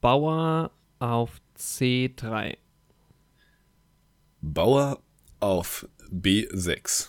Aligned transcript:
Bauer 0.00 0.70
auf 0.98 1.40
C3. 1.56 2.56
Bauer 4.40 5.02
auf 5.40 5.86
B6. 6.10 7.08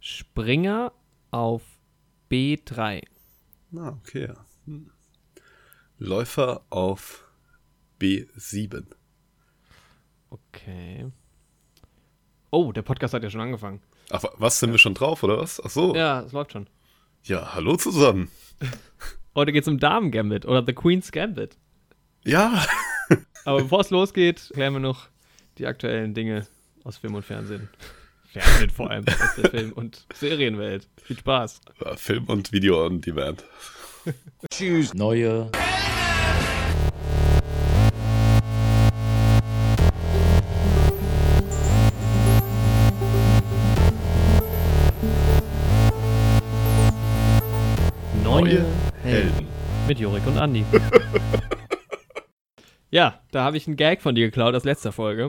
Springer 0.00 0.92
auf 1.30 1.62
B3. 2.30 3.02
Ah, 3.76 3.88
okay. 3.90 4.32
Hm. 4.64 4.90
Läufer 5.98 6.62
auf 6.70 7.24
B7. 8.00 8.86
Okay. 10.30 11.10
Oh, 12.50 12.72
der 12.72 12.82
Podcast 12.82 13.14
hat 13.14 13.22
ja 13.22 13.30
schon 13.30 13.40
angefangen. 13.42 13.80
Ach, 14.10 14.22
wa- 14.22 14.32
was 14.38 14.58
sind 14.58 14.72
wir 14.72 14.78
schon 14.78 14.94
drauf, 14.94 15.22
oder 15.22 15.38
was? 15.38 15.60
Ach 15.62 15.70
so. 15.70 15.94
Ja, 15.94 16.20
es 16.22 16.32
läuft 16.32 16.52
schon. 16.52 16.68
Ja, 17.24 17.54
hallo 17.54 17.76
zusammen. 17.76 18.30
Heute 19.34 19.52
geht's 19.52 19.68
um 19.68 19.78
Damen-Gambit 19.78 20.46
oder 20.46 20.64
The 20.64 20.72
Queen's 20.72 21.12
Gambit. 21.12 21.56
Ja. 22.24 22.64
Aber 23.44 23.62
bevor 23.62 23.80
es 23.80 23.90
losgeht, 23.90 24.50
klären 24.52 24.74
wir 24.74 24.80
noch 24.80 25.08
die 25.58 25.66
aktuellen 25.66 26.14
Dinge 26.14 26.46
aus 26.84 26.98
Film 26.98 27.14
und 27.14 27.24
Fernsehen. 27.24 27.68
Fernsehen 28.32 28.70
vor 28.70 28.90
allem, 28.90 29.04
aus 29.08 29.34
der 29.36 29.50
Film- 29.50 29.72
und 29.72 30.06
Serienwelt. 30.14 30.88
Viel 31.02 31.18
Spaß. 31.18 31.60
Ja, 31.84 31.96
Film 31.96 32.24
und 32.26 32.52
Video 32.52 32.84
on 32.84 33.00
Demand. 33.00 33.44
Neue 34.50 34.90
Neue 34.94 35.50
Jorik 50.10 50.26
und 50.26 50.38
Andi. 50.38 50.64
ja, 52.90 53.20
da 53.30 53.44
habe 53.44 53.56
ich 53.56 53.68
einen 53.68 53.76
Gag 53.76 54.02
von 54.02 54.16
dir 54.16 54.26
geklaut 54.26 54.56
aus 54.56 54.64
letzter 54.64 54.90
Folge. 54.90 55.28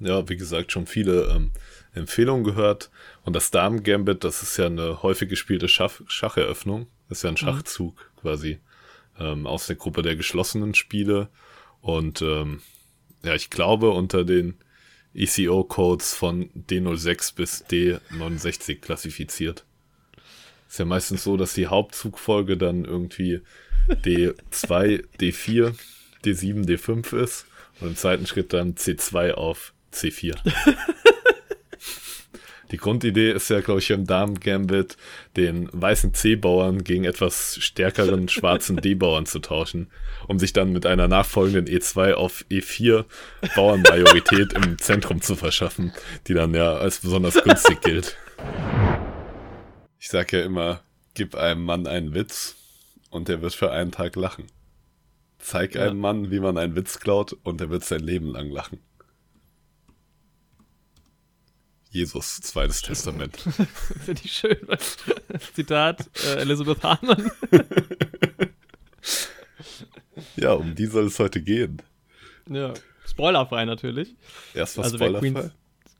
Ja, 0.00 0.26
wie 0.30 0.36
gesagt, 0.38 0.72
schon 0.72 0.86
viele 0.86 1.24
ähm, 1.24 1.50
Empfehlungen 1.92 2.42
gehört. 2.42 2.90
Und 3.24 3.36
das 3.36 3.50
Damen-Gambit, 3.50 4.24
das 4.24 4.42
ist 4.42 4.56
ja 4.56 4.64
eine 4.64 5.02
häufig 5.02 5.28
gespielte 5.28 5.68
Schach 5.68 6.00
Schacheröffnung. 6.06 6.86
Das 7.10 7.18
ist 7.18 7.24
ja 7.24 7.28
ein 7.28 7.36
Schachzug 7.36 8.10
quasi 8.18 8.60
ähm, 9.18 9.46
aus 9.46 9.66
der 9.66 9.76
Gruppe 9.76 10.00
der 10.00 10.16
geschlossenen 10.16 10.72
Spiele. 10.72 11.28
Und 11.82 12.22
ähm, 12.22 12.62
ja, 13.22 13.34
ich 13.34 13.50
glaube, 13.50 13.90
unter 13.90 14.24
den 14.24 14.56
ECO-Codes 15.12 16.14
von 16.14 16.48
D06 16.54 17.34
bis 17.34 17.62
D69 17.66 18.80
klassifiziert. 18.80 19.66
Ist 20.68 20.78
ja 20.78 20.84
meistens 20.84 21.24
so, 21.24 21.36
dass 21.36 21.54
die 21.54 21.66
Hauptzugfolge 21.66 22.56
dann 22.56 22.84
irgendwie 22.84 23.40
D2, 23.88 25.04
D4, 25.18 25.74
D7, 26.24 26.66
D5 26.66 27.16
ist 27.16 27.46
und 27.80 27.88
im 27.88 27.96
zweiten 27.96 28.26
Schritt 28.26 28.52
dann 28.52 28.74
C2 28.74 29.32
auf 29.32 29.72
C4. 29.92 30.36
Die 32.70 32.76
Grundidee 32.76 33.32
ist 33.32 33.48
ja, 33.48 33.60
glaube 33.60 33.80
ich, 33.80 33.90
im 33.90 34.06
Damen-Gambit, 34.06 34.96
den 35.36 35.70
weißen 35.72 36.12
C-Bauern 36.12 36.84
gegen 36.84 37.04
etwas 37.04 37.56
stärkeren 37.60 38.28
schwarzen 38.28 38.76
D-Bauern 38.82 39.26
zu 39.26 39.38
tauschen, 39.38 39.88
um 40.26 40.38
sich 40.38 40.52
dann 40.52 40.72
mit 40.72 40.84
einer 40.84 41.08
nachfolgenden 41.08 41.66
E2 41.66 42.12
auf 42.12 42.44
E4 42.50 43.04
Bauernmajorität 43.54 44.52
im 44.52 44.78
Zentrum 44.78 45.22
zu 45.22 45.34
verschaffen, 45.34 45.92
die 46.26 46.34
dann 46.34 46.52
ja 46.54 46.74
als 46.76 46.98
besonders 46.98 47.42
günstig 47.42 47.80
gilt. 47.80 48.16
Ich 49.98 50.08
sag 50.08 50.32
ja 50.32 50.42
immer, 50.42 50.80
gib 51.14 51.34
einem 51.34 51.64
Mann 51.64 51.86
einen 51.86 52.14
Witz 52.14 52.56
und 53.10 53.28
er 53.28 53.42
wird 53.42 53.54
für 53.54 53.70
einen 53.72 53.90
Tag 53.92 54.16
lachen. 54.16 54.46
Zeig 55.38 55.74
Ja. 55.74 55.82
einem 55.86 55.98
Mann, 55.98 56.30
wie 56.30 56.40
man 56.40 56.58
einen 56.58 56.76
Witz 56.76 56.98
klaut 57.00 57.32
und 57.42 57.60
er 57.60 57.70
wird 57.70 57.84
sein 57.84 58.00
Leben 58.00 58.28
lang 58.28 58.50
lachen. 58.50 58.80
Jesus, 61.90 62.40
zweites 62.40 62.82
Testament. 62.82 63.36
Finde 64.04 64.20
ich 64.22 64.32
schön. 64.32 64.58
Zitat 65.54 66.08
äh, 66.24 66.36
Elizabeth 66.40 66.82
Harman. 66.82 67.30
Ja, 70.36 70.52
um 70.52 70.74
die 70.74 70.86
soll 70.86 71.06
es 71.06 71.18
heute 71.18 71.40
gehen. 71.42 71.80
ja. 72.48 72.74
Spoilerfrei 73.06 73.64
natürlich. 73.64 74.14
Erst 74.54 74.76
was 74.76 74.86
Also 74.86 74.98
wer 75.00 75.08
spoilerfrei. 75.08 75.30
Queen's, 75.42 75.52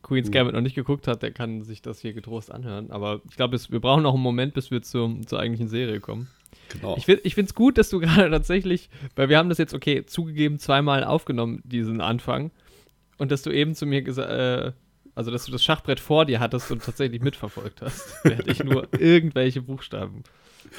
Queen's 0.09 0.31
Gambit 0.31 0.55
noch 0.55 0.63
nicht 0.63 0.75
geguckt 0.75 1.07
hat, 1.07 1.23
der 1.23 1.31
kann 1.31 1.63
sich 1.63 1.83
das 1.83 2.01
hier 2.01 2.13
getrost 2.15 2.51
anhören. 2.51 2.91
Aber 2.91 3.21
ich 3.31 3.37
glaube, 3.37 3.59
wir 3.69 3.81
brauchen 3.81 4.03
noch 4.03 4.15
einen 4.15 4.23
Moment, 4.23 4.55
bis 4.55 4.71
wir 4.71 4.83
zum, 4.83 5.27
zur 5.27 5.39
eigentlichen 5.41 5.69
Serie 5.69 6.01
kommen. 6.01 6.29
Genau. 6.71 6.97
Ich, 6.97 7.07
find, 7.07 7.21
ich 7.25 7.35
finde 7.35 7.51
es 7.51 7.55
gut, 7.55 7.79
dass 7.79 7.91
du 7.91 8.01
gerade 8.01 8.31
tatsächlich, 8.31 8.89
weil 9.17 9.29
wir 9.29 9.39
haben 9.39 9.49
das 9.49 9.59
jetzt, 9.59 9.75
okay, 9.75 10.05
zugegeben, 10.07 10.59
zweimal 10.59 11.05
aufgenommen, 11.05 11.63
diesen 11.65 12.01
Anfang. 12.01 12.51
Und 13.19 13.31
dass 13.33 13.43
du 13.43 13.51
eben 13.51 13.75
zu 13.75 13.85
mir 13.87 14.03
gesagt, 14.03 14.31
äh, 14.31 14.73
also 15.15 15.31
dass 15.33 15.45
du 15.45 15.53
das 15.53 15.65
Schachbrett 15.65 15.99
vor 16.01 16.25
dir 16.25 16.39
hattest 16.41 16.71
und 16.71 16.83
tatsächlich 16.85 17.21
mitverfolgt 17.21 17.83
hast, 17.83 18.15
während 18.25 18.49
ich 18.49 18.63
nur 18.63 18.87
irgendwelche 18.99 19.61
Buchstaben 19.63 20.23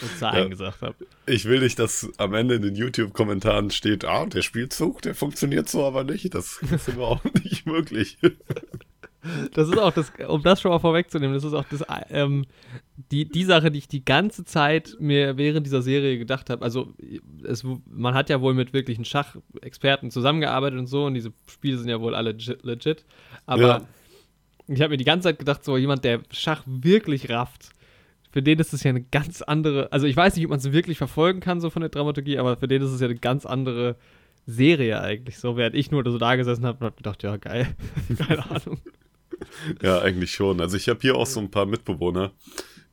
und 0.02 0.18
Zahlen 0.18 0.44
Ja. 0.44 0.48
gesagt 0.48 0.82
habe. 0.82 0.96
Ich 1.26 1.46
will 1.46 1.60
nicht, 1.60 1.78
dass 1.80 2.10
am 2.18 2.34
Ende 2.34 2.56
in 2.56 2.62
den 2.62 2.76
YouTube-Kommentaren 2.76 3.70
steht, 3.72 4.06
ah, 4.06 4.26
der 4.26 4.42
Spielzug, 4.42 5.02
der 5.02 5.16
funktioniert 5.16 5.68
so 5.68 5.84
aber 5.84 6.04
nicht. 6.06 6.34
Das 6.34 6.62
ist 6.72 6.88
überhaupt 6.88 7.44
nicht 7.44 7.66
möglich. 7.66 8.18
Das 9.54 9.68
ist 9.68 9.78
auch 9.78 9.92
das, 9.92 10.12
um 10.28 10.42
das 10.44 10.62
schon 10.62 10.72
mal 10.72 10.80
vorwegzunehmen, 10.80 11.34
das 11.34 11.44
ist 11.44 11.54
auch 11.54 11.66
das, 11.70 11.84
ähm, 12.10 12.46
die, 13.12 13.26
die 13.28 13.44
Sache, 13.44 13.70
die 13.70 13.80
ich 13.80 13.88
die 13.88 14.06
ganze 14.06 14.46
Zeit 14.46 14.96
mir 15.00 15.38
während 15.38 15.66
dieser 15.66 15.82
Serie 15.82 16.18
gedacht 16.18 16.50
habe. 16.50 16.64
Also, 16.64 16.94
es, 17.44 17.66
man 17.86 18.14
hat 18.14 18.30
ja 18.30 18.40
wohl 18.40 18.54
mit 18.54 18.72
wirklichen 18.72 19.04
Schachexperten 19.04 20.10
zusammengearbeitet 20.12 20.80
und 20.80 20.88
so, 20.88 21.06
und 21.06 21.16
diese 21.16 21.34
Spiele 21.48 21.78
sind 21.78 21.90
ja 21.90 22.00
wohl 22.00 22.16
alle 22.16 22.32
legit. 22.64 23.06
aber 23.46 23.62
Ja. 23.62 23.82
ich 24.68 24.82
habe 24.82 24.92
mir 24.92 24.98
die 24.98 25.06
ganze 25.06 25.28
Zeit 25.28 25.40
gedacht, 25.40 25.66
so 25.66 25.76
jemand, 25.76 26.06
der 26.06 26.22
Schach 26.32 26.64
wirklich 26.66 27.30
rafft, 27.30 27.72
für 28.32 28.44
den 28.44 28.60
ist 28.60 28.74
es 28.74 28.84
ja 28.84 28.90
eine 28.90 29.02
ganz 29.02 29.42
andere, 29.42 29.92
also 29.92 30.06
ich 30.06 30.16
weiß 30.16 30.36
nicht, 30.36 30.46
ob 30.46 30.52
man 30.52 30.60
es 30.60 30.72
wirklich 30.72 30.98
verfolgen 30.98 31.40
kann, 31.40 31.60
so 31.60 31.70
von 31.70 31.82
der 31.82 31.90
Dramaturgie, 31.90 32.38
aber 32.38 32.58
für 32.58 32.68
den 32.68 32.82
ist 32.82 32.92
es 32.92 33.02
ja 33.02 33.08
eine 33.08 33.18
ganz 33.18 33.46
andere 33.46 33.96
Serie 34.46 35.02
eigentlich. 35.02 35.40
So, 35.40 35.58
während 35.58 35.76
ich 35.76 35.92
nur 35.92 36.04
so 36.10 36.18
da 36.18 36.36
gesessen 36.36 36.66
habe 36.66 36.78
und 36.80 36.86
habe 36.86 36.96
gedacht, 36.96 37.24
ja, 37.24 37.38
geil, 37.38 37.68
keine 38.18 38.50
Ahnung. 38.50 38.80
Ja, 39.82 40.00
eigentlich 40.02 40.32
schon. 40.34 40.62
Also 40.62 40.78
ich 40.78 40.90
habe 40.90 41.00
hier 41.02 41.16
auch 41.16 41.26
so 41.28 41.40
ein 41.40 41.52
paar 41.52 41.66
Mitbewohner, 41.66 42.32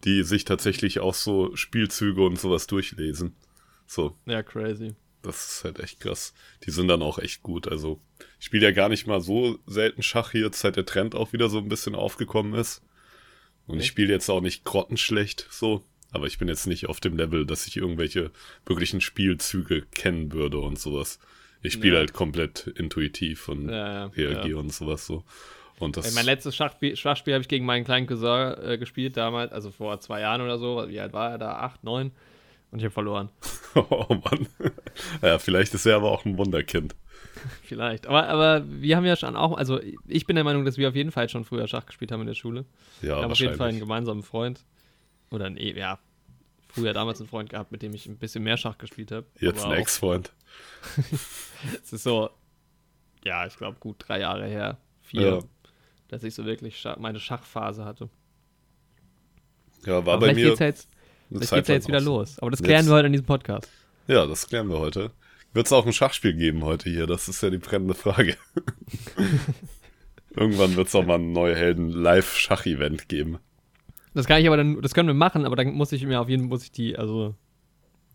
die 0.04 0.22
sich 0.22 0.44
tatsächlich 0.44 1.00
auch 1.00 1.14
so 1.14 1.54
Spielzüge 1.56 2.22
und 2.24 2.38
sowas 2.38 2.66
durchlesen. 2.66 3.34
So, 3.86 4.16
Ja, 4.26 4.42
crazy. 4.42 4.94
das 5.22 5.46
ist 5.56 5.64
halt 5.64 5.80
echt 5.80 6.00
krass. 6.00 6.34
Die 6.64 6.70
sind 6.70 6.88
dann 6.88 7.02
auch 7.02 7.18
echt 7.18 7.42
gut. 7.42 7.68
Also 7.68 8.00
ich 8.38 8.46
spiele 8.46 8.64
ja 8.66 8.72
gar 8.72 8.88
nicht 8.88 9.06
mal 9.06 9.20
so 9.20 9.58
selten 9.66 10.02
Schach 10.02 10.32
hier, 10.32 10.50
seit 10.52 10.76
der 10.76 10.86
Trend 10.86 11.14
auch 11.14 11.32
wieder 11.32 11.48
so 11.48 11.58
ein 11.58 11.68
bisschen 11.68 11.94
aufgekommen 11.94 12.54
ist. 12.54 12.82
Und 13.66 13.80
ich 13.80 13.86
spiele 13.86 14.12
jetzt 14.12 14.28
auch 14.28 14.40
nicht 14.40 14.64
grottenschlecht 14.64 15.46
so. 15.50 15.84
Aber 16.12 16.26
ich 16.26 16.38
bin 16.38 16.46
jetzt 16.48 16.66
nicht 16.68 16.88
auf 16.88 17.00
dem 17.00 17.16
Level, 17.16 17.44
dass 17.46 17.66
ich 17.66 17.76
irgendwelche 17.76 18.30
wirklichen 18.64 19.00
Spielzüge 19.00 19.82
kennen 19.82 20.32
würde 20.32 20.58
und 20.58 20.78
sowas. 20.78 21.18
Ich 21.62 21.72
spiele 21.72 21.94
Ja. 21.94 21.98
halt 22.00 22.12
komplett 22.12 22.68
intuitiv 22.76 23.48
und 23.48 23.68
Ja, 23.68 23.74
ja, 23.86 24.06
reagiere 24.06 24.58
und 24.60 24.72
sowas 24.72 25.04
so. 25.06 25.24
Und 25.78 25.96
das 25.96 26.14
mein 26.14 26.24
letztes 26.24 26.56
Schachspiel, 26.56 26.96
Schachspiel 26.96 27.34
habe 27.34 27.42
ich 27.42 27.48
gegen 27.48 27.66
meinen 27.66 27.84
kleinen 27.84 28.06
Cousin 28.06 28.54
äh, 28.62 28.78
gespielt 28.78 29.16
damals, 29.16 29.52
also 29.52 29.70
vor 29.70 30.00
zwei 30.00 30.20
Jahren 30.20 30.40
oder 30.40 30.58
so. 30.58 30.88
Wie 30.88 30.98
alt 31.00 31.12
war 31.12 31.32
er 31.32 31.38
da? 31.38 31.56
Acht, 31.58 31.84
neun? 31.84 32.12
Und 32.70 32.78
ich 32.78 32.84
habe 32.84 32.92
verloren. 32.94 33.30
Oh 33.74 34.06
Mann. 34.08 34.46
Ja, 35.22 35.38
vielleicht 35.38 35.74
ist 35.74 35.84
er 35.84 35.96
aber 35.96 36.10
auch 36.10 36.24
ein 36.24 36.38
Wunderkind. 36.38 36.96
Vielleicht. 37.62 38.06
Aber, 38.06 38.26
aber 38.26 38.64
wir 38.66 38.96
haben 38.96 39.04
ja 39.04 39.16
schon 39.16 39.36
auch, 39.36 39.56
also 39.58 39.78
ich 40.06 40.26
bin 40.26 40.34
der 40.36 40.44
Meinung, 40.44 40.64
dass 40.64 40.78
wir 40.78 40.88
auf 40.88 40.94
jeden 40.94 41.12
Fall 41.12 41.28
schon 41.28 41.44
früher 41.44 41.68
Schach 41.68 41.84
gespielt 41.84 42.10
haben 42.10 42.22
in 42.22 42.26
der 42.26 42.34
Schule. 42.34 42.64
Ja, 43.02 43.16
Wir 43.16 43.22
haben 43.22 43.32
auf 43.32 43.38
jeden 43.38 43.56
Fall 43.56 43.68
einen 43.68 43.78
gemeinsamen 43.80 44.22
Freund. 44.22 44.64
Oder 45.30 45.44
ein, 45.46 45.58
ja, 45.58 45.98
früher 46.68 46.92
damals 46.94 47.20
einen 47.20 47.28
Freund 47.28 47.50
gehabt, 47.50 47.72
mit 47.72 47.82
dem 47.82 47.92
ich 47.94 48.06
ein 48.06 48.16
bisschen 48.16 48.44
mehr 48.44 48.56
Schach 48.56 48.78
gespielt 48.78 49.12
habe. 49.12 49.26
Jetzt 49.40 49.64
Aber 49.64 49.74
ein 49.74 49.80
Ex-Freund. 49.80 50.32
Es 51.82 51.92
ist 51.92 52.02
so, 52.02 52.30
ja, 53.24 53.46
ich 53.46 53.56
glaube, 53.56 53.78
gut 53.80 53.96
drei 53.98 54.20
Jahre 54.20 54.46
her, 54.46 54.78
vier, 55.02 55.20
Ja. 55.22 55.38
Dass 56.08 56.22
ich 56.24 56.34
so 56.34 56.44
wirklich 56.44 56.78
Schach, 56.78 56.96
meine 56.98 57.20
Schachphase 57.20 57.84
hatte. 57.84 58.08
Ja, 59.84 60.04
war 60.06 60.14
Aber 60.14 60.26
bei 60.28 60.34
mir. 60.34 60.46
geht's 60.48 60.58
ja 60.60 60.66
jetzt, 60.66 60.88
vielleicht 61.28 61.48
Zeit 61.48 61.56
geht's 61.58 61.68
ja 61.68 61.74
jetzt 61.74 61.88
wieder 61.88 61.98
auch 61.98 62.02
so. 62.02 62.18
los. 62.18 62.38
Aber 62.40 62.50
das 62.50 62.60
Jetzt- 62.60 62.66
klären 62.66 62.86
wir 62.86 62.92
heute 62.94 63.06
in 63.06 63.12
diesem 63.12 63.26
Podcast. 63.26 63.68
Ja, 64.08 64.26
das 64.26 64.46
klären 64.48 64.68
wir 64.68 64.78
heute. 64.78 65.10
Wird 65.52 65.66
es 65.66 65.72
auch 65.72 65.86
ein 65.86 65.92
Schachspiel 65.92 66.34
geben 66.34 66.64
heute 66.64 66.90
hier? 66.90 67.06
Das 67.06 67.28
ist 67.28 67.42
ja 67.42 67.50
die 67.50 67.58
brennende 67.58 67.94
Frage. 67.94 68.36
Irgendwann 70.36 70.76
wird 70.76 70.88
es 70.88 70.94
auch 70.94 71.04
mal 71.04 71.14
ein 71.18 71.32
neue 71.32 71.56
Helden 71.56 71.88
Live-Schach-Event 71.88 73.08
geben. 73.08 73.38
Das 74.12 74.26
kann 74.26 74.40
ich 74.40 74.46
aber 74.46 74.56
dann, 74.56 74.80
das 74.82 74.92
können 74.94 75.08
wir 75.08 75.14
machen, 75.14 75.44
aber 75.46 75.56
dann 75.56 75.72
muss 75.72 75.92
ich 75.92 76.04
mir 76.04 76.20
auf 76.20 76.28
jeden 76.28 76.42
Fall, 76.44 76.48
muss 76.48 76.64
ich 76.64 76.72
die, 76.72 76.96
also 76.96 77.34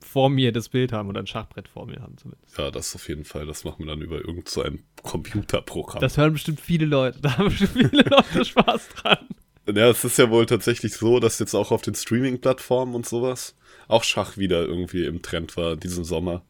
vor 0.02 0.30
mir 0.30 0.52
das 0.52 0.70
Bild 0.70 0.92
haben 0.92 1.10
oder 1.10 1.20
ein 1.22 1.28
Schachbrett 1.28 1.68
vor 1.68 1.86
mir 1.86 2.02
haben 2.02 2.18
zumindest. 2.18 2.58
Ja, 2.58 2.72
das 2.72 2.96
auf 2.96 3.08
jeden 3.08 3.26
Fall. 3.26 3.46
Das 3.46 3.64
machen 3.64 3.80
wir 3.80 3.88
dann 3.88 4.02
über 4.02 4.18
irgend 4.18 4.50
so 4.50 4.64
Computerprogramm. 5.04 6.02
Das 6.02 6.18
hören 6.18 6.34
bestimmt 6.34 6.60
viele 6.60 6.86
Leute, 6.86 7.20
da 7.22 7.38
haben 7.38 7.50
bestimmt 7.50 7.72
viele 7.72 8.04
Leute 8.04 8.46
Spaß 8.46 8.90
dran. 8.90 9.28
Ja, 9.68 9.90
es 9.90 10.04
ist 10.04 10.18
ja 10.18 10.30
wohl 10.30 10.46
tatsächlich 10.46 10.94
so, 10.94 11.20
dass 11.20 11.40
jetzt 11.40 11.54
auch 11.54 11.72
auf 11.72 11.82
den 11.82 11.96
Streaming-Plattformen 11.96 12.96
und 12.96 13.06
sowas 13.06 13.56
auch 13.88 14.04
Schach 14.04 14.38
wieder 14.38 14.66
irgendwie 14.66 15.06
im 15.06 15.22
Trend 15.22 15.56
war 15.58 15.76
diesen 15.76 16.04
Sommer. 16.04 16.44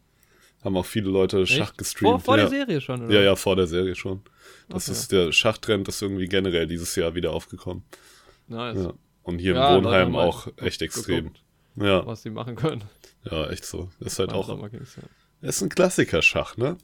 Haben 0.64 0.78
auch 0.78 0.86
viele 0.86 1.10
Leute 1.10 1.46
Schach 1.48 1.70
Echt? 1.70 1.78
gestreamt. 1.78 2.12
Vor, 2.12 2.20
vor 2.20 2.38
ja. 2.38 2.44
der 2.44 2.50
Serie 2.50 2.82
schon, 2.82 3.06
oder? 3.06 3.14
Ja, 3.14 3.22
ja, 3.22 3.36
vor 3.36 3.56
der 3.56 3.68
Serie 3.68 3.96
schon. 3.96 4.22
Das 4.70 4.88
Okay. 4.88 4.92
ist 4.98 5.12
der 5.12 5.32
Schachtrend 5.32 5.88
ist 5.88 6.02
irgendwie 6.02 6.28
generell 6.28 6.68
dieses 6.68 6.96
Jahr 6.96 7.16
wieder 7.16 7.32
aufgekommen. 7.32 7.84
Nice. 8.48 8.84
Ja. 8.84 8.94
Und 9.24 9.40
hier 9.40 9.56
Ja, 9.56 9.74
Leute 9.76 9.86
Wohnheim 9.86 10.16
halt 10.16 10.28
auch 10.30 10.48
echt 10.58 10.80
geguckt, 10.80 10.82
extrem. 10.82 11.32
Ja, 11.76 12.06
Was 12.06 12.22
sie 12.24 12.30
machen 12.30 12.56
können. 12.56 12.84
Ja, 13.30 13.50
echt 13.50 13.66
so. 13.66 13.90
Ist 14.00 14.20
halt 14.20 14.34
auch 14.34 14.48
Kings, 14.70 14.96
ja. 14.96 15.48
ist 15.48 15.62
ein 15.62 15.70
Klassiker 15.70 16.22
Schach, 16.22 16.58
ne? 16.58 16.78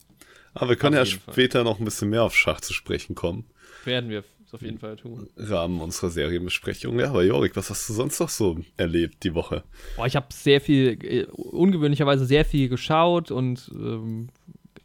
Aber 0.54 0.70
wir 0.70 0.76
können 0.76 0.96
ja 0.96 1.04
jeden 1.04 1.20
Fall. 1.20 1.34
später 1.34 1.64
noch 1.64 1.80
ein 1.80 1.86
bisschen 1.86 2.10
mehr 2.10 2.24
auf 2.24 2.36
Schach 2.36 2.62
zu 2.62 2.74
sprechen 2.74 3.16
kommen. 3.16 3.46
Werden 3.86 4.10
wir 4.10 4.24
auf 4.52 4.62
jeden 4.62 4.80
Fall 4.80 4.96
tun. 4.96 5.30
Im 5.36 5.46
Rahmen 5.46 5.82
unserer 5.82 6.10
Serienbesprechung. 6.10 7.00
Ja, 7.00 7.10
aber 7.10 7.24
Jorik, 7.24 7.56
was 7.56 7.70
hast 7.70 7.88
du 7.90 7.94
sonst 7.94 8.20
noch 8.20 8.30
so 8.30 8.58
erlebt 8.78 9.24
die 9.24 9.34
Woche? 9.34 9.64
Boah, 9.96 10.08
ich 10.08 10.16
habe 10.16 10.28
sehr 10.32 10.62
viel, 10.62 10.98
äh, 11.04 11.26
ungewöhnlicherweise 11.26 12.26
sehr 12.26 12.46
viel 12.46 12.70
geschaut 12.70 13.30
und 13.30 13.70
ähm, 13.74 14.30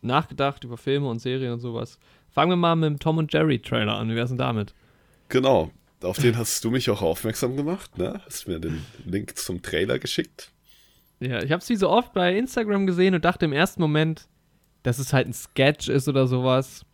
nachgedacht 0.00 0.64
über 0.64 0.76
Filme 0.76 1.08
und 1.08 1.20
Serien 1.20 1.52
und 1.52 1.60
sowas. 1.60 1.98
Fangen 2.30 2.50
wir 2.50 2.56
mal 2.56 2.74
mit 2.76 2.90
dem 2.90 2.98
Tom 2.98 3.18
und 3.18 3.32
Jerry 3.32 3.60
Trailer 3.60 3.96
an. 3.96 4.10
Wie 4.10 4.16
wär's 4.16 4.30
denn 4.30 4.38
damit? 4.38 4.74
Genau, 5.28 5.70
auf 6.02 6.18
den 6.18 6.36
hast 6.36 6.64
du 6.64 6.70
mich 6.70 6.90
auch 6.90 7.02
aufmerksam 7.02 7.56
gemacht, 7.56 7.96
ne? 7.98 8.20
Hast 8.26 8.48
mir 8.48 8.58
den 8.58 8.84
Link 9.04 9.38
zum 9.38 9.62
Trailer 9.62 9.98
geschickt. 9.98 10.50
Ja, 11.22 11.42
ich 11.42 11.52
habe 11.52 11.60
es 11.60 11.68
wie 11.68 11.76
so 11.76 11.88
oft 11.88 12.12
bei 12.12 12.36
Instagram 12.36 12.86
gesehen 12.86 13.14
und 13.14 13.24
dachte 13.24 13.44
im 13.44 13.52
ersten 13.52 13.80
Moment, 13.80 14.28
dass 14.82 14.98
es 14.98 15.12
halt 15.12 15.28
ein 15.28 15.32
Sketch 15.32 15.88
ist 15.88 16.08
oder 16.08 16.26
sowas. 16.26 16.84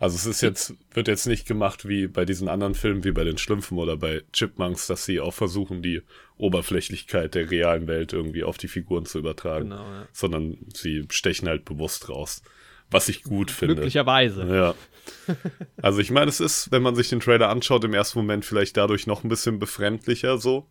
Also 0.01 0.15
es 0.15 0.25
ist 0.25 0.41
jetzt, 0.41 0.73
wird 0.95 1.07
jetzt 1.07 1.27
nicht 1.27 1.45
gemacht 1.47 1.87
wie 1.87 2.07
bei 2.07 2.25
diesen 2.25 2.47
anderen 2.47 2.73
Filmen, 2.73 3.03
wie 3.03 3.11
bei 3.11 3.23
den 3.23 3.37
Schlümpfen 3.37 3.77
oder 3.77 3.97
bei 3.97 4.23
Chipmunks, 4.33 4.87
dass 4.87 5.05
sie 5.05 5.19
auch 5.19 5.35
versuchen, 5.35 5.83
die 5.83 6.01
Oberflächlichkeit 6.37 7.35
der 7.35 7.51
realen 7.51 7.85
Welt 7.85 8.11
irgendwie 8.11 8.43
auf 8.43 8.57
die 8.57 8.67
Figuren 8.67 9.05
zu 9.05 9.19
übertragen. 9.19 9.69
Genau, 9.69 9.83
ja. 9.83 10.07
Sondern 10.11 10.57
sie 10.73 11.05
stechen 11.11 11.47
halt 11.47 11.65
bewusst 11.65 12.09
raus. 12.09 12.41
Was 12.89 13.09
ich 13.09 13.21
gut 13.21 13.51
finde. 13.51 13.75
Glücklicherweise. 13.75 14.47
Ja. 14.53 14.75
Also 15.81 15.99
ich 15.99 16.09
meine, 16.11 16.29
es 16.29 16.39
ist, 16.39 16.71
wenn 16.71 16.81
man 16.83 16.95
sich 16.95 17.09
den 17.09 17.19
Trailer 17.19 17.49
anschaut, 17.49 17.83
im 17.83 17.93
ersten 17.93 18.19
Moment 18.19 18.45
vielleicht 18.45 18.77
dadurch 18.77 19.07
noch 19.07 19.23
ein 19.23 19.29
bisschen 19.29 19.57
befremdlicher 19.59 20.37
so, 20.37 20.67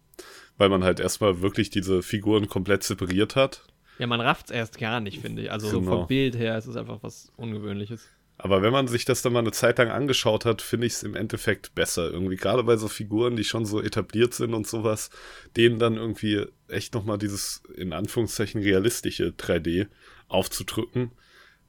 weil 0.56 0.68
man 0.68 0.84
halt 0.84 0.98
erstmal 1.00 1.40
wirklich 1.40 1.70
diese 1.70 2.02
Figuren 2.02 2.48
komplett 2.48 2.82
separiert 2.84 3.34
hat. 3.36 3.62
Ja, 3.98 4.06
man 4.06 4.20
rafft's 4.20 4.50
erst 4.50 4.78
gar 4.78 5.00
nicht, 5.00 5.20
finde 5.20 5.42
ich. 5.42 5.52
Also 5.52 5.68
so 5.68 5.80
Genau. 5.80 5.98
vom 5.98 6.06
Bild 6.08 6.36
her 6.36 6.58
ist 6.58 6.66
es 6.66 6.76
einfach 6.76 6.98
was 7.02 7.32
Ungewöhnliches. 7.36 8.08
Aber 8.42 8.62
wenn 8.62 8.72
man 8.72 8.88
sich 8.88 9.04
das 9.04 9.20
dann 9.20 9.34
mal 9.34 9.40
eine 9.40 9.52
Zeit 9.52 9.76
lang 9.76 9.90
angeschaut 9.90 10.46
hat, 10.46 10.62
finde 10.62 10.86
ich 10.86 10.94
es 10.94 11.02
im 11.02 11.14
Endeffekt 11.14 11.74
besser. 11.74 12.10
Irgendwie 12.10 12.36
gerade 12.36 12.64
bei 12.64 12.78
so 12.78 12.88
Figuren, 12.88 13.36
die 13.36 13.44
schon 13.44 13.66
so 13.66 13.82
etabliert 13.82 14.32
sind 14.32 14.54
und 14.54 14.66
sowas, 14.66 15.10
denen 15.58 15.78
dann 15.78 15.96
irgendwie 15.96 16.46
echt 16.66 16.94
nochmal 16.94 17.18
dieses 17.18 17.62
in 17.76 17.92
Anführungszeichen 17.92 18.62
realistische 18.62 19.34
3D 19.36 19.88
aufzudrücken. 20.28 21.10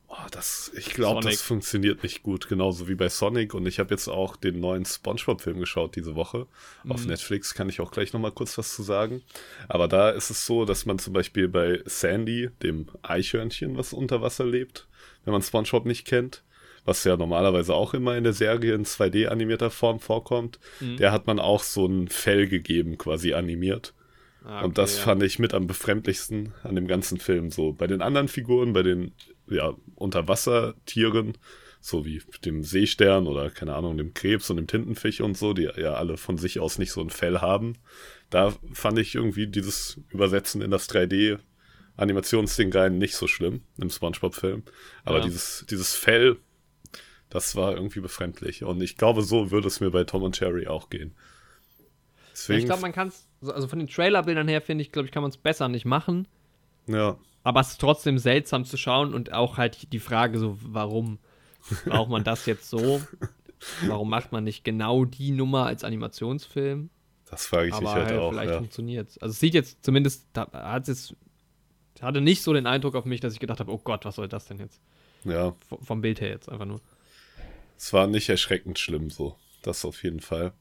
Oh, 0.08 0.28
das, 0.32 0.72
ich 0.76 0.94
glaube, 0.94 1.22
das 1.22 1.42
funktioniert 1.42 2.04
nicht 2.04 2.24
gut, 2.24 2.48
genauso 2.48 2.88
wie 2.88 2.96
bei 2.96 3.10
Sonic. 3.10 3.54
Und 3.54 3.66
ich 3.66 3.80
habe 3.80 3.94
jetzt 3.94 4.08
auch 4.08 4.38
den 4.38 4.62
neuen 4.62 4.86
SpongeBob-Film 4.86 5.60
geschaut 5.60 5.98
diese 5.98 6.16
Woche. 6.16 6.48
Auf 6.88 7.06
Netflix 7.06 7.54
kann 7.54 7.68
ich 7.68 7.82
auch 7.82 7.92
gleich 7.92 8.14
nochmal 8.14 8.32
kurz 8.32 8.58
was 8.58 8.74
zu 8.74 8.84
sagen. 8.84 9.24
Aber 9.68 9.90
da 9.90 10.10
ist 10.10 10.30
es 10.30 10.46
so, 10.46 10.64
dass 10.64 10.86
man 10.86 11.00
zum 11.00 11.12
Beispiel 11.14 11.50
bei 11.50 11.82
Sandy, 11.86 12.50
dem 12.62 12.88
Eichhörnchen, 13.02 13.78
was 13.78 13.92
unter 13.92 14.22
Wasser 14.22 14.46
lebt, 14.46 14.88
wenn 15.26 15.34
man 15.34 15.42
SpongeBob 15.42 15.86
nicht 15.86 16.06
kennt, 16.06 16.44
was 16.86 17.04
ja 17.04 17.16
normalerweise 17.18 17.74
auch 17.74 17.94
immer 17.94 18.18
in 18.18 18.24
der 18.24 18.34
Serie 18.34 18.74
in 18.74 18.86
2D-animierter 18.86 19.70
Form 19.70 20.00
vorkommt, 20.00 20.60
der 20.82 21.12
hat 21.12 21.28
man 21.28 21.40
auch 21.40 21.64
so 21.64 21.86
ein 21.86 22.08
Fell 22.08 22.48
gegeben, 22.48 22.98
quasi 22.98 23.34
animiert. 23.34 23.94
Ah, 24.44 24.62
Und 24.64 24.78
das 24.80 24.94
okay, 24.94 25.00
ja. 25.00 25.06
fand 25.06 25.24
ich 25.24 25.38
mit 25.40 25.54
am 25.54 25.68
befremdlichsten 25.68 26.54
an 26.64 26.74
dem 26.76 26.88
ganzen 26.88 27.20
Film. 27.20 27.52
So 27.52 27.74
bei 27.74 27.86
den 27.86 28.02
anderen 28.02 28.28
Figuren, 28.28 28.74
bei 28.74 28.82
den 28.82 29.12
ja, 29.48 29.74
Unterwassertieren, 29.96 31.38
so 31.80 32.06
wie 32.06 32.22
dem 32.46 32.64
Seestern 32.64 33.28
oder 33.28 33.50
keine 33.50 33.76
Ahnung, 33.76 33.98
dem 33.98 34.14
Krebs 34.14 34.50
und 34.50 34.58
dem 34.58 34.68
Tintenfisch 34.68 35.22
und 35.22 35.38
so, 35.38 35.54
die 35.54 35.64
ja 35.78 35.94
alle 35.94 36.18
von 36.18 36.38
sich 36.38 36.60
aus 36.60 36.78
nicht 36.80 36.92
so 36.92 37.02
ein 37.02 37.10
Fell 37.10 37.40
haben. 37.40 37.78
Da 38.30 38.54
fand 38.74 38.98
ich 39.00 39.14
irgendwie 39.16 39.48
dieses 39.48 40.00
Übersetzen 40.10 40.62
in 40.62 40.72
das 40.72 40.90
3D 40.90 41.38
Animationsding 41.98 42.72
rein 42.74 42.98
nicht 42.98 43.16
so 43.16 43.28
schlimm 43.28 43.62
im 43.78 43.90
SpongeBob-Film. 43.90 44.64
Aber 45.04 45.20
Ja. 45.20 45.26
dieses, 45.26 45.66
dieses 45.70 45.94
Fell, 45.94 46.38
das 47.32 47.56
war 47.56 47.74
irgendwie 47.74 48.02
befremdlich. 48.02 48.64
Und 48.64 48.80
ich 48.82 48.98
glaube, 48.98 49.24
so 49.24 49.50
würde 49.50 49.68
es 49.68 49.80
mir 49.80 49.90
bei 49.90 50.04
Tom 50.04 50.22
und 50.22 50.40
Jerry 50.40 50.68
auch 50.68 50.90
gehen. 50.90 51.16
Deswegen, 52.32 52.60
Ich 52.60 52.66
glaube, 52.66 52.82
man 52.82 52.92
kann 52.92 53.08
es, 53.08 53.28
also 53.50 53.68
von 53.68 53.80
den 53.80 53.88
Trailerbildern 53.88 54.48
her, 54.48 54.62
finde 54.62 54.84
ich, 54.84 54.92
glaube 54.92 55.08
ich, 55.08 55.12
kann 55.12 55.24
man 55.24 55.32
es 55.32 55.38
besser 55.38 55.68
nicht 55.68 55.86
machen. 55.86 56.28
ja, 56.88 57.18
Aber 57.44 57.60
es 57.62 57.72
ist 57.72 57.82
trotzdem 57.82 58.18
seltsam 58.20 58.66
zu 58.66 58.78
schauen 58.78 59.14
und 59.14 59.34
auch 59.34 59.58
halt 59.58 59.92
die 59.94 60.00
Frage 60.00 60.38
so, 60.38 60.58
warum 60.62 61.18
braucht 61.86 62.10
man 62.10 62.24
das 62.24 62.46
jetzt 62.46 62.70
so? 62.70 63.02
Warum 63.86 64.10
macht 64.10 64.32
man 64.32 64.44
nicht 64.44 64.64
genau 64.64 65.06
die 65.06 65.30
Nummer 65.32 65.68
als 65.68 65.84
Animationsfilm? 65.84 66.90
das 67.30 67.46
frage 67.46 67.68
ich 67.68 67.80
mich 67.80 67.88
Aber 67.88 67.92
halt, 67.94 68.08
halt 68.10 68.20
auch. 68.20 68.32
vielleicht 68.32 68.50
Ja. 68.54 68.58
funktioniert 68.58 69.10
es. 69.10 69.18
Also 69.20 69.34
es 69.34 69.40
sieht 69.40 69.54
jetzt 69.54 69.86
zumindest, 69.86 70.26
da 70.34 70.52
hat 70.52 70.90
es 70.90 71.16
hatte 72.02 72.22
nicht 72.22 72.42
so 72.42 72.54
den 72.54 72.66
Eindruck 72.66 72.96
auf 72.96 73.06
mich, 73.06 73.20
dass 73.20 73.34
ich 73.34 73.40
gedacht 73.40 73.60
habe, 73.60 73.72
oh 73.72 73.78
Gott, 73.78 74.04
was 74.04 74.16
soll 74.16 74.28
das 74.28 74.48
denn 74.48 74.58
jetzt? 74.58 74.82
ja, 75.26 75.54
V 75.70 75.78
vom 75.84 76.02
Bild 76.02 76.20
her 76.22 76.30
jetzt 76.30 76.50
einfach 76.50 76.66
nur. 76.66 76.82
Es 77.82 77.94
war 77.94 78.06
nicht 78.06 78.30
erschreckend 78.30 78.78
schlimm 78.78 79.10
so. 79.10 79.36
Das 79.64 79.86
auf 79.86 80.04
jeden 80.04 80.20
Fall. 80.20 80.54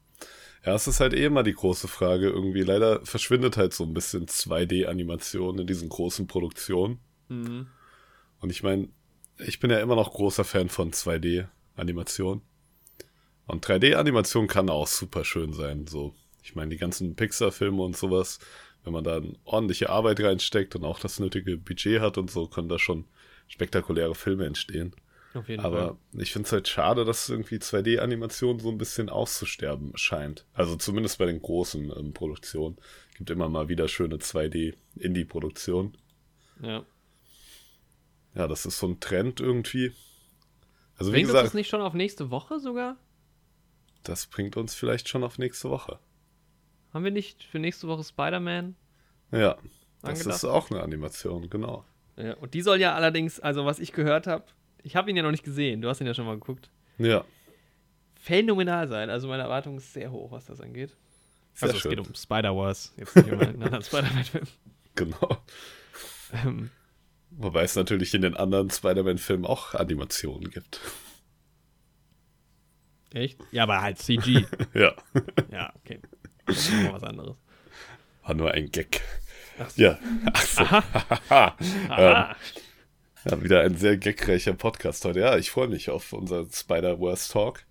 Ja, 0.65 0.73
es 0.73 0.87
ist 0.87 0.99
halt 0.99 1.13
eh 1.13 1.25
immer 1.25 1.43
die 1.43 1.53
große 1.53 1.87
Frage. 1.87 2.27
Irgendwie 2.27 2.63
leider 2.63 3.05
verschwindet 3.05 3.57
halt 3.57 3.75
so 3.75 3.83
ein 3.83 3.93
bisschen 3.93 4.25
2D-Animation 4.25 5.59
in 5.59 5.67
diesen 5.67 5.87
großen 5.87 6.25
Produktionen. 6.25 6.99
Mhm. 7.29 7.67
Und 8.39 8.49
ich 8.49 8.63
meine, 8.63 8.89
ich 9.37 9.59
bin 9.59 9.69
ja 9.69 9.79
immer 9.79 9.95
noch 9.95 10.11
großer 10.11 10.43
Fan 10.43 10.69
von 10.69 10.91
2D-Animation. 10.91 12.41
Und 13.45 13.67
3D-Animation 13.67 14.47
kann 14.47 14.71
auch 14.71 14.87
super 14.87 15.23
schön 15.23 15.53
sein. 15.53 15.85
So, 15.85 16.15
ich 16.41 16.55
meine, 16.55 16.71
die 16.71 16.77
ganzen 16.77 17.15
Pixar-Filme 17.15 17.83
und 17.83 17.95
sowas, 17.95 18.39
wenn 18.83 18.93
man 18.93 19.03
da 19.03 19.21
ordentliche 19.43 19.91
Arbeit 19.91 20.19
reinsteckt 20.21 20.75
und 20.75 20.85
auch 20.85 20.99
das 20.99 21.19
nötige 21.19 21.57
Budget 21.57 22.01
hat 22.01 22.17
und 22.17 22.31
so, 22.31 22.47
können 22.47 22.69
da 22.69 22.79
schon 22.79 23.05
spektakuläre 23.47 24.15
Filme 24.15 24.47
entstehen. 24.47 24.95
Aber 25.57 25.97
ich 26.13 26.33
finde 26.33 26.47
es 26.47 26.51
halt 26.51 26.67
schade, 26.67 27.05
dass 27.05 27.29
irgendwie 27.29 27.55
2D-Animation 27.55 28.59
so 28.59 28.69
ein 28.69 28.77
bisschen 28.77 29.09
auszusterben 29.09 29.95
scheint. 29.95 30.45
Also 30.53 30.75
zumindest 30.75 31.17
bei 31.17 31.25
den 31.25 31.41
großen 31.41 31.91
ähm, 31.97 32.13
Produktionen. 32.13 32.77
Gibt 33.17 33.29
immer 33.29 33.49
mal 33.49 33.69
wieder 33.69 33.87
schöne 33.87 34.17
2D-Indie-Produktionen. 34.17 35.97
Fall. 36.59 36.69
Ja. 36.69 36.85
Ja, 38.33 38.47
das 38.47 38.65
ist 38.65 38.79
so 38.79 38.87
ein 38.87 38.99
Trend 38.99 39.39
irgendwie. 39.39 39.93
Also 40.97 41.11
wie 41.11 41.15
Bringt 41.15 41.25
uns 41.25 41.33
gesagt, 41.33 41.47
das 41.47 41.53
nicht 41.53 41.69
schon 41.69 41.81
auf 41.81 41.93
nächste 41.93 42.29
Woche 42.29 42.59
sogar? 42.59 42.97
das 44.03 44.27
bringt 44.27 44.57
uns 44.57 44.73
vielleicht 44.73 45.09
schon 45.09 45.23
auf 45.23 45.37
nächste 45.37 45.69
Woche. 45.69 45.99
Haben 46.93 47.03
wir 47.03 47.11
nicht 47.11 47.43
für 47.43 47.59
nächste 47.59 47.87
Woche 47.87 48.03
Spider-Man? 48.03 48.75
Ja, 49.31 49.57
das 50.01 50.11
Angedacht? 50.11 50.35
ist 50.35 50.45
auch 50.45 50.71
eine 50.71 50.81
Animation, 50.81 51.49
genau. 51.49 51.85
Ja, 52.17 52.33
und 52.35 52.53
die 52.53 52.61
soll 52.61 52.79
ja 52.81 52.93
allerdings, 52.93 53.39
also 53.39 53.65
was 53.65 53.79
ich 53.79 53.93
gehört 53.93 54.27
habe, 54.27 54.45
ich 54.83 54.95
habe 54.95 55.09
ihn 55.09 55.15
ja 55.17 55.23
noch 55.23 55.31
nicht 55.31 55.43
gesehen, 55.43 55.81
du 55.81 55.89
hast 55.89 56.01
ihn 56.01 56.07
ja 56.07 56.13
schon 56.13 56.25
mal 56.25 56.35
geguckt, 56.35 56.69
Ja, 56.97 57.23
phänomenal 58.19 58.87
sein. 58.87 59.09
Also 59.09 59.27
meine 59.27 59.43
Erwartung 59.43 59.77
ist 59.77 59.93
sehr 59.93 60.11
hoch, 60.11 60.31
was 60.31 60.45
das 60.45 60.61
angeht. 60.61 60.95
sehr 61.53 61.67
also 61.67 61.77
es 61.77 61.81
schön. 61.81 61.91
geht 61.95 61.99
um 62.07 62.13
Spider-Wars, 62.13 62.93
jetzt 62.97 63.15
nicht 63.15 63.31
um 63.31 63.39
einen 63.39 63.63
anderen 63.63 63.83
Spider-Man-Film. 63.83 64.45
Genau. 64.95 65.37
Ähm, 66.33 66.69
Wobei 67.31 67.63
es 67.63 67.75
natürlich 67.75 68.13
in 68.13 68.21
den 68.21 68.35
anderen 68.35 68.69
Spider-Man-Filmen 68.69 69.45
auch 69.45 69.73
Animationen 69.73 70.51
gibt. 70.51 70.81
Echt? 73.13 73.39
Ja, 73.51 73.63
aber 73.63 73.81
halt 73.81 73.97
CG. 73.99 74.45
ja. 74.73 74.93
Ja, 75.51 75.73
okay. 75.77 75.99
Das 76.45 76.69
ist 76.69 76.91
was 76.91 77.03
anderes. 77.03 77.37
War 78.23 78.33
nur 78.35 78.51
ein 78.51 78.69
Gag. 78.71 79.01
Ach 79.59 79.69
so. 79.69 79.81
Ja. 79.81 79.99
Ach 80.33 80.41
so. 80.41 80.63
Aha. 80.63 81.55
ähm, 82.29 82.35
ja, 83.25 83.43
wieder 83.43 83.61
ein 83.61 83.75
sehr 83.75 83.97
gagreicher 83.97 84.53
Podcast 84.53 85.05
heute. 85.05 85.19
Ja, 85.19 85.37
ich 85.37 85.51
freue 85.51 85.67
mich 85.67 85.89
auf 85.89 86.13
unser 86.13 86.45
Spider-Verse 86.51 87.31
Talk. 87.31 87.65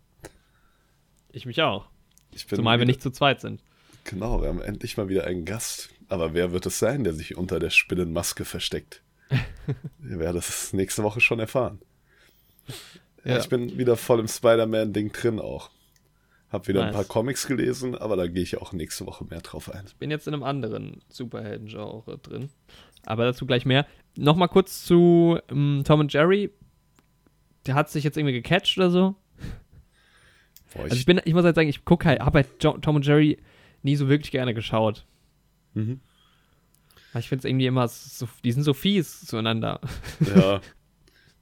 Ich 1.33 1.47
mich 1.47 1.63
auch. 1.63 1.89
Ich 2.33 2.47
bin 2.47 2.57
Zumal 2.57 2.79
wir 2.79 2.87
nicht 2.87 3.03
zu 3.03 3.11
zweit 3.11 3.41
sind. 3.41 3.63
Genau, 4.05 4.41
wir 4.43 4.49
haben 4.49 4.63
endlich 4.63 4.97
mal 4.97 5.09
wieder 5.09 5.25
einen 5.25 5.45
Gast. 5.45 5.91
Aber 6.09 6.35
wer 6.35 6.53
wird 6.53 6.67
es 6.67 6.79
sein, 6.79 7.05
der 7.05 7.13
sich 7.13 7.37
unter 7.37 7.61
der 7.61 7.71
Spinnenmaske 7.71 8.45
versteckt? 8.45 9.03
Ihr 10.03 10.19
werdet 10.19 10.43
es 10.43 10.73
nächste 10.73 11.03
Woche 11.03 11.21
schon 11.21 11.39
erfahren. 11.39 11.81
Ja. 13.25 13.39
ich 13.39 13.49
bin 13.49 13.77
wieder 13.79 13.97
voll 13.97 14.21
im 14.21 14.29
Spider-Man-Ding 14.29 15.13
drin 15.13 15.39
auch. 15.39 15.71
Hab 16.51 16.67
wieder 16.69 16.81
ein 16.81 16.87
Nice. 16.89 16.97
paar 16.97 17.05
Comics 17.05 17.47
gelesen, 17.47 17.95
aber 17.97 18.17
da 18.17 18.27
gehe 18.27 18.43
ich 18.43 18.59
auch 18.59 18.73
nächste 18.73 19.07
Woche 19.07 19.25
mehr 19.25 19.41
drauf 19.41 19.71
ein. 19.73 19.85
bin 19.99 20.11
jetzt 20.11 20.27
in 20.27 20.35
einem 20.35 20.43
anderen 20.43 21.01
Superhelden-Genre 21.09 22.19
drin. 22.19 22.49
Aber 23.07 23.25
dazu 23.25 23.47
gleich 23.47 23.65
mehr. 23.65 23.87
Nochmal 24.17 24.49
kurz 24.49 24.85
zu 24.85 25.39
ähm, 25.49 25.83
Tom 25.87 26.01
und 26.01 26.13
Jerry. 26.13 26.51
Der 27.67 27.75
hat 27.75 27.89
sich 27.91 28.03
jetzt 28.05 28.17
irgendwie 28.17 28.35
gecatcht 28.35 28.77
oder 28.79 28.91
so. 28.91 29.15
Boah, 30.75 30.83
Also 30.85 30.97
ich 30.97 31.07
bin, 31.07 31.21
ich 31.25 31.35
muss 31.35 31.45
halt 31.45 31.55
sagen, 31.55 31.69
ich 31.69 31.85
gucke 31.85 32.09
halt, 32.09 32.21
habe 32.21 32.39
halt 32.41 32.59
Tom 32.59 32.97
und 32.97 33.07
Jerry 33.07 33.39
nie 33.83 33.97
so 33.97 34.09
wirklich 34.09 34.31
gerne 34.33 34.53
geschaut. 34.55 35.07
Mhm. 35.75 36.01
Ich 37.19 37.29
finde 37.29 37.41
es 37.41 37.45
irgendwie 37.45 37.67
immer 37.67 37.89
so, 37.89 38.29
die 38.45 38.53
sind 38.53 38.63
so 38.63 38.73
fies 38.75 39.25
zueinander. 39.27 39.81
Ja. 40.35 40.61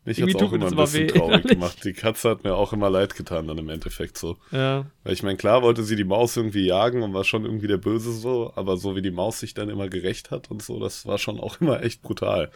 Mich 0.04 0.22
hat 0.22 0.28
Irgendwie 0.28 0.44
auch 0.46 0.52
immer 0.52 0.66
ein 0.68 0.76
bisschen 0.76 1.02
weh, 1.02 1.06
traurig 1.08 1.42
gemacht. 1.44 1.84
Die 1.84 1.92
Katze 1.92 2.30
hat 2.30 2.44
mir 2.44 2.54
auch 2.54 2.72
immer 2.72 2.88
leid 2.88 3.14
getan 3.14 3.46
dann 3.46 3.58
im 3.58 3.68
Endeffekt 3.68 4.16
so. 4.16 4.38
Ja. 4.52 4.86
Weil 5.04 5.12
ich 5.12 5.22
meine, 5.22 5.36
klar 5.36 5.62
wollte 5.62 5.82
sie 5.82 5.96
die 5.96 6.04
Maus 6.04 6.36
irgendwie 6.36 6.64
jagen 6.64 7.02
und 7.02 7.12
war 7.12 7.24
schon 7.24 7.44
irgendwie 7.44 7.66
der 7.66 7.76
Böse 7.76 8.12
so, 8.12 8.52
aber 8.56 8.76
so 8.78 8.96
wie 8.96 9.02
die 9.02 9.10
Maus 9.10 9.40
sich 9.40 9.52
dann 9.54 9.68
immer 9.68 9.88
gerecht 9.88 10.30
hat 10.30 10.50
und 10.50 10.62
so, 10.62 10.80
das 10.80 11.04
war 11.06 11.18
schon 11.18 11.38
auch 11.38 11.60
immer 11.60 11.82
echt 11.82 12.00
brutal. 12.02 12.50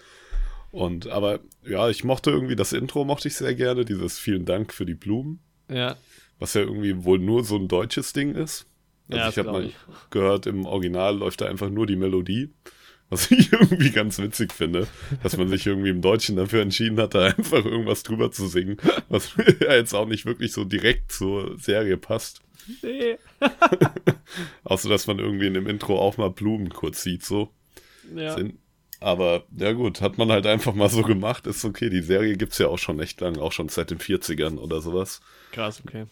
Und 0.70 1.08
aber 1.08 1.40
ja, 1.66 1.90
ich 1.90 2.04
mochte 2.04 2.30
irgendwie 2.30 2.56
das 2.56 2.72
Intro 2.72 3.04
mochte 3.04 3.28
ich 3.28 3.34
sehr 3.34 3.54
gerne, 3.54 3.84
dieses 3.84 4.18
vielen 4.18 4.46
Dank 4.46 4.72
für 4.72 4.86
die 4.86 4.94
Blumen, 4.94 5.40
Ja. 5.70 5.96
was 6.38 6.54
ja 6.54 6.62
irgendwie 6.62 7.04
wohl 7.04 7.18
nur 7.18 7.44
so 7.44 7.56
ein 7.56 7.68
deutsches 7.68 8.14
Ding 8.14 8.34
ist. 8.34 8.66
Also 9.10 9.20
Ja, 9.24 9.28
ich 9.28 9.36
habe 9.38 9.52
mal 9.52 9.64
ich. 9.66 9.74
gehört, 10.08 10.46
im 10.46 10.64
Original 10.64 11.18
läuft 11.18 11.42
da 11.42 11.46
einfach 11.46 11.68
nur 11.68 11.86
die 11.86 11.96
Melodie. 11.96 12.48
Was 13.12 13.30
ich 13.30 13.52
irgendwie 13.52 13.90
ganz 13.90 14.18
witzig 14.18 14.54
finde, 14.54 14.88
dass 15.22 15.36
man 15.36 15.46
sich 15.50 15.66
irgendwie 15.66 15.90
im 15.90 16.00
Deutschen 16.00 16.34
dafür 16.36 16.62
entschieden 16.62 16.98
hat, 16.98 17.14
da 17.14 17.26
einfach 17.36 17.62
irgendwas 17.62 18.04
drüber 18.04 18.32
zu 18.32 18.48
singen, 18.48 18.78
was 19.10 19.34
ja 19.60 19.74
jetzt 19.74 19.92
auch 19.92 20.06
nicht 20.06 20.24
wirklich 20.24 20.50
so 20.50 20.64
direkt 20.64 21.12
zur 21.12 21.58
Serie 21.58 21.98
passt. 21.98 22.40
Nee. 22.80 23.18
Außer, 24.64 24.88
dass 24.88 25.06
man 25.06 25.18
irgendwie 25.18 25.46
in 25.46 25.52
dem 25.52 25.66
Intro 25.66 26.00
auch 26.00 26.16
mal 26.16 26.30
Blumen 26.30 26.70
kurz 26.70 27.02
sieht, 27.02 27.22
so. 27.22 27.50
Ja. 28.16 28.34
Sind. 28.34 28.58
Aber, 28.98 29.44
ja 29.58 29.72
gut, 29.72 30.00
hat 30.00 30.16
man 30.16 30.30
halt 30.30 30.46
einfach 30.46 30.72
mal 30.72 30.88
so 30.88 31.02
gemacht, 31.02 31.46
ist 31.46 31.66
okay. 31.66 31.90
Die 31.90 32.00
Serie 32.00 32.38
gibt's 32.38 32.56
ja 32.56 32.68
auch 32.68 32.78
schon 32.78 32.98
echt 32.98 33.20
lang, 33.20 33.36
auch 33.36 33.52
schon 33.52 33.68
seit 33.68 33.90
den 33.90 33.98
40ern 33.98 34.56
oder 34.56 34.80
sowas. 34.80 35.20
Krass, 35.50 35.82
okay. 35.86 36.06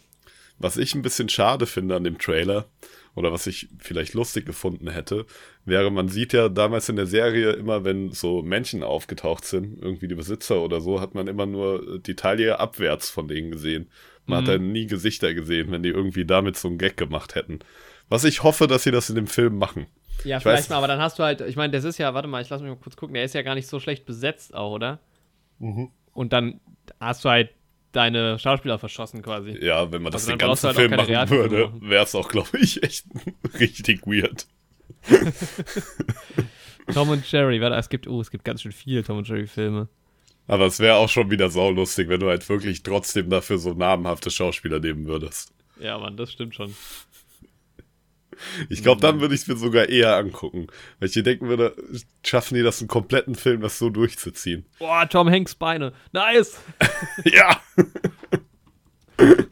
Was 0.59 0.77
ich 0.77 0.93
ein 0.93 1.01
bisschen 1.01 1.29
schade 1.29 1.65
finde 1.65 1.95
an 1.95 2.03
dem 2.03 2.19
Trailer, 2.19 2.67
oder 3.15 3.31
was 3.33 3.45
ich 3.47 3.67
vielleicht 3.79 4.13
lustig 4.13 4.45
gefunden 4.45 4.89
hätte, 4.89 5.25
wäre, 5.65 5.91
man 5.91 6.07
sieht 6.07 6.33
ja 6.33 6.47
damals 6.49 6.87
in 6.89 6.95
der 6.95 7.07
Serie 7.07 7.51
immer, 7.51 7.83
wenn 7.83 8.11
so 8.11 8.41
Menschen 8.41 8.83
aufgetaucht 8.83 9.45
sind, 9.45 9.81
irgendwie 9.81 10.07
die 10.07 10.15
Besitzer 10.15 10.61
oder 10.61 10.79
so, 10.81 11.01
hat 11.01 11.13
man 11.13 11.27
immer 11.27 11.45
nur 11.45 11.99
die 11.99 12.15
Taille 12.15 12.59
abwärts 12.59 13.09
von 13.09 13.27
denen 13.27 13.51
gesehen. 13.51 13.89
Man 14.25 14.37
hat 14.39 14.43
Mhm. 14.45 14.47
dann 14.47 14.71
nie 14.71 14.87
Gesichter 14.87 15.33
gesehen, 15.33 15.71
wenn 15.71 15.83
die 15.83 15.89
irgendwie 15.89 16.25
damit 16.25 16.55
so 16.57 16.67
einen 16.67 16.77
Gag 16.77 16.95
gemacht 16.95 17.35
hätten. 17.35 17.59
Was 18.07 18.23
ich 18.23 18.43
hoffe, 18.43 18.67
dass 18.67 18.83
sie 18.83 18.91
das 18.91 19.09
in 19.09 19.15
dem 19.15 19.27
Film 19.27 19.57
machen. 19.57 19.87
Ja, 20.23 20.37
Ich 20.37 20.43
vielleicht 20.43 20.65
weiß- 20.65 20.69
mal, 20.69 20.77
aber 20.77 20.87
dann 20.87 20.99
hast 21.01 21.17
du 21.19 21.23
halt, 21.23 21.41
ich 21.41 21.55
meine, 21.55 21.71
das 21.73 21.83
ist 21.83 21.97
ja, 21.97 22.13
warte 22.13 22.27
mal, 22.27 22.41
ich 22.41 22.49
lass 22.49 22.61
mich 22.61 22.69
mal 22.69 22.77
kurz 22.77 22.95
gucken, 22.95 23.13
der 23.15 23.23
ist 23.23 23.33
ja 23.33 23.41
gar 23.41 23.55
nicht 23.55 23.67
so 23.67 23.79
schlecht 23.79 24.05
besetzt 24.05 24.53
auch, 24.53 24.73
oder? 24.73 24.99
Mhm. 25.59 25.89
Und 26.13 26.33
dann 26.33 26.59
hast 26.99 27.25
du 27.25 27.29
halt 27.29 27.49
deine 27.91 28.39
Schauspieler 28.39 28.79
verschossen 28.79 29.21
quasi. 29.21 29.57
Ja, 29.61 29.91
wenn 29.91 30.01
man 30.01 30.11
das 30.11 30.23
Also 30.23 30.31
den 30.31 30.39
ganzen 30.39 30.67
halt 30.67 30.77
Film 30.77 30.91
machen 30.91 31.05
Realfilme 31.05 31.51
würde, 31.51 31.73
wäre 31.81 32.03
es 32.03 32.15
auch, 32.15 32.29
glaube 32.29 32.57
ich, 32.59 32.81
echt 32.83 33.05
richtig 33.59 34.05
weird. 34.05 34.47
Tom 36.93 37.09
und 37.09 37.29
Jerry, 37.31 37.61
warte, 37.61 37.75
es 37.75 37.89
gibt, 37.89 38.07
oh, 38.07 38.21
es 38.21 38.31
gibt 38.31 38.43
ganz 38.43 38.61
schön 38.61 38.71
viele 38.71 39.03
Tom 39.03 39.17
und 39.17 39.27
Jerry 39.27 39.47
Filme. 39.47 39.87
Aber 40.47 40.65
es 40.65 40.79
wäre 40.79 40.95
auch 40.95 41.09
schon 41.09 41.31
wieder 41.31 41.49
saulustig, 41.49 42.09
wenn 42.09 42.19
du 42.19 42.27
halt 42.27 42.47
wirklich 42.49 42.83
trotzdem 42.83 43.29
dafür 43.29 43.57
so 43.57 43.73
namhafte 43.73 44.29
Schauspieler 44.29 44.79
nehmen 44.79 45.05
würdest. 45.05 45.53
Ja, 45.79 45.97
Mann, 45.97 46.17
das 46.17 46.31
stimmt 46.31 46.55
schon. 46.55 46.75
Ich 48.69 48.81
glaube, 48.83 48.97
Mhm. 48.97 49.01
dann 49.01 49.21
würde 49.21 49.35
ich 49.35 49.41
es 49.41 49.47
mir 49.47 49.55
sogar 49.57 49.89
eher 49.89 50.15
angucken. 50.15 50.67
Weil 50.99 51.07
ich 51.07 51.13
dir 51.13 51.23
denken 51.23 51.47
würde, 51.47 51.75
schaffen 52.25 52.55
die 52.55 52.63
das 52.63 52.79
einen 52.81 52.87
kompletten 52.87 53.35
Film, 53.35 53.61
das 53.61 53.77
so 53.79 53.89
durchzuziehen? 53.89 54.65
Boah, 54.79 55.07
Tom 55.09 55.29
Hanks 55.29 55.55
Beine. 55.55 55.93
Nice! 56.11 56.59
ja! 57.25 57.61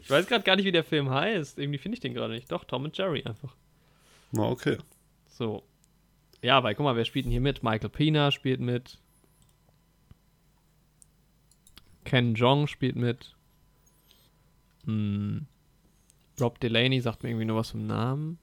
Ich 0.01 0.09
weiß 0.09 0.25
gerade 0.27 0.43
gar 0.43 0.55
nicht, 0.55 0.65
wie 0.65 0.71
der 0.71 0.83
Film 0.83 1.09
heißt. 1.09 1.59
Irgendwie 1.59 1.77
finde 1.77 1.95
ich 1.95 1.99
den 1.99 2.13
gerade 2.13 2.33
nicht. 2.33 2.51
Doch, 2.51 2.63
Tom 2.63 2.85
und 2.85 2.97
Jerry 2.97 3.23
einfach. 3.25 3.55
Na, 4.31 4.43
okay. 4.43 4.77
So. 5.27 5.63
Ja, 6.41 6.63
weil 6.63 6.73
guck 6.73 6.85
mal, 6.85 6.95
wer 6.95 7.05
spielt 7.05 7.25
denn 7.25 7.31
hier 7.31 7.41
mit? 7.41 7.61
Michael 7.63 7.89
Pena 7.89 8.31
spielt 8.31 8.59
mit. 8.61 8.97
Ken 12.05 12.33
Jong 12.33 12.67
spielt 12.67 12.95
mit. 12.95 13.35
Hm. 14.85 15.45
Rob 16.39 16.59
Delaney 16.59 17.01
sagt 17.01 17.21
mir 17.23 17.29
irgendwie 17.29 17.45
nur 17.45 17.57
was 17.57 17.71
vom 17.71 17.85
Namen. 17.85 18.39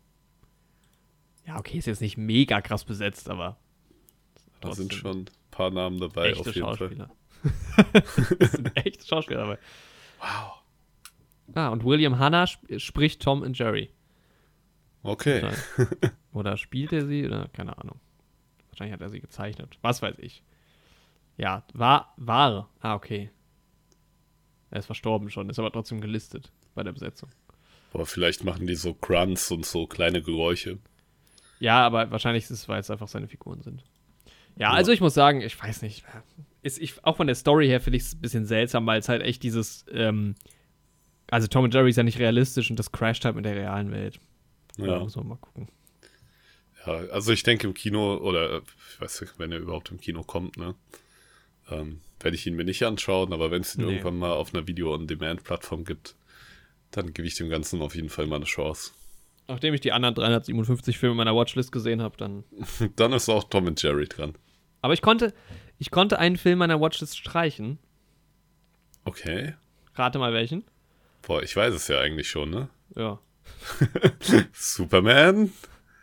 Ja, 1.47 1.59
okay, 1.59 1.79
ist 1.79 1.87
jetzt 1.87 2.01
nicht 2.01 2.17
mega 2.17 2.61
krass 2.61 2.85
besetzt, 2.85 3.29
aber. 3.29 3.57
Da 4.61 4.73
sind 4.73 4.93
schon 4.93 5.21
ein 5.21 5.31
paar 5.51 5.71
Namen 5.71 6.01
dabei, 6.01 6.31
echte 6.31 6.41
auf 6.41 6.55
jeden 6.55 6.67
Fall. 6.67 6.77
Schauspieler. 6.77 7.11
das 8.39 8.53
sind 8.53 8.77
echte 8.77 9.07
Schauspieler 9.07 9.41
dabei. 9.41 9.59
Wow. 10.19 10.63
Ah, 11.55 11.69
und 11.69 11.85
William 11.85 12.19
Hanna 12.19 12.45
sp 12.49 12.79
spricht 12.79 13.23
Tom 13.23 13.43
und 13.43 13.57
Jerry. 13.57 13.91
Okay. 15.03 15.43
Nein. 15.43 15.89
Oder 16.33 16.57
spielt 16.57 16.93
er 16.93 17.07
sie? 17.07 17.25
Oder 17.25 17.49
keine 17.49 17.79
Ahnung. 17.79 18.01
Wahrscheinlich 18.71 18.95
hat 18.95 19.01
er 19.01 19.11
sie 19.11 19.21
gezeichnet. 19.21 19.79
Was 19.83 20.03
weiß 20.03 20.17
ich. 20.19 20.43
Ja, 21.37 21.65
war, 21.73 22.13
war. 22.17 22.71
Ah, 22.81 22.95
okay. 22.95 23.31
Er 24.71 24.81
ist 24.81 24.87
verstorben 24.87 25.31
schon, 25.31 25.49
ist 25.49 25.59
aber 25.59 25.71
trotzdem 25.71 26.01
gelistet 26.01 26.51
bei 26.75 26.83
der 26.83 26.93
Besetzung. 26.93 27.31
Boah, 27.93 28.05
vielleicht 28.05 28.43
machen 28.43 28.67
die 28.67 28.75
so 28.75 28.95
Grunts 28.95 29.51
und 29.51 29.65
so 29.65 29.87
kleine 29.87 30.23
Geräusche. 30.23 30.79
Ja, 31.59 31.85
aber 31.87 32.11
wahrscheinlich 32.11 32.45
ist 32.45 32.51
es, 32.51 32.69
weil 32.69 32.81
es 32.81 32.91
einfach 32.91 33.09
seine 33.09 33.29
Figuren 33.29 33.63
sind. 33.63 33.83
Ja, 34.59 34.73
also 34.73 34.91
ich 34.93 35.01
muss 35.01 35.15
sagen, 35.15 35.41
ich 35.43 35.61
weiß 35.63 35.83
nicht. 35.83 36.05
Ist, 36.63 36.79
ich, 36.79 37.05
auch 37.05 37.17
von 37.17 37.27
der 37.27 37.37
Story 37.37 37.67
her 37.67 37.81
finde 37.81 37.99
ich 37.99 38.05
es 38.05 38.15
ein 38.15 38.21
bisschen 38.21 38.47
seltsam, 38.47 38.87
weil 38.87 39.01
es 39.01 39.09
halt 39.09 39.23
echt 39.23 39.43
dieses. 39.43 39.85
Ähm, 39.93 40.35
also 41.31 41.47
Tom 41.47 41.65
und 41.65 41.75
Jerry 41.75 41.91
ist 41.91 41.97
ja 41.97 42.03
nicht 42.03 42.19
realistisch 42.19 42.71
und 42.71 42.79
das 42.79 42.93
crasht 42.93 43.25
halt 43.25 43.37
mit 43.37 43.45
der 43.45 43.57
realen 43.57 43.91
Welt. 43.91 44.19
Ja. 44.79 44.99
muss 44.99 45.17
man 45.17 45.29
mal 45.29 45.37
gucken. 45.37 45.69
Ja, 46.87 46.93
also 47.11 47.33
ich 47.33 47.43
denke 47.43 47.67
im 47.67 47.75
Kino, 47.75 48.17
oder 48.19 48.59
ich 48.93 49.01
weiß 49.01 49.21
nicht, 49.23 49.39
wenn 49.39 49.51
er 49.53 49.59
überhaupt 49.59 49.91
im 49.91 49.99
Kino 50.01 50.23
kommt, 50.23 50.57
ne? 50.57 50.75
Ähm, 51.69 52.01
werde 52.21 52.37
ich 52.37 52.47
ihn 52.47 52.55
mir 52.55 52.65
nicht 52.65 52.85
anschauen, 52.85 53.33
aber 53.33 53.51
wenn 53.51 53.63
es 53.63 53.75
ihn 53.75 53.85
Nee. 53.85 53.93
irgendwann 53.93 54.19
mal 54.19 54.33
auf 54.33 54.55
einer 54.55 54.67
Video-on-Demand-Plattform 54.69 55.85
gibt, 55.85 56.15
dann 56.93 57.13
gebe 57.13 57.27
ich 57.27 57.35
dem 57.35 57.49
Ganzen 57.49 57.83
auf 57.83 57.95
jeden 57.97 58.09
Fall 58.09 58.27
mal 58.27 58.37
eine 58.37 58.45
Chance. 58.45 58.93
Nachdem 59.49 59.75
ich 59.75 59.81
die 59.81 59.93
anderen 59.93 60.15
357 60.15 60.99
Filme 60.99 61.13
in 61.13 61.17
meiner 61.19 61.37
Watchlist 61.37 61.71
gesehen 61.71 62.03
habe, 62.03 62.17
dann. 62.17 62.45
Dann 62.97 63.13
ist 63.13 63.29
auch 63.29 63.45
Tom 63.45 63.67
und 63.67 63.81
Jerry 63.81 64.07
dran. 64.07 64.35
Aber 64.83 64.95
ich 64.95 65.03
konnte, 65.03 65.33
ich 65.79 65.91
konnte 65.91 66.19
einen 66.19 66.37
Film 66.37 66.59
meiner 66.59 66.81
Watchlist 66.81 67.17
streichen. 67.17 67.79
Okay. 69.05 69.55
Rate 69.95 70.19
mal 70.19 70.33
welchen. 70.33 70.65
Boah, 71.23 71.43
ich 71.43 71.55
weiß 71.55 71.75
es 71.75 71.89
ja 71.89 72.01
eigentlich 72.01 72.29
schon, 72.29 72.51
ne? 72.51 72.69
Ja. 72.97 73.21
Superman? 74.53 75.53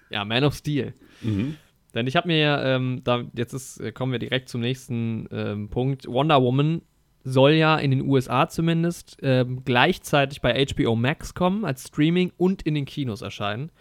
Ja, 0.10 0.24
Man 0.26 0.44
of 0.44 0.56
Steel. 0.56 0.94
Mhm. 1.22 1.58
Denn 1.94 2.08
ich 2.08 2.16
habe 2.16 2.28
mir 2.28 2.38
ja, 2.38 2.76
ähm, 2.76 3.02
da, 3.04 3.24
jetzt 3.34 3.54
ist, 3.54 3.80
äh, 3.80 3.92
kommen 3.92 4.12
wir 4.12 4.20
direkt 4.20 4.50
zum 4.50 4.62
nächsten 4.62 5.28
ähm, 5.32 5.70
Punkt. 5.70 6.08
Wonder 6.08 6.42
Woman 6.42 6.82
soll 7.24 7.52
ja 7.52 7.78
in 7.78 7.92
den 7.92 8.02
USA 8.02 8.48
zumindest 8.50 9.18
ähm, 9.22 9.64
gleichzeitig 9.64 10.42
bei 10.42 10.66
HBO 10.66 10.96
Max 10.96 11.34
kommen, 11.34 11.64
als 11.66 11.88
Streaming 11.88 12.32
und 12.38 12.62
in 12.64 12.76
den 12.76 12.86
Kinos 12.86 13.22
erscheinen. 13.22 13.72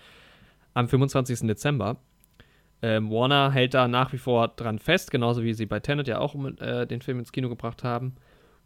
Am 0.75 0.88
25. 0.88 1.40
Dezember. 1.40 1.96
Ähm, 2.82 3.11
Warner 3.11 3.52
hält 3.52 3.75
da 3.75 3.87
nach 3.88 4.12
wie 4.12 4.18
vor 4.18 4.49
dran 4.49 4.78
fest, 4.78 5.11
genauso 5.11 5.42
wie 5.44 5.54
sie 5.54 5.66
bei 5.66 5.80
Tenet 5.80 6.08
ja 6.08 6.18
auch 6.18 6.34
äh, 6.61 6.87
den 6.87 7.00
Film 7.02 7.18
ins 7.18 7.32
Kino 7.32 7.49
gebracht 7.49 7.84
haben. 7.84 8.14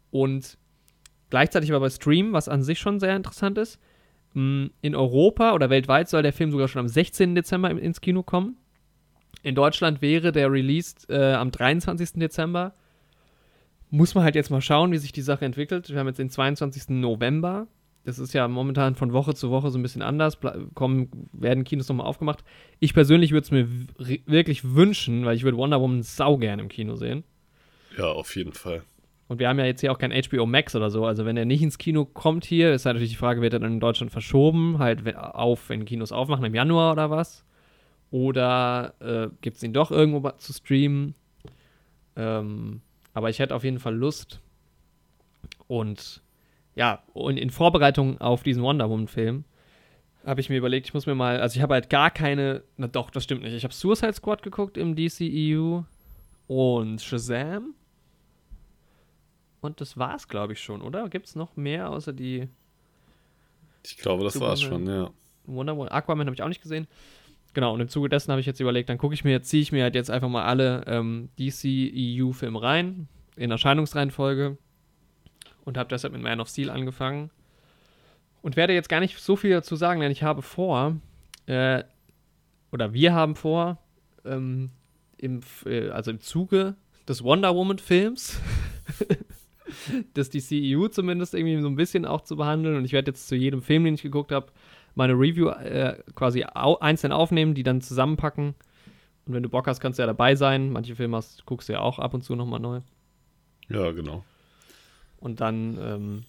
Und 0.09 0.57
gleichzeitig 1.29 1.71
aber 1.71 1.81
bei 1.81 1.89
Stream, 1.89 2.33
was 2.33 2.47
an 2.49 2.63
sich 2.63 2.79
schon 2.79 2.99
sehr 2.99 3.15
interessant 3.15 3.57
ist. 3.57 3.79
mh, 4.33 4.69
In 4.81 4.95
Europa 4.95 5.53
oder 5.53 5.69
weltweit 5.69 6.09
soll 6.09 6.23
der 6.23 6.33
Film 6.33 6.51
sogar 6.51 6.67
schon 6.67 6.79
am 6.81 6.87
16. 6.87 7.35
Dezember 7.35 7.69
ins 7.71 8.01
Kino 8.01 8.23
kommen. 8.23 8.57
In 9.43 9.53
Deutschland 9.55 10.01
wäre 10.01 10.31
der 10.31 10.51
released 10.51 11.09
äh, 11.09 11.33
am 11.33 11.51
23. 11.51 12.13
Dezember. 12.13 12.73
Muss 13.89 14.15
man 14.15 14.23
halt 14.23 14.35
jetzt 14.35 14.49
mal 14.49 14.61
schauen, 14.61 14.91
wie 14.91 14.97
sich 14.97 15.11
die 15.11 15.21
Sache 15.21 15.45
entwickelt. 15.45 15.89
Wir 15.89 15.99
haben 15.99 16.07
jetzt 16.07 16.19
den 16.19 16.29
22. 16.29 16.89
November. 16.89 17.67
Das 18.03 18.19
ist 18.19 18.33
ja 18.33 18.47
momentan 18.47 18.95
von 18.95 19.11
Woche 19.11 19.33
zu 19.33 19.49
Woche 19.51 19.69
so 19.69 19.77
ein 19.77 19.81
bisschen 19.81 20.01
anders. 20.01 20.37
Kommen, 20.73 21.29
werden 21.33 21.65
Kinos 21.65 21.89
nochmal 21.89 22.07
aufgemacht. 22.07 22.43
Ich 22.79 22.93
persönlich 22.93 23.31
würde 23.31 23.43
es 23.43 23.51
mir 23.51 23.67
wirklich 24.25 24.63
wünschen, 24.75 25.25
weil 25.25 25.35
ich 25.35 25.43
würde 25.43 25.57
Wonder 25.57 25.81
Woman 25.81 26.03
sau 26.03 26.37
gern 26.37 26.59
im 26.59 26.69
Kino 26.69 26.95
sehen. 26.95 27.23
Ja, 27.97 28.05
auf 28.05 28.35
jeden 28.35 28.53
Fall. 28.53 28.83
Und 29.27 29.39
wir 29.39 29.49
haben 29.49 29.59
ja 29.59 29.65
jetzt 29.65 29.81
hier 29.81 29.91
auch 29.91 29.97
kein 29.97 30.13
HBO 30.13 30.45
Max 30.45 30.73
oder 30.75 30.89
so. 30.89 31.05
Also 31.05 31.25
wenn 31.25 31.35
er 31.35 31.43
nicht 31.43 31.61
ins 31.61 31.77
Kino 31.77 32.05
kommt 32.05 32.45
hier, 32.45 32.73
ist 32.73 32.85
halt 32.85 32.95
natürlich 32.95 33.11
die 33.11 33.17
Frage, 33.17 33.41
wird 33.41 33.53
er 33.53 33.59
dann 33.59 33.73
in 33.73 33.79
Deutschland 33.79 34.11
verschoben, 34.11 34.79
halt 34.79 35.15
auf, 35.17 35.67
wenn 35.69 35.83
Kinos 35.83 36.13
aufmachen 36.13 36.45
im 36.45 36.55
Januar 36.55 36.93
oder 36.93 37.09
was? 37.09 37.43
Oder 38.09 38.93
äh, 38.99 39.27
gibt 39.41 39.57
es 39.57 39.63
ihn 39.63 39.73
doch 39.73 39.91
irgendwo 39.91 40.29
zu 40.31 40.53
streamen? 40.53 41.13
Ähm, 42.15 42.81
aber 43.17 43.31
ich 43.31 43.39
hätte 43.39 43.55
auf 43.55 43.63
jeden 43.63 43.79
Fall 43.79 43.95
Lust. 43.95 44.41
Und 45.67 46.21
ja, 46.75 47.01
und 47.13 47.37
in 47.37 47.49
Vorbereitung 47.49 48.21
auf 48.21 48.43
diesen 48.43 48.61
Wonder 48.61 48.91
Woman-Film 48.91 49.43
habe 50.23 50.39
ich 50.39 50.49
mir 50.49 50.57
überlegt, 50.57 50.85
ich 50.85 50.93
muss 50.93 51.07
mir 51.07 51.15
mal, 51.15 51.41
also 51.41 51.55
ich 51.57 51.63
habe 51.63 51.73
halt 51.73 51.89
gar 51.89 52.11
keine, 52.11 52.61
na 52.75 52.85
doch, 52.85 53.09
das 53.09 53.23
stimmt 53.23 53.41
nicht. 53.41 53.53
Ich 53.53 53.63
habe 53.63 53.73
Suicide 53.73 54.13
Squad 54.13 54.43
geguckt 54.43 54.77
im 54.77 54.95
DCEU 54.95 55.81
und 56.45 57.01
Shazam. 57.01 57.73
Und 59.61 59.81
das 59.81 59.97
war's, 59.97 60.27
glaube 60.27 60.53
ich, 60.53 60.61
schon, 60.61 60.83
oder? 60.83 61.09
Gibt 61.09 61.25
es 61.25 61.35
noch 61.35 61.55
mehr 61.55 61.89
außer 61.89 62.13
die. 62.13 62.47
Ich 63.83 63.97
glaube, 63.97 64.25
das 64.25 64.39
war's 64.39 64.61
schon, 64.61 64.85
ja. 64.85 65.09
Wonder 65.47 65.75
Woman, 65.75 65.91
Aquaman 65.91 66.27
habe 66.27 66.35
ich 66.35 66.43
auch 66.43 66.49
nicht 66.49 66.61
gesehen. 66.61 66.85
Genau, 67.57 67.73
und 67.73 67.81
im 67.81 67.89
Zuge 67.89 68.07
dessen 68.07 68.29
habe 68.29 68.39
ich 68.39 68.45
jetzt 68.45 68.59
überlegt, 68.59 68.87
dann 68.87 68.99
gucke 68.99 69.15
ich 69.15 69.23
mir, 69.23 69.41
ziehe 69.41 69.63
ich 69.63 69.71
mir 69.71 69.81
halt 69.81 69.95
jetzt 69.95 70.11
einfach 70.11 70.29
mal 70.29 70.45
alle 70.45 70.83
ähm, 70.85 71.29
DC-EU-Filme 71.39 72.61
rein, 72.61 73.07
in 73.35 73.49
Erscheinungsreihenfolge. 73.49 74.59
Und 75.65 75.75
habe 75.75 75.89
deshalb 75.89 76.13
mit 76.13 76.21
Man 76.21 76.39
of 76.39 76.49
Steel 76.49 76.69
angefangen. 76.69 77.31
Und 78.43 78.57
werde 78.57 78.73
jetzt 78.73 78.89
gar 78.89 78.99
nicht 78.99 79.17
so 79.17 79.35
viel 79.35 79.49
dazu 79.49 79.75
sagen, 79.75 80.01
denn 80.01 80.11
ich 80.11 80.21
habe 80.21 80.43
vor, 80.43 80.97
äh, 81.47 81.83
oder 82.71 82.93
wir 82.93 83.15
haben 83.15 83.35
vor, 83.35 83.79
ähm, 84.23 84.69
im, 85.17 85.39
äh, 85.65 85.89
also 85.89 86.11
im 86.11 86.19
Zuge 86.19 86.75
des 87.07 87.23
Wonder 87.23 87.55
Woman-Films, 87.55 88.39
das 90.13 90.29
DCEU 90.29 90.89
zumindest 90.89 91.33
irgendwie 91.33 91.59
so 91.59 91.69
ein 91.69 91.75
bisschen 91.75 92.05
auch 92.05 92.21
zu 92.21 92.35
behandeln. 92.35 92.77
Und 92.77 92.85
ich 92.85 92.93
werde 92.93 93.09
jetzt 93.09 93.27
zu 93.27 93.35
jedem 93.35 93.63
Film, 93.63 93.83
den 93.83 93.95
ich 93.95 94.03
geguckt 94.03 94.31
habe, 94.31 94.51
meine 94.97 95.13
Review 95.13 95.49
äh, 95.49 96.01
quasi 96.15 96.43
au 96.43 96.77
einzeln 96.79 97.13
aufnehmen, 97.13 97.53
die 97.53 97.63
dann 97.63 97.81
zusammenpacken. 97.81 98.55
Und 99.25 99.33
wenn 99.33 99.43
du 99.43 99.49
Bock 99.49 99.67
hast, 99.67 99.79
kannst 99.79 99.99
du 99.99 100.03
ja 100.03 100.07
dabei 100.07 100.35
sein. 100.35 100.71
Manche 100.71 100.95
Filme 100.95 101.17
hast, 101.17 101.45
guckst 101.45 101.69
du 101.69 101.73
ja 101.73 101.79
auch 101.79 101.99
ab 101.99 102.13
und 102.13 102.23
zu 102.23 102.35
nochmal 102.35 102.59
neu. 102.59 102.81
Ja, 103.69 103.91
genau. 103.91 104.23
Und 105.19 105.41
dann 105.41 105.77
ähm, 105.79 106.23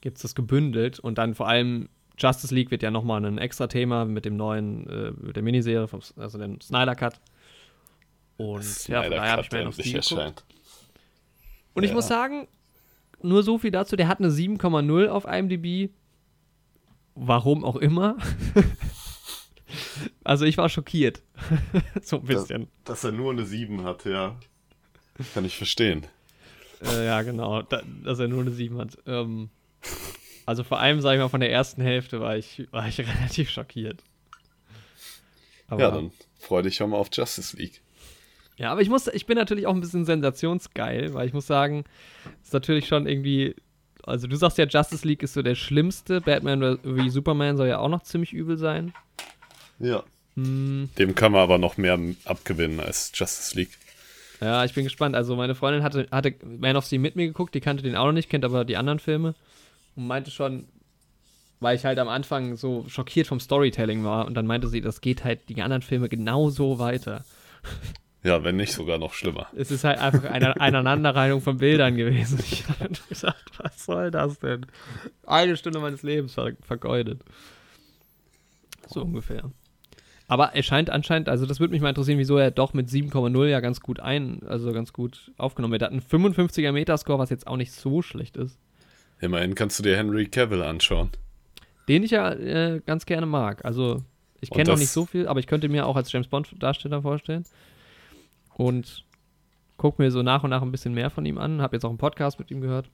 gibt 0.00 0.18
es 0.18 0.22
das 0.22 0.34
gebündelt. 0.34 0.98
Und 0.98 1.18
dann 1.18 1.34
vor 1.34 1.48
allem 1.48 1.88
Justice 2.18 2.54
League 2.54 2.70
wird 2.70 2.82
ja 2.82 2.90
nochmal 2.90 3.24
ein 3.24 3.38
extra 3.38 3.66
Thema 3.66 4.04
mit 4.04 4.24
dem 4.24 4.36
neuen, 4.36 4.86
äh, 4.88 5.10
mit 5.12 5.36
der 5.36 5.42
Miniserie, 5.42 5.88
vom, 5.88 6.00
also 6.16 6.38
dem 6.38 6.60
Snyder 6.60 6.94
Cut. 6.94 7.20
Und 8.36 8.88
ja, 8.88 9.02
von 9.02 9.12
daher 9.12 9.32
habe 9.32 9.42
ich 9.42 9.52
mir 9.52 9.64
noch 9.64 9.72
Stil 9.72 10.00
geguckt. 10.00 10.44
Und 11.72 11.82
ja. 11.82 11.88
ich 11.88 11.94
muss 11.94 12.08
sagen, 12.08 12.48
nur 13.22 13.42
so 13.42 13.58
viel 13.58 13.70
dazu, 13.70 13.96
der 13.96 14.08
hat 14.08 14.18
eine 14.18 14.28
7,0 14.28 15.08
auf 15.08 15.24
IMDb. 15.24 15.90
Warum 17.14 17.64
auch 17.64 17.76
immer. 17.76 18.16
also 20.24 20.44
ich 20.44 20.58
war 20.58 20.68
schockiert. 20.68 21.22
so 22.02 22.16
ein 22.16 22.24
bisschen. 22.24 22.68
Dass, 22.84 23.02
dass, 23.02 23.04
er 23.04 23.12
nur 23.12 23.32
eine 23.32 23.44
7 23.44 23.84
hat, 23.84 24.04
ja. 24.04 24.36
Kann 25.32 25.44
ich 25.44 25.56
verstehen. 25.56 26.06
Äh, 26.82 27.06
ja, 27.06 27.22
genau. 27.22 27.62
Da, 27.62 27.82
dass 28.02 28.18
er 28.18 28.28
nur 28.28 28.42
eine 28.42 28.50
7 28.50 28.78
hat. 28.78 28.98
Ähm, 29.06 29.50
also 30.46 30.64
vor 30.64 30.80
allem, 30.80 31.00
sage 31.00 31.16
ich 31.16 31.22
mal, 31.22 31.28
von 31.28 31.40
der 31.40 31.52
ersten 31.52 31.82
Hälfte 31.82 32.20
war 32.20 32.36
ich, 32.36 32.66
war 32.70 32.86
ich 32.88 32.98
relativ 32.98 33.50
schockiert. 33.50 34.02
Aber, 35.68 35.80
ja, 35.80 35.90
dann 35.90 36.12
freu 36.38 36.62
dich 36.62 36.76
schon 36.76 36.90
mal 36.90 36.98
auf 36.98 37.08
Justice 37.12 37.56
League. 37.56 37.80
Ja, 38.56 38.70
aber 38.70 38.82
ich 38.82 38.88
muss, 38.88 39.08
ich 39.08 39.26
bin 39.26 39.36
natürlich 39.36 39.66
auch 39.66 39.74
ein 39.74 39.80
bisschen 39.80 40.04
sensationsgeil, 40.04 41.14
weil 41.14 41.26
ich 41.26 41.32
muss 41.32 41.46
sagen, 41.46 41.84
ist 42.42 42.52
natürlich 42.52 42.86
schon 42.86 43.06
irgendwie 43.06 43.56
also 44.06 44.26
du 44.26 44.36
sagst 44.36 44.58
ja, 44.58 44.66
Justice 44.66 45.06
League 45.06 45.22
ist 45.22 45.34
so 45.34 45.42
der 45.42 45.54
schlimmste. 45.54 46.20
Batman 46.20 46.78
wie 46.82 47.10
Superman 47.10 47.56
soll 47.56 47.68
ja 47.68 47.78
auch 47.78 47.88
noch 47.88 48.02
ziemlich 48.02 48.32
übel 48.32 48.56
sein. 48.56 48.92
Ja. 49.78 50.02
Hm. 50.36 50.90
Dem 50.98 51.14
kann 51.14 51.32
man 51.32 51.42
aber 51.42 51.58
noch 51.58 51.76
mehr 51.76 51.98
abgewinnen 52.24 52.80
als 52.80 53.12
Justice 53.14 53.56
League. 53.56 53.76
Ja, 54.40 54.64
ich 54.64 54.74
bin 54.74 54.84
gespannt. 54.84 55.14
Also 55.14 55.36
meine 55.36 55.54
Freundin 55.54 55.82
hatte, 55.82 56.08
hatte 56.10 56.34
Man 56.44 56.76
of 56.76 56.84
Steel 56.84 56.98
mit 56.98 57.16
mir 57.16 57.26
geguckt, 57.26 57.54
die 57.54 57.60
kannte 57.60 57.82
den 57.82 57.96
auch 57.96 58.06
noch 58.06 58.12
nicht, 58.12 58.28
kennt 58.28 58.44
aber 58.44 58.64
die 58.64 58.76
anderen 58.76 58.98
Filme. 58.98 59.34
Und 59.96 60.06
meinte 60.06 60.30
schon, 60.30 60.66
weil 61.60 61.76
ich 61.76 61.84
halt 61.84 61.98
am 61.98 62.08
Anfang 62.08 62.56
so 62.56 62.84
schockiert 62.88 63.26
vom 63.26 63.40
Storytelling 63.40 64.04
war. 64.04 64.26
Und 64.26 64.34
dann 64.34 64.46
meinte 64.46 64.68
sie, 64.68 64.80
das 64.80 65.00
geht 65.00 65.24
halt 65.24 65.48
die 65.48 65.62
anderen 65.62 65.82
Filme 65.82 66.08
genauso 66.08 66.78
weiter. 66.78 67.24
Ja, 68.24 68.42
wenn 68.42 68.56
nicht 68.56 68.72
sogar 68.72 68.96
noch 68.96 69.12
schlimmer. 69.12 69.48
Es 69.54 69.70
ist 69.70 69.84
halt 69.84 69.98
einfach 69.98 70.24
eine 70.24 70.58
Aneinanderreihung 70.60 71.42
von 71.42 71.58
Bildern 71.58 71.94
gewesen. 71.94 72.40
Ich 72.40 72.66
habe 72.66 72.88
gedacht, 72.88 73.50
was 73.58 73.84
soll 73.84 74.10
das 74.10 74.38
denn? 74.38 74.64
Eine 75.26 75.58
Stunde 75.58 75.78
meines 75.78 76.02
Lebens 76.02 76.32
ver 76.32 76.52
vergeudet. 76.62 77.20
So 78.88 79.02
ungefähr. 79.02 79.50
Aber 80.26 80.54
er 80.54 80.62
scheint 80.62 80.88
anscheinend, 80.88 81.28
also 81.28 81.44
das 81.44 81.60
würde 81.60 81.72
mich 81.72 81.82
mal 81.82 81.90
interessieren, 81.90 82.18
wieso 82.18 82.38
er 82.38 82.50
doch 82.50 82.72
mit 82.72 82.88
7,0 82.88 83.46
ja 83.46 83.60
ganz 83.60 83.80
gut 83.82 84.00
ein, 84.00 84.40
also 84.46 84.72
ganz 84.72 84.94
gut 84.94 85.30
aufgenommen 85.36 85.72
wird. 85.72 85.82
Er 85.82 85.86
hat 85.86 85.92
einen 85.92 86.00
55er 86.00 86.72
Metascore, 86.72 87.18
was 87.18 87.28
jetzt 87.28 87.46
auch 87.46 87.58
nicht 87.58 87.72
so 87.72 88.00
schlecht 88.00 88.38
ist. 88.38 88.58
Immerhin 89.20 89.54
kannst 89.54 89.78
du 89.78 89.82
dir 89.82 89.98
Henry 89.98 90.26
Cavill 90.28 90.62
anschauen. 90.62 91.10
Den 91.88 92.02
ich 92.02 92.12
ja 92.12 92.32
äh, 92.32 92.80
ganz 92.86 93.04
gerne 93.04 93.26
mag. 93.26 93.66
Also 93.66 94.02
ich 94.40 94.48
kenne 94.48 94.70
noch 94.70 94.78
nicht 94.78 94.88
so 94.88 95.04
viel, 95.04 95.28
aber 95.28 95.40
ich 95.40 95.46
könnte 95.46 95.68
mir 95.68 95.86
auch 95.86 95.96
als 95.96 96.10
James 96.10 96.28
Bond-Darsteller 96.28 97.02
vorstellen 97.02 97.44
und 98.56 99.04
gucke 99.76 100.02
mir 100.02 100.10
so 100.10 100.22
nach 100.22 100.44
und 100.44 100.50
nach 100.50 100.62
ein 100.62 100.72
bisschen 100.72 100.94
mehr 100.94 101.10
von 101.10 101.26
ihm 101.26 101.38
an. 101.38 101.60
Habe 101.60 101.76
jetzt 101.76 101.84
auch 101.84 101.90
einen 101.90 101.98
Podcast 101.98 102.38
mit 102.38 102.50
ihm 102.50 102.60
gehört. 102.60 102.90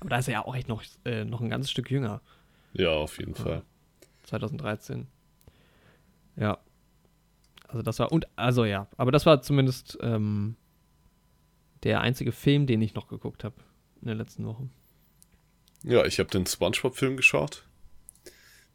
Aber 0.00 0.10
da 0.10 0.18
ist 0.18 0.28
er 0.28 0.34
ja 0.34 0.44
auch 0.44 0.56
echt 0.56 0.68
noch, 0.68 0.82
äh, 1.04 1.24
noch 1.24 1.40
ein 1.40 1.50
ganzes 1.50 1.70
Stück 1.70 1.90
jünger. 1.90 2.20
Ja, 2.72 2.90
auf 2.90 3.18
jeden 3.18 3.34
ja. 3.34 3.42
Fall. 3.42 3.62
2013. 4.24 5.06
Ja. 6.36 6.58
Also 7.68 7.82
das 7.82 7.98
war, 7.98 8.10
und, 8.10 8.26
also 8.36 8.64
ja, 8.64 8.88
aber 8.96 9.12
das 9.12 9.26
war 9.26 9.42
zumindest 9.42 9.98
ähm, 10.00 10.56
der 11.82 12.00
einzige 12.00 12.32
Film, 12.32 12.66
den 12.66 12.82
ich 12.82 12.94
noch 12.94 13.08
geguckt 13.08 13.44
habe 13.44 13.56
in 14.00 14.06
der 14.06 14.16
letzten 14.16 14.46
Woche. 14.46 14.68
Ja, 15.82 16.04
ich 16.04 16.18
habe 16.18 16.30
den 16.30 16.46
Spongebob-Film 16.46 17.16
geschaut. 17.16 17.64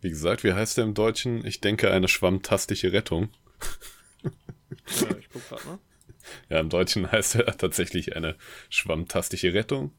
Wie 0.02 0.10
gesagt, 0.10 0.44
wie 0.44 0.54
heißt 0.54 0.78
der 0.78 0.86
im 0.86 0.94
Deutschen? 0.94 1.46
Ich 1.46 1.62
denke, 1.62 1.92
eine 1.92 2.08
schwammtastische 2.08 2.94
Rettung. 2.94 3.30
Ja, 5.02 5.18
ich 5.18 5.30
guck 5.30 5.48
grad 5.50 5.66
mal. 5.66 5.80
Ja, 6.50 6.60
im 6.60 6.70
Deutschen 6.70 7.12
heißt 7.12 7.36
er 7.36 7.58
tatsächlich 7.58 8.16
eine 8.16 8.36
schwammtastische 8.70 9.54
Rettung. 9.54 9.92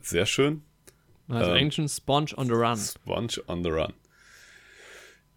Sehr 0.00 0.26
schön. 0.26 0.62
Also 1.28 1.52
ähm, 1.52 1.66
Ancient 1.66 1.90
Sponge 1.90 2.36
on 2.36 2.46
the 2.46 2.52
Run. 2.52 2.76
Sponge 2.76 3.42
on 3.46 3.62
the 3.62 3.70
Run. 3.70 3.92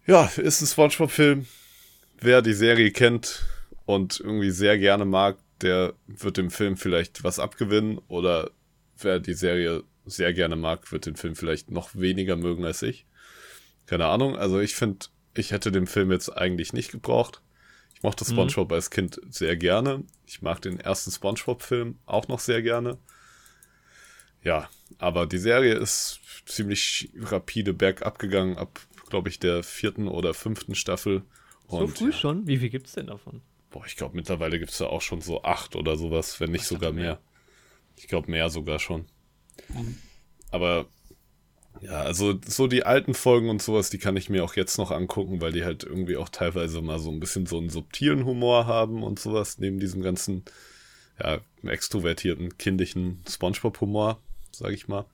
Ja, 0.06 0.30
ist 0.36 0.60
ein 0.60 0.66
Spongebob-Film. 0.66 1.46
Wer 2.20 2.42
die 2.42 2.52
Serie 2.52 2.90
kennt 2.90 3.44
und 3.86 4.20
irgendwie 4.20 4.50
sehr 4.50 4.78
gerne 4.78 5.04
mag, 5.04 5.38
der 5.60 5.94
wird 6.06 6.36
dem 6.36 6.50
Film 6.50 6.76
vielleicht 6.76 7.24
was 7.24 7.38
abgewinnen. 7.38 7.98
Oder 8.08 8.50
wer 8.98 9.20
die 9.20 9.34
Serie 9.34 9.84
sehr 10.04 10.32
gerne 10.32 10.56
mag, 10.56 10.90
wird 10.92 11.06
den 11.06 11.16
Film 11.16 11.36
vielleicht 11.36 11.70
noch 11.70 11.94
weniger 11.94 12.36
mögen 12.36 12.64
als 12.64 12.82
ich. 12.82 13.06
Keine 13.86 14.06
Ahnung. 14.06 14.36
Also 14.36 14.60
ich 14.60 14.74
finde, 14.74 15.06
ich 15.36 15.52
hätte 15.52 15.72
den 15.72 15.86
Film 15.86 16.10
jetzt 16.10 16.28
eigentlich 16.30 16.72
nicht 16.72 16.90
gebraucht 16.90 17.40
mochte 18.04 18.24
mhm. 18.24 18.34
SpongeBob 18.34 18.68
mhm. 18.68 18.74
als 18.74 18.90
Kind 18.90 19.20
sehr 19.30 19.56
gerne. 19.56 20.04
Ich 20.26 20.42
mag 20.42 20.60
den 20.60 20.78
ersten 20.78 21.10
SpongeBob-Film 21.10 21.98
auch 22.06 22.28
noch 22.28 22.38
sehr 22.38 22.62
gerne. 22.62 22.98
Ja, 24.42 24.68
aber 24.98 25.26
die 25.26 25.38
Serie 25.38 25.74
ist 25.74 26.20
ziemlich 26.44 27.10
rapide 27.18 27.72
bergab 27.72 28.18
gegangen, 28.18 28.58
ab, 28.58 28.78
glaube 29.08 29.30
ich, 29.30 29.38
der 29.38 29.62
vierten 29.62 30.06
oder 30.06 30.34
fünften 30.34 30.74
Staffel. 30.74 31.22
Und, 31.66 31.96
so 31.96 32.04
früh 32.04 32.12
schon? 32.12 32.46
Wie 32.46 32.58
viel 32.58 32.68
gibt 32.68 32.86
es 32.86 32.92
denn 32.92 33.06
davon? 33.06 33.40
Boah, 33.70 33.86
ich 33.86 33.96
glaube, 33.96 34.14
mittlerweile 34.14 34.58
gibt 34.58 34.70
es 34.70 34.78
da 34.78 34.86
auch 34.86 35.00
schon 35.00 35.22
so 35.22 35.42
acht 35.42 35.74
oder 35.74 35.96
sowas, 35.96 36.38
wenn 36.40 36.52
nicht 36.52 36.66
sogar 36.66 36.92
mehr. 36.92 37.04
mehr. 37.04 37.20
Ich 37.96 38.06
glaube, 38.06 38.30
mehr 38.30 38.50
sogar 38.50 38.78
schon. 38.78 39.06
Mhm. 39.68 39.96
Aber 40.50 40.86
ja, 41.80 42.00
also 42.00 42.34
so 42.46 42.66
die 42.66 42.84
alten 42.84 43.14
Folgen 43.14 43.50
und 43.50 43.62
sowas, 43.62 43.90
die 43.90 43.98
kann 43.98 44.16
ich 44.16 44.30
mir 44.30 44.44
auch 44.44 44.56
jetzt 44.56 44.78
noch 44.78 44.90
angucken, 44.90 45.40
weil 45.40 45.52
die 45.52 45.64
halt 45.64 45.84
irgendwie 45.84 46.16
auch 46.16 46.28
teilweise 46.28 46.80
mal 46.80 46.98
so 46.98 47.10
ein 47.10 47.20
bisschen 47.20 47.46
so 47.46 47.58
einen 47.58 47.70
subtilen 47.70 48.24
Humor 48.24 48.66
haben 48.66 49.02
und 49.02 49.18
sowas, 49.18 49.58
neben 49.58 49.80
diesem 49.80 50.02
ganzen, 50.02 50.44
ja, 51.22 51.40
extrovertierten, 51.62 52.56
kindlichen 52.58 53.22
Spongebob-Humor, 53.28 54.18
sag 54.52 54.72
ich 54.72 54.88
mal. 54.88 55.04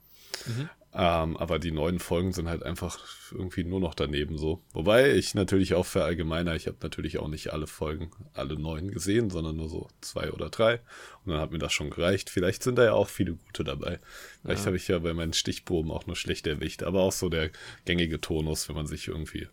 Mhm. 0.46 0.68
Ähm, 0.92 1.36
aber 1.36 1.60
die 1.60 1.70
neuen 1.70 2.00
Folgen 2.00 2.32
sind 2.32 2.48
halt 2.48 2.64
einfach 2.64 2.98
irgendwie 3.30 3.62
nur 3.62 3.78
noch 3.78 3.94
daneben 3.94 4.36
so. 4.36 4.60
Wobei 4.72 5.12
ich 5.14 5.34
natürlich 5.34 5.74
auch 5.74 5.86
verallgemeiner, 5.86 6.56
ich 6.56 6.66
habe 6.66 6.78
natürlich 6.82 7.18
auch 7.18 7.28
nicht 7.28 7.52
alle 7.52 7.68
Folgen, 7.68 8.10
alle 8.34 8.58
neun 8.58 8.90
gesehen, 8.90 9.30
sondern 9.30 9.56
nur 9.56 9.68
so 9.68 9.88
zwei 10.00 10.32
oder 10.32 10.50
drei. 10.50 10.80
Und 11.24 11.32
dann 11.32 11.40
hat 11.40 11.52
mir 11.52 11.58
das 11.58 11.72
schon 11.72 11.90
gereicht. 11.90 12.28
Vielleicht 12.28 12.64
sind 12.64 12.76
da 12.76 12.84
ja 12.84 12.92
auch 12.94 13.08
viele 13.08 13.34
gute 13.34 13.62
dabei. 13.62 14.00
Vielleicht 14.42 14.62
ja. 14.62 14.66
habe 14.66 14.76
ich 14.76 14.88
ja 14.88 14.98
bei 14.98 15.14
meinen 15.14 15.32
Stichproben 15.32 15.92
auch 15.92 16.06
nur 16.06 16.16
schlecht 16.16 16.48
erwischt. 16.48 16.82
Aber 16.82 17.02
auch 17.02 17.12
so 17.12 17.28
der 17.28 17.50
gängige 17.84 18.20
Tonus, 18.20 18.68
wenn 18.68 18.74
man 18.74 18.88
sich 18.88 19.06
irgendwie 19.06 19.46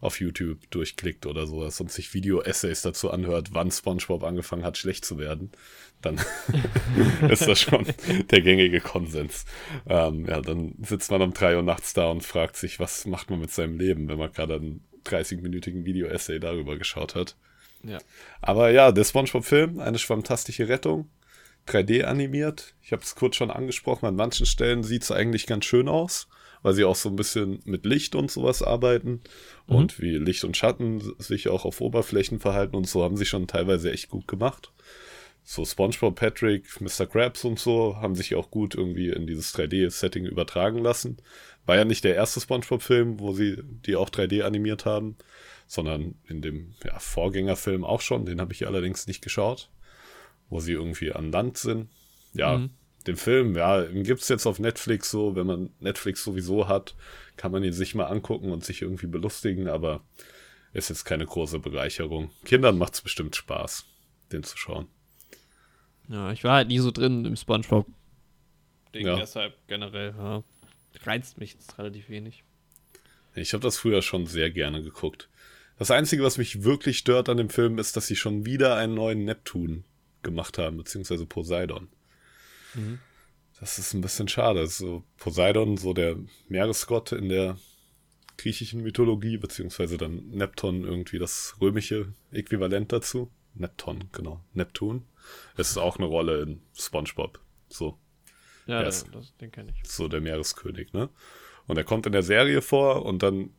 auf 0.00 0.18
YouTube 0.18 0.58
durchklickt 0.70 1.26
oder 1.26 1.46
sowas 1.46 1.78
und 1.80 1.92
sich 1.92 2.14
Video-Essays 2.14 2.82
dazu 2.82 3.10
anhört, 3.10 3.50
wann 3.52 3.70
SpongeBob 3.70 4.24
angefangen 4.24 4.64
hat, 4.64 4.78
schlecht 4.78 5.04
zu 5.04 5.18
werden, 5.18 5.50
dann 6.02 6.20
ist 7.30 7.46
das 7.46 7.60
schon 7.60 7.86
der 8.30 8.40
gängige 8.40 8.80
Konsens. 8.80 9.44
Ähm, 9.88 10.26
ja, 10.26 10.40
dann 10.40 10.74
sitzt 10.82 11.10
man 11.10 11.22
um 11.22 11.32
drei 11.32 11.56
Uhr 11.56 11.62
nachts 11.62 11.94
da 11.94 12.10
und 12.10 12.24
fragt 12.24 12.56
sich, 12.56 12.80
was 12.80 13.06
macht 13.06 13.30
man 13.30 13.40
mit 13.40 13.50
seinem 13.50 13.78
Leben, 13.78 14.08
wenn 14.08 14.18
man 14.18 14.32
gerade 14.32 14.54
einen 14.54 14.84
30-minütigen 15.04 15.84
Video-Essay 15.84 16.38
darüber 16.38 16.76
geschaut 16.76 17.14
hat. 17.14 17.36
Ja. 17.82 17.98
Aber 18.42 18.70
ja, 18.70 18.92
der 18.92 19.04
SpongeBob-Film, 19.04 19.80
eine 19.80 19.98
fantastische 19.98 20.68
Rettung. 20.68 21.08
3D 21.68 22.04
animiert. 22.04 22.74
Ich 22.82 22.92
habe 22.92 23.02
es 23.02 23.14
kurz 23.14 23.36
schon 23.36 23.50
angesprochen, 23.50 24.06
an 24.06 24.16
manchen 24.16 24.46
Stellen 24.46 24.82
sieht 24.82 25.02
es 25.02 25.12
eigentlich 25.12 25.46
ganz 25.46 25.66
schön 25.66 25.88
aus 25.88 26.28
weil 26.62 26.74
sie 26.74 26.84
auch 26.84 26.96
so 26.96 27.08
ein 27.08 27.16
bisschen 27.16 27.60
mit 27.64 27.86
Licht 27.86 28.14
und 28.14 28.30
sowas 28.30 28.62
arbeiten 28.62 29.22
mhm. 29.66 29.76
und 29.76 30.00
wie 30.00 30.16
Licht 30.16 30.44
und 30.44 30.56
Schatten 30.56 31.00
sich 31.18 31.48
auch 31.48 31.64
auf 31.64 31.80
Oberflächen 31.80 32.40
verhalten 32.40 32.76
und 32.76 32.88
so 32.88 33.02
haben 33.02 33.16
sie 33.16 33.26
schon 33.26 33.46
teilweise 33.46 33.92
echt 33.92 34.08
gut 34.08 34.28
gemacht. 34.28 34.72
So 35.42 35.64
SpongeBob, 35.64 36.14
Patrick, 36.14 36.80
Mr. 36.80 37.06
Krabs 37.06 37.44
und 37.44 37.58
so 37.58 37.96
haben 37.96 38.14
sich 38.14 38.34
auch 38.34 38.50
gut 38.50 38.74
irgendwie 38.74 39.08
in 39.08 39.26
dieses 39.26 39.54
3D-Setting 39.54 40.24
übertragen 40.26 40.78
lassen. 40.78 41.16
War 41.66 41.76
ja 41.76 41.84
nicht 41.84 42.04
der 42.04 42.14
erste 42.14 42.40
SpongeBob-Film, 42.40 43.18
wo 43.20 43.32
sie 43.32 43.58
die 43.62 43.96
auch 43.96 44.10
3D 44.10 44.42
animiert 44.42 44.84
haben, 44.84 45.16
sondern 45.66 46.14
in 46.28 46.42
dem 46.42 46.74
ja, 46.84 46.98
Vorgängerfilm 46.98 47.84
auch 47.84 48.00
schon. 48.00 48.26
Den 48.26 48.40
habe 48.40 48.52
ich 48.52 48.66
allerdings 48.66 49.06
nicht 49.06 49.22
geschaut, 49.22 49.70
wo 50.48 50.60
sie 50.60 50.72
irgendwie 50.72 51.12
an 51.12 51.32
Land 51.32 51.58
sind. 51.58 51.88
Ja, 52.32 52.58
mhm 52.58 52.70
den 53.06 53.16
Film, 53.16 53.56
ja, 53.56 53.82
gibt 53.84 54.20
es 54.20 54.28
jetzt 54.28 54.46
auf 54.46 54.58
Netflix 54.58 55.10
so, 55.10 55.34
wenn 55.34 55.46
man 55.46 55.70
Netflix 55.80 56.22
sowieso 56.22 56.68
hat, 56.68 56.94
kann 57.36 57.52
man 57.52 57.64
ihn 57.64 57.72
sich 57.72 57.94
mal 57.94 58.06
angucken 58.06 58.52
und 58.52 58.64
sich 58.64 58.82
irgendwie 58.82 59.06
belustigen, 59.06 59.68
aber 59.68 60.02
ist 60.72 60.90
jetzt 60.90 61.04
keine 61.04 61.26
große 61.26 61.58
Bereicherung. 61.58 62.30
Kindern 62.44 62.78
macht 62.78 62.94
es 62.94 63.00
bestimmt 63.00 63.36
Spaß, 63.36 63.86
den 64.32 64.42
zu 64.42 64.56
schauen. 64.56 64.88
Ja, 66.10 66.32
ich 66.32 66.42
war 66.42 66.56
halt 66.56 66.68
nie 66.68 66.80
so 66.80 66.90
drin 66.90 67.24
im 67.24 67.36
Spongebob-Ding, 67.36 69.06
ja. 69.06 69.16
deshalb 69.16 69.54
generell, 69.68 70.12
ja, 70.18 70.42
reizt 71.04 71.38
mich 71.38 71.52
jetzt 71.52 71.78
relativ 71.78 72.08
wenig. 72.08 72.42
Ich 73.36 73.52
habe 73.52 73.62
das 73.62 73.78
früher 73.78 74.02
schon 74.02 74.26
sehr 74.26 74.50
gerne 74.50 74.82
geguckt. 74.82 75.28
Das 75.78 75.92
Einzige, 75.92 76.24
was 76.24 76.36
mich 76.36 76.64
wirklich 76.64 76.98
stört 76.98 77.28
an 77.28 77.36
dem 77.36 77.48
Film, 77.48 77.78
ist, 77.78 77.96
dass 77.96 78.08
sie 78.08 78.16
schon 78.16 78.44
wieder 78.44 78.76
einen 78.76 78.94
neuen 78.94 79.24
Neptun 79.24 79.84
gemacht 80.22 80.58
haben, 80.58 80.76
beziehungsweise 80.76 81.26
Poseidon. 81.26 81.88
Mhm. 82.74 82.98
Das 83.60 83.78
ist 83.78 83.94
ein 83.94 84.00
bisschen 84.00 84.26
schade. 84.26 84.66
So 84.66 85.04
Poseidon, 85.16 85.76
so 85.76 85.92
der 85.92 86.16
Meeresgott 86.48 87.12
in 87.12 87.28
der 87.28 87.56
griechischen 88.36 88.82
Mythologie, 88.82 89.36
beziehungsweise 89.36 89.96
dann 89.96 90.28
Neptun 90.30 90.82
irgendwie 90.84 91.18
das 91.18 91.54
römische 91.60 92.12
Äquivalent 92.32 92.92
dazu. 92.92 93.30
Neptun, 93.54 94.08
genau. 94.12 94.40
Neptun. 94.52 95.04
Es 95.56 95.70
ist 95.70 95.78
auch 95.78 95.98
eine 95.98 96.06
Rolle 96.06 96.42
in 96.42 96.62
SpongeBob. 96.74 97.40
So. 97.68 97.98
Ja, 98.66 98.82
das, 98.82 99.04
den 99.40 99.50
kenne 99.50 99.72
ich. 99.72 99.90
So 99.90 100.08
der 100.08 100.20
Meereskönig, 100.20 100.92
ne? 100.92 101.08
Und 101.66 101.76
er 101.76 101.84
kommt 101.84 102.06
in 102.06 102.12
der 102.12 102.22
Serie 102.22 102.62
vor 102.62 103.04
und 103.04 103.22
dann 103.22 103.50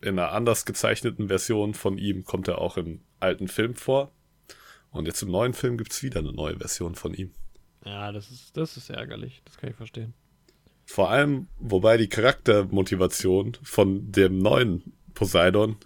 in 0.00 0.18
einer 0.18 0.32
anders 0.32 0.64
gezeichneten 0.64 1.28
Version 1.28 1.74
von 1.74 1.98
ihm 1.98 2.24
kommt 2.24 2.48
er 2.48 2.58
auch 2.58 2.76
im 2.76 3.00
alten 3.20 3.48
Film 3.48 3.74
vor. 3.74 4.12
Und 4.90 5.06
jetzt 5.06 5.22
im 5.22 5.30
neuen 5.30 5.54
Film 5.54 5.76
gibt 5.76 5.92
es 5.92 6.02
wieder 6.02 6.20
eine 6.20 6.32
neue 6.32 6.56
Version 6.56 6.94
von 6.94 7.14
ihm. 7.14 7.32
Ja, 7.84 8.12
das 8.12 8.30
ist, 8.30 8.56
das 8.56 8.76
ist 8.76 8.90
ärgerlich. 8.90 9.42
Das 9.44 9.58
kann 9.58 9.70
ich 9.70 9.76
verstehen. 9.76 10.14
Vor 10.84 11.10
allem, 11.10 11.48
wobei 11.58 11.96
die 11.96 12.08
Charaktermotivation 12.08 13.56
von 13.62 14.10
dem 14.10 14.38
neuen 14.38 14.94
Poseidon 15.14 15.76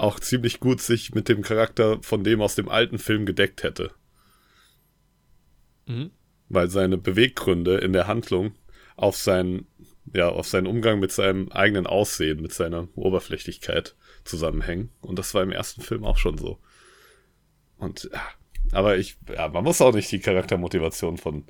auch 0.00 0.18
ziemlich 0.18 0.60
gut 0.60 0.80
sich 0.80 1.14
mit 1.14 1.28
dem 1.28 1.42
Charakter 1.42 1.98
von 2.02 2.24
dem 2.24 2.40
aus 2.40 2.54
dem 2.54 2.68
alten 2.68 2.98
Film 2.98 3.26
gedeckt 3.26 3.62
hätte. 3.62 3.92
Mhm. 5.86 6.10
Weil 6.48 6.70
seine 6.70 6.96
Beweggründe 6.96 7.78
in 7.78 7.92
der 7.92 8.06
Handlung 8.06 8.54
auf 8.96 9.16
seinen, 9.16 9.66
ja, 10.14 10.28
auf 10.28 10.48
seinen 10.48 10.66
Umgang 10.66 11.00
mit 11.00 11.12
seinem 11.12 11.50
eigenen 11.50 11.86
Aussehen, 11.86 12.40
mit 12.40 12.52
seiner 12.52 12.88
Oberflächlichkeit 12.96 13.94
zusammenhängen. 14.24 14.90
Und 15.00 15.18
das 15.18 15.34
war 15.34 15.42
im 15.42 15.52
ersten 15.52 15.82
Film 15.82 16.04
auch 16.04 16.16
schon 16.16 16.38
so. 16.38 16.58
Und 17.78 18.10
ja, 18.12 18.22
aber 18.72 18.96
ich, 18.96 19.16
ja, 19.32 19.48
man 19.48 19.64
muss 19.64 19.80
auch 19.80 19.94
nicht 19.94 20.10
die 20.12 20.20
Charaktermotivation 20.20 21.18
von 21.18 21.44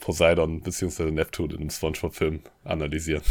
Poseidon 0.00 0.62
bzw. 0.62 1.10
Neptun 1.10 1.50
in 1.50 1.60
einem 1.60 1.70
Spongebob-Film 1.70 2.40
analysieren. 2.64 3.22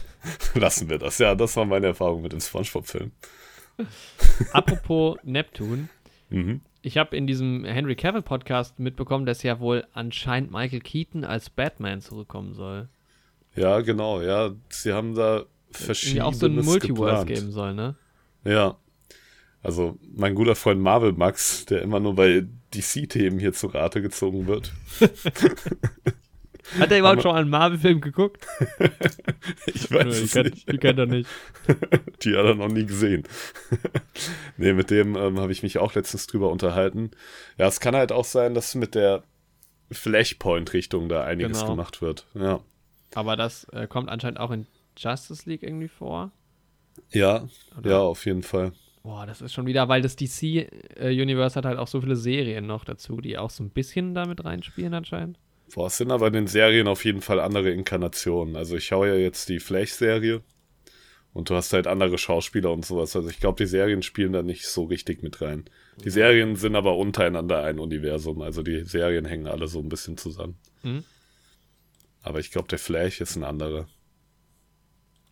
Lassen 0.54 0.88
wir 0.88 0.98
das. 0.98 1.18
Ja, 1.18 1.34
das 1.34 1.56
war 1.56 1.64
meine 1.64 1.88
Erfahrung 1.88 2.22
mit 2.22 2.32
dem 2.32 2.40
Spongebob-Film. 2.40 3.12
Apropos 4.52 5.18
Neptun. 5.22 5.88
Mhm. 6.30 6.60
Ich 6.82 6.98
habe 6.98 7.16
in 7.16 7.26
diesem 7.26 7.64
Henry 7.64 7.96
Cavill 7.96 8.22
Podcast 8.22 8.78
mitbekommen, 8.78 9.24
dass 9.24 9.42
ja 9.42 9.58
wohl 9.60 9.86
anscheinend 9.94 10.50
Michael 10.50 10.80
Keaton 10.80 11.24
als 11.24 11.48
Batman 11.48 12.00
zurückkommen 12.00 12.54
soll. 12.54 12.88
Ja, 13.56 13.80
genau. 13.80 14.20
Ja, 14.20 14.52
sie 14.68 14.92
haben 14.92 15.14
da 15.14 15.44
verschiedene. 15.70 16.24
auch 16.24 16.34
so 16.34 16.46
ein 16.46 16.56
Multiverse 16.56 17.26
geben 17.26 17.50
soll, 17.50 17.74
ne? 17.74 17.94
Ja. 18.44 18.76
Also 19.62 19.98
mein 20.14 20.34
guter 20.34 20.54
Freund 20.54 20.80
Marvel 20.80 21.12
Max, 21.12 21.64
der 21.64 21.80
immer 21.80 22.00
nur 22.00 22.14
bei 22.14 22.44
DC-Themen 22.74 23.38
hier 23.38 23.54
zu 23.54 23.68
Rate 23.68 24.02
gezogen 24.02 24.46
wird. 24.46 24.72
Hat 26.78 26.90
er 26.90 26.98
überhaupt 26.98 27.22
schon 27.22 27.36
einen 27.36 27.50
Marvel-Film 27.50 28.00
geguckt? 28.00 28.46
ich 29.66 29.90
weiß 29.90 30.04
Nö, 30.04 30.10
es 30.10 30.34
nicht. 30.34 30.72
Die 30.72 30.78
kennt 30.78 30.98
er 30.98 31.06
nicht. 31.06 31.28
Die 32.22 32.36
hat 32.36 32.46
er 32.46 32.54
noch 32.54 32.68
nie 32.68 32.86
gesehen. 32.86 33.24
nee, 34.56 34.72
mit 34.72 34.90
dem 34.90 35.16
ähm, 35.16 35.38
habe 35.38 35.52
ich 35.52 35.62
mich 35.62 35.78
auch 35.78 35.94
letztens 35.94 36.26
drüber 36.26 36.50
unterhalten. 36.50 37.10
Ja, 37.58 37.66
es 37.66 37.80
kann 37.80 37.94
halt 37.94 38.12
auch 38.12 38.24
sein, 38.24 38.54
dass 38.54 38.74
mit 38.74 38.94
der 38.94 39.22
Flashpoint-Richtung 39.92 41.08
da 41.08 41.24
einiges 41.24 41.60
genau. 41.60 41.72
gemacht 41.72 42.00
wird. 42.00 42.26
Ja. 42.34 42.60
Aber 43.14 43.36
das 43.36 43.64
äh, 43.72 43.86
kommt 43.86 44.08
anscheinend 44.08 44.40
auch 44.40 44.50
in 44.50 44.66
Justice 44.96 45.48
League 45.48 45.62
irgendwie 45.62 45.88
vor. 45.88 46.32
Ja, 47.10 47.46
Oder? 47.78 47.90
ja, 47.90 47.98
auf 48.00 48.24
jeden 48.26 48.42
Fall. 48.42 48.72
Boah, 49.02 49.26
das 49.26 49.42
ist 49.42 49.52
schon 49.52 49.66
wieder, 49.66 49.88
weil 49.88 50.00
das 50.00 50.16
DC-Universe 50.16 51.54
äh, 51.54 51.56
hat 51.58 51.66
halt 51.66 51.78
auch 51.78 51.88
so 51.88 52.00
viele 52.00 52.16
Serien 52.16 52.66
noch 52.66 52.84
dazu, 52.84 53.20
die 53.20 53.36
auch 53.36 53.50
so 53.50 53.62
ein 53.62 53.68
bisschen 53.68 54.14
damit 54.14 54.44
reinspielen 54.44 54.94
anscheinend. 54.94 55.38
Boah, 55.72 55.86
es 55.86 55.96
sind 55.96 56.10
aber 56.10 56.26
in 56.28 56.32
den 56.34 56.46
Serien 56.46 56.88
auf 56.88 57.04
jeden 57.04 57.20
Fall 57.20 57.40
andere 57.40 57.70
Inkarnationen. 57.70 58.56
Also 58.56 58.76
ich 58.76 58.86
schaue 58.86 59.08
ja 59.08 59.14
jetzt 59.14 59.48
die 59.48 59.60
Flash-Serie 59.60 60.42
und 61.32 61.50
du 61.50 61.56
hast 61.56 61.72
halt 61.72 61.86
andere 61.86 62.18
Schauspieler 62.18 62.70
und 62.70 62.84
sowas. 62.84 63.16
Also 63.16 63.28
ich 63.28 63.40
glaube, 63.40 63.62
die 63.62 63.68
Serien 63.68 64.02
spielen 64.02 64.32
da 64.32 64.42
nicht 64.42 64.66
so 64.66 64.84
richtig 64.84 65.22
mit 65.22 65.40
rein. 65.40 65.64
Die 66.04 66.10
Serien 66.10 66.56
sind 66.56 66.76
aber 66.76 66.96
untereinander 66.96 67.62
ein 67.64 67.78
Universum. 67.78 68.42
Also 68.42 68.62
die 68.62 68.84
Serien 68.84 69.24
hängen 69.24 69.46
alle 69.46 69.66
so 69.66 69.80
ein 69.80 69.88
bisschen 69.88 70.16
zusammen. 70.16 70.56
Mhm. 70.82 71.04
Aber 72.22 72.38
ich 72.38 72.50
glaube, 72.50 72.68
der 72.68 72.78
Flash 72.78 73.20
ist 73.20 73.36
ein 73.36 73.44
anderer. 73.44 73.86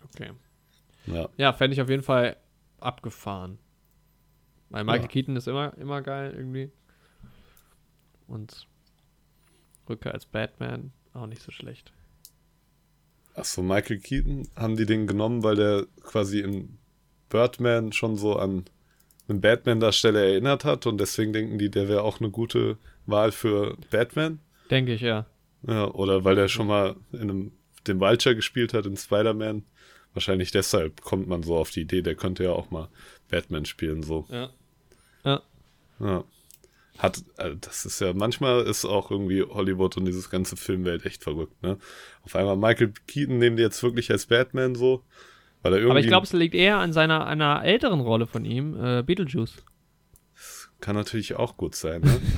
Okay. 0.05 0.31
Ja, 1.07 1.29
ja 1.37 1.53
fände 1.53 1.75
ich 1.75 1.81
auf 1.81 1.89
jeden 1.89 2.03
Fall 2.03 2.37
abgefahren. 2.81 3.59
Weil 4.71 4.85
Michael 4.85 5.03
ja. 5.03 5.09
Keaton 5.09 5.37
ist 5.37 5.49
immer, 5.49 5.77
immer 5.79 6.03
geil 6.03 6.33
irgendwie. 6.35 6.73
Und 8.27 8.67
Rückkehr 9.89 10.15
als 10.15 10.27
Batman 10.27 10.93
auch 11.15 11.27
nicht 11.27 11.43
so 11.43 11.53
schlecht. 11.53 11.93
Achso, 13.35 13.63
Michael 13.63 13.99
Keaton 13.99 14.49
haben 14.57 14.77
die 14.77 14.87
den 14.87 15.07
genommen, 15.07 15.43
weil 15.43 15.57
der 15.57 15.87
quasi 16.03 16.41
in 16.41 16.79
Birdman 17.29 17.93
schon 17.93 18.17
so 18.17 18.37
an 18.37 18.65
einen 19.29 19.41
Batman-Darsteller 19.41 20.21
erinnert 20.21 20.65
hat 20.65 20.87
und 20.87 20.99
deswegen 20.99 21.33
denken 21.33 21.59
die, 21.59 21.71
der 21.71 21.89
wäre 21.89 22.03
auch 22.03 22.21
eine 22.21 22.31
gute 22.31 22.77
Wahl 23.07 23.33
für 23.33 23.77
Batman? 23.91 24.41
Denke 24.71 24.95
ich, 24.95 25.01
ja. 25.01 25.27
Ja, 25.67 25.91
oder 25.91 26.25
weil 26.25 26.35
der 26.35 26.49
schon 26.49 26.67
mal 26.67 26.97
in 27.13 27.23
einem, 27.23 27.53
den 27.87 28.01
Vulture 28.01 28.35
gespielt 28.35 28.75
hat 28.75 28.87
in 28.87 28.97
Spider-Man. 28.97 29.65
Wahrscheinlich 30.13 30.51
deshalb 30.51 31.01
kommt 31.01 31.29
man 31.29 31.43
so 31.43 31.57
auf 31.57 31.71
die 31.71 31.83
Idee, 31.83 32.03
der 32.03 32.17
könnte 32.17 32.45
ja 32.45 32.53
auch 32.53 32.71
mal 32.71 32.89
Batman 33.31 33.65
spielen, 33.65 34.03
so. 34.03 34.27
Ja. 34.29 34.51
Ja. 35.25 35.43
Ja. 36.01 36.25
Hat, 36.99 37.25
also 37.37 37.57
das 37.61 37.87
ist 37.87 38.01
ja, 38.01 38.13
manchmal 38.13 38.63
ist 38.63 38.85
auch 38.85 39.11
irgendwie 39.11 39.43
Hollywood 39.43 39.97
und 39.97 40.05
dieses 40.05 40.31
ganze 40.31 40.57
Filmwelt 40.57 41.07
echt 41.07 41.23
verrückt, 41.23 41.63
ne? 41.63 41.79
Auf 42.23 42.37
einmal 42.37 42.57
Michael 42.57 42.93
Keaton 43.07 43.39
nehmen 43.39 43.57
die 43.57 43.63
jetzt 43.63 43.83
wirklich 43.83 44.11
als 44.11 44.27
Batman 44.27 44.75
so, 44.75 45.03
weil 45.63 45.73
er 45.73 45.79
irgendwie. 45.79 45.91
Aber 45.91 46.01
ich 46.01 46.07
glaube, 46.07 46.27
es 46.27 46.33
liegt 46.33 46.55
eher 46.55 46.79
an 46.79 46.93
seiner, 46.93 47.27
einer 47.27 47.65
älteren 47.65 48.01
Rolle 48.01 48.27
von 48.27 48.45
ihm, 48.45 48.77
äh, 48.79 49.03
Beetlejuice. 49.03 49.57
Das 50.35 50.71
kann 50.81 50.95
natürlich 50.95 51.35
auch 51.37 51.57
gut 51.57 51.75
sein, 51.75 52.03
ne? 52.03 52.21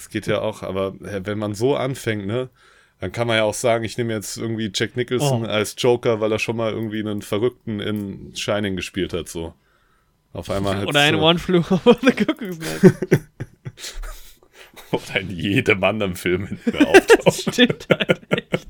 Es 0.00 0.08
geht 0.08 0.26
ja 0.26 0.40
auch, 0.40 0.62
aber 0.62 0.94
wenn 0.98 1.38
man 1.38 1.54
so 1.54 1.76
anfängt, 1.76 2.26
ne? 2.26 2.48
Dann 3.00 3.12
kann 3.12 3.26
man 3.26 3.36
ja 3.36 3.44
auch 3.44 3.54
sagen, 3.54 3.84
ich 3.84 3.98
nehme 3.98 4.14
jetzt 4.14 4.38
irgendwie 4.38 4.70
Jack 4.74 4.96
Nicholson 4.96 5.44
oh. 5.44 5.48
als 5.48 5.74
Joker, 5.76 6.20
weil 6.20 6.32
er 6.32 6.38
schon 6.38 6.56
mal 6.56 6.72
irgendwie 6.72 7.00
einen 7.00 7.20
Verrückten 7.20 7.80
in 7.80 8.34
Shining 8.34 8.76
gespielt 8.76 9.12
hat, 9.12 9.28
so. 9.28 9.54
Auf 10.32 10.50
einmal 10.50 10.76
halt 10.76 10.88
Oder 10.88 11.00
ein 11.00 11.16
One 11.16 11.38
Flew 11.38 11.58
Over 11.58 11.98
the 12.02 12.12
Cuckoo's 12.12 12.58
Nest. 12.58 12.94
Oder 14.92 15.20
in 15.20 15.30
jedem 15.30 15.82
anderen 15.84 16.16
Film 16.16 16.46
hinten 16.46 16.76
auftaucht. 16.84 17.26
das 17.26 17.42
stimmt 17.42 17.86
halt 17.88 18.20
echt. 18.30 18.68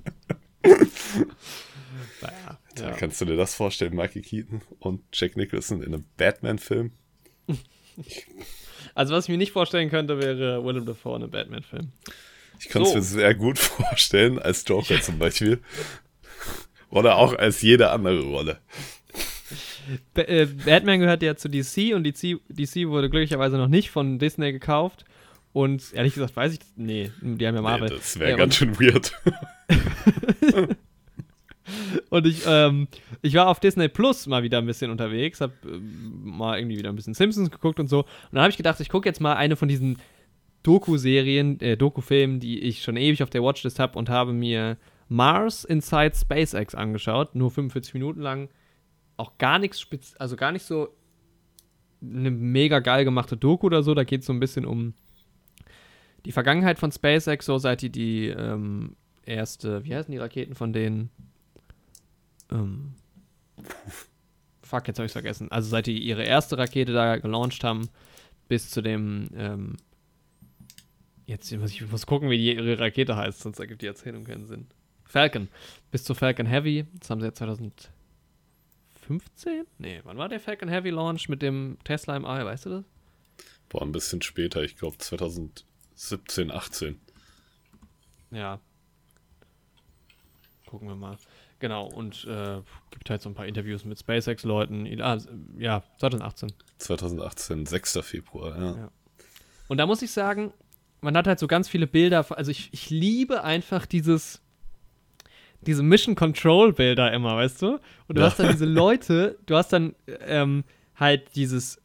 naja, 2.20 2.59
ja. 2.79 2.90
Kannst 2.92 3.20
du 3.20 3.25
dir 3.25 3.37
das 3.37 3.55
vorstellen, 3.55 3.94
Mikey 3.94 4.23
Keaton 4.23 4.62
und 4.79 5.03
Jack 5.12 5.37
Nicholson 5.37 5.83
in 5.83 5.94
einem 5.94 6.05
Batman-Film? 6.16 6.92
Also 8.94 9.14
was 9.14 9.25
ich 9.27 9.29
mir 9.29 9.38
nicht 9.38 9.53
vorstellen 9.53 9.88
könnte, 9.88 10.18
wäre 10.18 10.64
Willem 10.64 10.85
Dafoe 10.85 11.16
in 11.16 11.23
einem 11.23 11.31
Batman-Film. 11.31 11.92
Ich 12.59 12.68
kann 12.68 12.83
es 12.83 12.88
so. 12.88 12.94
mir 12.96 13.03
sehr 13.03 13.35
gut 13.35 13.59
vorstellen, 13.59 14.38
als 14.38 14.64
Joker 14.66 15.01
zum 15.01 15.18
Beispiel. 15.18 15.61
Oder 16.90 17.16
auch 17.16 17.35
als 17.35 17.62
jede 17.62 17.90
andere 17.90 18.20
Rolle. 18.23 18.59
Äh, 20.14 20.47
Batman 20.47 21.01
gehört 21.01 21.23
ja 21.23 21.37
zu 21.37 21.49
DC 21.49 21.95
und 21.95 22.05
DC, 22.05 22.40
DC 22.49 22.88
wurde 22.88 23.11
glücklicherweise 23.11 23.57
noch 23.57 23.69
nicht 23.69 23.90
von 23.90 24.19
Disney 24.19 24.53
gekauft. 24.53 25.05
Und 25.53 25.93
ehrlich 25.95 26.14
gesagt 26.14 26.37
weiß 26.37 26.55
ich, 26.55 26.61
nee, 26.77 27.11
die 27.21 27.47
haben 27.47 27.57
ja 27.57 27.62
Marvel. 27.62 27.88
Nee, 27.88 27.97
das 27.97 28.19
wäre 28.19 28.31
ja, 28.31 28.37
ganz 28.37 28.57
schön 28.57 28.79
weird. 28.79 29.12
und 32.11 32.27
ich, 32.27 32.43
ähm, 32.47 32.88
ich 33.23 33.35
war 33.35 33.49
auf 33.49 33.59
Disney 33.59 33.88
Plus 33.88 34.27
mal 34.27 34.43
wieder 34.43 34.59
ein 34.59 34.66
bisschen 34.66 34.90
unterwegs, 34.90 35.40
hab 35.40 35.51
äh, 35.64 35.79
mal 36.23 36.59
irgendwie 36.59 36.79
wieder 36.79 36.90
ein 36.90 36.97
bisschen 36.97 37.14
Simpsons 37.14 37.51
geguckt 37.51 37.81
und 37.81 37.88
so. 37.88 38.01
Und 38.01 38.07
dann 38.33 38.43
habe 38.43 38.51
ich 38.51 38.57
gedacht, 38.57 38.79
ich 38.81 38.88
gucke 38.88 39.09
jetzt 39.09 39.21
mal 39.21 39.35
eine 39.35 39.57
von 39.57 39.69
diesen 39.69 39.99
Doku-Serien, 40.62 41.61
äh, 41.61 41.77
Doku-Filmen, 41.77 42.38
die 42.38 42.61
ich 42.61 42.83
schon 42.83 42.97
ewig 42.97 43.23
auf 43.23 43.31
der 43.31 43.43
Watchlist 43.43 43.79
habe 43.79 43.99
und 43.99 44.09
habe 44.09 44.33
mir 44.33 44.77
Mars 45.09 45.64
Inside 45.64 46.12
SpaceX 46.14 46.77
angeschaut, 46.77 47.35
nur 47.35 47.51
45 47.51 47.95
Minuten 47.95 48.21
lang. 48.21 48.49
Auch 49.21 49.37
gar 49.37 49.59
nichts, 49.59 49.87
also 50.19 50.37
gar 50.37 50.51
nicht 50.51 50.65
so 50.65 50.89
eine 52.03 52.31
mega 52.31 52.79
geil 52.79 53.05
gemachte 53.05 53.37
Doku 53.37 53.67
oder 53.67 53.83
so. 53.83 53.93
Da 53.93 54.05
geht 54.05 54.21
es 54.21 54.27
so 54.27 54.33
ein 54.33 54.41
bisschen 54.41 54.65
um 54.65 54.95
die 56.25 56.33
Vergangenheit 56.33 56.79
von 56.79 56.91
SpaceX, 56.91 57.45
so 57.45 57.59
seit 57.59 57.83
die 57.83 57.91
die 57.91 58.29
ähm, 58.29 58.97
erste, 59.27 59.85
wie 59.85 59.95
heißen 59.95 60.11
die 60.11 60.19
Raketen 60.19 60.55
von 60.55 60.73
denen? 60.73 61.11
Ähm, 62.51 62.95
fuck, 64.63 64.89
jetzt 64.89 64.99
habe 64.99 65.07
ich 65.07 65.13
vergessen. 65.13 65.51
Also 65.53 65.69
seit 65.69 65.87
die 65.87 65.99
ihre 65.99 66.25
erste 66.25 66.57
Rakete 66.57 66.95
da 66.95 67.19
gelauncht 67.19 67.63
haben, 67.63 67.91
bis 68.49 68.71
zu 68.71 68.81
dem 68.81 69.29
ähm, 69.37 69.77
Jetzt 71.27 71.53
muss 71.59 71.71
ich 71.71 71.89
muss 71.89 72.07
gucken, 72.07 72.29
wie 72.29 72.39
die, 72.39 72.55
ihre 72.57 72.81
Rakete 72.81 73.15
heißt, 73.15 73.41
sonst 73.41 73.61
ergibt 73.61 73.83
die 73.83 73.87
Erzählung 73.87 74.25
keinen 74.25 74.47
Sinn. 74.47 74.67
Falcon. 75.05 75.49
Bis 75.93 76.03
zu 76.03 76.15
Falcon 76.15 76.47
Heavy. 76.47 76.87
Das 76.99 77.11
haben 77.11 77.21
sie 77.21 77.27
jetzt 77.27 77.41
2015? 79.18 79.66
Nee, 79.79 80.01
wann 80.05 80.16
war 80.16 80.29
der 80.29 80.40
Falcon 80.40 80.68
Heavy 80.68 80.90
Launch 80.90 81.29
mit 81.29 81.42
dem 81.42 81.79
Tesla 81.85 82.16
im 82.16 82.25
All, 82.25 82.44
weißt 82.44 82.66
du 82.66 82.70
das? 82.70 82.85
Boah, 83.68 83.83
ein 83.83 83.92
bisschen 83.92 84.23
später, 84.23 84.62
ich 84.62 84.77
glaube 84.77 84.99
2017, 84.99 86.51
18. 86.51 87.01
Ja. 88.31 88.61
Gucken 90.66 90.88
wir 90.88 90.94
mal. 90.94 91.18
Genau, 91.59 91.87
und 91.87 92.25
äh, 92.25 92.62
gibt 92.90 93.11
halt 93.11 93.20
so 93.20 93.29
ein 93.29 93.35
paar 93.35 93.46
Interviews 93.46 93.85
mit 93.85 93.99
SpaceX-Leuten. 93.99 95.01
Ah, 95.03 95.18
ja, 95.59 95.83
2018. 95.99 96.53
2018, 96.79 97.66
6. 97.66 97.99
Februar, 98.03 98.59
ja. 98.59 98.77
ja. 98.77 98.90
Und 99.68 99.79
da 99.79 99.87
muss 99.87 100.03
ich 100.03 100.11
sagen, 100.11 100.53
man 101.01 101.16
hat 101.16 101.27
halt 101.27 101.38
so 101.38 101.46
ganz 101.46 101.68
viele 101.68 101.87
Bilder. 101.87 102.25
Also 102.37 102.51
ich, 102.51 102.73
ich 102.73 102.90
liebe 102.90 103.44
einfach 103.44 103.87
dieses, 103.87 104.40
diese 105.66 105.83
Mission 105.83 106.14
Control 106.14 106.73
Bilder 106.73 107.12
immer, 107.12 107.37
weißt 107.37 107.62
du? 107.62 107.81
Und 108.09 108.16
du 108.16 108.20
ja. 108.20 108.27
hast 108.27 108.38
dann 108.38 108.51
diese 108.51 108.64
Leute, 108.64 109.38
du 109.46 109.57
hast 109.57 109.73
dann 109.73 109.94
ähm, 110.27 110.64
halt 110.96 111.35
dieses, 111.37 111.81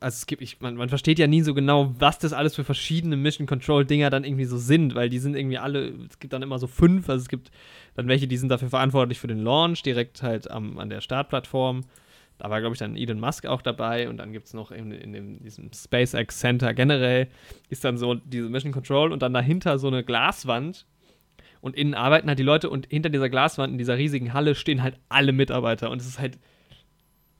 also 0.00 0.16
es 0.16 0.26
gibt, 0.26 0.42
ich, 0.42 0.60
man, 0.60 0.76
man 0.76 0.88
versteht 0.88 1.18
ja 1.18 1.26
nie 1.26 1.42
so 1.42 1.54
genau, 1.54 1.94
was 1.98 2.18
das 2.18 2.32
alles 2.32 2.54
für 2.54 2.64
verschiedene 2.64 3.16
Mission 3.16 3.46
Control 3.46 3.84
Dinger 3.84 4.10
dann 4.10 4.24
irgendwie 4.24 4.44
so 4.44 4.56
sind, 4.56 4.94
weil 4.94 5.08
die 5.08 5.18
sind 5.18 5.36
irgendwie 5.36 5.58
alle, 5.58 5.92
es 6.08 6.18
gibt 6.18 6.32
dann 6.32 6.42
immer 6.42 6.58
so 6.58 6.66
fünf, 6.66 7.08
also 7.08 7.22
es 7.22 7.28
gibt 7.28 7.50
dann 7.94 8.08
welche, 8.08 8.28
die 8.28 8.36
sind 8.36 8.48
dafür 8.48 8.70
verantwortlich 8.70 9.18
für 9.18 9.28
den 9.28 9.42
Launch, 9.42 9.82
direkt 9.82 10.22
halt 10.22 10.50
am, 10.50 10.78
an 10.78 10.90
der 10.90 11.00
Startplattform. 11.00 11.82
Da 12.38 12.50
war, 12.50 12.60
glaube 12.60 12.74
ich, 12.74 12.78
dann 12.78 12.96
Elon 12.96 13.18
Musk 13.18 13.46
auch 13.46 13.62
dabei 13.62 14.08
und 14.08 14.18
dann 14.18 14.32
gibt 14.32 14.46
es 14.46 14.54
noch 14.54 14.70
in, 14.70 14.92
in, 14.92 15.12
in, 15.12 15.42
diesem 15.42 15.72
SpaceX 15.72 16.38
Center 16.38 16.72
generell 16.72 17.26
ist 17.68 17.84
dann 17.84 17.98
so 17.98 18.14
diese 18.14 18.48
Mission 18.48 18.70
Control 18.70 19.12
und 19.12 19.22
dann 19.22 19.34
dahinter 19.34 19.78
so 19.80 19.88
eine 19.88 20.04
Glaswand 20.04 20.86
und 21.60 21.76
innen 21.76 21.94
arbeiten 21.94 22.28
halt 22.28 22.38
die 22.38 22.44
Leute 22.44 22.70
und 22.70 22.86
hinter 22.88 23.10
dieser 23.10 23.28
Glaswand 23.28 23.72
in 23.72 23.78
dieser 23.78 23.98
riesigen 23.98 24.32
Halle 24.32 24.54
stehen 24.54 24.82
halt 24.82 24.98
alle 25.08 25.32
Mitarbeiter 25.32 25.90
und 25.90 26.00
es 26.00 26.06
ist 26.06 26.18
halt, 26.18 26.38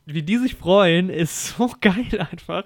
wie 0.06 0.22
die 0.22 0.38
sich 0.38 0.54
freuen, 0.54 1.10
ist 1.10 1.48
so 1.56 1.70
geil 1.80 2.26
einfach. 2.32 2.64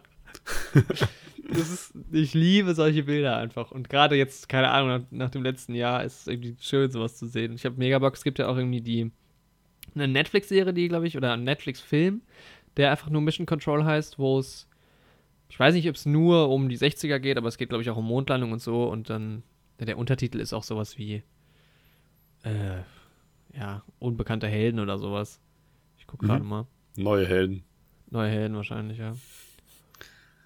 ist, 1.51 1.93
ich 2.11 2.35
liebe 2.35 2.75
solche 2.75 3.03
Bilder 3.03 3.37
einfach. 3.37 3.71
Und 3.71 3.89
gerade 3.89 4.17
jetzt, 4.17 4.49
keine 4.49 4.71
Ahnung, 4.71 4.89
nach, 4.89 5.03
nach, 5.11 5.31
dem 5.31 5.43
letzten 5.43 5.75
Jahr 5.75 6.05
ist 6.05 6.23
es 6.23 6.27
irgendwie 6.27 6.57
schön, 6.61 6.91
sowas 6.91 7.17
zu 7.17 7.27
sehen. 7.27 7.55
Ich 7.55 7.65
habe 7.65 7.77
Megabox, 7.77 8.21
es 8.21 8.25
gibt 8.25 8.39
ja 8.39 8.49
auch 8.49 8.57
irgendwie 8.57 8.81
die 8.81 9.11
eine 9.95 10.09
Netflix-Serie, 10.09 10.73
die, 10.73 10.89
glaube 10.89 11.07
ich, 11.07 11.17
oder 11.17 11.35
ein 11.35 11.45
Netflix-Film, 11.45 12.23
der 12.77 12.91
einfach 12.91 13.11
nur 13.11 13.21
Mission 13.21 13.47
Control 13.47 13.85
heißt, 13.85 14.19
wo 14.19 14.39
es, 14.39 14.69
ich 15.49 15.59
weiß 15.59 15.75
nicht, 15.75 15.89
ob 15.89 15.97
es 15.97 16.07
nur 16.07 16.49
um 16.49 16.69
die 16.69 16.79
60er 16.79 17.19
geht, 17.19 17.37
aber 17.37 17.49
es 17.49 17.59
geht, 17.59 17.69
glaube 17.69 17.83
ich, 17.83 17.91
auch 17.91 17.99
um 17.99 18.07
Mondlandung 18.07 18.53
und 18.53 18.63
so. 18.63 18.85
Und 18.85 19.11
dann, 19.11 19.43
der 19.79 19.99
Untertitel 19.99 20.41
ist 20.41 20.53
auch 20.53 20.63
sowas 20.63 20.97
wie, 20.97 21.23
äh, 22.43 22.83
ja, 23.57 23.83
unbekannte 23.99 24.47
Helden 24.47 24.81
oder 24.81 24.99
sowas. 24.99 25.41
Ich 25.99 26.07
gucke 26.07 26.27
gerade 26.27 26.43
mhm. 26.43 26.49
mal. 26.49 26.67
Neue 26.97 27.27
Helden. 27.27 27.65
Neue 28.11 28.31
Helden 28.31 28.57
wahrscheinlich, 28.57 28.99
ja. 28.99 29.15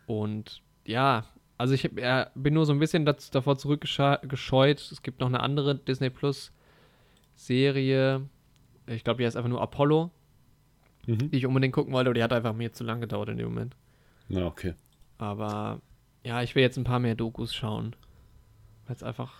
Und 0.06 0.62
ja, 0.84 1.24
also 1.58 1.74
ich 1.74 1.84
hab, 1.84 1.98
ja, 1.98 2.30
bin 2.34 2.54
nur 2.54 2.66
so 2.66 2.72
ein 2.72 2.78
bisschen 2.78 3.04
dazu, 3.04 3.30
davor 3.32 3.58
zurückgescheut. 3.58 4.80
Es 4.92 5.02
gibt 5.02 5.20
noch 5.20 5.28
eine 5.28 5.40
andere 5.40 5.74
Disney 5.74 6.10
Plus 6.10 6.52
Serie, 7.34 8.28
ich 8.86 9.04
glaube, 9.04 9.18
die 9.18 9.26
heißt 9.26 9.36
einfach 9.36 9.50
nur 9.50 9.60
Apollo, 9.60 10.10
mhm. 11.06 11.30
die 11.30 11.36
ich 11.36 11.46
unbedingt 11.46 11.74
gucken 11.74 11.92
wollte, 11.92 12.08
aber 12.08 12.14
die 12.14 12.22
hat 12.22 12.32
einfach 12.32 12.54
mir 12.54 12.72
zu 12.72 12.84
lang 12.84 13.00
gedauert 13.00 13.28
in 13.28 13.36
dem 13.36 13.48
Moment. 13.48 13.76
Na, 14.28 14.46
okay. 14.46 14.74
Aber 15.18 15.80
ja, 16.24 16.42
ich 16.42 16.54
will 16.54 16.62
jetzt 16.62 16.76
ein 16.76 16.84
paar 16.84 16.98
mehr 16.98 17.14
Dokus 17.14 17.54
schauen. 17.54 17.96
Jetzt 18.88 19.02
einfach. 19.02 19.34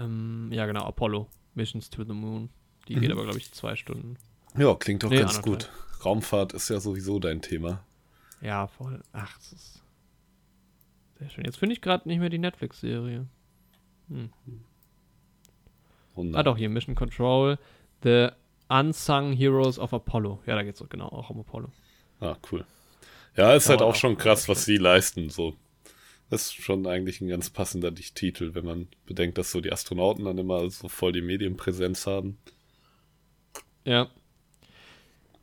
Ähm, 0.00 0.48
ja, 0.52 0.66
genau, 0.66 0.84
Apollo. 0.84 1.28
Missions 1.54 1.90
to 1.90 2.04
the 2.04 2.12
Moon. 2.12 2.48
Die 2.88 2.96
mhm. 2.96 3.00
geht 3.00 3.12
aber, 3.12 3.24
glaube 3.24 3.38
ich, 3.38 3.52
zwei 3.52 3.76
Stunden. 3.76 4.16
Ja, 4.56 4.74
klingt 4.74 5.02
doch 5.02 5.10
nee, 5.10 5.18
ganz 5.18 5.42
gut. 5.42 5.70
Raumfahrt 6.04 6.54
ist 6.54 6.68
ja 6.70 6.80
sowieso 6.80 7.18
dein 7.18 7.42
Thema. 7.42 7.84
Ja, 8.40 8.66
voll. 8.66 9.02
Ach, 9.12 9.36
das 9.36 9.52
ist 9.52 9.82
sehr 11.18 11.28
schön. 11.28 11.44
Jetzt 11.44 11.58
finde 11.58 11.74
ich 11.74 11.82
gerade 11.82 12.08
nicht 12.08 12.18
mehr 12.18 12.30
die 12.30 12.38
Netflix-Serie. 12.38 13.26
Hm. 14.08 14.30
Ah, 16.34 16.42
doch, 16.42 16.56
hier 16.56 16.68
Mission 16.68 16.94
Control. 16.94 17.58
The 18.02 18.30
Unsung 18.68 19.32
Heroes 19.32 19.78
of 19.78 19.92
Apollo. 19.92 20.42
Ja, 20.46 20.54
da 20.54 20.62
geht 20.62 20.80
es 20.80 20.88
genau 20.88 21.08
auch 21.08 21.30
um 21.30 21.40
Apollo. 21.40 21.70
Ah, 22.20 22.36
cool. 22.50 22.64
Ja, 23.36 23.54
ist 23.54 23.68
halt 23.68 23.82
auch, 23.82 23.90
auch 23.90 23.94
schon 23.94 24.16
krass, 24.16 24.48
was 24.48 24.64
sie 24.64 24.76
leisten. 24.76 25.30
So. 25.30 25.54
Das 26.30 26.46
ist 26.46 26.54
schon 26.54 26.86
eigentlich 26.86 27.20
ein 27.20 27.28
ganz 27.28 27.50
passender 27.50 27.94
Titel, 27.94 28.54
wenn 28.54 28.64
man 28.64 28.88
bedenkt, 29.04 29.36
dass 29.36 29.50
so 29.50 29.60
die 29.60 29.72
Astronauten 29.72 30.24
dann 30.24 30.38
immer 30.38 30.70
so 30.70 30.88
voll 30.88 31.12
die 31.12 31.22
Medienpräsenz 31.22 32.06
haben. 32.06 32.38
Ja. 33.84 34.08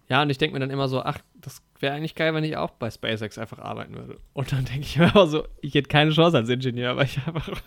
Ja, 0.09 0.21
und 0.21 0.29
ich 0.29 0.37
denke 0.37 0.53
mir 0.53 0.61
dann 0.61 0.69
immer 0.69 0.87
so, 0.87 1.01
ach, 1.01 1.19
das 1.35 1.61
wäre 1.81 1.93
eigentlich 1.93 2.15
geil, 2.15 2.33
wenn 2.33 2.45
ich 2.45 2.55
auch 2.55 2.71
bei 2.71 2.89
SpaceX 2.89 3.37
einfach 3.37 3.59
arbeiten 3.59 3.95
würde. 3.95 4.17
Und 4.33 4.53
dann 4.53 4.63
denke 4.65 4.81
ich 4.81 4.97
mir 4.97 5.11
immer 5.11 5.27
so, 5.27 5.45
ich 5.61 5.73
hätte 5.73 5.89
keine 5.89 6.11
Chance 6.11 6.37
als 6.37 6.49
Ingenieur, 6.49 6.95
weil 6.95 7.05
ich 7.05 7.17
einfach. 7.27 7.49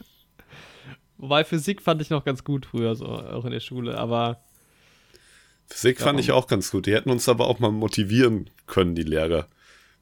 Wobei 1.18 1.44
Physik 1.44 1.83
fand 1.83 2.00
ich 2.00 2.09
noch 2.09 2.24
ganz 2.24 2.44
gut 2.44 2.64
früher, 2.64 2.94
so 2.94 3.04
auch 3.04 3.44
in 3.44 3.50
der 3.50 3.61
Schule, 3.61 3.98
aber 3.98 4.40
Physik 5.66 6.00
fand 6.00 6.18
ich 6.18 6.33
auch 6.33 6.48
ganz 6.48 6.70
gut. 6.70 6.87
Die 6.87 6.94
hätten 6.94 7.11
uns 7.11 7.28
aber 7.28 7.46
auch 7.46 7.61
mal 7.61 7.70
motivieren 7.70 8.50
können, 8.66 8.94
die 8.94 9.04
Lehrer. 9.04 9.46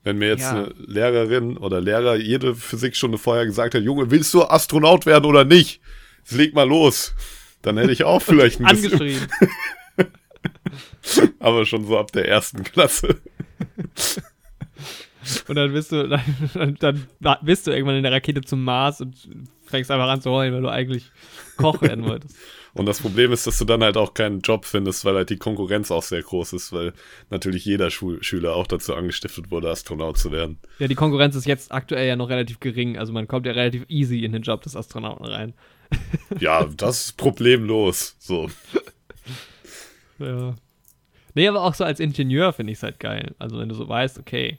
Wenn 0.04 0.18
mir 0.18 0.28
jetzt 0.28 0.42
ja. 0.42 0.64
eine 0.64 0.74
Lehrerin 0.78 1.56
oder 1.56 1.80
Lehrer 1.80 2.16
jede 2.16 2.54
Physikstunde 2.54 3.18
vorher 3.18 3.44
gesagt 3.44 3.74
hat, 3.74 3.82
Junge, 3.82 4.10
willst 4.10 4.32
du 4.32 4.42
Astronaut 4.44 5.06
werden 5.06 5.24
oder 5.24 5.44
nicht? 5.44 5.80
Jetzt 6.18 6.32
leg 6.32 6.54
mal 6.54 6.68
los. 6.68 7.14
Dann 7.62 7.76
hätte 7.76 7.92
ich 7.92 8.04
auch 8.04 8.22
vielleicht 8.22 8.60
ein 8.60 8.66
bisschen. 8.66 8.92
Angeschrieben. 8.92 9.28
aber 11.40 11.66
schon 11.66 11.84
so 11.84 11.98
ab 11.98 12.12
der 12.12 12.28
ersten 12.28 12.62
Klasse. 12.62 13.20
Und 15.46 15.56
dann 15.56 15.72
bist 15.72 15.92
du, 15.92 16.08
dann, 16.78 17.06
dann, 17.20 17.38
bist 17.42 17.66
du 17.66 17.70
irgendwann 17.70 17.96
in 17.96 18.02
der 18.02 18.12
Rakete 18.12 18.40
zum 18.42 18.64
Mars 18.64 19.00
und 19.00 19.16
fängst 19.66 19.90
einfach 19.90 20.08
an 20.08 20.22
zu 20.22 20.30
heulen, 20.30 20.54
weil 20.54 20.62
du 20.62 20.68
eigentlich 20.68 21.10
Koch 21.56 21.82
werden 21.82 22.04
wolltest. 22.04 22.36
Und 22.78 22.86
das 22.86 23.00
Problem 23.00 23.32
ist, 23.32 23.44
dass 23.44 23.58
du 23.58 23.64
dann 23.64 23.82
halt 23.82 23.96
auch 23.96 24.14
keinen 24.14 24.40
Job 24.40 24.64
findest, 24.64 25.04
weil 25.04 25.16
halt 25.16 25.30
die 25.30 25.36
Konkurrenz 25.36 25.90
auch 25.90 26.04
sehr 26.04 26.22
groß 26.22 26.52
ist, 26.52 26.72
weil 26.72 26.92
natürlich 27.28 27.64
jeder 27.64 27.90
Schul 27.90 28.22
Schüler 28.22 28.54
auch 28.54 28.68
dazu 28.68 28.94
angestiftet 28.94 29.50
wurde, 29.50 29.68
Astronaut 29.68 30.16
zu 30.16 30.30
werden. 30.30 30.58
Ja, 30.78 30.86
die 30.86 30.94
Konkurrenz 30.94 31.34
ist 31.34 31.44
jetzt 31.44 31.72
aktuell 31.72 32.06
ja 32.06 32.14
noch 32.14 32.28
relativ 32.28 32.60
gering. 32.60 32.96
Also 32.96 33.12
man 33.12 33.26
kommt 33.26 33.46
ja 33.46 33.52
relativ 33.52 33.84
easy 33.88 34.24
in 34.24 34.30
den 34.30 34.42
Job 34.42 34.62
des 34.62 34.76
Astronauten 34.76 35.26
rein. 35.26 35.54
Ja, 36.38 36.66
das 36.66 37.06
ist 37.06 37.16
problemlos. 37.16 38.16
So. 38.20 38.48
Ja. 40.20 40.56
Nee, 41.34 41.46
aber 41.46 41.62
auch 41.62 41.74
so 41.74 41.84
als 41.84 42.00
Ingenieur 42.00 42.52
finde 42.52 42.72
ich 42.72 42.78
es 42.78 42.82
halt 42.82 42.98
geil. 42.98 43.36
Also 43.38 43.58
wenn 43.58 43.68
du 43.68 43.76
so 43.76 43.88
weißt, 43.88 44.18
okay, 44.18 44.58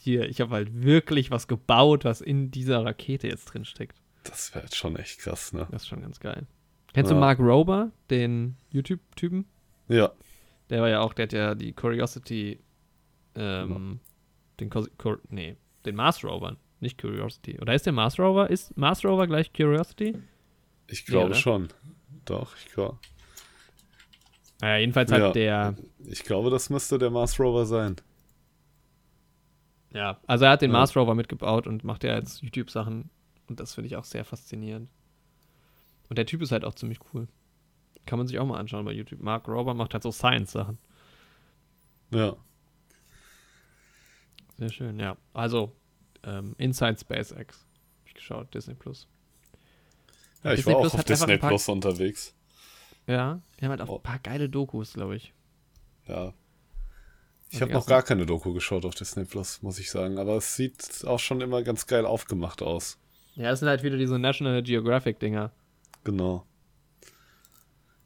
hier, 0.00 0.28
ich 0.28 0.40
habe 0.40 0.50
halt 0.50 0.82
wirklich 0.82 1.30
was 1.30 1.46
gebaut, 1.46 2.04
was 2.04 2.20
in 2.20 2.50
dieser 2.50 2.84
Rakete 2.84 3.28
jetzt 3.28 3.44
drin 3.44 3.64
steckt. 3.64 4.00
Das 4.24 4.52
wäre 4.52 4.64
jetzt 4.64 4.76
schon 4.76 4.96
echt 4.96 5.20
krass, 5.20 5.52
ne? 5.52 5.68
Das 5.70 5.82
ist 5.82 5.88
schon 5.88 6.00
ganz 6.00 6.18
geil. 6.18 6.46
Kennst 6.92 7.10
Ja. 7.10 7.14
du 7.14 7.20
Mark 7.20 7.38
Rober, 7.38 7.90
den 8.10 8.56
YouTube-Typen? 8.70 9.46
Ja. 9.88 10.12
Der 10.70 10.80
war 10.82 10.88
ja 10.88 11.00
auch, 11.00 11.12
der 11.14 11.24
hat 11.24 11.32
ja 11.32 11.54
die 11.54 11.72
Curiosity, 11.72 12.60
ähm, 13.34 14.00
den, 14.60 14.70
Cos- 14.70 14.90
Cur 14.98 15.20
nee, 15.30 15.56
den 15.86 15.96
Mars 15.96 16.22
Rover, 16.24 16.56
nicht 16.80 17.00
Curiosity. 17.00 17.58
Oder 17.60 17.74
ist 17.74 17.86
der 17.86 17.92
Mars 17.92 18.18
Rover, 18.18 18.48
ist 18.50 18.76
Mars 18.76 19.04
Rover 19.04 19.26
gleich 19.26 19.52
Curiosity? 19.52 20.16
Ich 20.86 21.06
glaube 21.06 21.26
oder? 21.26 21.34
schon. 21.34 21.68
Doch, 22.24 22.56
ich 22.56 22.66
glaube. 22.72 22.98
Naja, 24.60 24.78
jedenfalls 24.78 25.10
hat 25.10 25.18
Ja. 25.20 25.32
der, 25.32 25.74
Ich 26.06 26.22
glaube, 26.24 26.50
das 26.50 26.70
müsste 26.70 26.98
der 26.98 27.10
Mars 27.10 27.38
Rover 27.40 27.66
sein. 27.66 27.96
ja, 29.92 30.20
also 30.26 30.44
er 30.44 30.52
hat 30.52 30.62
den 30.62 30.70
Ja. 30.70 30.78
Mars 30.78 30.96
Rover 30.96 31.14
mitgebaut 31.14 31.66
und 31.66 31.84
macht 31.84 32.04
ja 32.04 32.14
jetzt 32.16 32.42
YouTube-Sachen 32.42 33.10
und 33.48 33.60
das 33.60 33.74
finde 33.74 33.86
ich 33.88 33.96
auch 33.96 34.04
sehr 34.04 34.24
faszinierend. 34.24 34.88
Und 36.12 36.18
der 36.18 36.26
Typ 36.26 36.42
ist 36.42 36.52
halt 36.52 36.66
auch 36.66 36.74
ziemlich 36.74 36.98
cool. 37.14 37.26
Kann 38.04 38.18
man 38.18 38.26
sich 38.28 38.38
auch 38.38 38.44
mal 38.44 38.58
anschauen 38.60 38.84
bei 38.84 38.92
YouTube. 38.92 39.22
Mark 39.22 39.48
Rober 39.48 39.72
macht 39.72 39.94
halt 39.94 40.02
so 40.02 40.12
Science-Sachen. 40.12 40.76
Ja. 42.10 42.36
Sehr 44.58 44.68
schön, 44.68 45.00
ja. 45.00 45.16
Also, 45.32 45.72
ähm, 46.22 46.54
Inside 46.58 46.98
SpaceX. 47.00 47.56
Hab 48.00 48.06
ich 48.06 48.12
geschaut, 48.12 48.52
Disney 48.52 48.74
Plus. 48.74 49.08
Ja, 50.44 50.50
ich 50.50 50.56
Disney 50.58 50.72
war 50.74 50.78
auch 50.80 50.82
Plus 50.82 50.92
auf 50.92 50.98
hat 51.00 51.10
einfach 51.10 51.26
Disney 51.26 51.38
Plus 51.38 51.68
unterwegs. 51.70 52.34
Ja, 53.06 53.40
die 53.58 53.64
haben 53.64 53.70
halt 53.70 53.80
auch 53.80 53.88
Oh. 53.88 53.96
ein 53.96 54.02
paar 54.02 54.18
geile 54.18 54.50
Dokus, 54.50 54.92
glaube 54.92 55.16
ich. 55.16 55.32
Ja. 56.06 56.34
Ich 57.48 57.62
habe 57.62 57.72
noch 57.72 57.78
ersten- 57.80 57.88
gar 57.90 58.02
keine 58.02 58.26
Doku 58.26 58.52
geschaut 58.52 58.84
auf 58.84 58.94
Disney 58.94 59.24
Plus, 59.24 59.62
muss 59.62 59.78
ich 59.78 59.90
sagen. 59.90 60.18
Aber 60.18 60.36
es 60.36 60.54
sieht 60.56 61.06
auch 61.06 61.18
schon 61.18 61.40
immer 61.40 61.62
ganz 61.62 61.86
geil 61.86 62.04
aufgemacht 62.04 62.60
aus. 62.60 62.98
Ja, 63.34 63.50
es 63.52 63.60
sind 63.60 63.68
halt 63.68 63.82
wieder 63.82 63.96
diese 63.96 64.18
National 64.18 64.62
Geographic-Dinger. 64.62 65.50
Genau. 66.04 66.46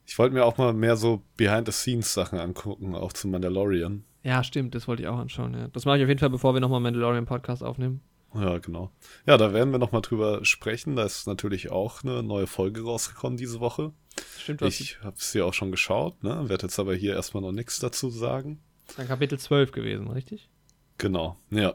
Ich 0.07 0.19
wollte 0.19 0.35
mir 0.35 0.45
auch 0.45 0.57
mal 0.57 0.73
mehr 0.73 0.97
so 0.97 1.23
Behind-the-Scenes-Sachen 1.37 2.39
angucken, 2.39 2.95
auch 2.95 3.13
zu 3.13 3.29
Mandalorian. 3.29 4.05
Ja, 4.23 4.43
stimmt, 4.45 4.75
das 4.75 4.89
wollte 4.89 5.03
ich 5.03 5.09
auch 5.09 5.19
anschauen, 5.19 5.55
ja. 5.55 5.69
Das 5.69 5.85
mache 5.85 5.99
ich 5.99 6.03
auf 6.03 6.09
jeden 6.09 6.21
Fall, 6.21 6.31
bevor 6.31 6.55
wir 6.55 6.61
nochmal 6.61 6.81
Mandalorian-Podcast 6.81 7.63
aufnehmen. 7.63 8.01
Ja, 8.35 8.59
genau. 8.59 8.91
Ja, 9.27 9.37
da 9.37 9.53
werden 9.53 9.71
wir 9.71 9.79
nochmal 9.79 10.03
drüber 10.03 10.45
sprechen. 10.45 10.97
Da 10.97 11.05
ist 11.05 11.27
natürlich 11.27 11.71
auch 11.71 12.03
eine 12.03 12.23
neue 12.23 12.47
Folge 12.47 12.83
rausgekommen 12.83 13.37
diese 13.37 13.61
Woche. 13.61 13.93
Stimmt, 14.39 14.63
hast 14.63 14.81
Ich 14.81 15.01
habe 15.03 15.17
es 15.17 15.33
ja 15.33 15.45
auch 15.45 15.55
schon 15.55 15.71
geschaut, 15.71 16.23
ne? 16.23 16.49
Werde 16.49 16.67
jetzt 16.67 16.79
aber 16.79 16.95
hier 16.95 17.15
erstmal 17.15 17.43
noch 17.43 17.53
nichts 17.53 17.79
dazu 17.79 18.11
sagen. 18.11 18.61
dann 18.97 19.09
Kapitel 19.09 19.39
12 19.39 19.73
gewesen, 19.73 20.09
richtig? 20.09 20.51
Genau, 20.99 21.37
ja. 21.51 21.75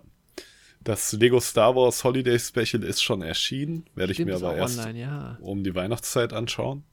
Das 0.84 1.12
Lego 1.14 1.40
Star 1.40 1.76
Wars 1.76 2.04
Holiday 2.04 2.40
Special 2.40 2.84
ist 2.84 3.04
schon 3.04 3.22
erschienen. 3.22 3.86
Werde 3.94 4.14
ich 4.14 4.18
Stimmt, 4.18 4.30
mir 4.30 4.36
ist 4.36 4.44
aber 4.44 4.56
erst 4.56 4.80
online, 4.80 5.00
ja. 5.00 5.38
um 5.42 5.64
die 5.64 5.76
Weihnachtszeit 5.76 6.34
anschauen. 6.34 6.84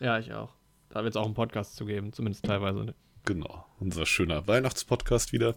Ja, 0.00 0.18
ich 0.18 0.32
auch. 0.32 0.52
Da 0.88 1.04
wird 1.04 1.12
es 1.12 1.16
auch 1.16 1.26
einen 1.26 1.34
Podcast 1.34 1.76
zu 1.76 1.84
geben, 1.86 2.12
zumindest 2.12 2.44
teilweise. 2.44 2.94
Genau, 3.24 3.66
unser 3.78 4.04
schöner 4.04 4.46
Weihnachtspodcast 4.48 5.32
wieder. 5.32 5.54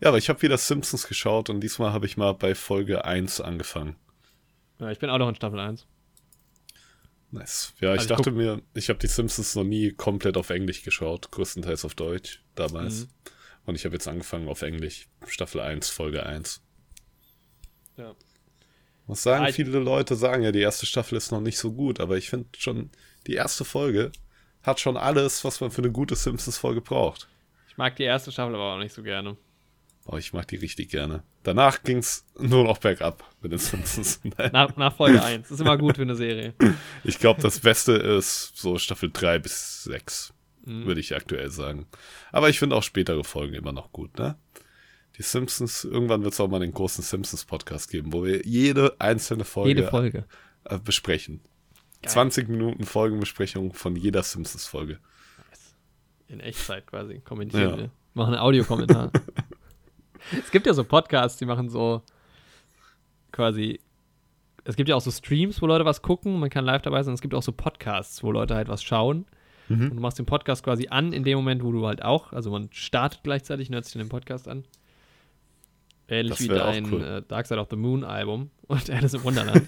Ja, 0.00 0.08
aber 0.08 0.18
ich 0.18 0.28
habe 0.28 0.40
wieder 0.42 0.56
Simpsons 0.56 1.08
geschaut 1.08 1.50
und 1.50 1.60
diesmal 1.60 1.92
habe 1.92 2.06
ich 2.06 2.16
mal 2.16 2.32
bei 2.32 2.54
Folge 2.54 3.04
1 3.04 3.40
angefangen. 3.40 3.96
Ja, 4.78 4.90
ich 4.90 4.98
bin 4.98 5.10
auch 5.10 5.18
noch 5.18 5.28
in 5.28 5.34
Staffel 5.34 5.58
1. 5.58 5.86
Nice. 7.32 7.74
Ja, 7.80 7.94
ich 7.94 8.00
Also 8.00 8.02
ich 8.02 8.16
dachte 8.16 8.30
mir, 8.30 8.62
ich 8.74 8.88
habe 8.88 8.98
die 8.98 9.06
Simpsons 9.06 9.54
noch 9.56 9.64
nie 9.64 9.92
komplett 9.92 10.36
auf 10.36 10.50
Englisch 10.50 10.82
geschaut, 10.82 11.30
größtenteils 11.30 11.84
auf 11.84 11.94
Deutsch 11.94 12.42
damals. 12.54 13.02
Mhm. 13.02 13.08
Und 13.64 13.74
ich 13.76 13.84
habe 13.84 13.94
jetzt 13.94 14.06
angefangen 14.06 14.48
auf 14.48 14.62
Englisch, 14.62 15.08
Staffel 15.26 15.60
1, 15.60 15.88
Folge 15.88 16.24
1. 16.24 16.60
Ja. 17.96 18.14
Muss 19.06 19.22
sagen, 19.22 19.42
Ja, 19.44 19.48
ich- 19.50 19.56
viele 19.56 19.78
Leute 19.78 20.14
sagen 20.16 20.42
ja, 20.42 20.52
die 20.52 20.60
erste 20.60 20.86
Staffel 20.86 21.16
ist 21.16 21.32
noch 21.32 21.40
nicht 21.40 21.58
so 21.58 21.72
gut, 21.72 22.00
aber 22.00 22.16
ich 22.16 22.30
finde 22.30 22.46
schon, 22.56 22.90
die 23.26 23.34
erste 23.34 23.64
Folge 23.64 24.12
hat 24.62 24.80
schon 24.80 24.96
alles, 24.96 25.44
was 25.44 25.60
man 25.60 25.70
für 25.70 25.82
eine 25.82 25.90
gute 25.90 26.14
Simpsons-Folge 26.14 26.80
braucht. 26.80 27.28
Ich 27.68 27.76
mag 27.76 27.96
die 27.96 28.04
erste 28.04 28.30
Staffel 28.30 28.54
aber 28.54 28.74
auch 28.74 28.78
nicht 28.78 28.94
so 28.94 29.02
gerne. 29.02 29.36
Oh, 30.06 30.16
ich 30.16 30.32
mag 30.32 30.46
die 30.48 30.56
richtig 30.56 30.90
gerne. 30.90 31.22
Danach 31.44 31.82
ging's 31.84 32.24
nur 32.38 32.64
noch 32.64 32.78
bergab 32.78 33.24
mit 33.40 33.52
den 33.52 33.58
Simpsons. 33.58 34.20
Nach, 34.52 34.76
nach 34.76 34.94
Folge 34.96 35.22
1. 35.22 35.48
Ist 35.50 35.60
immer 35.60 35.78
gut 35.78 35.96
für 35.96 36.02
eine 36.02 36.16
Serie. 36.16 36.54
Ich 37.04 37.18
glaube, 37.18 37.40
das 37.42 37.60
Beste 37.60 37.92
ist 37.92 38.56
so 38.56 38.78
Staffel 38.78 39.10
3 39.12 39.38
bis 39.40 39.84
6, 39.84 40.32
Mhm. 40.64 40.86
würde 40.86 41.00
ich 41.00 41.14
aktuell 41.14 41.50
sagen. 41.50 41.86
Aber 42.30 42.48
ich 42.48 42.58
finde 42.60 42.76
auch 42.76 42.82
spätere 42.84 43.24
Folgen 43.24 43.54
immer 43.54 43.72
noch 43.72 43.90
gut, 43.92 44.16
ne? 44.18 44.36
Die 45.18 45.22
Simpsons, 45.22 45.84
irgendwann 45.84 46.22
wird 46.24 46.32
es 46.32 46.40
auch 46.40 46.48
mal 46.48 46.60
den 46.60 46.72
großen 46.72 47.04
Simpsons-Podcast 47.04 47.90
geben, 47.90 48.12
wo 48.12 48.24
wir 48.24 48.42
jede 48.46 48.96
einzelne 48.98 49.44
Folge, 49.44 49.68
Jede 49.68 49.88
Folge. 49.88 50.24
äh, 50.64 50.78
besprechen. 50.78 51.40
Geil. 52.02 52.12
20 52.12 52.48
Minuten 52.48 52.84
Folgenbesprechung 52.84 53.74
von 53.74 53.94
jeder 53.94 54.22
Simpsons-Folge. 54.22 54.98
In 56.28 56.40
Echtzeit 56.40 56.86
quasi 56.86 57.20
kommentieren 57.20 57.78
Ja. 57.78 57.88
Machen 58.14 58.34
einen 58.34 58.42
Audiokommentar. 58.42 59.10
es 60.32 60.50
gibt 60.50 60.66
ja 60.66 60.74
so 60.74 60.84
Podcasts, 60.84 61.38
die 61.38 61.46
machen 61.46 61.68
so 61.68 62.02
quasi. 63.32 63.80
Es 64.64 64.76
gibt 64.76 64.88
ja 64.88 64.94
auch 64.96 65.00
so 65.00 65.10
Streams, 65.10 65.60
wo 65.60 65.66
Leute 65.66 65.84
was 65.84 66.02
gucken, 66.02 66.38
man 66.38 66.48
kann 66.50 66.64
live 66.64 66.82
dabei 66.82 67.02
sein. 67.02 67.14
Es 67.14 67.20
gibt 67.20 67.34
auch 67.34 67.42
so 67.42 67.52
Podcasts, 67.52 68.22
wo 68.22 68.30
Leute 68.30 68.54
halt 68.54 68.68
was 68.68 68.82
schauen. 68.82 69.26
Mhm. 69.68 69.90
Und 69.90 69.96
du 69.96 70.00
machst 70.00 70.18
den 70.18 70.26
Podcast 70.26 70.62
quasi 70.62 70.88
an 70.88 71.12
in 71.12 71.24
dem 71.24 71.36
Moment, 71.36 71.62
wo 71.64 71.72
du 71.72 71.86
halt 71.86 72.02
auch, 72.02 72.32
also 72.32 72.50
man 72.50 72.68
startet 72.72 73.22
gleichzeitig 73.24 73.68
und 73.68 73.74
hört 73.74 73.84
sich 73.84 73.94
den 73.94 74.08
Podcast 74.08 74.46
an. 74.48 74.64
Ähnlich 76.12 76.30
Das 76.38 76.40
wie 76.42 76.48
dein 76.48 76.92
cool. 76.92 77.02
äh, 77.04 77.22
Dark 77.26 77.46
Side 77.46 77.58
of 77.60 77.68
the 77.70 77.76
Moon 77.76 78.04
Album 78.04 78.50
und 78.68 78.90
Alice 78.90 79.14
im 79.14 79.24
Wunderland. 79.24 79.62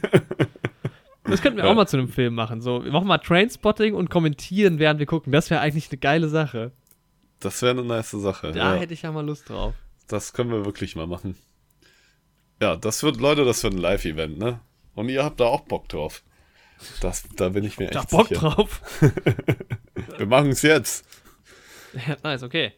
das 1.25 1.41
könnten 1.43 1.57
wir 1.59 1.65
Ja. 1.65 1.71
auch 1.71 1.75
mal 1.75 1.87
zu 1.87 1.97
einem 1.97 2.09
Film 2.09 2.35
machen. 2.35 2.61
So, 2.61 2.85
wir 2.85 2.93
machen 2.93 3.07
mal 3.09 3.19
Trainspotting 3.19 3.95
und 3.95 4.11
kommentieren, 4.11 4.79
während 4.79 4.99
wir 5.01 5.07
gucken. 5.07 5.33
Das 5.33 5.49
wäre 5.51 5.61
eigentlich 5.61 5.91
eine 5.91 5.99
geile 5.99 6.29
Sache. 6.29 6.73
Das 7.41 7.63
wäre 7.63 7.73
eine 7.73 7.85
nice 7.85 8.11
Sache. 8.13 8.53
Da 8.53 8.75
ja. 8.75 8.81
hätte 8.81 8.95
ich 8.95 9.03
ja 9.03 9.13
mal 9.13 9.25
Lust 9.25 9.49
drauf. 9.49 9.75
Das 10.07 10.33
können 10.33 10.51
wir 10.51 10.65
wirklich 10.65 10.97
mal 10.97 11.07
machen. 11.07 11.37
Ja, 12.63 12.77
das 12.77 13.03
wird, 13.03 13.19
Leute, 13.21 13.45
das 13.45 13.63
wird 13.65 13.75
ein 13.75 13.79
Live-Event, 13.79 14.39
ne? 14.39 14.61
Und 14.95 15.09
ihr 15.09 15.25
habt 15.25 15.41
da 15.41 15.47
auch 15.47 15.63
Bock 15.63 15.89
drauf. 15.89 16.23
Das, 17.01 17.25
da 17.37 17.49
bin 17.49 17.65
ich 17.65 17.79
mir 17.79 17.89
Da 17.89 18.01
echt 18.01 18.11
Bock 18.11 18.29
sicher. 18.29 18.41
drauf. 18.41 18.81
Wir 20.19 20.27
machen 20.27 20.51
es 20.51 20.63
jetzt. 20.63 21.07
Ja, 21.95 22.17
nice, 22.23 22.43
okay. 22.43 22.73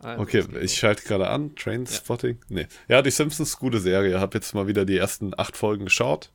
Also, 0.00 0.22
Okay, 0.22 0.44
ich 0.62 0.74
schalte 0.78 1.02
gerade 1.04 1.28
an. 1.28 1.54
Trainspotting? 1.54 2.38
Nee. 2.48 2.66
Ja, 2.88 3.02
die 3.02 3.10
Simpsons, 3.10 3.58
gute 3.58 3.80
Serie. 3.80 4.18
Hab 4.20 4.34
jetzt 4.34 4.54
mal 4.54 4.66
wieder 4.66 4.84
die 4.84 4.96
ersten 4.96 5.38
acht 5.38 5.56
Folgen 5.56 5.84
geschaut. 5.84 6.32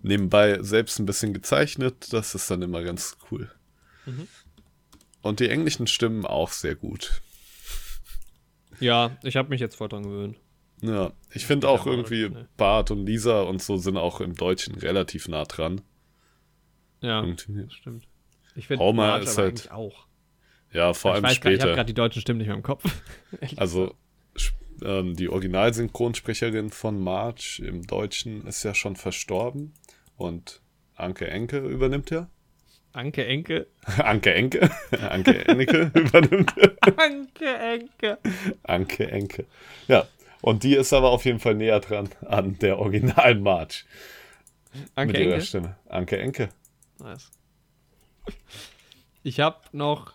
Nebenbei 0.00 0.58
selbst 0.62 0.98
ein 0.98 1.06
bisschen 1.06 1.34
gezeichnet. 1.34 2.12
Das 2.12 2.34
ist 2.34 2.50
dann 2.50 2.62
immer 2.62 2.82
ganz 2.82 3.18
cool. 3.30 3.50
Mhm. 4.06 4.28
Und 5.20 5.40
die 5.40 5.50
englischen 5.50 5.86
Stimmen 5.86 6.24
auch 6.24 6.50
sehr 6.50 6.74
gut. 6.74 7.20
Ja, 8.80 9.16
ich 9.22 9.36
habe 9.36 9.50
mich 9.50 9.60
jetzt 9.60 9.76
voll 9.76 9.88
dran 9.88 10.04
gewöhnt. 10.04 10.36
Ja, 10.80 11.12
ich 11.34 11.44
finde 11.44 11.68
auch 11.68 11.86
irgendwie. 11.86 12.30
Bart 12.56 12.90
und 12.90 13.04
Lisa 13.04 13.42
und 13.42 13.60
so 13.60 13.76
sind 13.76 13.96
auch 13.96 14.20
im 14.20 14.34
Deutschen 14.34 14.76
relativ 14.76 15.28
nah 15.28 15.44
dran. 15.44 15.80
Ja, 17.00 17.22
Irgendwie. 17.22 17.66
stimmt. 17.70 18.06
Ich 18.54 18.68
finde 18.68 18.82
Homer 18.82 19.20
ist 19.20 19.38
halt 19.38 19.70
auch. 19.70 20.06
Ja, 20.72 20.92
vor 20.94 21.12
ich 21.12 21.14
allem 21.16 21.24
weiß 21.24 21.40
gar- 21.40 21.52
Ich 21.52 21.60
habe 21.60 21.68
später. 21.70 21.74
gerade 21.76 21.86
die 21.86 21.94
deutschen 21.94 22.22
Stimmen 22.22 22.38
nicht 22.38 22.48
mehr 22.48 22.56
im 22.56 22.62
Kopf. 22.62 22.84
Also 23.56 23.94
ähm, 24.84 25.16
die 25.16 25.28
Originalsynchronsprecherin 25.28 26.70
von 26.70 27.02
Marge 27.02 27.62
im 27.66 27.86
Deutschen 27.86 28.46
ist 28.46 28.62
ja 28.62 28.74
schon 28.74 28.94
verstorben 28.96 29.74
und 30.16 30.60
Anke 30.94 31.26
Enke 31.28 31.58
übernimmt 31.58 32.10
ja. 32.10 32.28
Anke 32.92 33.24
Enke. 33.26 33.66
Anke 33.98 34.34
Enke. 34.34 34.70
Anke 35.10 35.46
Enke 35.48 35.90
übernimmt. 35.94 36.54
Anke 36.96 37.56
Enke. 37.58 38.18
Anke 38.62 39.10
Enke. 39.10 39.46
Ja. 39.88 40.06
Und 40.40 40.62
die 40.62 40.74
ist 40.76 40.92
aber 40.92 41.10
auf 41.10 41.24
jeden 41.24 41.40
Fall 41.40 41.54
näher 41.56 41.80
dran 41.80 42.08
an 42.26 42.58
der 42.60 42.78
originalen 42.78 43.42
Marge. 43.42 43.82
Anke 44.94 45.12
mit 45.12 45.20
ihrer 45.22 45.34
Enke. 45.34 45.44
Stimme. 45.46 45.76
Anke 45.88 46.18
Enke. 46.18 46.48
Nice. 47.00 47.30
Ich 49.22 49.40
habe 49.40 49.58
noch, 49.72 50.14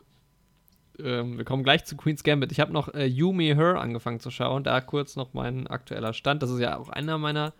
ähm, 1.04 1.38
wir 1.38 1.46
kommen 1.46 1.64
gleich 1.64 1.86
zu 1.86 1.98
Queen's 1.98 2.24
Gambit. 2.24 2.52
Ich 2.52 2.60
habe 2.60 2.72
noch 2.72 2.94
äh, 2.94 3.06
You, 3.06 3.34
Me, 3.34 3.56
Her 3.56 3.80
angefangen 3.80 4.20
zu 4.20 4.32
schauen. 4.32 4.64
Da 4.64 4.82
kurz 4.82 5.16
noch 5.16 5.34
mein 5.34 5.68
aktueller 5.68 6.14
Stand. 6.14 6.42
Das 6.42 6.50
ist 6.50 6.60
ja 6.60 6.78
auch 6.78 6.90
einer 6.90 7.18
meiner, 7.18 7.54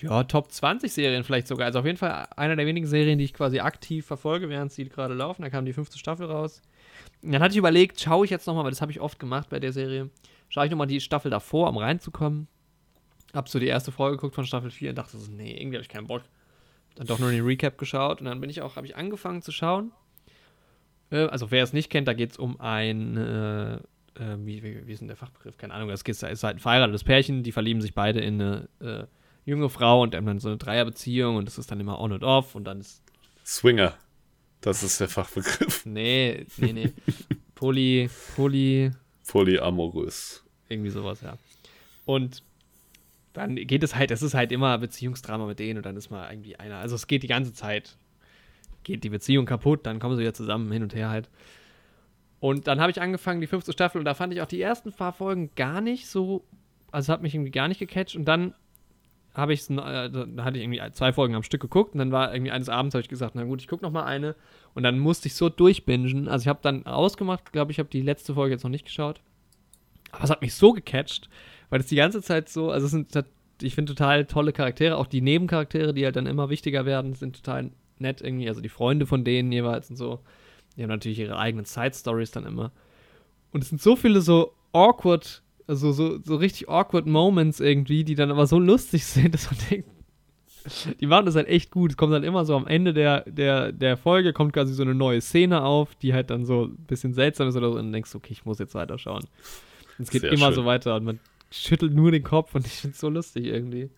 ja, 0.00 0.24
Top 0.24 0.50
20 0.50 0.92
Serien 0.92 1.24
vielleicht 1.24 1.46
sogar. 1.46 1.66
Also 1.66 1.78
auf 1.78 1.86
jeden 1.86 1.98
Fall 1.98 2.26
einer 2.36 2.56
der 2.56 2.66
wenigen 2.66 2.86
Serien, 2.86 3.18
die 3.18 3.24
ich 3.24 3.34
quasi 3.34 3.60
aktiv 3.60 4.06
verfolge, 4.06 4.48
während 4.48 4.72
sie 4.72 4.88
gerade 4.88 5.14
laufen. 5.14 5.42
Da 5.42 5.50
kam 5.50 5.64
die 5.64 5.72
fünfte 5.72 5.98
Staffel 5.98 6.26
raus. 6.26 6.62
Und 7.22 7.32
dann 7.32 7.42
hatte 7.42 7.52
ich 7.52 7.58
überlegt, 7.58 8.00
schaue 8.00 8.24
ich 8.24 8.30
jetzt 8.30 8.46
nochmal, 8.46 8.64
weil 8.64 8.70
das 8.70 8.80
habe 8.80 8.92
ich 8.92 9.00
oft 9.00 9.18
gemacht 9.18 9.48
bei 9.50 9.60
der 9.60 9.72
Serie, 9.72 10.10
schaue 10.48 10.66
ich 10.66 10.70
nochmal 10.70 10.86
die 10.86 11.00
Staffel 11.00 11.30
davor, 11.30 11.68
um 11.68 11.78
reinzukommen. 11.78 12.48
Hab 13.32 13.48
so 13.48 13.58
die 13.58 13.66
erste 13.66 13.92
Folge 13.92 14.16
geguckt 14.16 14.34
von 14.34 14.46
Staffel 14.46 14.70
4 14.70 14.90
und 14.90 14.96
dachte 14.96 15.16
so, 15.16 15.30
nee, 15.30 15.56
irgendwie 15.56 15.76
habe 15.76 15.82
ich 15.82 15.88
keinen 15.88 16.06
Bock. 16.06 16.22
Dann 16.94 17.06
doch 17.06 17.18
nur 17.18 17.30
den 17.30 17.44
Recap 17.44 17.78
geschaut 17.78 18.20
und 18.20 18.26
dann 18.26 18.40
bin 18.40 18.50
ich 18.50 18.62
auch, 18.62 18.76
habe 18.76 18.86
ich 18.86 18.94
angefangen 18.94 19.42
zu 19.42 19.50
schauen. 19.50 19.90
Äh, 21.10 21.26
also 21.26 21.50
wer 21.50 21.62
es 21.62 21.72
nicht 21.72 21.90
kennt, 21.90 22.08
da 22.08 22.12
geht 22.12 22.32
es 22.32 22.38
um 22.38 22.60
ein, 22.60 23.16
äh, 23.16 23.74
äh, 23.74 23.78
wie, 24.38 24.62
wie, 24.62 24.86
wie, 24.86 24.92
ist 24.92 25.00
denn 25.00 25.08
der 25.08 25.16
Fachbegriff? 25.16 25.56
Keine 25.56 25.74
Ahnung, 25.74 25.90
es 25.90 26.02
ist 26.02 26.22
halt 26.22 26.56
ein 26.56 26.60
verheiratetes 26.60 27.04
Pärchen, 27.04 27.42
die 27.42 27.52
verlieben 27.52 27.80
sich 27.80 27.94
beide 27.94 28.20
in 28.20 28.40
eine 28.40 28.68
äh, 28.80 29.04
junge 29.44 29.68
Frau 29.68 30.02
und 30.02 30.14
haben 30.14 30.26
dann 30.26 30.40
so 30.40 30.48
eine 30.48 30.58
Dreierbeziehung 30.58 31.36
und 31.36 31.46
das 31.46 31.58
ist 31.58 31.70
dann 31.70 31.80
immer 31.80 32.00
on 32.00 32.12
und 32.12 32.24
off 32.24 32.54
und 32.54 32.64
dann 32.64 32.80
ist. 32.80 33.02
Swinger. 33.44 33.94
Das 34.60 34.82
ist 34.82 35.00
der 35.00 35.08
Fachbegriff. 35.08 35.84
Nee, 35.86 36.46
nee, 36.56 36.72
nee. 36.72 36.92
Poly, 37.54 38.08
Poly. 38.34 38.90
Polyamorös. 39.26 40.42
Irgendwie 40.68 40.90
sowas, 40.90 41.20
ja. 41.20 41.36
Und 42.06 42.42
dann 43.34 43.56
geht 43.56 43.82
es 43.82 43.94
halt, 43.94 44.10
es 44.10 44.22
ist 44.22 44.34
halt 44.34 44.52
immer 44.52 44.78
Beziehungsdrama 44.78 45.46
mit 45.46 45.58
denen 45.58 45.78
und 45.78 45.86
dann 45.86 45.96
ist 45.96 46.10
mal 46.10 46.30
irgendwie 46.30 46.56
einer. 46.56 46.78
Also 46.78 46.94
es 46.94 47.06
geht 47.06 47.22
die 47.22 47.28
ganze 47.28 47.52
Zeit, 47.52 47.96
geht 48.84 49.04
die 49.04 49.10
Beziehung 49.10 49.46
kaputt, 49.46 49.86
dann 49.86 49.98
kommen 49.98 50.16
sie 50.16 50.22
wieder 50.22 50.34
zusammen, 50.34 50.70
hin 50.70 50.82
und 50.82 50.94
her 50.94 51.08
halt. 51.08 51.28
Und 52.40 52.66
dann 52.66 52.80
habe 52.80 52.90
ich 52.90 53.00
angefangen, 53.00 53.40
die 53.40 53.46
fünfte 53.46 53.72
Staffel, 53.72 53.98
und 53.98 54.04
da 54.04 54.14
fand 54.14 54.32
ich 54.32 54.42
auch 54.42 54.46
die 54.46 54.60
ersten 54.60 54.92
paar 54.92 55.12
Folgen 55.12 55.50
gar 55.56 55.80
nicht 55.80 56.06
so, 56.06 56.44
also 56.92 57.12
hat 57.12 57.22
mich 57.22 57.34
irgendwie 57.34 57.50
gar 57.50 57.68
nicht 57.68 57.78
gecatcht. 57.78 58.16
Und 58.16 58.26
dann 58.26 58.54
habe 59.34 59.52
ich, 59.52 59.68
äh, 59.70 59.74
hatte 59.76 60.58
ich 60.58 60.62
irgendwie 60.62 60.80
zwei 60.92 61.12
Folgen 61.12 61.34
am 61.34 61.42
Stück 61.42 61.62
geguckt 61.62 61.94
und 61.94 61.98
dann 61.98 62.12
war 62.12 62.32
irgendwie 62.32 62.52
eines 62.52 62.68
Abends, 62.68 62.94
habe 62.94 63.00
ich 63.00 63.08
gesagt, 63.08 63.34
na 63.34 63.44
gut, 63.44 63.60
ich 63.60 63.68
gucke 63.68 63.82
noch 63.82 63.90
mal 63.90 64.04
eine. 64.04 64.36
Und 64.74 64.82
dann 64.82 64.98
musste 64.98 65.26
ich 65.26 65.34
so 65.34 65.48
durchbingen. 65.48 66.28
Also 66.28 66.44
ich 66.44 66.48
habe 66.48 66.60
dann 66.62 66.86
ausgemacht, 66.86 67.52
glaube 67.52 67.72
ich, 67.72 67.78
habe 67.78 67.88
die 67.88 68.02
letzte 68.02 68.34
Folge 68.34 68.54
jetzt 68.54 68.62
noch 68.62 68.70
nicht 68.70 68.84
geschaut. 68.84 69.20
Aber 70.12 70.24
es 70.24 70.30
hat 70.30 70.42
mich 70.42 70.54
so 70.54 70.72
gecatcht, 70.72 71.28
weil 71.70 71.80
es 71.80 71.86
die 71.86 71.96
ganze 71.96 72.22
Zeit 72.22 72.48
so, 72.48 72.70
also 72.70 72.86
es 72.86 72.92
sind, 72.92 73.10
ich 73.60 73.74
finde 73.74 73.94
total 73.94 74.26
tolle 74.26 74.52
Charaktere, 74.52 74.96
auch 74.96 75.06
die 75.06 75.20
Nebencharaktere, 75.20 75.94
die 75.94 76.04
halt 76.04 76.16
dann 76.16 76.26
immer 76.26 76.50
wichtiger 76.50 76.86
werden, 76.86 77.14
sind 77.14 77.36
total 77.36 77.70
nett 77.98 78.20
irgendwie, 78.20 78.48
also 78.48 78.60
die 78.60 78.68
Freunde 78.68 79.06
von 79.06 79.24
denen 79.24 79.52
jeweils 79.52 79.90
und 79.90 79.96
so. 79.96 80.20
Die 80.76 80.82
haben 80.82 80.90
natürlich 80.90 81.18
ihre 81.18 81.38
eigenen 81.38 81.64
Side-Stories 81.64 82.32
dann 82.32 82.46
immer. 82.46 82.72
Und 83.52 83.62
es 83.62 83.68
sind 83.68 83.80
so 83.80 83.94
viele 83.96 84.20
so 84.20 84.52
awkward 84.72 85.44
also 85.66 85.92
so, 85.92 86.18
so 86.22 86.36
richtig 86.36 86.68
awkward 86.68 87.06
Moments 87.06 87.60
irgendwie, 87.60 88.04
die 88.04 88.14
dann 88.14 88.30
aber 88.30 88.46
so 88.46 88.58
lustig 88.58 89.04
sind, 89.06 89.34
dass 89.34 89.50
man 89.50 89.60
denkt, 89.70 89.88
die 91.00 91.06
machen 91.06 91.26
das 91.26 91.36
halt 91.36 91.48
echt 91.48 91.70
gut. 91.70 91.92
Es 91.92 91.96
kommt 91.96 92.14
dann 92.14 92.24
immer 92.24 92.44
so 92.46 92.56
am 92.56 92.66
Ende 92.66 92.94
der, 92.94 93.22
der, 93.22 93.70
der 93.70 93.96
Folge, 93.98 94.32
kommt 94.32 94.54
quasi 94.54 94.72
so 94.72 94.82
eine 94.82 94.94
neue 94.94 95.20
Szene 95.20 95.62
auf, 95.62 95.94
die 95.96 96.14
halt 96.14 96.30
dann 96.30 96.46
so 96.46 96.64
ein 96.64 96.76
bisschen 96.86 97.12
seltsam 97.12 97.48
ist 97.48 97.56
oder 97.56 97.70
so. 97.70 97.78
Und 97.78 97.84
dann 97.84 97.92
denkst 97.92 98.12
du, 98.12 98.18
okay, 98.18 98.32
ich 98.32 98.46
muss 98.46 98.58
jetzt 98.58 98.74
weiterschauen. 98.74 99.24
Und 99.98 100.04
es 100.04 100.10
geht 100.10 100.22
Sehr 100.22 100.32
immer 100.32 100.46
schön. 100.46 100.54
so 100.54 100.64
weiter 100.64 100.96
und 100.96 101.04
man 101.04 101.20
schüttelt 101.50 101.92
nur 101.94 102.10
den 102.10 102.24
Kopf 102.24 102.54
und 102.54 102.66
ich 102.66 102.72
finde 102.72 102.94
es 102.94 103.00
so 103.00 103.10
lustig 103.10 103.44
irgendwie. 103.44 103.90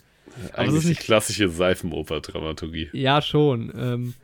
Ja, 0.43 0.55
eigentlich 0.55 0.79
ist 0.79 0.89
nicht, 0.89 1.03
die 1.03 1.05
klassische 1.05 1.49
Seifenoper-Dramaturgie. 1.49 2.91
Ja, 2.93 3.23
schon. 3.23 3.73
Ähm, 3.77 4.15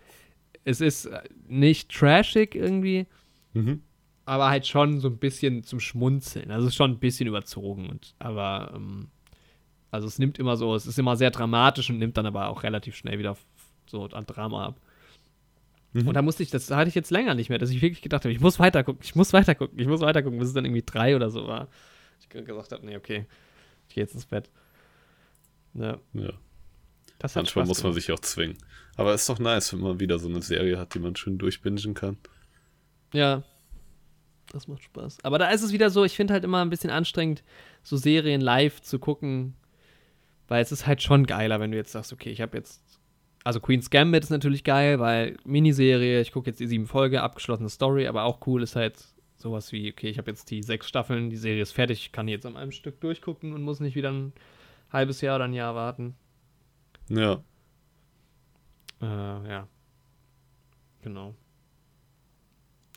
es 0.65 0.81
ist 0.81 1.09
nicht 1.49 1.91
trashig 1.91 2.55
irgendwie. 2.55 3.07
Mhm 3.55 3.83
aber 4.25 4.49
halt 4.49 4.67
schon 4.67 5.01
so 5.01 5.09
ein 5.09 5.19
bisschen 5.19 5.63
zum 5.65 5.81
Schmunzeln. 5.81 6.51
Also 6.51 6.67
es 6.67 6.73
ist 6.73 6.77
schon 6.77 6.93
ein 6.93 6.99
bisschen 6.99 7.27
überzogen. 7.27 7.89
Und, 7.89 8.15
aber 8.19 8.73
ähm, 8.75 9.09
also 9.91 10.07
es 10.07 10.19
nimmt 10.19 10.39
immer 10.39 10.57
so, 10.57 10.75
es 10.75 10.87
ist 10.87 10.99
immer 10.99 11.17
sehr 11.17 11.31
dramatisch 11.31 11.91
und 11.91 11.99
nimmt 11.99 12.17
dann 12.17 12.27
aber 12.27 12.49
auch 12.49 12.63
relativ 12.63 12.97
schnell 12.97 13.19
wieder 13.19 13.37
so 13.87 14.05
an 14.07 14.27
Drama 14.27 14.67
ab. 14.67 14.81
Mhm. 15.93 16.09
Und 16.09 16.15
da 16.15 16.23
musste 16.23 16.43
ich, 16.43 16.51
das 16.51 16.71
hatte 16.71 16.89
ich 16.89 16.95
jetzt 16.95 17.11
länger 17.11 17.35
nicht 17.35 17.51
mehr, 17.51 17.59
dass 17.59 17.71
ich 17.71 17.83
wirklich 17.83 18.01
gedacht 18.01 18.25
habe, 18.25 18.33
ich 18.33 18.41
muss 18.41 18.59
weiter 18.59 18.85
gucken, 18.85 19.03
ich 19.03 19.15
muss 19.15 19.33
weiter 19.33 19.55
gucken, 19.55 19.79
ich 19.79 19.87
muss 19.87 20.01
weiter 20.01 20.23
gucken, 20.23 20.39
bis 20.39 20.49
es 20.49 20.55
dann 20.55 20.65
irgendwie 20.65 20.85
drei 20.87 21.17
oder 21.17 21.29
so 21.29 21.47
war. 21.47 21.69
Ich 22.21 22.29
gesagt 22.29 22.73
habe, 22.73 22.87
nee, 22.87 22.97
okay, 22.97 23.27
ich 23.89 23.95
gehe 23.95 24.05
jetzt 24.05 24.15
ins 24.15 24.27
Bett. 24.27 24.49
Ja. 25.75 25.99
ja. 26.15 26.33
Manchmal 27.35 27.67
muss 27.67 27.83
man 27.83 27.93
sich 27.93 28.11
auch 28.11 28.21
zwingen. 28.21 28.59
Aber 28.97 29.15
es 29.15 29.23
ist 29.23 29.29
doch 29.29 29.39
nice, 29.39 29.73
wenn 29.73 29.81
man 29.81 30.01
wieder 30.01 30.19
so 30.19 30.29
eine 30.29 30.43
Serie 30.43 30.79
hat, 30.79 30.95
die 30.95 30.99
man 30.99 31.17
schön 31.17 31.39
durchbingen 31.39 31.95
kann. 31.95 32.19
Ja, 33.13 33.43
das 34.53 34.69
macht 34.69 34.83
Spaß. 34.83 35.19
Aber 35.23 35.39
da 35.39 35.51
ist 35.51 35.63
es 35.63 35.73
wieder 35.73 35.91
so, 35.91 36.05
ich 36.05 36.17
finde 36.17 36.35
halt 36.35 36.45
immer 36.45 36.63
ein 36.63 36.71
bisschen 36.71 36.91
anstrengend, 36.91 37.43
so 37.83 37.97
Serien 37.97 38.41
live 38.41 38.81
zu 38.83 38.99
gucken, 38.99 39.55
weil 40.49 40.63
es 40.63 40.73
ist 40.73 40.87
halt 40.87 41.03
schon 41.03 41.27
geiler, 41.27 41.61
wenn 41.61 41.71
du 41.71 41.77
jetzt 41.77 41.93
sagst, 41.93 42.13
okay, 42.13 42.31
ich 42.31 42.41
habe 42.41 42.57
jetzt, 42.57 42.83
also 43.45 43.61
Queen's 43.61 43.91
Gambit 43.91 44.25
ist 44.25 44.31
natürlich 44.31 44.65
geil, 44.65 45.01
weil 45.01 45.37
Miniserie, 45.45 46.21
ich 46.21 46.33
gucke 46.33 46.51
jetzt 46.51 46.61
die 46.61 46.67
sieben 46.67 46.87
Folge, 46.87 47.23
abgeschlossene 47.23 47.71
Story, 47.71 48.07
aber 48.07 48.25
auch 48.25 48.47
cool 48.47 48.63
ist 48.63 48.77
halt 48.77 49.03
sowas 49.37 49.73
wie, 49.73 49.91
okay, 49.91 50.09
ich 50.09 50.19
habe 50.19 50.31
jetzt 50.31 50.51
die 50.51 50.63
sechs 50.63 50.89
Staffeln, 50.89 51.31
die 51.31 51.37
Serie 51.37 51.63
ist 51.63 51.73
fertig, 51.73 52.01
ich 52.01 52.13
kann 52.13 52.29
jetzt 52.29 52.47
an 52.47 52.57
einem 52.57 52.73
Stück 52.73 53.01
durchgucken 53.01 53.55
und 53.55 53.63
muss 53.63 53.81
nicht 53.81 53.97
wieder 53.97 54.13
ein 54.13 54.33
halbes 54.93 55.21
Jahr 55.21 55.37
oder 55.37 55.45
ein 55.45 55.55
Jahr 55.55 55.75
warten. 55.75 56.15
Ja. 57.09 57.43
Äh, 59.01 59.49
ja. 59.49 59.69
Genau. 61.03 61.35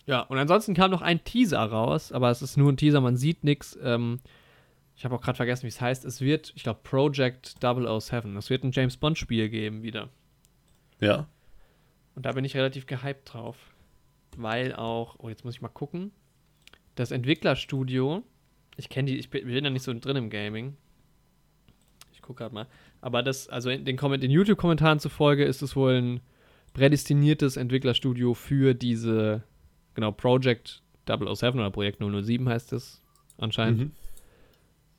Ja, 0.05 0.21
und 0.21 0.37
ansonsten 0.37 0.75
kam 0.75 0.91
noch 0.91 1.01
ein 1.01 1.23
Teaser 1.23 1.63
raus, 1.63 2.11
aber 2.11 2.29
es 2.29 2.41
ist 2.41 2.57
nur 2.57 2.71
ein 2.71 2.77
Teaser, 2.77 3.01
man 3.01 3.17
sieht 3.17 3.43
nichts. 3.43 3.77
Ähm, 3.81 4.19
ich 4.95 5.03
habe 5.03 5.15
auch 5.15 5.21
gerade 5.21 5.35
vergessen, 5.35 5.63
wie 5.63 5.69
es 5.69 5.81
heißt. 5.81 6.05
Es 6.05 6.21
wird, 6.21 6.53
ich 6.55 6.63
glaube, 6.63 6.79
Project 6.83 7.55
007. 7.59 8.37
Es 8.37 8.49
wird 8.49 8.63
ein 8.63 8.71
James 8.71 8.97
Bond-Spiel 8.97 9.49
geben 9.49 9.83
wieder. 9.83 10.09
Ja. 10.99 11.27
Und 12.15 12.25
da 12.25 12.31
bin 12.31 12.45
ich 12.45 12.55
relativ 12.55 12.85
gehypt 12.85 13.33
drauf. 13.33 13.57
Weil 14.37 14.73
auch, 14.73 15.15
oh, 15.19 15.29
jetzt 15.29 15.43
muss 15.43 15.55
ich 15.55 15.61
mal 15.61 15.69
gucken. 15.69 16.11
Das 16.95 17.11
Entwicklerstudio, 17.11 18.23
ich 18.77 18.89
kenne 18.89 19.11
die, 19.11 19.17
ich 19.17 19.29
bin, 19.29 19.45
bin 19.45 19.63
ja 19.63 19.69
nicht 19.69 19.83
so 19.83 19.93
drin 19.93 20.15
im 20.15 20.29
Gaming. 20.29 20.77
Ich 22.26 22.28
gucke 22.28 22.39
gerade 22.39 22.55
mal. 22.55 22.65
Aber 23.01 23.21
das, 23.21 23.47
also 23.49 23.69
in 23.69 23.86
den, 23.86 23.97
den 23.97 24.32
YouTube-Kommentaren 24.32 24.99
zufolge 24.99 25.45
ist 25.45 25.61
es 25.61 25.76
wohl 25.76 25.93
ein 25.93 26.21
prädestiniertes 26.73 27.55
Entwicklerstudio 27.55 28.34
für 28.34 28.73
diese 28.73 29.43
genau, 29.93 30.11
Project 30.11 30.82
007 31.05 31.59
oder 31.59 31.69
Projekt 31.69 31.99
007 31.99 32.49
heißt 32.49 32.73
es 32.73 32.99
anscheinend. 33.38 33.80
Mhm. 33.80 33.91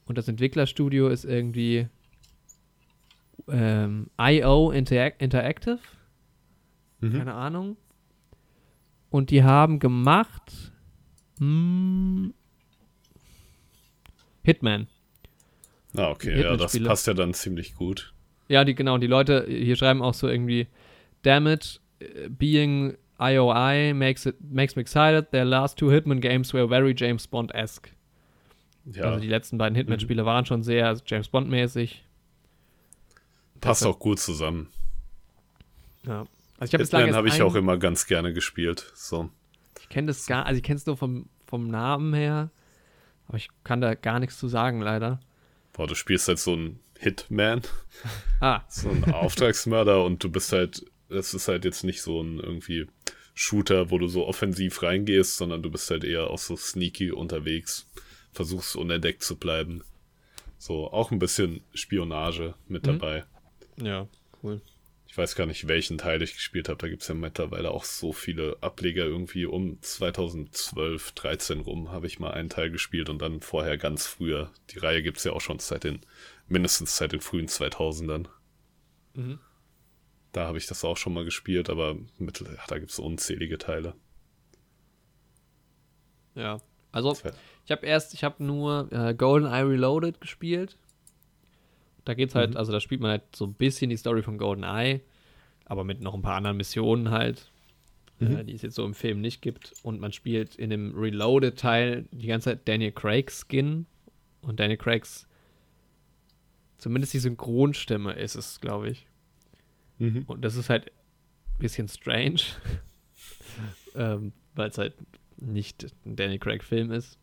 Und 0.07 0.19
das 0.19 0.29
Entwicklerstudio 0.29 1.09
ist 1.09 1.25
irgendwie 1.25 1.89
ähm, 3.49 4.09
IO 4.17 4.71
Interac 4.71 5.21
Interactive. 5.21 5.81
Mhm. 7.01 7.13
Keine 7.13 7.35
Ahnung. 7.35 7.77
Und 9.11 9.31
die 9.31 9.43
haben 9.43 9.81
gemacht 9.81 10.73
hm, 11.41 12.35
Hitman. 14.45 14.87
Ah, 15.97 16.11
okay, 16.11 16.41
ja, 16.41 16.57
das 16.57 16.79
passt 16.83 17.07
ja 17.07 17.15
dann 17.15 17.35
ziemlich 17.35 17.75
gut. 17.75 18.13
Ja, 18.49 18.65
die, 18.65 18.75
genau, 18.75 18.99
die 18.99 19.07
Leute 19.07 19.47
hier 19.49 19.77
schreiben 19.77 20.03
auch 20.03 20.15
so 20.15 20.29
irgendwie, 20.29 20.69
damn 21.23 21.47
it, 21.47 21.81
being 22.29 22.97
IOI 23.19 23.95
makes 23.95 24.27
it 24.27 24.37
makes 24.41 24.77
me 24.77 24.83
excited. 24.83 25.31
Their 25.31 25.45
last 25.45 25.79
two 25.79 25.91
Hitman 25.91 26.21
games 26.21 26.53
were 26.53 26.69
very 26.69 26.95
James 26.97 27.27
Bond-esque. 27.27 27.91
Ja. 28.93 29.05
Also 29.05 29.21
die 29.21 29.29
letzten 29.29 29.59
beiden 29.59 29.75
Hitman-Spiele 29.75 30.23
mhm. 30.23 30.27
waren 30.27 30.47
schon 30.47 30.63
sehr 30.63 30.97
James 31.07 31.29
Bond-mäßig. 31.29 32.05
Passt 33.61 33.85
auch 33.85 33.99
gut 33.99 34.21
zusammen. 34.21 34.69
Ja. 36.07 36.27
Also 36.59 36.79
ich 36.79 36.93
habe 36.93 37.13
habe 37.13 37.29
ich 37.29 37.43
auch 37.43 37.55
immer 37.55 37.77
ganz 37.79 38.07
gerne 38.07 38.33
gespielt. 38.33 38.93
So. 38.95 39.31
Ich 39.81 39.89
kenne 39.89 40.07
das 40.09 40.27
gar, 40.27 40.47
also 40.47 40.57
ich 40.57 40.63
kenne 40.63 40.77
es 40.77 40.87
nur 40.87 40.97
vom, 40.97 41.29
vom 41.47 41.69
Namen 41.69 42.15
her, 42.15 42.51
aber 43.29 43.37
ich 43.39 43.49
kann 43.65 43.81
da 43.81 43.95
gar 43.95 44.21
nichts 44.21 44.39
zu 44.39 44.49
sagen, 44.49 44.81
leider. 44.81 45.21
Boah, 45.77 45.87
du 45.87 45.95
spielst 45.95 46.27
halt 46.29 46.39
so 46.39 46.55
ein 46.55 46.81
Hitman. 46.99 47.63
Ah. 48.39 48.63
So 48.69 48.91
ein 48.91 49.03
Auftragsmörder 49.15 50.05
und 50.05 50.23
du 50.23 50.29
bist 50.29 50.53
halt 50.53 50.85
das 51.09 51.35
ist 51.35 51.49
halt 51.49 51.65
jetzt 51.65 51.85
nicht 51.85 52.03
so 52.03 52.23
ein 52.23 52.39
irgendwie 52.39 52.87
Shooter, 53.35 53.91
wo 53.91 53.99
du 53.99 54.09
so 54.09 54.27
offensiv 54.27 54.83
reingehst, 54.83 55.37
sondern 55.37 55.63
du 55.63 55.71
bist 55.71 55.91
halt 55.91 56.05
eher 56.05 56.31
auch 56.31 56.39
so 56.39 56.57
sneaky 56.57 57.13
unterwegs, 57.13 57.87
versuchst 58.33 58.77
unentdeckt 58.77 59.23
zu 59.23 59.37
bleiben. 59.37 59.83
So, 60.59 60.91
auch 60.91 61.11
ein 61.11 61.19
bisschen 61.19 61.61
Spionage 61.75 62.55
mit 62.67 62.87
mhm. 62.87 62.99
dabei. 62.99 63.25
Ja, 63.81 64.09
cool. 64.43 64.61
Ich 65.17 65.19
weiß 65.19 65.35
gar 65.35 65.47
nicht, 65.47 65.67
welchen 65.67 65.97
Teil 65.97 66.21
ich 66.21 66.35
gespielt 66.35 66.69
habe. 66.69 66.77
Da 66.77 66.89
gibt 66.89 67.01
es 67.01 67.09
ja 67.09 67.15
mittlerweile 67.15 67.71
auch 67.71 67.85
so 67.85 68.13
viele 68.13 68.59
Ableger. 68.61 69.07
Irgendwie 69.07 69.47
um 69.47 69.81
2012, 69.81 71.13
13 71.13 71.61
rum 71.61 71.91
habe 71.91 72.07
ich 72.07 72.19
mal 72.19 72.33
einen 72.33 72.51
Teil 72.51 72.71
gespielt 72.71 73.09
und 73.09 73.23
dann 73.23 73.41
vorher 73.41 73.79
ganz 73.79 74.07
früher. 74.07 74.53
Die 74.73 74.79
Reihe 74.79 75.03
gibt 75.03 75.17
es 75.17 75.25
ja 75.25 75.33
auch 75.33 75.41
schon 75.41 75.59
seit 75.59 75.85
den, 75.85 76.01
mindestens 76.49 76.99
seit 76.99 77.13
den 77.13 77.23
frühen 77.23 77.47
2000ern. 77.47 78.27
Mhm. 79.15 79.39
Da 80.33 80.49
habe 80.49 80.59
ich 80.59 80.67
das 80.67 80.85
auch 80.85 80.99
schon 80.99 81.15
mal 81.15 81.25
gespielt, 81.25 81.71
aber 81.71 81.97
mit, 82.19 82.43
ja, 82.43 82.67
da 82.69 82.79
gibt 82.79 82.91
es 82.91 82.99
unzählige 82.99 83.57
Teile. 83.57 83.95
Ja, 86.35 86.61
also 86.93 87.17
ich 87.65 87.73
habe 87.73 87.87
erst, 87.87 88.13
ich 88.13 88.23
habe 88.23 88.45
nur 88.45 88.93
äh, 88.93 89.15
GoldenEye 89.15 89.67
Reloaded 89.67 90.21
gespielt. 90.21 90.77
Da 92.07 92.15
geht's 92.15 92.37
halt, 92.37 92.53
mhm. 92.53 92.57
also 92.57 92.73
da 92.73 92.81
spielt 92.81 93.01
man 93.01 93.11
halt 93.11 93.35
so 93.35 93.45
ein 93.45 93.55
bisschen 93.55 93.91
die 93.91 93.97
Story 93.97 94.23
von 94.23 94.39
GoldenEye, 94.39 95.01
aber 95.67 95.83
mit 95.83 96.01
noch 96.01 96.15
ein 96.15 96.23
paar 96.23 96.37
anderen 96.37 96.57
Missionen 96.57 97.11
halt, 97.11 97.51
mhm. 98.21 98.37
äh, 98.37 98.45
die 98.45 98.55
es 98.55 98.63
jetzt 98.63 98.77
so 98.77 98.87
im 98.87 98.95
Film 98.95 99.21
nicht 99.21 99.43
gibt. 99.43 99.75
Und 99.83 100.01
man 100.01 100.13
spielt 100.13 100.55
in 100.55 100.71
dem 100.71 100.97
Reloaded-Teil 100.97 102.07
die 102.13 102.29
ganze 102.29 102.51
Zeit 102.51 102.69
Daniel 102.69 102.93
Craig's 102.93 103.45
Skin. 103.47 103.87
Und 104.41 104.61
Daniel 104.61 104.77
Craig's, 104.77 105.27
zumindest 106.79 107.13
die 107.13 107.19
Synchronstimme 107.19 108.13
ist 108.13 108.37
es, 108.37 108.61
glaube 108.61 108.89
ich. 108.91 109.09
Mhm. 109.99 110.23
Und 110.29 110.45
das 110.45 110.55
ist 110.55 110.71
halt 110.71 110.87
ein 110.87 111.59
bisschen 111.59 111.89
strange, 111.89 112.41
ähm, 113.97 114.33
weil 114.55 114.69
es 114.69 114.79
halt 114.79 114.95
nicht 115.39 115.87
ein 116.05 116.15
Daniel 116.15 116.39
Craig-Film 116.39 116.93
ist. 116.93 117.19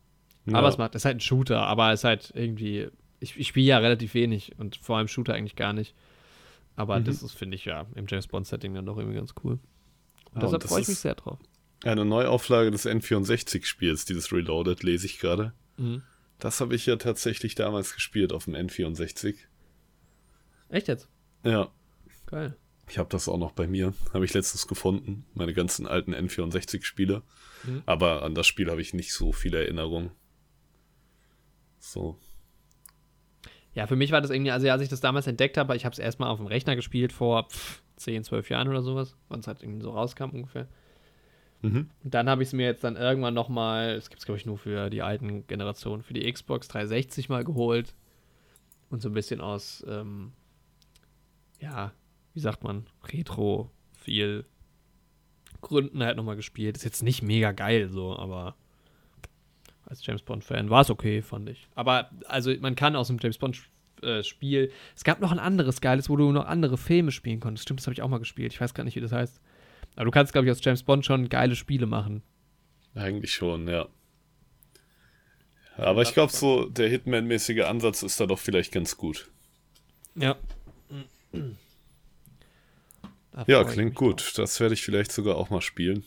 Ja. 0.46 0.58
Aber 0.58 0.68
es 0.68 0.78
macht, 0.78 0.94
es 0.94 1.04
ist 1.04 1.06
halt 1.06 1.18
ein 1.18 1.22
Shooter, 1.22 1.62
aber 1.62 1.94
es 1.94 2.02
ist 2.02 2.04
halt 2.04 2.34
irgendwie, 2.36 2.90
ich, 3.24 3.39
ich 3.39 3.47
spiele 3.47 3.65
ja 3.65 3.78
relativ 3.78 4.13
wenig 4.13 4.59
und 4.59 4.76
vor 4.76 4.97
allem 4.97 5.07
Shooter 5.07 5.34
eigentlich 5.34 5.55
gar 5.55 5.74
nicht. 5.74 5.95
Aber 6.76 6.99
mhm. 6.99 7.05
das 7.05 7.24
ist, 7.24 7.32
finde 7.34 7.55
ich, 7.55 7.65
ja, 7.65 7.88
im 7.95 8.05
James 8.07 8.28
Bond-Setting 8.28 8.74
dann 8.74 8.86
doch 8.86 8.97
irgendwie 8.97 9.15
ganz 9.15 9.34
cool. 9.43 9.59
Und 10.32 10.41
ja, 10.41 10.41
deshalb 10.41 10.63
freue 10.63 10.82
ich 10.82 10.88
mich 10.88 10.99
sehr 10.99 11.15
drauf. 11.15 11.39
Eine 11.84 12.05
Neuauflage 12.05 12.71
des 12.71 12.86
N64-Spiels, 12.86 14.05
dieses 14.05 14.32
Reloaded, 14.32 14.84
lese 14.84 15.05
ich 15.05 15.19
gerade. 15.19 15.53
Mhm. 15.78 16.03
Das 16.39 16.59
habe 16.59 16.76
ich 16.76 16.86
ja 16.86 16.97
tatsächlich 16.97 17.55
damals 17.55 17.93
gespielt 17.93 18.34
auf 18.34 18.45
dem 18.45 18.55
N64. 18.55 19.36
Echt 20.69 20.88
jetzt? 20.88 21.07
Ja. 21.43 21.71
Geil. 22.26 22.57
Ich 22.89 22.97
habe 22.97 23.09
das 23.09 23.30
auch 23.30 23.38
noch 23.38 23.51
bei 23.51 23.67
mir. 23.67 23.93
Habe 24.13 24.26
ich 24.26 24.34
letztens 24.34 24.67
gefunden. 24.67 25.26
Meine 25.34 25.53
ganzen 25.53 25.88
alten 25.88 26.13
N64-Spiele. 26.13 27.21
Mhm. 27.63 27.84
Aber 27.86 28.24
an 28.24 28.36
das 28.36 28.47
Spiel 28.47 28.69
habe 28.69 28.82
ich 28.82 28.93
nicht 28.93 29.13
so 29.13 29.32
viele 29.32 29.59
Erinnerungen. 29.59 30.11
So. 31.80 32.17
Ja, 33.76 33.88
für 33.88 33.95
mich 33.95 34.11
war 34.11 34.21
das 34.21 34.30
irgendwie, 34.30 34.51
also 34.51 34.69
als 34.69 34.82
ich 34.82 34.89
das 34.89 35.01
damals 35.01 35.28
entdeckt 35.28 35.57
habe, 35.57 35.76
ich 35.76 35.86
habe 35.86 35.93
es 35.93 35.99
erstmal 35.99 36.30
auf 36.30 36.38
dem 36.38 36.47
Rechner 36.47 36.76
gespielt 36.76 37.11
vor 37.11 37.49
pff, 37.49 37.82
10, 37.97 38.24
12 38.24 38.49
Jahren 38.49 38.67
oder 38.67 38.84
sowas, 38.84 39.15
wann 39.30 39.39
es 39.39 39.47
halt 39.47 39.61
irgendwie 39.63 39.82
so 39.82 39.91
rauskam 39.91 40.30
ungefähr. 40.30 40.67
Mhm. 41.61 41.89
Und 42.03 42.13
dann 42.13 42.30
habe 42.30 42.43
ich 42.43 42.49
es 42.49 42.53
mir 42.53 42.65
jetzt 42.65 42.84
dann 42.84 42.95
irgendwann 42.95 43.34
nochmal, 43.34 43.95
das 43.95 44.09
gibt 44.09 44.19
es 44.19 44.26
glaube 44.26 44.38
ich 44.38 44.45
nur 44.45 44.57
für 44.57 44.89
die 44.89 45.01
alten 45.01 45.47
Generationen, 45.47 46.03
für 46.03 46.13
die 46.13 46.32
Xbox 46.32 46.67
360 46.67 47.30
mal 47.30 47.43
geholt 47.43 47.95
und 48.89 49.01
so 49.01 49.09
ein 49.09 49.13
bisschen 49.13 49.41
aus, 49.41 49.84
ähm, 49.88 50.34
ja, 51.59 51.93
wie 52.34 52.41
sagt 52.41 52.63
man, 52.63 52.86
Retro 53.11 53.71
viel 53.93 54.45
Gründen 55.61 56.03
halt 56.03 56.17
nochmal 56.17 56.36
gespielt. 56.36 56.76
Ist 56.78 56.84
jetzt 56.84 57.03
nicht 57.03 57.24
mega 57.24 57.53
geil 57.53 57.89
so, 57.89 58.17
aber 58.17 58.55
als 59.86 60.06
James 60.06 60.22
Bond-Fan. 60.22 60.70
War 60.70 60.82
es 60.82 60.90
okay, 60.90 61.22
fand 61.22 61.50
ich. 61.50 61.68
Aber 61.76 62.10
also 62.28 62.54
man 62.60 62.76
kann 62.76 62.96
aus 62.96 63.08
dem 63.08 63.18
James 63.22 63.38
Bond-Spiel. 63.38 64.64
Äh, 64.66 64.72
es 64.96 65.04
gab 65.04 65.20
noch 65.20 65.32
ein 65.32 65.40
anderes 65.40 65.82
geiles, 65.82 66.10
wo 66.10 66.16
du 66.16 66.32
noch 66.32 66.46
andere 66.46 66.78
Filme 66.78 67.12
spielen 67.12 67.40
konntest. 67.40 67.64
Stimmt, 67.64 67.80
das 67.80 67.88
habe 67.88 67.94
ich 67.94 68.02
auch 68.02 68.10
mal 68.10 68.20
gespielt. 68.20 68.54
Ich 68.54 68.62
weiß 68.62 68.74
gar 68.74 68.84
nicht, 68.84 68.96
wie 68.96 69.02
das 69.02 69.12
heißt. 69.12 69.42
Aber 69.96 70.06
du 70.06 70.12
kannst, 70.12 70.34
glaube 70.34 70.48
ich, 70.48 70.52
aus 70.52 70.64
James 70.64 70.84
Bond 70.84 71.06
schon 71.06 71.30
geile 71.30 71.56
Spiele 71.56 71.86
machen. 71.86 72.24
Eigentlich 72.96 73.34
schon, 73.34 73.68
ja. 73.68 73.88
Aber 75.78 76.04
ich 76.04 76.14
glaube, 76.14 76.32
so 76.32 76.66
der 76.66 76.90
Hitman-mäßige 76.90 77.64
Ansatz 77.64 78.04
ist 78.04 78.20
da 78.20 78.28
doch 78.28 78.40
vielleicht 78.40 78.72
ganz 78.72 78.96
gut. 78.96 79.30
Ja. 80.16 80.36
ja, 83.48 83.64
klingt 83.64 83.96
gut. 83.96 84.38
Das 84.38 84.60
werde 84.60 84.76
ich 84.76 84.84
vielleicht 84.84 85.12
sogar 85.12 85.36
auch 85.38 85.50
mal 85.50 85.62
spielen. 85.62 86.04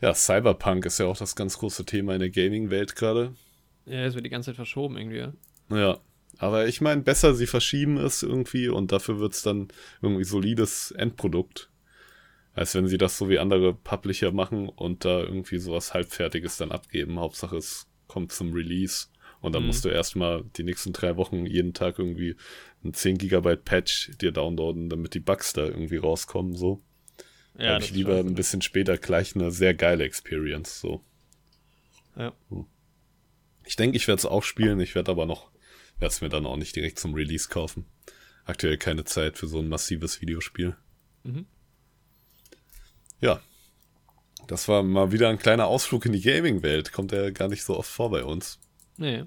Ja, 0.00 0.14
Cyberpunk 0.14 0.86
ist 0.86 0.98
ja 0.98 1.06
auch 1.06 1.16
das 1.16 1.34
ganz 1.34 1.58
große 1.58 1.84
Thema 1.84 2.14
in 2.14 2.20
der 2.20 2.30
Gaming-Welt 2.30 2.94
gerade. 2.94 3.34
Ja, 3.86 4.04
es 4.04 4.14
wird 4.14 4.24
die 4.24 4.30
ganze 4.30 4.50
Zeit 4.50 4.56
verschoben 4.56 4.96
irgendwie. 4.96 5.28
Ja, 5.70 5.98
aber 6.38 6.68
ich 6.68 6.80
meine, 6.80 7.02
besser 7.02 7.34
sie 7.34 7.46
verschieben 7.46 7.96
es 7.96 8.22
irgendwie 8.22 8.68
und 8.68 8.92
dafür 8.92 9.18
wird 9.18 9.32
es 9.32 9.42
dann 9.42 9.68
irgendwie 10.02 10.24
solides 10.24 10.92
Endprodukt. 10.92 11.70
Als 12.54 12.74
wenn 12.74 12.88
sie 12.88 12.98
das 12.98 13.18
so 13.18 13.28
wie 13.28 13.38
andere 13.38 13.72
Publisher 13.72 14.32
machen 14.32 14.68
und 14.68 15.04
da 15.04 15.20
irgendwie 15.20 15.58
sowas 15.58 15.94
Halbfertiges 15.94 16.56
dann 16.56 16.72
abgeben. 16.72 17.20
Hauptsache 17.20 17.56
es 17.56 17.86
kommt 18.08 18.32
zum 18.32 18.52
Release. 18.52 19.06
Und 19.40 19.54
dann 19.54 19.62
mhm. 19.62 19.68
musst 19.68 19.84
du 19.84 19.88
erstmal 19.88 20.44
die 20.56 20.64
nächsten 20.64 20.92
drei 20.92 21.16
Wochen 21.16 21.46
jeden 21.46 21.72
Tag 21.72 21.98
irgendwie 21.98 22.34
ein 22.84 22.94
10 22.94 23.18
Gigabyte 23.18 23.64
Patch 23.64 24.10
dir 24.20 24.32
downloaden, 24.32 24.88
damit 24.88 25.14
die 25.14 25.20
Bugs 25.20 25.52
da 25.52 25.64
irgendwie 25.64 25.98
rauskommen, 25.98 26.56
so. 26.56 26.82
Ja, 27.58 27.74
habe 27.74 27.84
ich 27.84 27.90
lieber 27.90 28.18
ein 28.18 28.34
bisschen 28.34 28.62
später 28.62 28.96
gleich 28.96 29.34
eine 29.34 29.50
sehr 29.50 29.74
geile 29.74 30.04
Experience. 30.04 30.80
So. 30.80 31.04
Ja. 32.16 32.32
Hm. 32.50 32.66
Ich 33.64 33.76
denke, 33.76 33.96
ich 33.96 34.06
werde 34.06 34.20
es 34.20 34.26
auch 34.26 34.44
spielen. 34.44 34.80
Ich 34.80 34.94
werde 34.94 35.10
aber 35.10 35.26
noch, 35.26 35.50
werde 35.98 36.12
es 36.12 36.20
mir 36.20 36.28
dann 36.28 36.46
auch 36.46 36.56
nicht 36.56 36.76
direkt 36.76 36.98
zum 36.98 37.14
Release 37.14 37.48
kaufen. 37.48 37.84
Aktuell 38.44 38.78
keine 38.78 39.04
Zeit 39.04 39.36
für 39.36 39.48
so 39.48 39.58
ein 39.58 39.68
massives 39.68 40.20
Videospiel. 40.20 40.76
Mhm. 41.24 41.46
Ja. 43.20 43.42
Das 44.46 44.68
war 44.68 44.82
mal 44.82 45.12
wieder 45.12 45.28
ein 45.28 45.38
kleiner 45.38 45.66
Ausflug 45.66 46.06
in 46.06 46.12
die 46.12 46.22
Gaming-Welt. 46.22 46.92
Kommt 46.92 47.12
ja 47.12 47.28
gar 47.30 47.48
nicht 47.48 47.64
so 47.64 47.76
oft 47.76 47.90
vor 47.90 48.10
bei 48.10 48.24
uns. 48.24 48.58
Nee. 48.96 49.24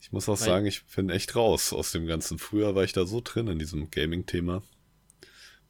Ich 0.00 0.12
muss 0.12 0.28
auch 0.28 0.40
Weil 0.40 0.46
sagen, 0.46 0.66
ich 0.66 0.84
bin 0.86 1.10
echt 1.10 1.34
raus 1.34 1.72
aus 1.72 1.90
dem 1.92 2.06
Ganzen. 2.06 2.38
Früher 2.38 2.74
war 2.74 2.84
ich 2.84 2.92
da 2.92 3.04
so 3.04 3.20
drin 3.20 3.48
in 3.48 3.58
diesem 3.58 3.90
Gaming-Thema. 3.90 4.62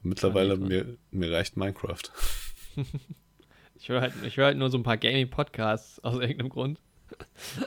Mittlerweile, 0.03 0.57
mir, 0.57 0.97
mir 1.11 1.33
reicht 1.33 1.57
Minecraft. 1.57 2.03
ich 3.75 3.89
höre 3.89 4.01
halt, 4.01 4.15
hör 4.37 4.47
halt 4.47 4.57
nur 4.57 4.71
so 4.71 4.79
ein 4.79 4.83
paar 4.83 4.97
Gaming-Podcasts 4.97 6.03
aus 6.03 6.15
irgendeinem 6.15 6.49
Grund. 6.49 6.81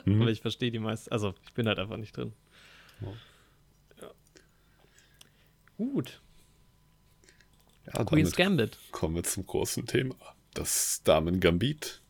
Mhm. 0.04 0.22
Aber 0.22 0.30
ich 0.30 0.40
verstehe 0.40 0.70
die 0.70 0.78
meisten. 0.78 1.12
Also, 1.12 1.34
ich 1.44 1.52
bin 1.52 1.68
halt 1.68 1.78
einfach 1.78 1.96
nicht 1.96 2.16
drin. 2.16 2.32
Oh. 3.02 3.12
Ja. 4.00 4.10
Gut. 5.76 6.20
Ja, 7.86 8.04
Queen's 8.04 8.34
Gambit. 8.34 8.78
Kommen 8.90 9.14
wir 9.16 9.22
zum 9.24 9.46
großen 9.46 9.86
Thema. 9.86 10.16
Das 10.54 11.02
Damen-Gambit. 11.04 12.00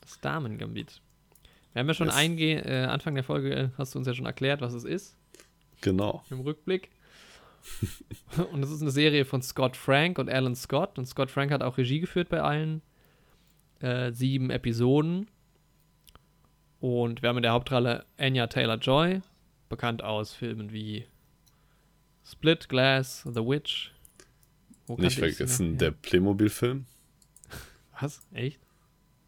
Das 0.00 0.20
Damen-Gambit. 0.20 1.00
Wir 1.72 1.80
haben 1.80 1.88
ja 1.88 1.94
schon 1.94 2.08
yes. 2.08 2.66
äh, 2.66 2.84
Anfang 2.84 3.14
der 3.14 3.24
Folge, 3.24 3.54
äh, 3.54 3.68
hast 3.78 3.94
du 3.94 3.98
uns 3.98 4.06
ja 4.06 4.14
schon 4.14 4.26
erklärt, 4.26 4.60
was 4.60 4.74
es 4.74 4.84
ist. 4.84 5.16
Genau. 5.80 6.24
Im 6.30 6.40
Rückblick. 6.40 6.90
und 8.52 8.62
es 8.62 8.70
ist 8.70 8.82
eine 8.82 8.90
Serie 8.90 9.24
von 9.24 9.42
Scott 9.42 9.76
Frank 9.76 10.18
und 10.18 10.28
Alan 10.28 10.54
Scott. 10.54 10.98
Und 10.98 11.06
Scott 11.06 11.30
Frank 11.30 11.50
hat 11.52 11.62
auch 11.62 11.78
Regie 11.78 12.00
geführt 12.00 12.28
bei 12.28 12.40
allen 12.40 12.82
äh, 13.80 14.12
sieben 14.12 14.50
Episoden. 14.50 15.28
Und 16.80 17.22
wir 17.22 17.28
haben 17.28 17.36
in 17.36 17.42
der 17.42 17.52
Hauptrolle 17.52 18.04
Anya 18.18 18.48
Taylor 18.48 18.76
Joy, 18.76 19.20
bekannt 19.68 20.02
aus 20.02 20.34
Filmen 20.34 20.72
wie 20.72 21.06
Split, 22.24 22.68
Glass, 22.68 23.22
The 23.24 23.40
Witch. 23.40 23.92
Wo 24.86 24.96
Nicht 24.96 25.18
vergessen, 25.18 25.78
der 25.78 25.92
Playmobil-Film. 25.92 26.86
Was? 28.00 28.26
Echt? 28.32 28.60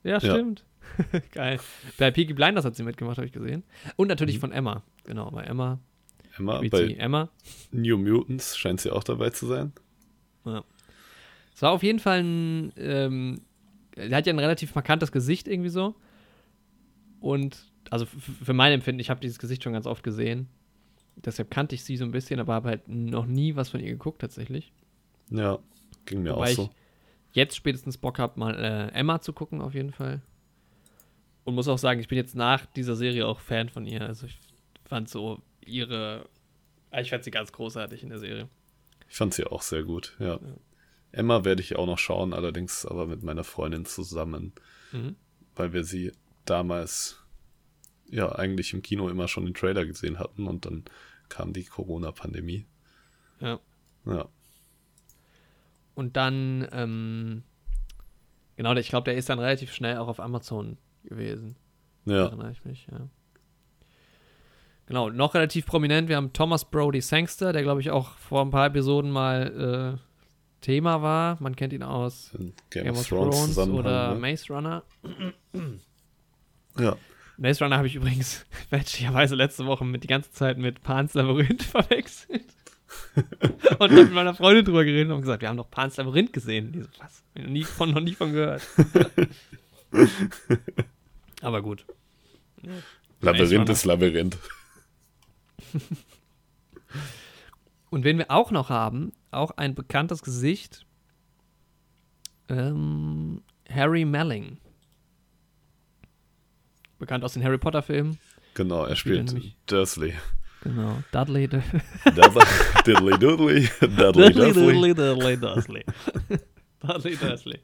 Ja, 0.02 0.18
stimmt. 0.18 0.64
Ja. 1.12 1.20
Geil. 1.32 1.60
Bei 1.96 2.10
Peaky 2.10 2.34
Blinders 2.34 2.64
hat 2.64 2.74
sie 2.74 2.82
mitgemacht, 2.82 3.16
habe 3.18 3.26
ich 3.26 3.32
gesehen. 3.32 3.62
Und 3.96 4.08
natürlich 4.08 4.36
mhm. 4.36 4.40
von 4.40 4.52
Emma. 4.52 4.82
Genau, 5.04 5.30
bei 5.30 5.44
Emma 5.44 5.78
Emma. 6.36 6.60
Bei 6.70 6.94
Emma. 6.94 7.28
New 7.70 7.98
Mutants 7.98 8.56
scheint 8.56 8.80
sie 8.80 8.90
auch 8.90 9.04
dabei 9.04 9.30
zu 9.30 9.46
sein. 9.46 9.72
Ja. 10.44 10.64
Es 11.54 11.62
war 11.62 11.70
auf 11.70 11.82
jeden 11.82 12.00
Fall 12.00 12.22
ein. 12.22 12.72
Ähm, 12.76 13.42
er 13.96 14.16
hat 14.16 14.26
ja 14.26 14.32
ein 14.32 14.38
relativ 14.38 14.74
markantes 14.74 15.12
Gesicht 15.12 15.46
irgendwie 15.46 15.68
so. 15.68 15.94
Und, 17.20 17.72
also 17.90 18.06
für 18.06 18.52
mein 18.52 18.72
Empfinden, 18.72 19.00
ich 19.00 19.08
habe 19.08 19.20
dieses 19.20 19.38
Gesicht 19.38 19.62
schon 19.62 19.72
ganz 19.72 19.86
oft 19.86 20.02
gesehen. 20.02 20.48
Deshalb 21.16 21.50
kannte 21.50 21.74
ich 21.74 21.84
sie 21.84 21.96
so 21.96 22.04
ein 22.04 22.10
bisschen, 22.10 22.40
aber 22.40 22.54
habe 22.54 22.68
halt 22.70 22.88
noch 22.88 23.26
nie 23.26 23.54
was 23.54 23.70
von 23.70 23.80
ihr 23.80 23.90
geguckt 23.90 24.20
tatsächlich. 24.20 24.72
Ja, 25.30 25.58
ging 26.06 26.22
mir 26.22 26.34
Wobei 26.34 26.50
auch 26.50 26.56
so. 26.56 26.70
Ich 27.30 27.36
jetzt 27.36 27.56
spätestens 27.56 27.96
Bock 27.98 28.18
habe, 28.18 28.38
mal 28.38 28.54
äh, 28.54 28.88
Emma 28.98 29.20
zu 29.20 29.32
gucken, 29.32 29.60
auf 29.60 29.74
jeden 29.74 29.92
Fall. 29.92 30.22
Und 31.44 31.54
muss 31.54 31.68
auch 31.68 31.78
sagen, 31.78 32.00
ich 32.00 32.08
bin 32.08 32.16
jetzt 32.16 32.34
nach 32.34 32.66
dieser 32.66 32.96
Serie 32.96 33.26
auch 33.26 33.40
Fan 33.40 33.68
von 33.68 33.86
ihr. 33.86 34.02
Also 34.02 34.26
ich 34.26 34.38
fand 34.84 35.08
so 35.08 35.40
ihre. 35.66 36.28
Ah, 36.90 37.00
ich 37.00 37.10
fand 37.10 37.24
sie 37.24 37.30
ganz 37.30 37.52
großartig 37.52 38.02
in 38.02 38.08
der 38.08 38.18
Serie. 38.18 38.48
Ich 39.08 39.16
fand 39.16 39.34
sie 39.34 39.44
auch 39.44 39.62
sehr 39.62 39.82
gut, 39.82 40.16
ja. 40.18 40.34
ja. 40.34 40.56
Emma 41.12 41.44
werde 41.44 41.62
ich 41.62 41.76
auch 41.76 41.86
noch 41.86 41.98
schauen, 41.98 42.32
allerdings 42.32 42.84
aber 42.86 43.06
mit 43.06 43.22
meiner 43.22 43.44
Freundin 43.44 43.84
zusammen, 43.84 44.52
mhm. 44.92 45.16
weil 45.54 45.72
wir 45.72 45.84
sie 45.84 46.12
damals 46.44 47.24
ja 48.10 48.32
eigentlich 48.32 48.72
im 48.72 48.82
Kino 48.82 49.08
immer 49.08 49.28
schon 49.28 49.44
den 49.44 49.54
Trailer 49.54 49.86
gesehen 49.86 50.18
hatten 50.18 50.46
und 50.46 50.66
dann 50.66 50.84
kam 51.28 51.52
die 51.52 51.64
Corona-Pandemie. 51.64 52.66
Ja. 53.40 53.60
Ja. 54.06 54.28
Und 55.94 56.16
dann, 56.16 56.68
ähm, 56.72 57.44
genau, 58.56 58.74
ich 58.74 58.88
glaube, 58.88 59.04
der 59.04 59.16
ist 59.16 59.28
dann 59.28 59.38
relativ 59.38 59.72
schnell 59.72 59.98
auch 59.98 60.08
auf 60.08 60.20
Amazon 60.20 60.76
gewesen. 61.04 61.56
Ja. 62.04 62.26
Erinnere 62.26 62.50
ich 62.50 62.64
mich, 62.64 62.86
ja. 62.90 63.08
Genau, 64.86 65.08
noch 65.08 65.34
relativ 65.34 65.64
prominent, 65.66 66.08
wir 66.08 66.16
haben 66.16 66.32
Thomas 66.32 66.64
Brody 66.70 67.00
Sangster, 67.00 67.52
der 67.52 67.62
glaube 67.62 67.80
ich 67.80 67.90
auch 67.90 68.10
vor 68.16 68.42
ein 68.42 68.50
paar 68.50 68.66
Episoden 68.66 69.10
mal 69.10 69.96
äh, 69.98 70.14
Thema 70.60 71.02
war. 71.02 71.36
Man 71.40 71.56
kennt 71.56 71.72
ihn 71.72 71.82
aus 71.82 72.30
Game, 72.32 72.52
Game 72.70 72.96
of, 72.96 73.06
Thrones, 73.06 73.54
Thrones 73.54 73.70
oder 73.70 74.14
Maze 74.14 74.52
Runner. 74.52 74.82
Ja. 76.78 76.96
Maze 77.36 77.64
Runner 77.64 77.76
habe 77.76 77.86
ich 77.86 77.94
übrigens 77.96 78.44
fälschlicherweise 78.68 79.34
letzte 79.34 79.66
Woche 79.66 79.84
mit 79.84 80.02
die 80.04 80.08
ganze 80.08 80.32
Zeit 80.32 80.58
mit 80.58 80.82
Pan's 80.82 81.14
Labyrinth 81.14 81.62
verwechselt. 81.64 82.44
und 83.78 83.80
habe 83.80 83.94
mit 84.04 84.12
meiner 84.12 84.34
Freundin 84.34 84.64
drüber 84.64 84.84
geredet 84.84 85.12
und 85.12 85.20
gesagt, 85.20 85.42
wir 85.42 85.48
haben 85.48 85.56
doch 85.56 85.70
Pan's 85.70 85.96
Labyrinth 85.96 86.32
gesehen. 86.32 86.72
Die 86.72 86.82
so, 86.82 86.88
was? 86.98 87.22
Ich 87.34 87.42
noch 87.42 87.50
nie 87.50 87.64
von, 87.64 87.90
noch 87.90 88.00
nie 88.00 88.14
von 88.14 88.32
gehört. 88.32 88.62
Aber 91.42 91.62
gut. 91.62 91.84
Labyrinth 93.20 93.68
ist 93.68 93.84
Labyrinth. 93.84 94.38
Und 97.90 98.04
wen 98.04 98.18
wir 98.18 98.30
auch 98.30 98.50
noch 98.50 98.70
haben, 98.70 99.12
auch 99.30 99.52
ein 99.56 99.74
bekanntes 99.74 100.22
Gesicht, 100.22 100.86
ähm, 102.48 103.42
Harry 103.70 104.04
Melling. 104.04 104.58
Bekannt 106.98 107.24
aus 107.24 107.34
den 107.34 107.44
Harry 107.44 107.58
Potter 107.58 107.82
Filmen. 107.82 108.18
Genau, 108.54 108.84
er 108.84 108.96
spielt 108.96 109.34
Dursley. 109.66 110.14
Genau, 110.62 111.02
Dudley. 111.12 111.46
Dudley, 111.48 111.62
Diddley 112.86 113.18
Doodley, 113.18 113.68
Dudley 113.80 114.32
Dursley. 114.32 114.84
Dudley, 114.94 114.94
Dudley 114.94 115.36
Dursley. 115.36 115.84
Dudley 116.80 117.16
Dursley. 117.16 117.58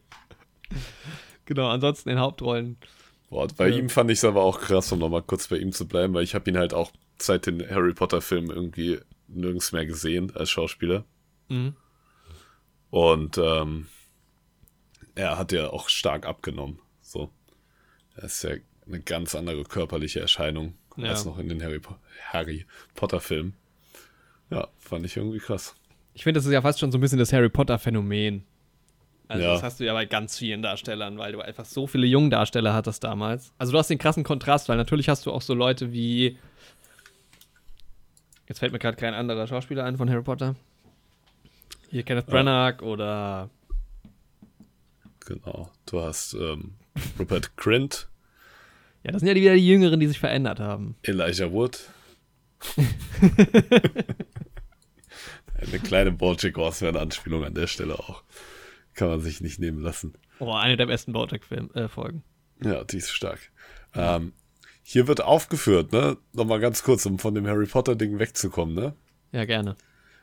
Genau, 1.46 1.68
ansonsten 1.68 2.10
in 2.10 2.18
Hauptrollen. 2.18 2.76
Boah, 3.30 3.46
bei 3.56 3.68
Ja. 3.68 3.76
ihm 3.78 3.88
fand 3.88 4.10
ich 4.10 4.18
es 4.18 4.24
aber 4.24 4.42
auch 4.42 4.60
krass, 4.60 4.92
um 4.92 4.98
nochmal 4.98 5.22
kurz 5.22 5.48
bei 5.48 5.56
ihm 5.56 5.72
zu 5.72 5.88
bleiben, 5.88 6.12
weil 6.12 6.24
ich 6.24 6.34
habe 6.34 6.50
ihn 6.50 6.58
halt 6.58 6.74
auch 6.74 6.92
seit 7.22 7.46
den 7.46 7.68
Harry 7.68 7.92
Potter 7.94 8.20
Filmen 8.20 8.50
irgendwie 8.50 8.98
nirgends 9.28 9.72
mehr 9.72 9.86
gesehen 9.86 10.34
als 10.36 10.50
Schauspieler. 10.50 11.04
Mhm. 11.48 11.74
Und 12.90 13.38
ähm, 13.38 13.86
er 15.14 15.38
hat 15.38 15.52
ja 15.52 15.70
auch 15.70 15.88
stark 15.88 16.26
abgenommen. 16.26 16.80
So. 17.02 17.30
Er 18.16 18.24
ist 18.24 18.42
ja 18.42 18.52
eine 18.86 19.00
ganz 19.00 19.34
andere 19.34 19.62
körperliche 19.64 20.20
Erscheinung 20.20 20.74
Ja. 20.96 21.10
als 21.10 21.24
noch 21.24 21.38
in 21.38 21.48
den 21.48 21.62
Harry, 21.62 21.78
po 21.78 21.94
Harry 22.32 22.66
Potter 22.94 23.20
Filmen. 23.20 23.54
Ja, 24.50 24.68
fand 24.78 25.06
ich 25.06 25.16
irgendwie 25.16 25.38
krass. 25.38 25.76
Ich 26.14 26.24
finde, 26.24 26.38
das 26.38 26.46
ist 26.46 26.52
ja 26.52 26.60
fast 26.62 26.80
schon 26.80 26.90
so 26.90 26.98
ein 26.98 27.00
bisschen 27.00 27.18
das 27.20 27.32
Harry 27.32 27.48
Potter-Phänomen. 27.48 28.44
Also, 29.28 29.44
Ja. 29.44 29.52
das 29.52 29.62
hast 29.62 29.78
du 29.78 29.84
ja 29.84 29.92
bei 29.92 30.06
ganz 30.06 30.36
vielen 30.36 30.60
Darstellern, 30.60 31.16
weil 31.18 31.30
du 31.30 31.40
einfach 31.40 31.64
so 31.64 31.86
viele 31.86 32.08
Jungdarsteller 32.08 32.74
hattest 32.74 33.04
damals. 33.04 33.52
Also, 33.58 33.70
du 33.70 33.78
hast 33.78 33.88
den 33.88 33.98
krassen 33.98 34.24
Kontrast, 34.24 34.68
weil 34.68 34.76
natürlich 34.76 35.08
hast 35.08 35.24
du 35.26 35.30
auch 35.30 35.42
so 35.42 35.54
Leute 35.54 35.92
wie. 35.92 36.36
Jetzt 38.50 38.58
fällt 38.58 38.72
mir 38.72 38.80
gerade 38.80 38.96
kein 38.96 39.14
anderer 39.14 39.46
Schauspieler 39.46 39.84
ein 39.84 39.96
von 39.96 40.10
Harry 40.10 40.24
Potter. 40.24 40.56
Hier 41.88 42.02
Kenneth 42.02 42.26
Ja. 42.26 42.32
Branagh 42.32 42.82
oder. 42.84 43.48
Genau. 45.24 45.70
Du 45.86 46.00
hast 46.02 46.34
ähm, 46.34 46.74
Rupert 47.16 47.56
Grint, 47.56 48.08
Ja, 49.04 49.12
das 49.12 49.20
sind 49.20 49.28
ja 49.28 49.34
die- 49.34 49.42
wieder 49.42 49.54
die 49.54 49.64
Jüngeren, 49.68 50.00
die 50.00 50.08
sich 50.08 50.18
verändert 50.18 50.58
haben. 50.58 50.96
Elijah 51.02 51.52
Wood. 51.52 51.78
Eine 55.54 55.78
kleine 55.78 56.10
Bojack 56.10 56.56
Horseman-Anspielung 56.56 57.44
an 57.44 57.54
der 57.54 57.68
Stelle 57.68 57.98
auch. 58.00 58.24
Kann 58.94 59.08
man 59.10 59.20
sich 59.20 59.40
nicht 59.40 59.60
nehmen 59.60 59.78
lassen. 59.80 60.14
Oh, 60.40 60.52
eine 60.52 60.76
der 60.76 60.86
besten 60.86 61.12
Bojack-Folgen. 61.12 62.24
Ja, 62.64 62.82
die 62.82 62.96
ist 62.96 63.10
stark. 63.12 63.38
Ähm, 63.94 64.32
hier 64.92 65.06
wird 65.06 65.20
aufgeführt, 65.20 65.92
ne? 65.92 66.16
Nochmal 66.32 66.58
ganz 66.58 66.82
kurz, 66.82 67.06
um 67.06 67.20
von 67.20 67.32
dem 67.32 67.46
Harry 67.46 67.66
Potter-Ding 67.66 68.18
wegzukommen, 68.18 68.74
ne? 68.74 68.96
ja, 69.30 69.44
gerne. 69.44 69.76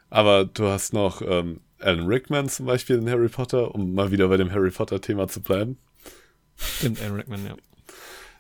Aber 0.09 0.43
du 0.43 0.65
hast 0.65 0.91
noch 0.91 1.21
ähm, 1.21 1.61
Alan 1.79 2.05
Rickman 2.05 2.49
zum 2.49 2.65
Beispiel 2.65 2.97
in 2.97 3.09
Harry 3.09 3.29
Potter, 3.29 3.73
um 3.73 3.93
mal 3.93 4.11
wieder 4.11 4.27
bei 4.27 4.35
dem 4.35 4.51
Harry 4.51 4.69
Potter-Thema 4.69 5.29
zu 5.29 5.41
bleiben. 5.41 5.77
Stimmt, 6.57 7.01
Aaron 7.01 7.15
Rickman, 7.15 7.45
ja. 7.45 7.55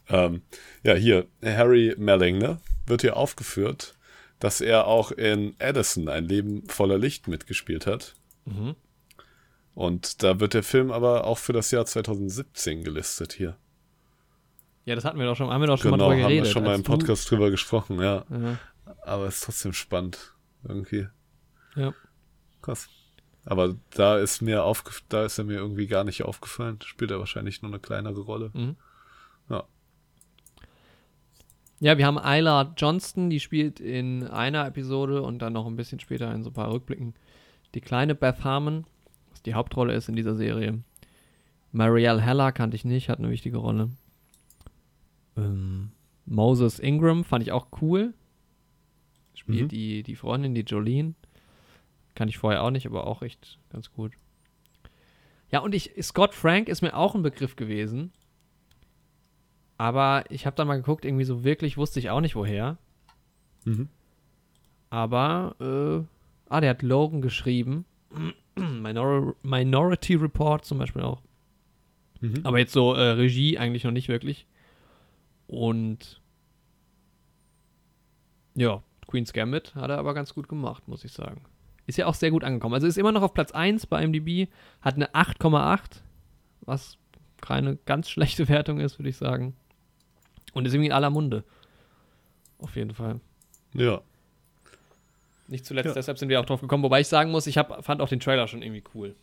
Ähm, 0.09 0.41
ja, 0.83 0.95
hier, 0.95 1.27
Harry 1.41 1.95
Melling, 1.97 2.39
ne? 2.39 2.59
Wird 2.85 3.03
hier 3.03 3.15
aufgeführt, 3.15 3.95
dass 4.39 4.59
er 4.59 4.85
auch 4.85 5.11
in 5.13 5.55
Edison 5.59 6.09
ein 6.09 6.25
Leben 6.25 6.67
voller 6.67 6.97
Licht 6.97 7.29
mitgespielt 7.29 7.87
hat. 7.87 8.15
Mhm. 8.43 8.75
Und 9.75 10.23
da 10.23 10.41
wird 10.41 10.53
der 10.53 10.63
Film 10.63 10.91
aber 10.91 11.23
auch 11.23 11.37
für 11.37 11.53
das 11.53 11.71
Jahr 11.71 11.85
2017 11.85 12.83
gelistet 12.83 13.31
hier. 13.31 13.55
Ja, 14.87 14.95
das 14.95 15.03
hatten 15.05 15.19
wir 15.19 15.25
doch 15.25 15.35
schon, 15.35 15.49
haben 15.49 15.59
wir 15.61 15.67
doch 15.67 15.77
schon 15.77 15.91
genau, 15.91 16.05
mal 16.07 16.13
drüber 16.15 16.23
haben 16.23 16.29
geredet. 16.29 16.45
wir 16.47 16.51
schon 16.53 16.63
mal 16.63 16.75
im 16.75 16.83
du- 16.83 16.91
Podcast 16.91 17.29
drüber 17.29 17.51
gesprochen, 17.51 17.99
ja. 17.99 18.23
Ja, 18.29 18.57
Aber 19.03 19.27
ist 19.27 19.43
trotzdem 19.43 19.73
spannend. 19.73 20.33
Irgendwie. 20.67 21.07
ja. 21.75 21.93
Krass. 22.61 22.89
Aber 23.45 23.75
da 23.91 24.17
ist 24.17 24.41
mir 24.41 24.63
aufge 24.63 24.91
da 25.09 25.23
ist 25.25 25.37
er 25.37 25.43
mir 25.45 25.55
irgendwie 25.57 25.87
gar 25.87 26.03
nicht 26.03 26.23
aufgefallen. 26.23 26.79
Spielt 26.83 27.11
er 27.11 27.19
wahrscheinlich 27.19 27.61
nur 27.61 27.69
eine 27.71 27.79
kleinere 27.79 28.19
Rolle. 28.21 28.49
Mhm. 28.53 28.75
Ja. 29.49 29.63
Ja, 31.79 31.97
wir 31.97 32.05
haben 32.05 32.17
Isla 32.17 32.73
Johnston, 32.75 33.29
die 33.29 33.39
spielt 33.39 33.79
in 33.79 34.25
einer 34.27 34.65
Episode 34.67 35.21
und 35.21 35.39
dann 35.39 35.53
noch 35.53 35.67
ein 35.67 35.75
bisschen 35.75 35.99
später 35.99 36.33
in 36.33 36.43
so 36.43 36.49
ein 36.49 36.53
paar 36.53 36.71
Rückblicken 36.71 37.13
die 37.75 37.81
kleine 37.81 38.15
Beth 38.15 38.43
Harmon, 38.43 38.85
was 39.31 39.41
die 39.43 39.53
Hauptrolle 39.53 39.93
ist 39.93 40.09
in 40.09 40.15
dieser 40.15 40.35
Serie. 40.35 40.79
Marielle 41.71 42.21
Heller 42.21 42.51
kannte 42.51 42.75
ich 42.75 42.85
nicht, 42.85 43.09
hat 43.09 43.19
eine 43.19 43.29
wichtige 43.29 43.57
Rolle. 43.57 43.89
Ähm, 45.37 45.91
Moses 46.25 46.79
Ingram 46.79 47.23
fand 47.23 47.43
ich 47.43 47.51
auch 47.51 47.67
cool. 47.81 48.13
Spielt 49.33 49.63
Mhm. 49.63 49.67
die, 49.69 50.03
die 50.03 50.15
Freundin, 50.15 50.55
die 50.55 50.61
Jolene. 50.61 51.13
Kann 52.15 52.27
ich 52.27 52.37
vorher 52.37 52.63
auch 52.63 52.71
nicht, 52.71 52.85
aber 52.87 53.05
auch 53.05 53.21
echt 53.21 53.59
ganz 53.69 53.91
gut. 53.91 54.13
Ja, 55.51 55.59
und 55.59 55.75
ich, 55.75 55.91
Scott 56.01 56.33
Frank 56.33 56.67
ist 56.67 56.81
mir 56.81 56.95
auch 56.95 57.15
ein 57.15 57.21
Begriff 57.21 57.55
gewesen. 57.55 58.11
Aber 59.77 60.23
ich 60.29 60.45
habe 60.45 60.55
da 60.55 60.65
mal 60.65 60.77
geguckt, 60.77 61.05
irgendwie 61.05 61.23
so 61.23 61.43
wirklich 61.43 61.77
wusste 61.77 61.99
ich 61.99 62.09
auch 62.09 62.19
nicht 62.21 62.35
woher. 62.35 62.77
Mhm. 63.63 63.89
Aber, 64.89 65.55
äh, 65.59 66.05
ah, 66.49 66.61
der 66.61 66.71
hat 66.71 66.81
Logan 66.81 67.21
geschrieben. 67.21 67.85
Minor 68.55 69.35
Minority 69.43 70.15
Report 70.15 70.65
zum 70.65 70.79
Beispiel 70.79 71.03
auch. 71.03 71.21
Mhm. 72.21 72.39
Aber 72.43 72.57
jetzt 72.57 72.73
so 72.73 72.93
äh, 72.95 73.09
Regie 73.11 73.59
eigentlich 73.59 73.83
noch 73.83 73.91
nicht 73.91 74.07
wirklich. 74.07 74.47
Und 75.47 76.21
ja, 78.55 78.81
Queen's 79.07 79.33
Gambit 79.33 79.75
hat 79.75 79.89
er 79.89 79.97
aber 79.97 80.13
ganz 80.13 80.33
gut 80.33 80.47
gemacht, 80.49 80.87
muss 80.87 81.03
ich 81.05 81.11
sagen. 81.13 81.41
Ist 81.85 81.97
ja 81.97 82.05
auch 82.07 82.15
sehr 82.15 82.31
gut 82.31 82.43
angekommen. 82.43 82.73
Also 82.73 82.87
ist 82.87 82.97
immer 82.97 83.11
noch 83.13 83.21
auf 83.21 83.33
Platz 83.33 83.51
1 83.53 83.85
bei 83.87 84.05
MDB, 84.05 84.47
hat 84.81 84.95
eine 84.95 85.09
8,8, 85.13 86.01
was 86.61 86.97
keine 87.39 87.77
ganz 87.85 88.09
schlechte 88.11 88.49
Wertung 88.49 88.79
ist, 88.79 88.99
würde 88.99 89.09
ich 89.09 89.17
sagen. 89.17 89.55
Und 90.53 90.65
ist 90.65 90.73
irgendwie 90.73 90.87
in 90.87 90.93
aller 90.93 91.09
Munde. 91.09 91.43
Auf 92.59 92.75
jeden 92.75 92.93
Fall. 92.93 93.19
Ja. 93.73 94.01
Nicht 95.47 95.65
zuletzt, 95.65 95.85
Ja. 95.87 95.93
deshalb 95.93 96.17
sind 96.17 96.27
wir 96.29 96.41
auch 96.41 96.45
drauf 96.45 96.59
gekommen. 96.59 96.83
Wobei 96.83 96.99
ich 97.01 97.07
sagen 97.07 97.31
muss, 97.31 97.47
ich 97.47 97.57
hab, 97.57 97.85
fand 97.85 98.01
auch 98.01 98.09
den 98.09 98.19
Trailer 98.19 98.47
schon 98.47 98.61
irgendwie 98.63 98.83
cool. 98.95 99.15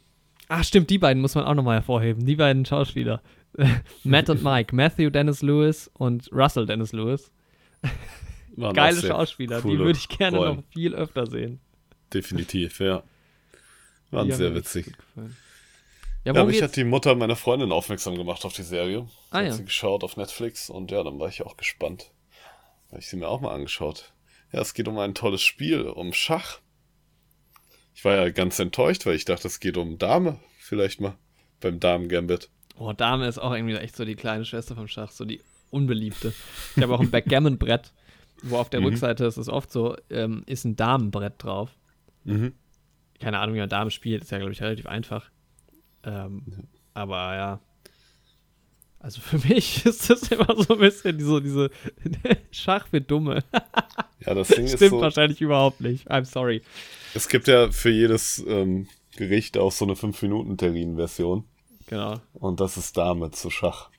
Ach, 0.49 0.63
stimmt, 0.65 0.91
die 0.91 0.99
beiden 0.99 1.21
muss 1.23 1.35
man 1.35 1.45
auch 1.45 1.55
nochmal 1.55 1.77
hervorheben. 1.77 2.25
Die 2.27 2.37
beiden 2.37 2.65
Schauspieler. 2.65 3.23
Matt 4.05 4.29
und 4.31 4.43
Mike. 4.43 4.75
Matthew 4.75 5.11
Dennis 5.11 5.43
Lewis 5.43 5.91
und 5.95 6.31
Russell 6.33 6.67
Dennis 6.67 6.93
Lewis. 6.93 7.31
Waren 8.57 8.75
Geile 8.75 9.01
Schauspieler. 9.01 9.61
Die 9.63 9.79
würde 9.79 9.99
ich 9.99 10.09
gerne 10.09 10.37
Rollen. 10.37 10.57
noch 10.57 10.65
viel 10.73 10.95
öfter 10.95 11.27
sehen. 11.27 11.61
Definitiv, 12.13 12.79
ja. 12.81 13.03
Waren 14.11 14.31
haben 14.31 14.33
sehr 14.33 14.55
witzig. 14.55 14.93
Ja, 15.17 16.33
Ja, 16.33 16.45
mich 16.45 16.53
geht's? 16.55 16.63
hat 16.63 16.77
die 16.77 16.85
Mutter 16.85 17.15
meiner 17.17 17.37
Freundin 17.37 17.73
aufmerksam 17.73 18.15
gemacht 18.17 18.45
auf 18.45 18.53
die 18.53 18.63
Serie. 18.63 19.09
Ah, 19.31 19.39
hat 19.39 19.47
ja. 19.47 19.53
sie 19.53 19.65
geschaut 19.65 20.05
auf 20.05 20.17
Netflix 20.17 20.71
und 20.71 20.91
ja, 20.91 21.03
dann 21.03 21.19
war 21.19 21.29
ich 21.29 21.43
auch 21.43 21.57
gespannt. 21.57 22.13
Habe 22.91 23.01
ich 23.01 23.09
sie 23.09 23.17
mir 23.17 23.29
auch 23.29 23.41
mal 23.41 23.53
angeschaut. 23.53 24.13
Ja, 24.53 24.61
es 24.61 24.73
geht 24.75 24.87
um 24.87 24.99
ein 24.99 25.15
tolles 25.15 25.43
Spiel, 25.43 25.83
um 25.83 26.13
Schach. 26.13 26.61
Ich 27.95 28.05
war 28.05 28.17
ja 28.17 28.29
ganz 28.31 28.59
enttäuscht, 28.59 29.07
weil 29.07 29.15
ich 29.15 29.25
dachte, 29.25 29.47
es 29.49 29.61
geht 29.61 29.77
um 29.77 29.99
Dame, 29.99 30.39
vielleicht 30.59 31.01
mal 31.01 31.17
beim 31.61 31.81
Damen-Gambit. 31.81 32.51
Oh, 32.77 32.93
Dame 32.93 33.27
ist 33.29 33.39
auch 33.39 33.53
irgendwie 33.55 33.77
echt 33.77 33.95
so 33.97 34.05
die 34.05 34.17
kleine 34.17 34.45
Schwester 34.45 34.75
vom 34.75 34.89
Schach, 34.89 35.11
so 35.13 35.25
die 35.25 35.41
unbeliebte. 35.71 36.33
Ich 36.77 36.83
habe 36.83 36.95
auch 36.95 37.01
ein 37.01 37.11
Backgammon-Brett, 37.11 37.93
wo 38.43 38.57
auf 38.59 38.69
der 38.71 38.81
Mhm. 38.81 38.87
Rückseite, 38.87 39.25
ist 39.25 39.37
es 39.37 39.49
oft 39.49 39.71
so, 39.71 39.97
ähm, 40.11 40.43
ist 40.47 40.65
ein 40.65 40.77
Damenbrett 40.77 41.35
drauf. 41.43 41.71
Mhm. 42.25 42.53
keine 43.21 43.39
Ahnung, 43.39 43.55
wie 43.55 43.61
man 43.61 43.69
Dame 43.69 43.91
spielt, 43.91 44.23
ist 44.23 44.31
ja, 44.33 44.39
glaube 44.39 44.53
ich, 44.53 44.61
relativ 44.63 44.87
einfach. 44.87 45.31
Ähm, 46.05 46.43
Aber 46.95 47.35
ja. 47.35 47.61
Also 48.99 49.21
für 49.21 49.39
mich 49.49 49.85
ist 49.87 50.09
das 50.11 50.29
immer 50.31 50.55
so 50.63 50.75
ein 50.75 50.81
bisschen 50.81 51.17
diese, 51.19 51.41
diese 51.41 51.71
Schach 52.51 52.87
für 52.89 53.01
Dumme. 53.01 53.45
Ja, 54.27 54.35
das 54.35 54.49
Ding 54.57 54.65
ist 54.65 54.77
Stimmt 54.77 54.91
so, 54.91 55.01
wahrscheinlich 55.01 55.41
überhaupt 55.41 55.81
nicht. 55.81 56.11
I'm 56.11 56.25
sorry. 56.25 56.63
Es 57.15 57.29
gibt 57.29 57.49
ja 57.49 57.71
für 57.71 57.91
jedes 57.91 58.45
ähm, 58.47 58.89
Gericht 59.17 59.57
auch 59.57 59.73
so 59.73 59.85
eine 59.85 59.95
5-Minuten-Terrin-Version. 59.95 61.45
Genau. 61.87 62.21
Und 62.35 62.61
das 62.61 62.77
ist 62.77 62.97
Dame 62.97 63.31
zu 63.31 63.51
Schach. 63.51 63.91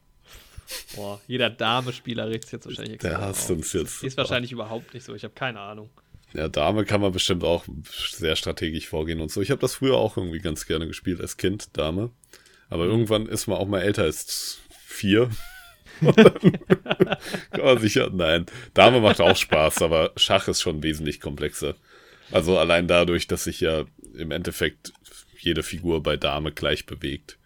Boah, 0.96 1.22
jeder 1.28 1.50
Dame-Spieler 1.50 2.30
regt 2.30 2.46
sich 2.46 2.54
jetzt 2.54 2.66
wahrscheinlich 2.66 3.00
Der 3.00 3.12
extrem 3.12 3.28
hasst 3.28 3.52
uns 3.52 3.74
jetzt. 3.74 4.04
Ist 4.04 4.18
wahrscheinlich 4.18 4.52
überhaupt 4.52 4.94
nicht 4.94 5.06
so. 5.06 5.14
Ich 5.14 5.24
habe 5.24 5.34
keine 5.34 5.60
Ahnung. 5.60 5.90
Ja, 6.34 6.50
Dame 6.50 6.84
kann 6.86 7.02
man 7.02 7.12
bestimmt 7.12 7.44
auch 7.44 7.64
sehr 8.12 8.36
strategisch 8.36 8.88
vorgehen 8.88 9.22
und 9.22 9.32
so. 9.32 9.42
Ich 9.42 9.52
habe 9.52 9.62
das 9.62 9.76
früher 9.76 9.96
auch 9.96 10.18
irgendwie 10.18 10.40
ganz 10.40 10.66
gerne 10.66 10.88
gespielt 10.88 11.22
als 11.22 11.38
Kind, 11.38 11.78
Dame. 11.78 12.12
Aber 12.68 12.86
irgendwann 12.86 13.28
ist 13.28 13.48
man 13.48 13.58
auch 13.58 13.68
mal 13.68 13.82
älter 13.82 14.04
als 14.04 14.60
vier. 14.86 15.30
kann 16.02 17.64
man 17.64 17.80
sicher, 17.80 18.10
nein. 18.12 18.48
Dame 18.74 19.00
macht 19.00 19.22
auch 19.22 19.38
Spaß, 19.38 19.82
aber 19.82 20.12
Schach 20.18 20.48
ist 20.48 20.62
schon 20.62 20.84
wesentlich 20.84 21.22
komplexer. 21.22 21.76
Also 22.32 22.58
allein 22.58 22.88
dadurch, 22.88 23.28
dass 23.28 23.44
sich 23.44 23.60
ja 23.62 23.86
im 24.14 24.32
Endeffekt 24.32 24.94
jede 25.40 25.64
Figur 25.64 26.02
bei 26.02 26.18
Dame 26.18 26.52
gleich 26.52 26.86
bewegt. 26.86 27.38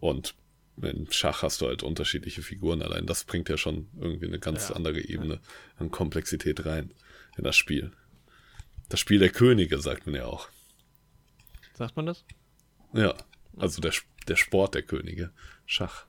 Und 0.00 0.34
im 0.80 1.10
Schach 1.10 1.42
hast 1.42 1.60
du 1.60 1.66
halt 1.66 1.82
unterschiedliche 1.82 2.42
Figuren. 2.42 2.82
Allein 2.82 3.06
das 3.06 3.24
bringt 3.24 3.48
ja 3.48 3.56
schon 3.56 3.88
irgendwie 3.98 4.26
eine 4.26 4.38
ganz 4.38 4.68
ja, 4.68 4.76
andere 4.76 5.00
Ebene 5.00 5.34
ja. 5.34 5.40
an 5.76 5.90
Komplexität 5.90 6.64
rein 6.66 6.92
in 7.36 7.44
das 7.44 7.56
Spiel. 7.56 7.92
Das 8.88 9.00
Spiel 9.00 9.18
der 9.18 9.30
Könige, 9.30 9.80
sagt 9.80 10.06
man 10.06 10.16
ja 10.16 10.26
auch. 10.26 10.48
Sagt 11.74 11.96
man 11.96 12.06
das? 12.06 12.24
Ja, 12.92 13.14
also 13.56 13.80
der, 13.80 13.92
der 14.28 14.36
Sport 14.36 14.74
der 14.74 14.82
Könige. 14.82 15.32
Schach. 15.66 16.06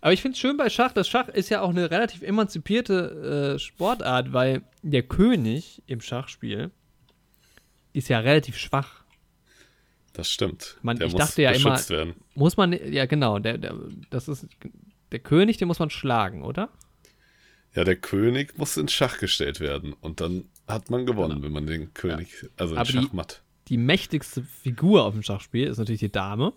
Aber 0.00 0.12
ich 0.12 0.22
finde 0.22 0.34
es 0.34 0.40
schön 0.40 0.56
bei 0.56 0.70
Schach, 0.70 0.92
das 0.92 1.08
Schach 1.08 1.28
ist 1.28 1.50
ja 1.50 1.60
auch 1.60 1.70
eine 1.70 1.90
relativ 1.90 2.22
emanzipierte 2.22 3.54
äh, 3.54 3.58
Sportart, 3.58 4.32
weil 4.32 4.62
der 4.82 5.02
König 5.02 5.82
im 5.86 6.00
Schachspiel 6.00 6.70
ist 7.92 8.08
ja 8.08 8.20
relativ 8.20 8.56
schwach. 8.56 9.04
Das 10.12 10.30
stimmt. 10.30 10.78
Man, 10.82 10.96
der 10.96 11.08
ich 11.08 11.12
muss 11.12 11.20
dachte 11.20 11.42
ja 11.42 11.50
immer, 11.50 11.88
werden. 11.88 12.14
muss 12.34 12.56
man, 12.56 12.72
ja 12.72 13.06
genau, 13.06 13.38
der, 13.38 13.58
der, 13.58 13.74
das 14.10 14.28
ist, 14.28 14.46
der 15.12 15.18
König, 15.18 15.58
den 15.58 15.68
muss 15.68 15.78
man 15.78 15.90
schlagen, 15.90 16.42
oder? 16.44 16.70
Ja, 17.74 17.84
der 17.84 17.96
König 17.96 18.58
muss 18.58 18.76
ins 18.76 18.92
Schach 18.92 19.18
gestellt 19.18 19.60
werden 19.60 19.92
und 19.92 20.20
dann 20.20 20.46
hat 20.66 20.90
man 20.90 21.04
gewonnen, 21.06 21.36
genau. 21.36 21.44
wenn 21.44 21.52
man 21.52 21.66
den 21.66 21.94
König, 21.94 22.42
ja. 22.42 22.48
also 22.56 22.74
den 22.74 22.86
Schach 22.86 23.12
matt. 23.12 23.42
Die, 23.68 23.74
die 23.74 23.76
mächtigste 23.76 24.42
Figur 24.42 25.04
auf 25.04 25.12
dem 25.12 25.22
Schachspiel 25.22 25.68
ist 25.68 25.78
natürlich 25.78 26.00
die 26.00 26.10
Dame. 26.10 26.52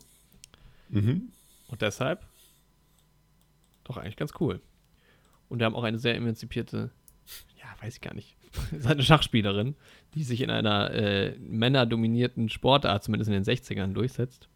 Mhm. 0.89 1.30
Und 1.68 1.82
deshalb 1.82 2.26
doch 3.84 3.97
eigentlich 3.97 4.17
ganz 4.17 4.34
cool. 4.39 4.61
Und 5.49 5.59
wir 5.59 5.65
haben 5.65 5.75
auch 5.75 5.84
eine 5.84 5.99
sehr 5.99 6.15
emanzipierte, 6.15 6.91
ja, 7.57 7.65
weiß 7.81 7.95
ich 7.95 8.01
gar 8.01 8.13
nicht, 8.13 8.36
eine 8.86 9.03
Schachspielerin, 9.03 9.75
die 10.15 10.23
sich 10.23 10.41
in 10.41 10.49
einer 10.49 10.91
äh, 10.91 11.36
männerdominierten 11.39 12.49
Sportart, 12.49 13.03
zumindest 13.03 13.29
in 13.29 13.34
den 13.34 13.43
60ern, 13.43 13.93
durchsetzt. 13.93 14.49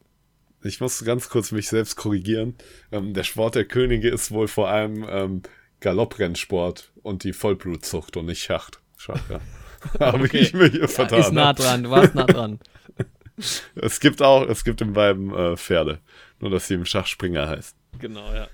Ich 0.63 0.81
muss 0.81 1.03
ganz 1.05 1.29
kurz 1.29 1.51
mich 1.51 1.67
selbst 1.67 1.95
korrigieren. 1.95 2.55
Ähm, 2.91 3.13
der 3.13 3.23
Sport 3.23 3.55
der 3.55 3.65
Könige 3.65 4.09
ist 4.09 4.31
wohl 4.31 4.47
vor 4.47 4.69
allem 4.69 5.05
ähm, 5.07 5.41
Galopprennsport 5.79 6.91
und 7.03 7.23
die 7.23 7.33
Vollblutzucht 7.33 8.17
und 8.17 8.25
nicht 8.25 8.41
Schach. 8.41 8.71
Schach 8.97 9.21
ja. 9.29 9.39
Habe 9.99 10.23
okay. 10.23 10.39
ich 10.39 10.53
mir 10.53 10.67
hier 10.67 10.87
vertan. 10.87 11.19
Ja, 11.19 11.25
ist 11.27 11.33
nah 11.33 11.53
dran, 11.53 11.83
du 11.83 11.91
warst 11.91 12.15
nah 12.15 12.25
dran. 12.25 12.59
es 13.75 13.99
gibt 13.99 14.21
auch, 14.21 14.47
es 14.47 14.63
gibt 14.63 14.81
im 14.81 14.95
Weiben 14.95 15.33
äh, 15.33 15.55
Pferde. 15.55 15.99
Nur, 16.39 16.49
dass 16.49 16.67
sie 16.67 16.73
im 16.73 16.85
Schach 16.85 17.05
Springer 17.05 17.47
heißt. 17.47 17.75
Genau, 17.99 18.33
ja. 18.33 18.47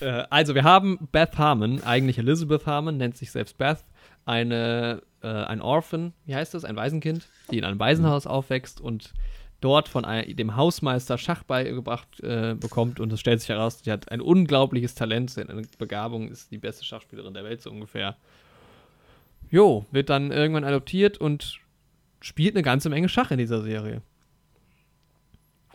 Äh, 0.00 0.24
also, 0.30 0.54
wir 0.54 0.64
haben 0.64 1.08
Beth 1.12 1.38
Harmon, 1.38 1.82
eigentlich 1.82 2.18
Elizabeth 2.18 2.66
Harmon, 2.66 2.96
nennt 2.96 3.16
sich 3.16 3.30
selbst 3.30 3.58
Beth, 3.58 3.84
eine, 4.24 5.02
äh, 5.22 5.28
ein 5.28 5.60
Orphan, 5.60 6.12
wie 6.24 6.34
heißt 6.34 6.54
das, 6.54 6.64
ein 6.64 6.76
Waisenkind, 6.76 7.26
die 7.50 7.58
in 7.58 7.64
einem 7.64 7.78
Waisenhaus 7.78 8.26
aufwächst 8.26 8.80
und 8.80 9.14
dort 9.60 9.88
von 9.88 10.04
einem, 10.04 10.36
dem 10.36 10.56
Hausmeister 10.56 11.18
Schach 11.18 11.42
beigebracht 11.42 12.20
äh, 12.20 12.54
bekommt 12.54 13.00
und 13.00 13.12
es 13.12 13.20
stellt 13.20 13.40
sich 13.40 13.48
heraus, 13.48 13.80
sie 13.82 13.90
hat 13.90 14.10
ein 14.12 14.20
unglaubliches 14.20 14.94
Talent, 14.94 15.36
eine 15.38 15.62
Begabung, 15.78 16.28
ist 16.28 16.50
die 16.50 16.58
beste 16.58 16.84
Schachspielerin 16.84 17.34
der 17.34 17.44
Welt 17.44 17.62
so 17.62 17.70
ungefähr. 17.70 18.16
Jo, 19.50 19.86
wird 19.92 20.10
dann 20.10 20.32
irgendwann 20.32 20.64
adoptiert 20.64 21.18
und 21.18 21.60
spielt 22.20 22.54
eine 22.54 22.62
ganze 22.62 22.88
Menge 22.88 23.08
Schach 23.08 23.30
in 23.30 23.38
dieser 23.38 23.62
Serie. 23.62 24.02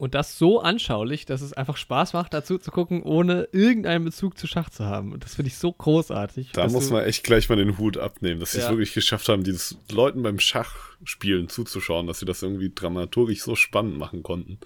Und 0.02 0.16
das 0.16 0.40
so 0.40 0.60
anschaulich, 0.60 1.28
dass 1.28 1.42
es 1.42 1.54
einfach 1.54 1.78
Spaß 1.78 2.14
macht, 2.14 2.34
dazu 2.34 2.58
zu 2.58 2.72
gucken, 2.72 3.04
ohne 3.04 3.48
irgendeinen 3.52 4.04
Bezug 4.04 4.36
zu 4.36 4.48
Schach 4.48 4.72
zu 4.72 4.84
haben. 4.84 5.14
Und 5.14 5.24
das 5.24 5.36
finde 5.36 5.50
ich 5.50 5.58
so 5.58 5.72
großartig. 5.72 6.54
Da 6.54 6.68
muss 6.70 6.90
man 6.90 7.06
echt 7.06 7.24
gleich 7.24 7.48
mal 7.50 7.56
den 7.56 7.78
Hut 7.78 8.00
abnehmen, 8.00 8.40
dass 8.40 8.54
sie 8.54 8.62
es 8.62 8.68
wirklich 8.68 8.96
geschafft 8.96 9.30
haben, 9.30 9.44
dieses 9.44 9.78
Leuten 9.92 10.24
beim 10.24 10.40
Schachspielen 10.40 11.50
zuzuschauen, 11.50 12.08
dass 12.08 12.18
sie 12.18 12.26
das 12.26 12.42
irgendwie 12.42 12.72
dramaturgisch 12.74 13.44
so 13.44 13.54
spannend 13.56 14.00
machen 14.00 14.24
konnten. 14.24 14.58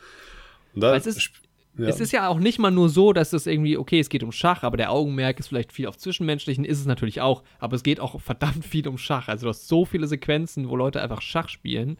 Und 0.74 0.80
da 0.80 0.96
es 0.96 1.06
ist, 1.06 1.32
ja. 1.78 1.86
Es 1.86 2.00
ist 2.00 2.14
ja 2.14 2.30
auch 2.30 2.40
nicht 2.40 2.58
mal 2.58 2.72
nur 2.72 2.88
so, 2.88 3.12
dass 3.12 3.34
es 3.34 3.46
irgendwie, 3.46 3.78
okay, 3.78 4.00
es 4.00 4.08
geht 4.08 4.24
um 4.24 4.32
Schach, 4.32 4.64
aber 4.64 4.78
der 4.78 4.90
Augenmerk 4.90 5.38
ist 5.42 5.50
vielleicht 5.50 5.74
viel 5.74 5.88
auf 5.88 5.98
Zwischenmenschlichen, 5.98 6.64
ist 6.64 6.80
es 6.80 6.86
natürlich 6.86 7.20
auch, 7.20 7.44
aber 7.60 7.76
es 7.76 7.84
geht 7.84 8.00
auch 8.00 8.22
verdammt 8.22 8.64
viel 8.64 8.88
um 8.88 8.98
Schach. 8.98 9.28
Also 9.28 9.48
du 9.48 9.50
hast 9.50 9.68
so 9.68 9.84
viele 9.84 10.08
Sequenzen, 10.08 10.70
wo 10.70 10.78
Leute 10.78 11.02
einfach 11.02 11.22
Schach 11.22 11.50
spielen, 11.50 11.98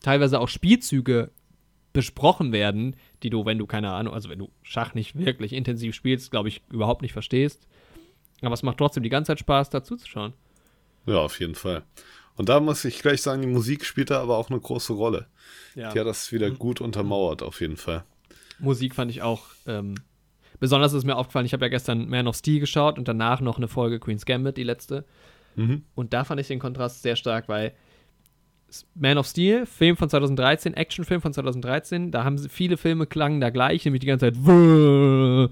teilweise 0.00 0.40
auch 0.40 0.48
Spielzüge 0.48 1.30
besprochen 1.92 2.52
werden, 2.52 2.96
die 3.22 3.30
du, 3.30 3.44
wenn 3.44 3.58
du 3.58 3.66
keine 3.66 3.92
Ahnung, 3.92 4.14
also 4.14 4.28
wenn 4.28 4.38
du 4.38 4.50
Schach 4.62 4.94
nicht 4.94 5.18
wirklich 5.18 5.52
intensiv 5.52 5.94
spielst, 5.94 6.30
glaube 6.30 6.48
ich, 6.48 6.62
überhaupt 6.70 7.02
nicht 7.02 7.12
verstehst. 7.12 7.66
Aber 8.40 8.54
es 8.54 8.62
macht 8.62 8.78
trotzdem 8.78 9.02
die 9.02 9.08
ganze 9.08 9.28
Zeit 9.28 9.40
Spaß, 9.40 9.70
dazu 9.70 9.96
zu 9.96 10.08
schauen. 10.08 10.32
Ja, 11.06 11.18
auf 11.18 11.38
jeden 11.40 11.54
Fall. 11.54 11.82
Und 12.36 12.48
da 12.48 12.60
muss 12.60 12.84
ich 12.84 13.00
gleich 13.00 13.22
sagen, 13.22 13.42
die 13.42 13.48
Musik 13.48 13.84
spielt 13.84 14.10
da 14.10 14.20
aber 14.20 14.38
auch 14.38 14.50
eine 14.50 14.58
große 14.58 14.94
Rolle. 14.94 15.26
Ja. 15.74 15.92
Die 15.92 16.00
hat 16.00 16.06
das 16.06 16.32
wieder 16.32 16.48
mhm. 16.48 16.58
gut 16.58 16.80
untermauert, 16.80 17.42
auf 17.42 17.60
jeden 17.60 17.76
Fall. 17.76 18.04
Musik 18.58 18.94
fand 18.94 19.10
ich 19.10 19.22
auch. 19.22 19.48
Ähm, 19.66 19.94
besonders 20.60 20.92
ist 20.92 21.04
mir 21.04 21.16
aufgefallen, 21.16 21.46
ich 21.46 21.52
habe 21.52 21.64
ja 21.64 21.68
gestern 21.68 22.08
Man 22.08 22.26
of 22.26 22.36
Steel 22.36 22.60
geschaut 22.60 22.98
und 22.98 23.06
danach 23.06 23.40
noch 23.40 23.58
eine 23.58 23.68
Folge 23.68 24.00
Queen's 24.00 24.24
Gambit, 24.24 24.56
die 24.56 24.64
letzte. 24.64 25.04
Mhm. 25.56 25.84
Und 25.94 26.14
da 26.14 26.24
fand 26.24 26.40
ich 26.40 26.48
den 26.48 26.58
Kontrast 26.58 27.02
sehr 27.02 27.16
stark, 27.16 27.48
weil 27.48 27.74
man 28.94 29.18
of 29.18 29.26
Steel, 29.26 29.66
Film 29.66 29.96
von 29.96 30.08
2013, 30.08 30.74
Actionfilm 30.74 31.20
von 31.20 31.32
2013. 31.32 32.10
Da 32.10 32.24
haben 32.24 32.38
viele 32.38 32.76
Filme 32.76 33.06
klangen 33.06 33.40
da 33.40 33.50
gleich, 33.50 33.84
nämlich 33.84 34.00
die 34.00 34.06
ganze 34.06 34.26
Zeit. 34.26 34.36
du 34.46 35.50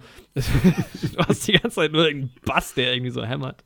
hast 1.18 1.46
die 1.46 1.52
ganze 1.52 1.76
Zeit 1.76 1.92
nur 1.92 2.06
irgendeinen 2.06 2.34
Bass, 2.44 2.74
der 2.74 2.92
irgendwie 2.94 3.10
so 3.10 3.24
hämmert. 3.24 3.64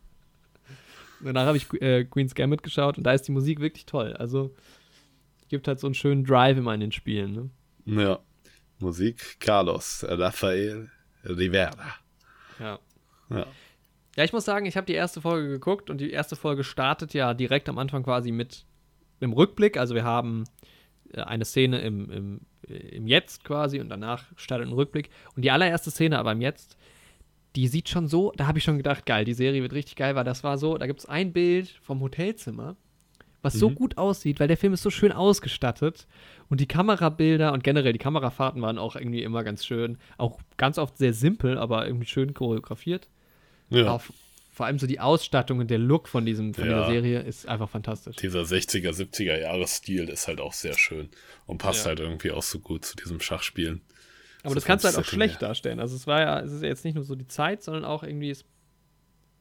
Danach 1.20 1.46
habe 1.46 1.56
ich 1.56 1.72
äh, 1.80 2.04
Queen's 2.04 2.34
Gambit 2.34 2.62
geschaut 2.62 2.98
und 2.98 3.04
da 3.04 3.12
ist 3.12 3.22
die 3.22 3.32
Musik 3.32 3.60
wirklich 3.60 3.86
toll. 3.86 4.12
Also 4.14 4.54
gibt 5.54 5.68
halt 5.68 5.78
so 5.78 5.86
einen 5.86 5.94
schönen 5.94 6.24
Drive 6.24 6.58
immer 6.58 6.74
in 6.74 6.80
den 6.80 6.90
Spielen. 6.90 7.50
Ne? 7.84 8.02
Ja. 8.04 8.18
Musik 8.80 9.38
Carlos 9.38 10.04
Rafael 10.08 10.90
Rivera. 11.24 11.94
Ja. 12.58 12.80
Ja. 13.30 13.46
Ja, 14.16 14.24
ich 14.24 14.32
muss 14.32 14.44
sagen, 14.44 14.66
ich 14.66 14.76
habe 14.76 14.86
die 14.86 14.94
erste 14.94 15.20
Folge 15.20 15.48
geguckt 15.48 15.90
und 15.90 15.98
die 15.98 16.10
erste 16.10 16.34
Folge 16.34 16.64
startet 16.64 17.14
ja 17.14 17.34
direkt 17.34 17.68
am 17.68 17.78
Anfang 17.78 18.02
quasi 18.02 18.32
mit 18.32 18.64
im 19.24 19.32
Rückblick, 19.32 19.76
also 19.76 19.94
wir 19.94 20.04
haben 20.04 20.44
äh, 21.12 21.20
eine 21.22 21.44
Szene 21.44 21.80
im, 21.80 22.10
im, 22.10 22.40
im 22.66 23.06
Jetzt 23.06 23.44
quasi 23.44 23.80
und 23.80 23.88
danach 23.88 24.24
startet 24.36 24.68
ein 24.68 24.72
Rückblick. 24.72 25.10
Und 25.36 25.44
die 25.44 25.50
allererste 25.50 25.90
Szene 25.90 26.18
aber 26.18 26.32
im 26.32 26.40
Jetzt, 26.40 26.76
die 27.56 27.68
sieht 27.68 27.88
schon 27.88 28.08
so, 28.08 28.32
da 28.36 28.46
habe 28.46 28.58
ich 28.58 28.64
schon 28.64 28.76
gedacht, 28.76 29.06
geil, 29.06 29.24
die 29.24 29.34
Serie 29.34 29.62
wird 29.62 29.72
richtig 29.72 29.96
geil, 29.96 30.14
weil 30.14 30.24
das 30.24 30.44
war 30.44 30.58
so, 30.58 30.76
da 30.76 30.86
gibt 30.86 31.00
es 31.00 31.06
ein 31.06 31.32
Bild 31.32 31.68
vom 31.82 32.00
Hotelzimmer, 32.00 32.76
was 33.42 33.54
mhm. 33.54 33.58
so 33.58 33.70
gut 33.70 33.98
aussieht, 33.98 34.40
weil 34.40 34.48
der 34.48 34.56
Film 34.56 34.72
ist 34.72 34.82
so 34.82 34.90
schön 34.90 35.12
ausgestattet 35.12 36.06
und 36.48 36.60
die 36.60 36.66
Kamerabilder 36.66 37.52
und 37.52 37.62
generell 37.62 37.92
die 37.92 37.98
Kamerafahrten 37.98 38.60
waren 38.60 38.78
auch 38.78 38.96
irgendwie 38.96 39.22
immer 39.22 39.44
ganz 39.44 39.64
schön, 39.64 39.98
auch 40.18 40.40
ganz 40.56 40.78
oft 40.78 40.98
sehr 40.98 41.12
simpel, 41.12 41.58
aber 41.58 41.86
irgendwie 41.86 42.06
schön 42.06 42.34
choreografiert. 42.34 43.08
Ja. 43.70 43.92
Auf, 43.92 44.12
vor 44.54 44.66
allem 44.66 44.78
so 44.78 44.86
die 44.86 45.00
Ausstattung 45.00 45.58
und 45.58 45.68
der 45.68 45.80
Look 45.80 46.06
von, 46.06 46.24
diesem, 46.24 46.54
von 46.54 46.70
ja. 46.70 46.78
dieser 46.78 46.86
Serie 46.92 47.20
ist 47.20 47.48
einfach 47.48 47.68
fantastisch. 47.68 48.14
Dieser 48.16 48.42
60er, 48.42 48.90
70er 48.90 49.40
Jahres-Stil 49.40 50.08
ist 50.08 50.28
halt 50.28 50.40
auch 50.40 50.52
sehr 50.52 50.78
schön 50.78 51.08
und 51.46 51.58
passt 51.58 51.80
ja. 51.80 51.86
halt 51.88 51.98
irgendwie 51.98 52.30
auch 52.30 52.42
so 52.44 52.60
gut 52.60 52.84
zu 52.84 52.94
diesem 52.94 53.18
Schachspielen. 53.18 53.82
Aber 54.42 54.50
so 54.50 54.54
das 54.54 54.64
kannst 54.64 54.84
du 54.84 54.88
halt 54.88 54.96
auch 54.96 55.04
schlecht 55.04 55.40
her. 55.40 55.48
darstellen. 55.48 55.80
Also 55.80 55.96
es 55.96 56.06
war 56.06 56.20
ja, 56.20 56.40
es 56.40 56.52
ist 56.52 56.62
ja 56.62 56.68
jetzt 56.68 56.84
nicht 56.84 56.94
nur 56.94 57.02
so 57.02 57.16
die 57.16 57.26
Zeit, 57.26 57.64
sondern 57.64 57.84
auch 57.84 58.04
irgendwie, 58.04 58.30
es 58.30 58.44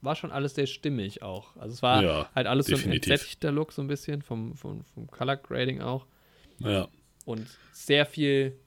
war 0.01 0.15
schon 0.15 0.31
alles 0.31 0.55
sehr 0.55 0.65
stimmig 0.65 1.21
auch. 1.21 1.55
Also 1.57 1.73
es 1.73 1.83
war 1.83 2.01
ja, 2.01 2.29
halt 2.33 2.47
alles 2.47 2.65
definitiv. 2.65 2.83
so 2.83 2.89
ein 2.89 3.13
entsättigter 3.13 3.51
Look 3.51 3.71
so 3.71 3.83
ein 3.83 3.87
bisschen, 3.87 4.23
vom, 4.23 4.55
vom, 4.55 4.83
vom 4.83 5.05
Color 5.11 5.37
Grading 5.37 5.81
auch. 5.81 6.07
Ja. 6.57 6.87
Und 7.25 7.47
sehr 7.71 8.07
viel, 8.07 8.57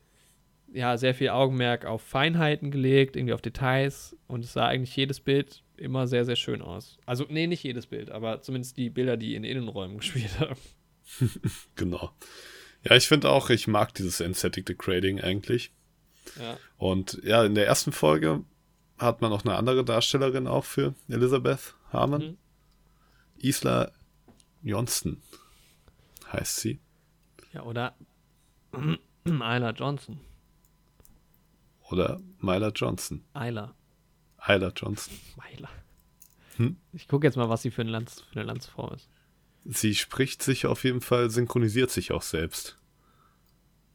ja, 0.72 0.96
sehr 0.96 1.14
viel 1.14 1.30
Augenmerk 1.30 1.86
auf 1.86 2.02
Feinheiten 2.02 2.70
gelegt, 2.70 3.16
irgendwie 3.16 3.34
auf 3.34 3.42
Details. 3.42 4.16
Und 4.28 4.44
es 4.44 4.52
sah 4.52 4.68
eigentlich 4.68 4.94
jedes 4.94 5.18
Bild 5.18 5.64
immer 5.78 6.06
sehr, 6.06 6.24
sehr 6.24 6.36
schön 6.36 6.62
aus. 6.62 6.98
Also, 7.06 7.26
nee, 7.28 7.46
nicht 7.46 7.62
jedes 7.62 7.86
Bild, 7.86 8.10
aber 8.10 8.42
zumindest 8.42 8.76
die 8.76 8.90
Bilder, 8.90 9.16
die 9.16 9.34
in 9.34 9.44
Innenräumen 9.44 9.98
gespielt 9.98 10.38
haben. 10.40 10.60
genau. 11.76 12.12
Ja, 12.82 12.96
ich 12.96 13.08
finde 13.08 13.30
auch, 13.30 13.50
ich 13.50 13.66
mag 13.66 13.94
dieses 13.94 14.20
Aesthetic 14.20 14.66
Degrading 14.66 15.20
eigentlich. 15.20 15.72
Ja. 16.38 16.58
Und 16.76 17.20
ja, 17.24 17.44
in 17.44 17.54
der 17.54 17.66
ersten 17.66 17.92
Folge 17.92 18.44
hat 18.98 19.20
man 19.20 19.30
noch 19.30 19.44
eine 19.44 19.56
andere 19.56 19.84
Darstellerin 19.84 20.46
auch 20.46 20.64
für 20.64 20.94
Elizabeth 21.08 21.74
Harmon. 21.92 22.22
Mhm. 22.22 22.38
Isla 23.38 23.92
Johnston 24.62 25.22
heißt 26.32 26.56
sie. 26.56 26.80
Ja, 27.52 27.62
oder 27.62 27.94
Isla 29.24 29.70
Johnson. 29.70 30.20
Oder 31.90 32.20
Myla 32.40 32.68
Johnson. 32.70 33.24
Isla. 33.34 33.74
Hyla 34.46 34.72
Johnson. 34.74 35.14
Myla. 35.36 35.68
Hm? 36.56 36.76
Ich 36.92 37.08
gucke 37.08 37.26
jetzt 37.26 37.36
mal, 37.36 37.48
was 37.48 37.62
sie 37.62 37.70
für, 37.70 37.82
ein 37.82 37.88
Lanz, 37.88 38.20
für 38.20 38.36
eine 38.40 38.44
Landsfrau 38.44 38.90
ist. 38.92 39.08
Sie 39.64 39.94
spricht 39.94 40.42
sich 40.42 40.66
auf 40.66 40.84
jeden 40.84 41.00
Fall, 41.00 41.30
synchronisiert 41.30 41.90
sich 41.90 42.12
auch 42.12 42.22
selbst. 42.22 42.78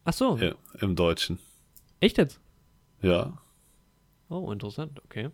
Ach 0.03 0.13
so. 0.13 0.37
Ja, 0.37 0.55
im 0.79 0.95
Deutschen. 0.95 1.39
Echt 1.99 2.17
jetzt? 2.17 2.39
Ja. 3.01 3.41
Oh, 4.29 4.51
interessant, 4.51 5.01
okay. 5.05 5.29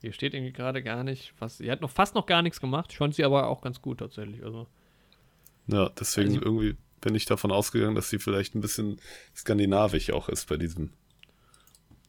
Hier 0.00 0.12
steht 0.12 0.34
irgendwie 0.34 0.52
gerade 0.52 0.82
gar 0.82 1.04
nicht, 1.04 1.34
was. 1.38 1.58
Sie 1.58 1.70
hat 1.70 1.80
noch 1.80 1.90
fast 1.90 2.14
noch 2.14 2.26
gar 2.26 2.42
nichts 2.42 2.60
gemacht. 2.60 2.92
Ich 2.92 2.98
fand 2.98 3.14
sie 3.14 3.24
aber 3.24 3.46
auch 3.48 3.62
ganz 3.62 3.80
gut 3.80 3.98
tatsächlich. 3.98 4.42
Also. 4.44 4.66
Ja, 5.66 5.88
deswegen 5.90 6.30
Also- 6.30 6.42
irgendwie 6.42 6.76
bin 7.00 7.14
ich 7.14 7.24
davon 7.24 7.52
ausgegangen, 7.52 7.94
dass 7.94 8.10
sie 8.10 8.18
vielleicht 8.18 8.54
ein 8.54 8.60
bisschen 8.60 9.00
skandinavisch 9.34 10.10
auch 10.10 10.28
ist 10.28 10.48
bei 10.48 10.56
diesem. 10.56 10.92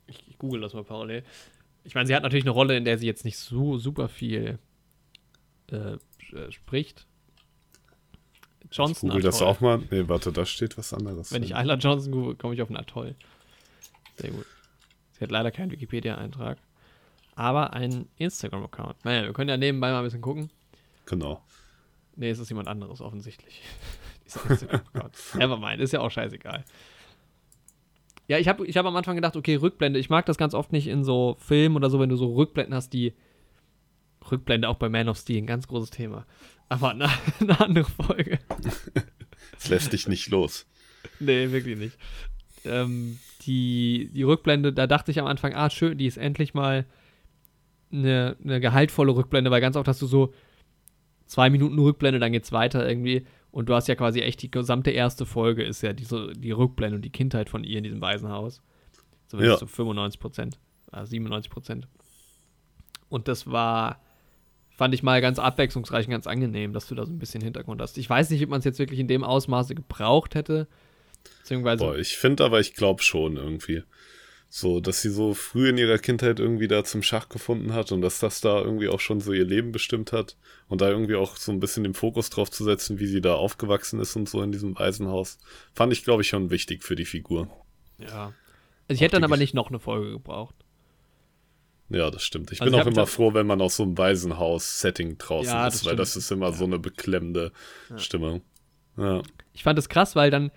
Ich, 0.07 0.28
ich 0.28 0.38
google 0.38 0.61
das 0.61 0.73
mal 0.73 0.84
parallel. 0.84 1.23
Ich 1.88 1.95
meine, 1.95 2.05
sie 2.05 2.13
hat 2.13 2.21
natürlich 2.21 2.43
eine 2.43 2.51
Rolle, 2.51 2.75
in 2.75 2.83
der 2.83 2.97
sie 2.97 3.07
jetzt 3.07 3.23
nicht 3.23 3.38
so 3.38 3.77
super 3.77 4.09
viel 4.09 4.59
äh, 5.71 5.93
äh, 6.33 6.51
spricht. 6.51 7.07
Johnson 8.69 9.07
Google 9.09 9.23
das 9.23 9.41
auch 9.41 9.61
mal. 9.61 9.81
Nee, 9.89 10.09
warte, 10.09 10.33
da 10.33 10.45
steht 10.45 10.77
was 10.77 10.93
anderes. 10.93 11.31
Wenn 11.31 11.43
ich 11.43 11.51
Isla 11.51 11.75
Johnson 11.75 12.11
google, 12.11 12.35
komme 12.35 12.53
ich 12.53 12.61
auf 12.61 12.67
einen 12.67 12.75
Atoll. 12.75 13.15
Sehr 14.17 14.31
gut. 14.31 14.45
Sie 15.13 15.21
hat 15.21 15.31
leider 15.31 15.49
keinen 15.49 15.71
Wikipedia-Eintrag. 15.71 16.57
Aber 17.35 17.71
einen 17.71 18.09
Instagram-Account. 18.17 19.05
Naja, 19.05 19.23
wir 19.23 19.31
können 19.31 19.49
ja 19.49 19.55
nebenbei 19.55 19.91
mal 19.91 19.99
ein 19.99 20.03
bisschen 20.03 20.21
gucken. 20.21 20.49
Genau. 21.05 21.41
Nee, 22.17 22.31
es 22.31 22.39
ist 22.39 22.49
jemand 22.49 22.67
anderes 22.67 22.99
offensichtlich. 22.99 23.61
Dieser 24.25 24.49
Instagram-Account. 24.49 25.15
Nevermind, 25.35 25.79
ist 25.79 25.93
ja 25.93 26.01
auch 26.01 26.11
scheißegal. 26.11 26.65
Ja, 28.28 28.38
ich 28.38 28.47
habe 28.47 28.65
ich 28.65 28.75
hab 28.75 28.86
am 28.86 28.95
Anfang 28.95 29.15
gedacht, 29.15 29.36
okay, 29.36 29.55
Rückblende. 29.55 29.99
Ich 29.99 30.09
mag 30.09 30.25
das 30.25 30.38
ganz 30.38 30.53
oft 30.53 30.71
nicht 30.71 30.88
in 30.88 31.03
so 31.03 31.38
Filmen 31.39 31.75
oder 31.75 31.89
so, 31.89 31.99
wenn 31.99 32.09
du 32.09 32.17
so 32.17 32.34
Rückblenden 32.36 32.75
hast, 32.75 32.91
die 32.91 33.13
Rückblende 34.30 34.67
auch 34.67 34.75
bei 34.75 34.89
Man 34.89 35.07
of 35.07 35.17
Steel, 35.17 35.38
ein 35.38 35.47
ganz 35.47 35.67
großes 35.67 35.91
Thema. 35.91 36.25
Aber 36.69 36.91
eine, 36.91 37.09
eine 37.39 37.59
andere 37.59 37.86
Folge. 37.86 38.39
Es 39.59 39.69
lässt 39.69 39.93
dich 39.93 40.07
nicht 40.07 40.30
los. 40.30 40.67
Nee, 41.19 41.51
wirklich 41.51 41.78
nicht. 41.78 41.97
Ähm, 42.65 43.17
die, 43.43 44.09
die 44.13 44.23
Rückblende, 44.23 44.73
da 44.73 44.86
dachte 44.86 45.09
ich 45.09 45.19
am 45.19 45.25
Anfang, 45.25 45.53
ah, 45.55 45.69
schön, 45.69 45.97
die 45.97 46.05
ist 46.05 46.17
endlich 46.17 46.53
mal 46.53 46.86
eine, 47.91 48.36
eine 48.43 48.59
gehaltvolle 48.59 49.15
Rückblende, 49.15 49.49
weil 49.49 49.61
ganz 49.61 49.75
oft 49.75 49.88
hast 49.88 50.01
du 50.01 50.05
so 50.05 50.34
zwei 51.25 51.49
Minuten 51.49 51.80
Rückblende, 51.80 52.19
dann 52.19 52.32
geht's 52.32 52.51
weiter 52.51 52.88
irgendwie. 52.88 53.25
Und 53.57 53.69
du 53.69 53.73
hast 53.73 53.87
ja 53.87 53.95
quasi 53.95 54.19
echt 54.19 54.43
die 54.43 54.51
gesamte 54.51 54.91
erste 54.91 55.25
Folge 55.25 55.63
ist 55.63 55.81
ja 55.81 55.91
diese, 55.91 56.31
die 56.33 56.51
Rückblende 56.51 56.97
und 56.97 57.01
die 57.01 57.09
Kindheit 57.09 57.49
von 57.49 57.63
ihr 57.63 57.79
in 57.79 57.85
diesem 57.85 58.01
Waisenhaus. 58.01 58.61
Zumindest 59.25 59.55
Ja. 59.55 59.57
so 59.57 59.65
95 59.65 60.19
Prozent, 60.19 60.59
äh, 60.91 61.03
97 61.03 61.49
Prozent. 61.49 61.87
Und 63.09 63.27
das 63.27 63.47
war, 63.47 63.99
fand 64.69 64.93
ich 64.93 65.01
mal 65.01 65.21
ganz 65.21 65.39
abwechslungsreich 65.39 66.05
und 66.05 66.11
ganz 66.11 66.27
angenehm, 66.27 66.71
dass 66.71 66.85
du 66.85 66.93
da 66.93 67.03
so 67.03 67.11
ein 67.11 67.17
bisschen 67.17 67.41
Hintergrund 67.41 67.81
hast. 67.81 67.97
Ich 67.97 68.07
weiß 68.07 68.29
nicht, 68.29 68.43
ob 68.43 68.49
man 68.51 68.59
es 68.59 68.65
jetzt 68.65 68.77
wirklich 68.77 68.99
in 68.99 69.07
dem 69.07 69.23
Ausmaße 69.23 69.73
gebraucht 69.73 70.35
hätte. 70.35 70.67
Beziehungsweise, 71.39 71.83
Boah, 71.83 71.97
ich 71.97 72.15
finde 72.15 72.45
aber, 72.45 72.59
ich 72.59 72.75
glaube 72.75 73.01
schon 73.01 73.37
irgendwie. 73.37 73.81
So, 74.49 74.79
dass 74.79 75.01
sie 75.01 75.09
so 75.09 75.33
früh 75.33 75.69
in 75.69 75.77
ihrer 75.77 75.97
Kindheit 75.97 76.39
irgendwie 76.39 76.69
da 76.69 76.83
zum 76.85 77.03
Schach 77.03 77.27
gefunden 77.27 77.73
hat 77.73 77.91
und 77.91 78.01
dass 78.01 78.19
das 78.19 78.39
da 78.39 78.61
irgendwie 78.61 78.87
auch 78.87 79.01
schon 79.01 79.19
so 79.19 79.33
ihr 79.33 79.43
Leben 79.43 79.73
bestimmt 79.73 80.13
hat 80.13 80.37
und 80.69 80.79
da 80.79 80.89
irgendwie 80.89 81.15
auch 81.15 81.35
so 81.35 81.51
ein 81.51 81.59
bisschen 81.59 81.83
den 81.83 81.93
Fokus 81.93 82.29
drauf 82.29 82.49
zu 82.49 82.63
setzen, 82.63 82.97
wie 82.99 83.07
sie 83.07 83.19
da 83.19 83.33
aufgewachsen 83.35 83.99
ist 83.99 84.15
und 84.15 84.29
so 84.29 84.41
in 84.41 84.53
diesem 84.53 84.77
Waisenhaus, 84.79 85.37
fand 85.73 85.91
ich, 85.91 86.03
glaube 86.05 86.21
ich, 86.21 86.29
schon 86.29 86.49
wichtig 86.49 86.83
für 86.83 86.95
die 86.95 87.03
Figur. 87.05 87.49
Ja. 87.99 88.33
Also 88.87 88.93
ich 88.95 89.01
hätte 89.01 89.17
Auch 89.17 89.19
dann 89.19 89.21
die 89.21 89.25
aber 89.25 89.35
Gesch- 89.35 89.39
nicht 89.39 89.53
noch 89.53 89.67
eine 89.67 89.79
Folge 89.79 90.11
gebraucht. 90.11 90.55
Ja, 91.89 92.09
das 92.09 92.23
stimmt. 92.23 92.51
Ich 92.51 92.61
Also 92.61 92.71
bin 92.71 92.79
ich 92.79 92.85
auch 92.85 92.91
immer 92.91 93.07
froh, 93.07 93.33
wenn 93.33 93.47
man 93.47 93.61
aus 93.61 93.75
so 93.77 93.83
einem 93.83 93.97
Waisenhaus-Setting 93.97 95.17
draußen 95.17 95.51
Ja, 95.51 95.67
ist, 95.67 95.75
das 95.75 95.85
weil 95.85 95.89
stimmt. 95.91 95.99
das 95.99 96.15
ist 96.15 96.31
immer 96.31 96.51
so 96.53 96.63
eine 96.65 96.79
beklemmende 96.79 97.51
Stimmung. 97.97 98.41
Ja. 98.97 99.21
Ich 99.53 99.63
fand 99.63 99.77
es 99.79 99.87
krass, 99.89 100.15
weil 100.15 100.31
dann 100.31 100.51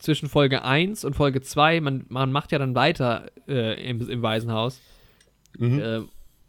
zwischen 0.00 0.28
Folge 0.28 0.64
1 0.64 1.04
und 1.04 1.14
Folge 1.14 1.40
2, 1.40 1.80
man, 1.80 2.06
man 2.08 2.32
macht 2.32 2.52
ja 2.52 2.58
dann 2.58 2.74
weiter 2.74 3.30
äh, 3.46 3.88
im, 3.88 4.08
im 4.08 4.22
Waisenhaus. 4.22 4.80
Mhm. 5.58 5.78
Äh, 5.78 6.00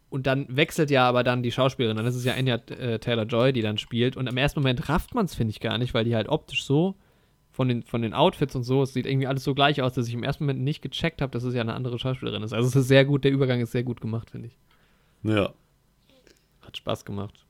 und 0.09 0.27
dann 0.27 0.45
wechselt 0.49 0.89
ja 0.89 1.07
aber 1.07 1.23
dann 1.23 1.43
die 1.43 1.51
Schauspielerin. 1.51 1.97
Dann 1.97 2.05
ist 2.05 2.15
es 2.15 2.25
ja 2.25 2.33
Anya 2.33 2.55
äh, 2.55 2.99
Taylor-Joy, 2.99 3.53
die 3.53 3.61
dann 3.61 3.77
spielt. 3.77 4.17
Und 4.17 4.27
im 4.27 4.37
ersten 4.37 4.59
Moment 4.59 4.89
rafft 4.89 5.13
man 5.13 5.25
es, 5.25 5.35
finde 5.35 5.51
ich, 5.51 5.59
gar 5.59 5.77
nicht, 5.77 5.93
weil 5.93 6.03
die 6.03 6.15
halt 6.15 6.27
optisch 6.27 6.65
so 6.65 6.95
von 7.51 7.67
den, 7.67 7.83
von 7.83 8.01
den 8.01 8.13
Outfits 8.13 8.55
und 8.55 8.63
so, 8.63 8.81
es 8.83 8.93
sieht 8.93 9.05
irgendwie 9.05 9.27
alles 9.27 9.43
so 9.43 9.53
gleich 9.53 9.81
aus, 9.81 9.93
dass 9.93 10.07
ich 10.07 10.13
im 10.13 10.23
ersten 10.23 10.45
Moment 10.45 10.61
nicht 10.61 10.81
gecheckt 10.81 11.21
habe, 11.21 11.31
dass 11.31 11.43
es 11.43 11.53
ja 11.53 11.61
eine 11.61 11.73
andere 11.73 11.99
Schauspielerin 11.99 12.43
ist. 12.43 12.53
Also 12.53 12.67
es 12.67 12.75
ist 12.75 12.87
sehr 12.87 13.05
gut, 13.05 13.23
der 13.23 13.31
Übergang 13.31 13.59
ist 13.59 13.71
sehr 13.71 13.83
gut 13.83 14.01
gemacht, 14.01 14.31
finde 14.31 14.47
ich. 14.47 14.57
ja. 15.23 15.53
Hat 16.61 16.77
Spaß 16.77 17.05
gemacht. 17.05 17.45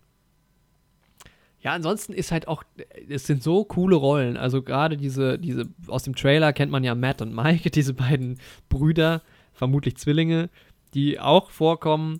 Ja, 1.61 1.73
ansonsten 1.73 2.13
ist 2.13 2.31
halt 2.31 2.47
auch, 2.47 2.63
es 3.07 3.27
sind 3.27 3.43
so 3.43 3.63
coole 3.63 3.95
Rollen. 3.95 4.35
Also 4.35 4.63
gerade 4.63 4.97
diese, 4.97 5.37
diese, 5.37 5.65
aus 5.87 6.03
dem 6.03 6.15
Trailer 6.15 6.53
kennt 6.53 6.71
man 6.71 6.83
ja 6.83 6.95
Matt 6.95 7.21
und 7.21 7.35
Mike, 7.35 7.69
diese 7.71 7.93
beiden 7.93 8.39
Brüder, 8.67 9.21
vermutlich 9.53 9.97
Zwillinge, 9.97 10.49
die 10.93 11.19
auch 11.19 11.51
vorkommen 11.51 12.19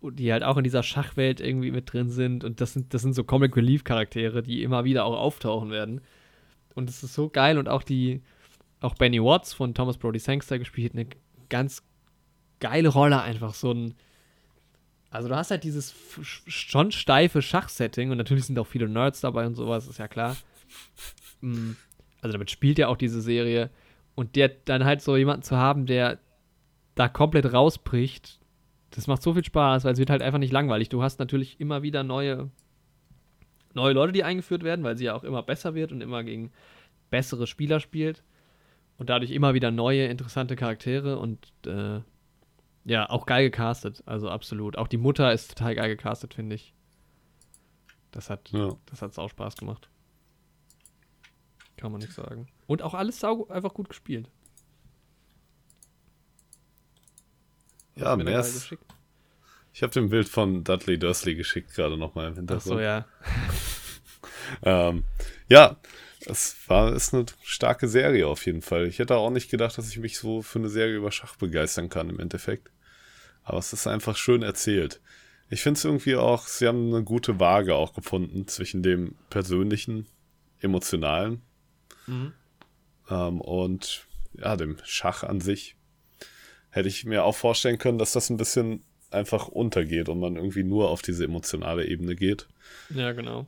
und 0.00 0.20
die 0.20 0.32
halt 0.32 0.44
auch 0.44 0.56
in 0.56 0.64
dieser 0.64 0.84
Schachwelt 0.84 1.40
irgendwie 1.40 1.72
mit 1.72 1.92
drin 1.92 2.10
sind. 2.10 2.44
Und 2.44 2.60
das 2.60 2.74
sind, 2.74 2.94
das 2.94 3.02
sind 3.02 3.14
so 3.14 3.24
Comic 3.24 3.56
Relief 3.56 3.82
Charaktere, 3.82 4.42
die 4.42 4.62
immer 4.62 4.84
wieder 4.84 5.04
auch 5.04 5.18
auftauchen 5.18 5.70
werden. 5.70 6.00
Und 6.74 6.88
es 6.88 7.02
ist 7.02 7.14
so 7.14 7.28
geil 7.28 7.58
und 7.58 7.68
auch 7.68 7.82
die, 7.82 8.22
auch 8.80 8.94
Benny 8.94 9.20
Watts 9.20 9.52
von 9.52 9.74
Thomas 9.74 9.98
Brody 9.98 10.20
Sangster 10.20 10.60
gespielt, 10.60 10.92
eine 10.94 11.06
ganz 11.48 11.82
geile 12.60 12.88
Rolle 12.88 13.20
einfach, 13.20 13.54
so 13.54 13.72
ein, 13.72 13.94
also 15.16 15.28
du 15.28 15.36
hast 15.36 15.50
halt 15.50 15.64
dieses 15.64 15.94
schon 16.14 16.92
steife 16.92 17.42
Schachsetting 17.42 18.10
und 18.10 18.18
natürlich 18.18 18.44
sind 18.44 18.58
auch 18.58 18.66
viele 18.66 18.88
Nerds 18.88 19.20
dabei 19.20 19.46
und 19.46 19.54
sowas, 19.54 19.88
ist 19.88 19.98
ja 19.98 20.08
klar. 20.08 20.36
Mm, 21.40 21.72
Also 22.20 22.32
damit 22.32 22.50
spielt 22.50 22.78
ja 22.78 22.88
auch 22.88 22.96
diese 22.96 23.20
Serie 23.20 23.70
und 24.14 24.36
der 24.36 24.48
dann 24.48 24.84
halt 24.84 25.02
so 25.02 25.16
jemanden 25.16 25.42
zu 25.42 25.56
haben, 25.56 25.86
der 25.86 26.18
da 26.94 27.08
komplett 27.08 27.52
rausbricht, 27.52 28.40
das 28.90 29.06
macht 29.06 29.22
so 29.22 29.34
viel 29.34 29.44
Spaß, 29.44 29.84
weil 29.84 29.92
es 29.92 29.98
wird 29.98 30.10
halt 30.10 30.22
einfach 30.22 30.38
nicht 30.38 30.52
langweilig. 30.52 30.88
Du 30.88 31.02
hast 31.02 31.18
natürlich 31.18 31.60
immer 31.60 31.82
wieder 31.82 32.02
neue 32.02 32.50
neue 33.74 33.92
Leute, 33.92 34.12
die 34.12 34.24
eingeführt 34.24 34.64
werden, 34.64 34.84
weil 34.84 34.96
sie 34.96 35.04
ja 35.04 35.14
auch 35.14 35.24
immer 35.24 35.42
besser 35.42 35.74
wird 35.74 35.92
und 35.92 36.00
immer 36.00 36.24
gegen 36.24 36.50
bessere 37.10 37.46
Spieler 37.46 37.78
spielt 37.78 38.22
und 38.96 39.10
dadurch 39.10 39.30
immer 39.30 39.54
wieder 39.54 39.70
neue 39.70 40.06
interessante 40.06 40.56
Charaktere 40.56 41.18
und 41.18 41.52
äh, 41.66 42.00
ja, 42.86 43.10
auch 43.10 43.26
geil 43.26 43.50
gecastet, 43.50 44.02
also 44.06 44.30
absolut. 44.30 44.78
Auch 44.78 44.86
die 44.88 44.96
Mutter 44.96 45.32
ist 45.32 45.48
total 45.56 45.74
geil 45.74 45.88
gecastet, 45.96 46.34
finde 46.34 46.54
ich. 46.54 46.72
Das 48.12 48.30
hat, 48.30 48.48
Ja. 48.52 48.74
das 48.86 49.02
hat 49.02 49.12
sau 49.12 49.28
Spaß 49.28 49.56
gemacht. 49.56 49.90
Kann 51.76 51.92
man 51.92 52.00
nicht 52.00 52.12
sagen. 52.14 52.48
Und 52.66 52.80
auch 52.82 52.94
alles 52.94 53.22
einfach 53.50 53.74
gut 53.74 53.88
gespielt. 53.88 54.30
Ja, 57.96 58.16
mehr 58.16 58.40
ist-? 58.40 58.74
Ich 59.72 59.82
habe 59.82 59.92
dem 59.92 60.08
Bild 60.08 60.28
von 60.28 60.64
Dudley 60.64 60.98
Dursley 60.98 61.34
geschickt, 61.34 61.74
gerade 61.74 61.98
nochmal 61.98 62.28
im 62.28 62.32
Ach 62.32 62.36
Hintergrund. 62.36 62.62
so, 62.62 62.80
ja. 62.80 63.04
Ähm, 64.62 65.02
ja, 65.48 65.76
es 66.26 66.56
war 66.66 66.92
ist 66.94 67.14
eine 67.14 67.26
starke 67.42 67.88
Serie 67.88 68.26
auf 68.26 68.46
jeden 68.46 68.62
Fall. 68.62 68.86
Ich 68.86 68.98
hätte 68.98 69.16
auch 69.16 69.30
nicht 69.30 69.50
gedacht, 69.50 69.78
dass 69.78 69.88
ich 69.88 69.98
mich 69.98 70.18
so 70.18 70.42
für 70.42 70.58
eine 70.58 70.68
Serie 70.68 70.96
über 70.96 71.12
Schach 71.12 71.36
begeistern 71.36 71.88
kann 71.88 72.10
im 72.10 72.20
Endeffekt. 72.20 72.70
Aber 73.44 73.58
es 73.58 73.72
ist 73.72 73.86
einfach 73.86 74.16
schön 74.16 74.42
erzählt. 74.42 75.00
Ich 75.48 75.62
finde 75.62 75.78
es 75.78 75.84
irgendwie 75.84 76.16
auch, 76.16 76.48
sie 76.48 76.66
haben 76.66 76.92
eine 76.92 77.04
gute 77.04 77.38
Waage 77.38 77.74
auch 77.76 77.94
gefunden 77.94 78.48
zwischen 78.48 78.82
dem 78.82 79.14
persönlichen, 79.30 80.06
emotionalen 80.60 81.42
Mhm. 82.08 82.32
ähm, 83.10 83.40
und 83.40 84.06
ja, 84.34 84.56
dem 84.56 84.76
Schach 84.84 85.22
an 85.24 85.40
sich. 85.40 85.76
Hätte 86.70 86.88
ich 86.88 87.04
mir 87.04 87.24
auch 87.24 87.34
vorstellen 87.34 87.78
können, 87.78 87.98
dass 87.98 88.12
das 88.12 88.30
ein 88.30 88.36
bisschen 88.36 88.84
einfach 89.10 89.48
untergeht 89.48 90.08
und 90.08 90.20
man 90.20 90.36
irgendwie 90.36 90.62
nur 90.62 90.90
auf 90.90 91.02
diese 91.02 91.24
emotionale 91.24 91.86
Ebene 91.86 92.16
geht. 92.16 92.46
Ja, 92.90 93.12
genau. 93.12 93.46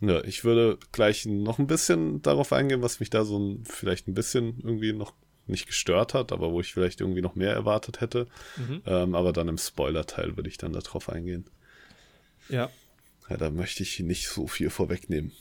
Ja, 0.00 0.22
ich 0.22 0.44
würde 0.44 0.78
gleich 0.92 1.26
noch 1.26 1.58
ein 1.58 1.66
bisschen 1.66 2.22
darauf 2.22 2.52
eingehen, 2.52 2.82
was 2.82 3.00
mich 3.00 3.10
da 3.10 3.24
so 3.24 3.38
ein, 3.38 3.64
vielleicht 3.64 4.06
ein 4.06 4.14
bisschen 4.14 4.58
irgendwie 4.58 4.92
noch 4.92 5.12
nicht 5.46 5.66
gestört 5.66 6.14
hat, 6.14 6.30
aber 6.30 6.52
wo 6.52 6.60
ich 6.60 6.72
vielleicht 6.72 7.00
irgendwie 7.00 7.22
noch 7.22 7.34
mehr 7.34 7.52
erwartet 7.52 8.00
hätte. 8.00 8.26
Mhm. 8.56 8.82
Ähm, 8.86 9.14
aber 9.14 9.32
dann 9.32 9.48
im 9.48 9.58
Spoiler-Teil 9.58 10.36
würde 10.36 10.48
ich 10.48 10.58
dann 10.58 10.72
darauf 10.72 11.08
eingehen. 11.08 11.46
Ja. 12.48 12.70
Ja, 13.28 13.36
da 13.36 13.50
möchte 13.50 13.82
ich 13.82 13.98
nicht 14.00 14.28
so 14.28 14.46
viel 14.46 14.70
vorwegnehmen. 14.70 15.32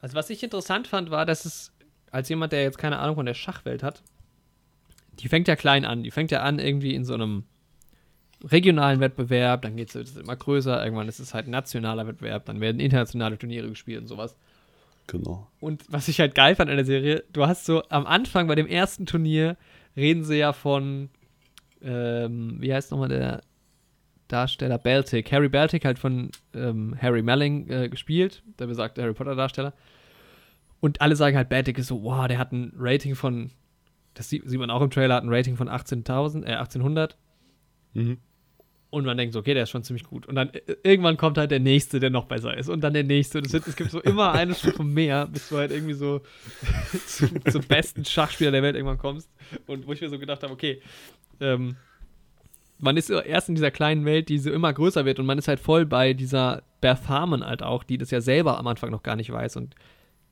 Also 0.00 0.14
was 0.14 0.30
ich 0.30 0.42
interessant 0.42 0.86
fand, 0.86 1.10
war, 1.10 1.26
dass 1.26 1.44
es, 1.44 1.72
als 2.10 2.28
jemand, 2.28 2.52
der 2.52 2.62
jetzt 2.62 2.78
keine 2.78 2.98
Ahnung 2.98 3.16
von 3.16 3.26
der 3.26 3.34
Schachwelt 3.34 3.82
hat, 3.82 4.02
die 5.20 5.28
fängt 5.28 5.48
ja 5.48 5.56
klein 5.56 5.84
an. 5.84 6.02
Die 6.02 6.10
fängt 6.10 6.30
ja 6.30 6.42
an 6.42 6.58
irgendwie 6.58 6.94
in 6.94 7.04
so 7.04 7.14
einem 7.14 7.44
regionalen 8.44 9.00
Wettbewerb, 9.00 9.62
dann 9.62 9.76
geht 9.76 9.94
es 9.94 10.16
immer 10.16 10.36
größer, 10.36 10.82
irgendwann 10.82 11.08
ist 11.08 11.18
es 11.18 11.34
halt 11.34 11.46
ein 11.46 11.50
nationaler 11.50 12.06
Wettbewerb, 12.06 12.44
dann 12.46 12.60
werden 12.60 12.80
internationale 12.80 13.38
Turniere 13.38 13.68
gespielt 13.68 14.02
und 14.02 14.06
sowas. 14.06 14.36
Genau. 15.06 15.48
Und 15.60 15.84
was 15.88 16.08
ich 16.08 16.20
halt 16.20 16.34
geil 16.34 16.54
fand 16.54 16.70
an 16.70 16.76
der 16.76 16.84
Serie, 16.84 17.24
du 17.32 17.46
hast 17.46 17.64
so 17.64 17.82
am 17.88 18.06
Anfang 18.06 18.46
bei 18.46 18.54
dem 18.54 18.66
ersten 18.66 19.06
Turnier 19.06 19.56
reden 19.96 20.24
sie 20.24 20.36
ja 20.36 20.52
von, 20.52 21.08
ähm, 21.82 22.56
wie 22.60 22.72
heißt 22.72 22.90
nochmal 22.90 23.08
der 23.08 23.40
Darsteller? 24.28 24.78
Baltic. 24.78 25.32
Harry 25.32 25.48
Baltic 25.48 25.84
halt 25.84 25.98
von 25.98 26.30
ähm, 26.54 26.94
Harry 27.00 27.22
Melling 27.22 27.68
äh, 27.70 27.88
gespielt, 27.88 28.42
der 28.58 28.66
besagte 28.66 29.02
Harry 29.02 29.14
Potter 29.14 29.34
Darsteller. 29.34 29.72
Und 30.80 31.00
alle 31.00 31.16
sagen 31.16 31.36
halt, 31.36 31.48
Baltic 31.48 31.78
ist 31.78 31.88
so, 31.88 32.02
wow, 32.02 32.28
der 32.28 32.38
hat 32.38 32.52
ein 32.52 32.72
Rating 32.76 33.14
von 33.14 33.50
das 34.18 34.28
sieht, 34.28 34.42
sieht 34.48 34.58
man 34.58 34.70
auch 34.70 34.82
im 34.82 34.90
Trailer, 34.90 35.14
hat 35.14 35.22
ein 35.22 35.32
Rating 35.32 35.56
von 35.56 35.68
18.000, 35.68 36.44
äh, 36.44 36.56
1800. 36.56 37.16
Mhm. 37.94 38.18
Und 38.90 39.04
man 39.04 39.18
denkt 39.18 39.34
so, 39.34 39.40
okay, 39.40 39.52
der 39.52 39.64
ist 39.64 39.70
schon 39.70 39.82
ziemlich 39.82 40.04
gut. 40.04 40.26
Und 40.26 40.34
dann 40.34 40.48
äh, 40.50 40.76
irgendwann 40.82 41.18
kommt 41.18 41.36
halt 41.36 41.50
der 41.50 41.60
nächste, 41.60 42.00
der 42.00 42.08
noch 42.08 42.24
besser 42.24 42.56
ist. 42.56 42.68
Und 42.68 42.80
dann 42.80 42.94
der 42.94 43.04
nächste. 43.04 43.38
Und 43.38 43.52
es, 43.52 43.76
gibt 43.76 43.90
so 43.90 44.00
immer 44.00 44.32
eine 44.32 44.54
Stufe 44.54 44.82
mehr, 44.82 45.26
bis 45.26 45.50
du 45.50 45.58
halt 45.58 45.72
irgendwie 45.72 45.92
so 45.92 46.22
zum, 47.06 47.44
zum 47.44 47.62
besten 47.62 48.04
Schachspieler 48.04 48.50
der 48.50 48.62
Welt 48.62 48.76
irgendwann 48.76 48.98
kommst. 48.98 49.30
Und 49.66 49.86
wo 49.86 49.92
ich 49.92 50.00
mir 50.00 50.08
so 50.08 50.18
gedacht 50.18 50.42
habe, 50.42 50.52
okay, 50.52 50.80
ähm, 51.40 51.76
man 52.78 52.96
ist 52.96 53.10
erst 53.10 53.48
in 53.48 53.54
dieser 53.54 53.70
kleinen 53.70 54.04
Welt, 54.04 54.28
die 54.28 54.38
so 54.38 54.50
immer 54.50 54.72
größer 54.72 55.04
wird 55.04 55.18
und 55.18 55.26
man 55.26 55.38
ist 55.38 55.48
halt 55.48 55.60
voll 55.60 55.84
bei 55.84 56.14
dieser 56.14 56.62
Harmon 56.82 57.44
halt 57.44 57.62
auch, 57.62 57.82
die 57.82 57.98
das 57.98 58.10
ja 58.10 58.20
selber 58.20 58.58
am 58.58 58.66
Anfang 58.66 58.90
noch 58.90 59.02
gar 59.02 59.16
nicht 59.16 59.32
weiß 59.32 59.56
und 59.56 59.74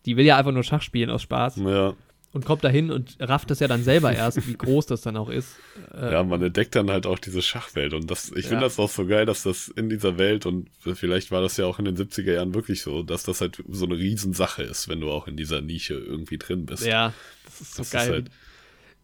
die 0.05 0.17
will 0.17 0.25
ja 0.25 0.37
einfach 0.37 0.53
nur 0.53 0.63
Schach 0.63 0.83
spielen 0.83 1.11
aus 1.11 1.23
Spaß 1.23 1.57
Ja. 1.57 1.95
Und 2.37 2.45
kommt 2.45 2.63
dahin 2.63 2.91
und 2.93 3.17
rafft 3.19 3.51
das 3.51 3.59
ja 3.61 3.67
dann 3.67 3.83
selber 3.83 4.13
erst, 4.13 4.47
wie 4.47 4.55
groß 4.55 4.87
das 4.87 5.01
dann 5.01 5.17
auch 5.17 5.29
ist. 5.31 5.57
Äh, 5.93 6.13
Ja, 6.13 6.23
man 6.23 6.41
entdeckt 6.43 6.75
dann 6.77 6.91
halt 6.91 7.07
auch 7.07 7.19
diese 7.19 7.43
Schachwelt 7.43 7.93
und 7.95 8.11
das, 8.11 8.31
ich 8.31 8.45
Ja. 8.45 8.51
finde 8.51 8.65
das 8.65 8.79
auch 8.79 8.91
so 8.91 9.07
geil, 9.07 9.27
dass 9.27 9.43
das 9.43 9.69
in 9.69 9.89
dieser 9.89 10.19
Welt 10.19 10.47
und 10.47 10.69
vielleicht 10.79 11.31
war 11.33 11.41
das 11.43 11.57
ja 11.57 11.67
auch 11.67 11.79
in 11.81 11.87
den 11.87 11.97
70er 11.97 12.33
Jahren 12.35 12.55
wirklich 12.55 12.83
so, 12.83 13.03
dass 13.03 13.25
das 13.25 13.41
halt 13.41 13.63
so 13.69 13.87
eine 13.87 13.97
Riesensache 13.97 14.63
ist, 14.63 14.89
wenn 14.89 15.01
du 15.01 15.11
auch 15.11 15.27
in 15.27 15.37
dieser 15.37 15.61
Nische 15.61 15.95
irgendwie 15.95 16.39
drin 16.39 16.67
bist. 16.67 16.87
ja, 16.87 17.13
das 17.47 17.61
ist 17.61 17.75
so 17.75 17.79
Das 17.79 17.87
ist 17.89 17.93
geil. 17.93 18.11
halt- 18.11 18.31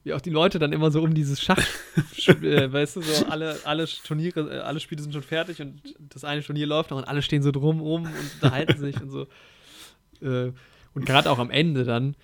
wie 0.05 0.15
auch 0.15 0.21
die 0.21 0.31
Leute 0.31 0.59
dann 0.59 0.73
immer 0.73 0.91
so 0.91 1.01
um 1.01 1.15
dieses 1.15 1.41
Schach, 1.41 1.63
sch- 2.17 2.45
äh, 2.45 2.73
weißt 2.73 2.97
du, 2.97 3.03
so 3.03 3.27
alle, 3.27 3.57
alle 3.65 3.87
Turniere, 4.05 4.57
äh, 4.57 4.59
alle 4.59 4.81
Spiele 4.81 5.01
sind 5.01 5.13
schon 5.13 5.23
fertig 5.23 5.61
und 5.63 5.81
das 6.11 6.25
eine 6.25 6.43
Turnier 6.43 6.67
läuft 6.67 6.91
noch 6.91 6.99
und 6.99 7.05
alle 7.05 7.23
stehen 7.23 7.43
so 7.45 7.53
drum 7.53 7.81
rum 7.81 8.03
und 8.05 8.35
unterhalten 8.35 8.79
sich 8.81 9.01
und 9.01 9.11
so. 9.11 9.29
Äh, 10.21 10.53
und 10.95 11.07
gerade 11.07 11.31
auch 11.31 11.39
am 11.39 11.51
Ende 11.51 11.85
dann 11.85 12.17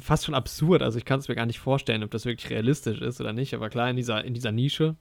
fast 0.00 0.24
schon 0.24 0.34
absurd. 0.34 0.82
Also 0.82 0.98
ich 0.98 1.04
kann 1.04 1.20
es 1.20 1.28
mir 1.28 1.34
gar 1.34 1.46
nicht 1.46 1.58
vorstellen, 1.58 2.02
ob 2.04 2.10
das 2.10 2.24
wirklich 2.24 2.50
realistisch 2.50 3.00
ist 3.00 3.20
oder 3.20 3.32
nicht. 3.32 3.54
Aber 3.54 3.68
klar, 3.68 3.90
in 3.90 3.96
dieser, 3.96 4.24
in 4.24 4.34
dieser 4.34 4.52
Nische. 4.52 4.96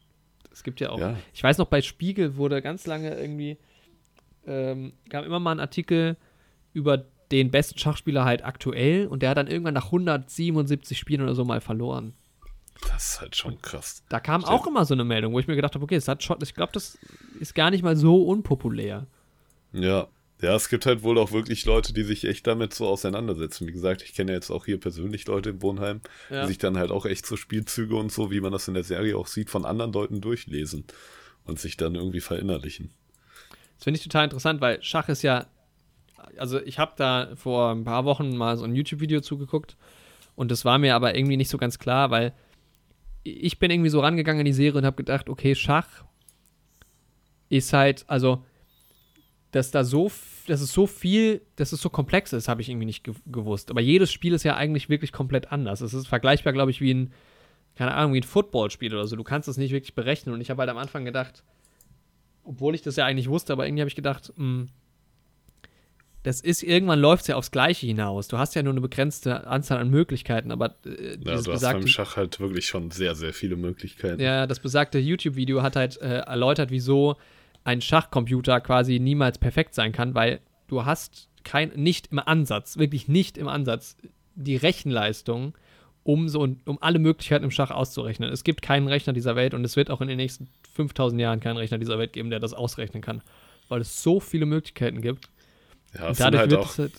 Es 0.51 0.63
gibt 0.63 0.79
ja 0.79 0.89
auch. 0.89 0.99
Ja. 0.99 1.17
Ich 1.33 1.43
weiß 1.43 1.57
noch, 1.57 1.67
bei 1.67 1.81
Spiegel 1.81 2.37
wurde 2.37 2.61
ganz 2.61 2.87
lange 2.87 3.19
irgendwie. 3.19 3.57
Ähm, 4.47 4.93
gab 5.09 5.25
immer 5.25 5.39
mal 5.39 5.51
einen 5.51 5.59
Artikel 5.59 6.17
über 6.73 7.05
den 7.31 7.51
besten 7.51 7.79
Schachspieler 7.79 8.25
halt 8.25 8.45
aktuell 8.45 9.07
und 9.07 9.23
der 9.23 9.31
hat 9.31 9.37
dann 9.37 9.47
irgendwann 9.47 9.73
nach 9.73 9.85
177 9.85 10.97
Spielen 10.97 11.21
oder 11.21 11.33
so 11.33 11.43
mal 11.43 11.61
verloren. 11.61 12.13
Das 12.91 13.13
ist 13.13 13.21
halt 13.21 13.35
schon 13.35 13.59
krass. 13.61 14.03
Da 14.09 14.19
kam 14.19 14.41
Stimmt. 14.41 14.53
auch 14.53 14.67
immer 14.67 14.85
so 14.85 14.93
eine 14.93 15.03
Meldung, 15.03 15.33
wo 15.33 15.39
ich 15.39 15.47
mir 15.47 15.55
gedacht 15.55 15.73
habe, 15.75 15.83
okay, 15.83 15.95
es 15.95 16.07
hat 16.07 16.23
schon, 16.23 16.37
ich 16.41 16.53
glaube, 16.53 16.73
das 16.73 16.97
ist 17.39 17.55
gar 17.55 17.71
nicht 17.71 17.83
mal 17.83 17.95
so 17.95 18.23
unpopulär. 18.23 19.07
Ja. 19.71 20.07
Ja, 20.41 20.53
es 20.55 20.67
gibt 20.69 20.85
halt 20.85 21.01
wohl 21.03 21.17
auch 21.17 21.31
wirklich 21.31 21.65
Leute, 21.65 21.93
die 21.93 22.03
sich 22.03 22.25
echt 22.25 22.45
damit 22.45 22.73
so 22.73 22.87
auseinandersetzen. 22.87 23.67
Wie 23.67 23.71
gesagt, 23.71 24.01
ich 24.01 24.13
kenne 24.13 24.31
ja 24.31 24.35
jetzt 24.35 24.51
auch 24.51 24.65
hier 24.65 24.77
persönlich 24.79 25.25
Leute 25.27 25.51
im 25.51 25.61
Wohnheim, 25.61 26.01
Ja. 26.29 26.41
die 26.41 26.47
sich 26.49 26.57
dann 26.57 26.77
halt 26.77 26.91
auch 26.91 27.05
echt 27.05 27.25
so 27.25 27.37
Spielzüge 27.37 27.95
und 27.95 28.11
so, 28.11 28.31
wie 28.31 28.41
man 28.41 28.51
das 28.51 28.67
in 28.67 28.73
der 28.73 28.83
Serie 28.83 29.17
auch 29.17 29.27
sieht, 29.27 29.49
von 29.49 29.65
anderen 29.65 29.93
Leuten 29.93 30.19
durchlesen 30.19 30.83
und 31.45 31.59
sich 31.59 31.77
dann 31.77 31.95
irgendwie 31.95 32.19
verinnerlichen. 32.19 32.91
Das 33.77 33.85
finde 33.85 33.97
ich 33.97 34.03
total 34.03 34.25
interessant, 34.25 34.59
weil 34.61 34.81
Schach 34.83 35.07
ist 35.09 35.21
ja, 35.21 35.47
also 36.37 36.59
ich 36.61 36.79
habe 36.79 36.93
da 36.97 37.33
vor 37.35 37.71
ein 37.71 37.83
paar 37.85 38.03
Wochen 38.03 38.35
mal 38.35 38.57
so 38.57 38.65
ein 38.65 38.75
YouTube-Video 38.75 39.21
zugeguckt 39.21 39.77
und 40.35 40.51
das 40.51 40.65
war 40.65 40.77
mir 40.79 40.95
aber 40.95 41.15
irgendwie 41.15 41.37
nicht 41.37 41.49
so 41.49 41.57
ganz 41.57 41.79
klar, 41.79 42.11
weil 42.11 42.33
ich 43.23 43.57
bin 43.57 43.71
irgendwie 43.71 43.89
so 43.89 44.01
rangegangen 44.01 44.41
in 44.41 44.45
die 44.45 44.53
Serie 44.53 44.77
und 44.79 44.85
habe 44.85 44.97
gedacht, 44.97 45.29
okay, 45.29 45.55
Schach 45.55 45.87
ist 47.49 47.73
halt, 47.73 48.03
also, 48.07 48.43
dass 49.55 49.71
da 49.71 49.85
so, 49.85 50.11
dass 50.47 50.59
es 50.59 50.73
so 50.73 50.85
viel, 50.85 51.41
dass 51.55 51.71
es 51.71 51.79
so 51.79 51.89
komplex 51.89 52.33
ist, 52.33 52.49
habe 52.49 52.61
ich 52.61 52.67
irgendwie 52.67 52.85
nicht 52.85 53.05
ge 53.05 53.13
gewusst. 53.25 53.71
Aber 53.71 53.79
jedes 53.79 54.11
Spiel 54.11 54.33
ist 54.33 54.43
ja 54.43 54.57
eigentlich 54.57 54.89
wirklich 54.89 55.13
komplett 55.13 55.51
anders. 55.53 55.79
Es 55.79 55.93
ist 55.93 56.07
vergleichbar, 56.07 56.51
glaube 56.51 56.71
ich, 56.71 56.81
wie 56.81 56.93
ein, 56.93 57.13
keine 57.75 57.93
Ahnung, 57.93 58.13
wie 58.13 58.19
ein 58.19 58.23
Footballspiel 58.23 58.93
oder 58.93 59.07
so. 59.07 59.15
Du 59.15 59.23
kannst 59.23 59.47
es 59.47 59.55
nicht 59.55 59.71
wirklich 59.71 59.95
berechnen. 59.95 60.35
Und 60.35 60.41
ich 60.41 60.49
habe 60.49 60.59
halt 60.59 60.69
am 60.69 60.77
Anfang 60.77 61.05
gedacht, 61.05 61.43
obwohl 62.43 62.75
ich 62.75 62.81
das 62.81 62.97
ja 62.97 63.05
eigentlich 63.05 63.29
wusste, 63.29 63.53
aber 63.53 63.65
irgendwie 63.65 63.81
habe 63.81 63.87
ich 63.87 63.95
gedacht, 63.95 64.33
mh, 64.35 64.65
das 66.23 66.41
ist, 66.41 66.61
irgendwann 66.61 66.99
läuft 66.99 67.21
es 67.21 67.27
ja 67.27 67.35
aufs 67.37 67.51
Gleiche 67.51 67.85
hinaus. 67.87 68.27
Du 68.27 68.37
hast 68.37 68.55
ja 68.55 68.63
nur 68.63 68.73
eine 68.73 68.81
begrenzte 68.81 69.47
Anzahl 69.47 69.77
an 69.77 69.89
Möglichkeiten, 69.89 70.51
aber 70.51 70.75
äh, 70.85 71.11
Ja, 71.11 71.15
du 71.17 71.31
hast 71.31 71.45
besagte, 71.45 71.79
beim 71.79 71.87
Schach 71.87 72.17
halt 72.17 72.41
wirklich 72.41 72.65
schon 72.65 72.91
sehr, 72.91 73.15
sehr 73.15 73.31
viele 73.31 73.55
Möglichkeiten. 73.55 74.19
ja, 74.21 74.47
das 74.47 74.59
besagte 74.59 74.99
YouTube-Video 74.99 75.61
hat 75.61 75.77
halt 75.77 76.01
äh, 76.01 76.17
erläutert, 76.19 76.71
wieso 76.71 77.15
ein 77.65 77.81
Schachcomputer 77.81 78.61
quasi 78.61 78.99
niemals 78.99 79.37
perfekt 79.37 79.73
sein 79.73 79.91
kann, 79.91 80.15
weil 80.15 80.39
du 80.67 80.85
hast 80.85 81.29
kein, 81.43 81.69
nicht 81.75 82.07
im 82.11 82.19
Ansatz, 82.19 82.77
wirklich 82.77 83.07
nicht 83.07 83.37
im 83.37 83.47
Ansatz, 83.47 83.97
die 84.35 84.55
Rechenleistung, 84.55 85.55
um 86.03 86.29
so 86.29 86.41
um 86.41 86.77
alle 86.81 86.99
Möglichkeiten 86.99 87.43
im 87.43 87.51
Schach 87.51 87.71
auszurechnen. 87.71 88.31
Es 88.31 88.43
gibt 88.43 88.61
keinen 88.61 88.87
Rechner 88.87 89.13
dieser 89.13 89.35
Welt 89.35 89.53
und 89.53 89.65
es 89.65 89.75
wird 89.75 89.89
auch 89.89 90.01
in 90.01 90.07
den 90.07 90.17
nächsten 90.17 90.47
5000 90.75 91.19
Jahren 91.19 91.39
keinen 91.39 91.57
Rechner 91.57 91.79
dieser 91.79 91.97
Welt 91.97 92.13
geben, 92.13 92.29
der 92.29 92.39
das 92.39 92.53
ausrechnen 92.53 93.01
kann, 93.01 93.21
weil 93.67 93.81
es 93.81 94.01
so 94.03 94.19
viele 94.19 94.45
Möglichkeiten 94.45 95.01
gibt. 95.01 95.29
Ja, 95.95 96.09
Und 96.09 96.19
dadurch 96.19 96.41
halt 96.41 96.51
wird 96.51 96.65
es 96.65 96.79
halt, 96.79 96.93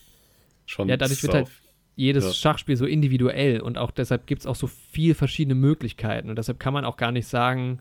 schon 0.67 0.89
ja, 0.89 0.97
dadurch 0.97 1.23
wird 1.23 1.35
halt 1.35 1.49
jedes 1.95 2.25
Ja. 2.25 2.33
Schachspiel 2.33 2.77
so 2.77 2.87
individuell 2.87 3.61
und 3.61 3.79
auch 3.79 3.93
deshalb 3.93 4.27
gibt 4.27 4.41
es 4.41 4.47
auch 4.47 4.57
so 4.57 4.67
viel 4.67 5.15
verschiedene 5.15 5.55
Möglichkeiten 5.55 6.29
und 6.29 6.37
deshalb 6.37 6.59
kann 6.59 6.75
man 6.75 6.85
auch 6.85 6.97
gar 6.97 7.13
nicht 7.13 7.29
sagen, 7.29 7.81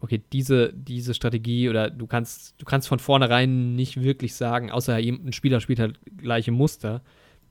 okay, 0.00 0.22
diese, 0.32 0.72
diese 0.72 1.14
Strategie 1.14 1.68
oder 1.68 1.90
du 1.90 2.06
kannst, 2.06 2.54
du 2.60 2.64
kannst 2.64 2.88
von 2.88 2.98
vornherein 2.98 3.74
nicht 3.74 4.00
wirklich 4.00 4.34
sagen, 4.34 4.70
außer 4.70 4.94
ein 4.94 5.32
Spieler 5.32 5.60
spielt 5.60 5.80
halt 5.80 5.98
gleiche 6.16 6.52
Muster, 6.52 7.02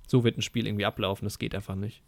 so 0.08 0.24
wird 0.24 0.38
ein 0.38 0.42
Spiel 0.42 0.66
irgendwie 0.66 0.86
ablaufen, 0.86 1.26
das 1.26 1.40
geht 1.40 1.54
einfach 1.54 1.76
nicht. 1.76 2.02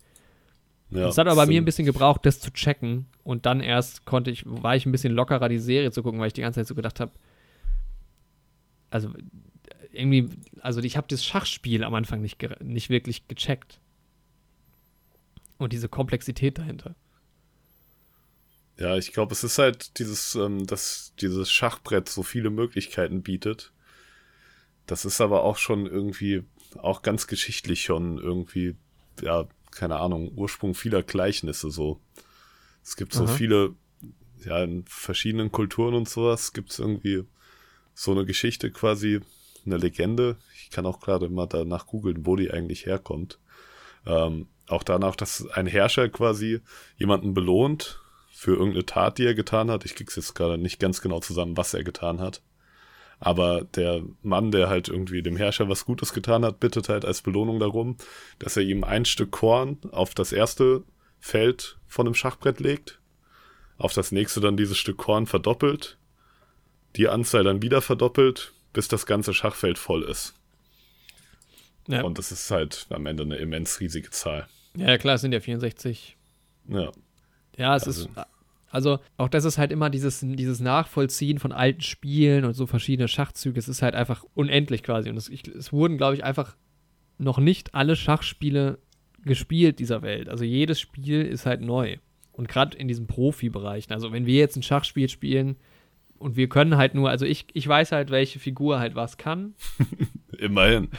ja, 0.89 1.09
Es 1.09 1.17
hat 1.17 1.27
aber 1.27 1.35
bei 1.35 1.45
mir 1.45 1.61
ein 1.61 1.65
bisschen 1.65 1.85
gebraucht, 1.85 2.25
das 2.25 2.39
zu 2.39 2.51
checken 2.51 3.07
und 3.23 3.45
dann 3.45 3.59
erst 3.59 4.05
konnte 4.05 4.31
ich, 4.31 4.43
war 4.45 4.75
ich 4.75 4.85
ein 4.85 4.91
bisschen 4.91 5.13
lockerer, 5.13 5.49
die 5.49 5.59
Serie 5.59 5.91
zu 5.91 6.03
gucken, 6.03 6.19
weil 6.19 6.27
ich 6.27 6.33
die 6.33 6.41
ganze 6.41 6.61
Zeit 6.61 6.67
so 6.67 6.75
gedacht 6.75 6.99
habe, 6.99 7.11
also 8.89 9.11
irgendwie, 9.91 10.29
also 10.61 10.81
ich 10.81 10.97
habe 10.97 11.07
das 11.09 11.25
Schachspiel 11.25 11.83
am 11.83 11.93
Anfang 11.93 12.21
nicht, 12.21 12.37
nicht 12.61 12.89
wirklich 12.89 13.27
gecheckt. 13.27 13.79
Und 15.57 15.73
diese 15.73 15.89
Komplexität 15.89 16.57
dahinter. 16.57 16.95
Ja, 18.79 18.95
ich 18.95 19.11
glaube, 19.11 19.33
es 19.33 19.43
ist 19.43 19.57
halt 19.57 19.99
dieses, 19.99 20.35
ähm, 20.35 20.65
dass 20.65 21.13
dieses 21.19 21.51
Schachbrett 21.51 22.07
so 22.07 22.23
viele 22.23 22.49
Möglichkeiten 22.49 23.23
bietet. 23.23 23.73
Das 24.87 25.03
ist 25.03 25.19
aber 25.19 25.43
auch 25.43 25.57
schon 25.57 25.85
irgendwie, 25.85 26.43
auch 26.77 27.01
ganz 27.01 27.27
geschichtlich 27.27 27.83
schon 27.83 28.17
irgendwie, 28.17 28.77
ja, 29.21 29.47
keine 29.71 29.97
Ahnung, 29.97 30.31
Ursprung 30.33 30.75
vieler 30.75 31.03
Gleichnisse 31.03 31.69
so. 31.69 31.99
Es 32.81 32.95
gibt 32.95 33.13
so 33.13 33.25
Aha. 33.25 33.33
viele, 33.33 33.75
ja, 34.45 34.63
in 34.63 34.85
verschiedenen 34.87 35.51
Kulturen 35.51 35.93
und 35.93 36.07
sowas 36.07 36.53
gibt 36.53 36.71
es 36.71 36.79
irgendwie 36.79 37.25
so 37.93 38.11
eine 38.11 38.25
Geschichte 38.25 38.71
quasi, 38.71 39.19
eine 39.65 39.75
Legende. 39.75 40.37
Ich 40.55 40.69
kann 40.69 40.85
auch 40.85 41.01
gerade 41.01 41.27
mal 41.27 41.47
danach 41.47 41.85
googeln, 41.85 42.25
wo 42.25 42.37
die 42.37 42.49
eigentlich 42.49 42.85
herkommt. 42.85 43.39
Ähm, 44.05 44.47
auch 44.67 44.83
danach, 44.83 45.17
dass 45.17 45.45
ein 45.49 45.67
Herrscher 45.67 46.07
quasi 46.07 46.61
jemanden 46.97 47.33
belohnt 47.33 47.98
für 48.39 48.51
irgendeine 48.51 48.85
Tat, 48.85 49.17
die 49.17 49.25
er 49.25 49.33
getan 49.35 49.69
hat. 49.69 49.83
Ich 49.83 49.95
krieg's 49.95 50.15
jetzt 50.15 50.33
gerade 50.33 50.57
nicht 50.57 50.79
ganz 50.79 51.01
genau 51.01 51.19
zusammen, 51.19 51.57
was 51.57 51.73
er 51.73 51.83
getan 51.83 52.21
hat. 52.21 52.41
Aber 53.19 53.65
der 53.65 54.01
Mann, 54.21 54.51
der 54.51 54.69
halt 54.69 54.87
irgendwie 54.87 55.21
dem 55.21 55.35
Herrscher 55.35 55.67
was 55.67 55.83
Gutes 55.83 56.13
getan 56.13 56.45
hat, 56.45 56.61
bittet 56.61 56.87
halt 56.87 57.03
als 57.03 57.21
Belohnung 57.21 57.59
darum, 57.59 57.97
dass 58.39 58.55
er 58.55 58.63
ihm 58.63 58.85
ein 58.85 59.03
Stück 59.03 59.31
Korn 59.31 59.77
auf 59.91 60.15
das 60.15 60.31
erste 60.31 60.83
Feld 61.19 61.77
von 61.85 62.05
dem 62.05 62.15
Schachbrett 62.15 62.61
legt, 62.61 63.01
auf 63.77 63.91
das 63.91 64.13
nächste 64.13 64.39
dann 64.39 64.55
dieses 64.55 64.77
Stück 64.77 64.95
Korn 64.97 65.25
verdoppelt, 65.25 65.97
die 66.95 67.09
Anzahl 67.09 67.43
dann 67.43 67.61
wieder 67.61 67.81
verdoppelt, 67.81 68.53
bis 68.71 68.87
das 68.87 69.05
ganze 69.05 69.33
Schachfeld 69.33 69.77
voll 69.77 70.03
ist. 70.03 70.33
Ja, 71.87 72.03
Und 72.03 72.17
das 72.17 72.31
ist 72.31 72.49
halt 72.51 72.87
am 72.89 73.05
Ende 73.05 73.23
eine 73.23 73.35
immens 73.35 73.81
riesige 73.81 74.11
Zahl. 74.11 74.47
ja 74.75 74.97
klar, 74.97 75.15
es 75.15 75.21
sind 75.21 75.33
ja 75.33 75.41
64. 75.41 76.15
Ja, 76.69 76.91
Ja, 77.57 77.75
es 77.75 77.83
Also- 77.83 78.05
ist. 78.07 78.09
Also, 78.69 78.99
auch 79.17 79.29
das 79.29 79.45
ist 79.45 79.57
halt 79.57 79.71
immer 79.71 79.89
dieses, 79.89 80.19
dieses 80.21 80.59
Nachvollziehen 80.59 81.39
von 81.39 81.51
alten 81.51 81.81
Spielen 81.81 82.45
und 82.45 82.53
so 82.53 82.65
verschiedene 82.65 83.07
Schachzüge. 83.07 83.59
Es 83.59 83.67
ist 83.67 83.81
halt 83.81 83.95
einfach 83.95 84.25
unendlich 84.33 84.83
quasi. 84.83 85.09
Und 85.09 85.17
es, 85.17 85.29
ich, 85.29 85.47
es 85.47 85.73
wurden, 85.73 85.97
glaube 85.97 86.15
ich, 86.15 86.23
einfach 86.23 86.55
noch 87.17 87.39
nicht 87.39 87.75
alle 87.75 87.95
Schachspiele 87.95 88.79
gespielt 89.23 89.79
dieser 89.79 90.01
Welt. 90.01 90.29
Also, 90.29 90.43
jedes 90.43 90.79
Spiel 90.79 91.23
ist 91.23 91.45
halt 91.45 91.61
neu. 91.61 91.97
Und 92.31 92.47
gerade 92.47 92.77
in 92.77 92.87
diesen 92.87 93.07
Profibereichen. 93.07 93.91
Also, 93.93 94.11
wenn 94.11 94.25
wir 94.25 94.37
jetzt 94.37 94.55
ein 94.55 94.63
Schachspiel 94.63 95.09
spielen 95.09 95.57
und 96.19 96.35
wir 96.35 96.49
können 96.49 96.77
halt 96.77 96.93
nur, 96.93 97.09
also 97.09 97.25
ich, 97.25 97.47
ich 97.53 97.67
weiß 97.67 97.91
halt, 97.91 98.11
welche 98.11 98.39
Figur 98.39 98.79
halt 98.79 98.95
was 98.95 99.17
kann 99.17 99.55
immerhin. 100.37 100.89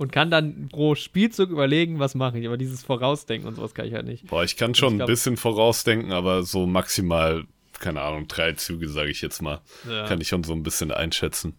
Und 0.00 0.12
kann 0.12 0.30
dann 0.30 0.68
pro 0.70 0.94
Spielzug 0.94 1.50
überlegen, 1.50 1.98
was 1.98 2.14
mache 2.14 2.38
ich. 2.38 2.46
Aber 2.46 2.56
dieses 2.56 2.82
Vorausdenken 2.82 3.46
und 3.46 3.54
sowas 3.56 3.74
kann 3.74 3.86
ich 3.86 3.92
halt 3.92 4.06
nicht. 4.06 4.26
Boah, 4.28 4.42
ich 4.42 4.56
kann 4.56 4.74
schon 4.74 4.94
Ich 4.94 4.96
glaub- 4.98 5.08
ein 5.08 5.12
bisschen 5.12 5.36
vorausdenken, 5.36 6.12
aber 6.12 6.42
so 6.42 6.66
maximal, 6.66 7.44
keine 7.78 8.00
Ahnung, 8.00 8.26
drei 8.26 8.52
Züge, 8.54 8.88
sage 8.88 9.10
ich 9.10 9.20
jetzt 9.20 9.42
mal, 9.42 9.60
Ja. 9.88 10.06
kann 10.06 10.20
ich 10.20 10.28
schon 10.28 10.42
so 10.42 10.54
ein 10.54 10.62
bisschen 10.62 10.90
einschätzen. 10.90 11.54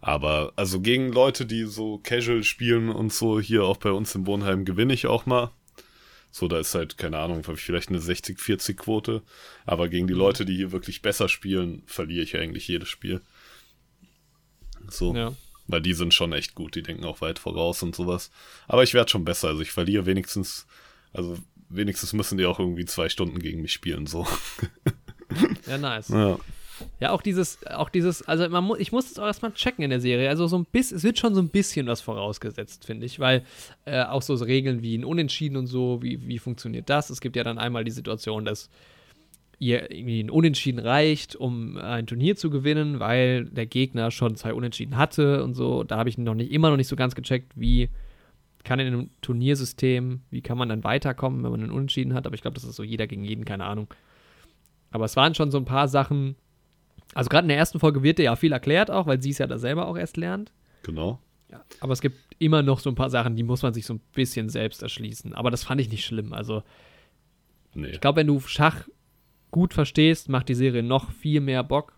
Aber 0.00 0.52
also 0.56 0.80
gegen 0.80 1.12
Leute, 1.12 1.46
die 1.46 1.62
so 1.64 1.98
casual 2.02 2.42
spielen 2.42 2.88
und 2.90 3.12
so, 3.12 3.38
hier 3.40 3.62
auch 3.64 3.76
bei 3.76 3.92
uns 3.92 4.14
im 4.16 4.26
Wohnheim 4.26 4.64
gewinne 4.64 4.92
ich 4.92 5.06
auch 5.06 5.24
mal. 5.24 5.50
So, 6.32 6.48
da 6.48 6.58
ist 6.58 6.74
halt, 6.74 6.98
keine 6.98 7.18
Ahnung, 7.18 7.44
vielleicht 7.44 7.90
eine 7.90 8.00
60-40-Quote. 8.00 9.22
Aber 9.66 9.88
gegen 9.88 10.08
die 10.08 10.14
Mhm. 10.14 10.18
Leute, 10.18 10.44
die 10.44 10.56
hier 10.56 10.72
wirklich 10.72 11.00
besser 11.00 11.28
spielen, 11.28 11.84
verliere 11.86 12.24
ich 12.24 12.36
eigentlich 12.36 12.66
jedes 12.66 12.88
Spiel. 12.88 13.20
So. 14.88 15.14
Ja. 15.14 15.32
Weil 15.66 15.80
die 15.80 15.94
sind 15.94 16.12
schon 16.12 16.32
echt 16.32 16.54
gut, 16.54 16.74
die 16.74 16.82
denken 16.82 17.04
auch 17.04 17.20
weit 17.20 17.38
voraus 17.38 17.82
und 17.82 17.94
sowas. 17.94 18.30
Aber 18.68 18.82
ich 18.82 18.92
werde 18.92 19.10
schon 19.10 19.24
besser. 19.24 19.48
Also 19.48 19.62
ich 19.62 19.70
verliere 19.70 20.06
wenigstens, 20.06 20.66
also 21.12 21.38
wenigstens 21.68 22.12
müssen 22.12 22.36
die 22.36 22.44
auch 22.44 22.58
irgendwie 22.58 22.84
zwei 22.84 23.08
Stunden 23.08 23.38
gegen 23.38 23.62
mich 23.62 23.72
spielen, 23.72 24.06
so. 24.06 24.26
Ja, 25.66 25.78
nice. 25.78 26.08
Ja. 26.10 26.38
Ja, 27.00 27.10
auch 27.12 27.22
dieses, 27.22 27.64
auch 27.66 27.88
dieses, 27.88 28.22
also 28.22 28.48
man 28.48 28.64
mu 28.64 28.74
ich 28.76 28.90
muss 28.92 29.10
es 29.10 29.18
auch 29.18 29.26
erstmal 29.26 29.52
checken 29.52 29.84
in 29.84 29.90
der 29.90 30.00
Serie. 30.00 30.28
Also 30.28 30.46
so 30.46 30.58
ein 30.58 30.64
bisschen, 30.64 30.96
es 30.96 31.04
wird 31.04 31.18
schon 31.18 31.34
so 31.34 31.40
ein 31.40 31.48
bisschen 31.48 31.86
was 31.86 32.00
vorausgesetzt, 32.00 32.84
finde 32.84 33.06
ich, 33.06 33.20
weil 33.20 33.44
äh, 33.84 34.02
auch 34.02 34.22
so 34.22 34.34
Regeln 34.34 34.82
wie 34.82 34.96
ein 34.98 35.04
Unentschieden 35.04 35.56
und 35.56 35.66
so, 35.66 36.02
wie, 36.02 36.26
wie 36.26 36.38
funktioniert 36.38 36.90
das? 36.90 37.10
Es 37.10 37.20
gibt 37.20 37.36
ja 37.36 37.44
dann 37.44 37.58
einmal 37.58 37.84
die 37.84 37.90
Situation, 37.90 38.44
dass 38.44 38.70
ihr 39.64 39.90
irgendwie 39.90 40.20
ein 40.20 40.30
Unentschieden 40.30 40.78
reicht, 40.78 41.36
um 41.36 41.76
ein 41.78 42.06
Turnier 42.06 42.36
zu 42.36 42.50
gewinnen, 42.50 43.00
weil 43.00 43.46
der 43.46 43.66
Gegner 43.66 44.10
schon 44.10 44.36
zwei 44.36 44.52
Unentschieden 44.52 44.96
hatte 44.96 45.42
und 45.42 45.54
so. 45.54 45.84
Da 45.84 45.96
habe 45.96 46.08
ich 46.08 46.18
noch 46.18 46.34
nicht, 46.34 46.52
immer 46.52 46.70
noch 46.70 46.76
nicht 46.76 46.88
so 46.88 46.96
ganz 46.96 47.14
gecheckt, 47.14 47.52
wie 47.56 47.88
kann 48.62 48.78
in 48.80 48.86
einem 48.86 49.10
Turniersystem, 49.20 50.20
wie 50.30 50.40
kann 50.40 50.56
man 50.58 50.68
dann 50.68 50.84
weiterkommen, 50.84 51.42
wenn 51.42 51.50
man 51.50 51.62
einen 51.62 51.70
Unentschieden 51.72 52.14
hat. 52.14 52.26
Aber 52.26 52.34
ich 52.34 52.42
glaube, 52.42 52.54
das 52.54 52.64
ist 52.64 52.76
so 52.76 52.82
jeder 52.82 53.06
gegen 53.06 53.24
jeden, 53.24 53.44
keine 53.44 53.64
Ahnung. 53.64 53.88
Aber 54.90 55.04
es 55.04 55.16
waren 55.16 55.34
schon 55.34 55.50
so 55.50 55.58
ein 55.58 55.64
paar 55.64 55.88
Sachen, 55.88 56.36
also 57.14 57.28
gerade 57.28 57.44
in 57.44 57.48
der 57.48 57.58
ersten 57.58 57.80
Folge 57.80 58.02
wird 58.02 58.18
dir 58.18 58.24
ja 58.24 58.36
viel 58.36 58.52
erklärt 58.52 58.90
auch, 58.90 59.06
weil 59.06 59.20
sie 59.22 59.30
es 59.30 59.38
ja 59.38 59.46
da 59.46 59.58
selber 59.58 59.86
auch 59.86 59.96
erst 59.96 60.16
lernt. 60.16 60.52
Genau. 60.82 61.18
Ja. 61.50 61.62
Aber 61.80 61.92
es 61.92 62.00
gibt 62.00 62.16
immer 62.38 62.62
noch 62.62 62.80
so 62.80 62.90
ein 62.90 62.94
paar 62.94 63.10
Sachen, 63.10 63.36
die 63.36 63.42
muss 63.42 63.62
man 63.62 63.74
sich 63.74 63.86
so 63.86 63.94
ein 63.94 64.00
bisschen 64.14 64.48
selbst 64.48 64.82
erschließen. 64.82 65.34
Aber 65.34 65.50
das 65.50 65.64
fand 65.64 65.80
ich 65.80 65.90
nicht 65.90 66.04
schlimm. 66.04 66.32
Also 66.32 66.62
Nee. 67.74 67.88
ich 67.88 68.00
glaube, 68.00 68.20
wenn 68.20 68.28
du 68.28 68.40
Schach 68.40 68.88
gut 69.54 69.72
verstehst, 69.72 70.28
macht 70.28 70.48
die 70.48 70.54
Serie 70.56 70.82
noch 70.82 71.12
viel 71.12 71.40
mehr 71.40 71.62
Bock, 71.62 71.92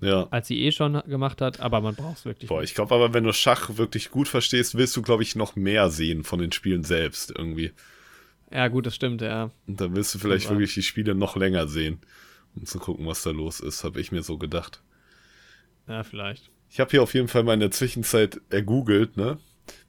Ja. 0.00 0.28
als 0.30 0.46
sie 0.46 0.60
eh 0.62 0.70
schon 0.70 1.02
gemacht 1.08 1.40
hat. 1.40 1.58
Aber 1.58 1.80
man 1.80 1.96
braucht 1.96 2.18
es 2.18 2.24
wirklich. 2.24 2.48
Boah, 2.48 2.60
nicht. 2.60 2.70
ich 2.70 2.74
glaube 2.76 2.94
aber, 2.94 3.12
wenn 3.12 3.24
du 3.24 3.32
Schach 3.32 3.76
wirklich 3.78 4.10
gut 4.12 4.28
verstehst, 4.28 4.76
willst 4.76 4.96
du, 4.96 5.02
glaube 5.02 5.24
ich, 5.24 5.34
noch 5.34 5.56
mehr 5.56 5.90
sehen 5.90 6.22
von 6.22 6.38
den 6.38 6.52
Spielen 6.52 6.84
selbst 6.84 7.32
irgendwie. 7.36 7.72
Ja, 8.52 8.68
gut, 8.68 8.86
das 8.86 8.94
stimmt, 8.94 9.22
ja. 9.22 9.50
Und 9.66 9.80
dann 9.80 9.96
willst 9.96 10.14
du 10.14 10.20
vielleicht 10.20 10.44
wahr. 10.48 10.52
wirklich 10.52 10.74
die 10.74 10.82
Spiele 10.84 11.16
noch 11.16 11.34
länger 11.36 11.66
sehen, 11.66 11.98
um 12.54 12.64
zu 12.64 12.78
gucken, 12.78 13.06
was 13.06 13.22
da 13.24 13.30
los 13.30 13.58
ist, 13.58 13.82
habe 13.82 14.00
ich 14.00 14.12
mir 14.12 14.22
so 14.22 14.38
gedacht. 14.38 14.82
Ja, 15.88 16.04
vielleicht. 16.04 16.48
Ich 16.70 16.78
habe 16.78 16.90
hier 16.92 17.02
auf 17.02 17.12
jeden 17.12 17.26
Fall 17.28 17.42
mal 17.42 17.54
in 17.54 17.60
der 17.60 17.72
Zwischenzeit 17.72 18.40
ergoogelt, 18.50 19.16
ne? 19.16 19.38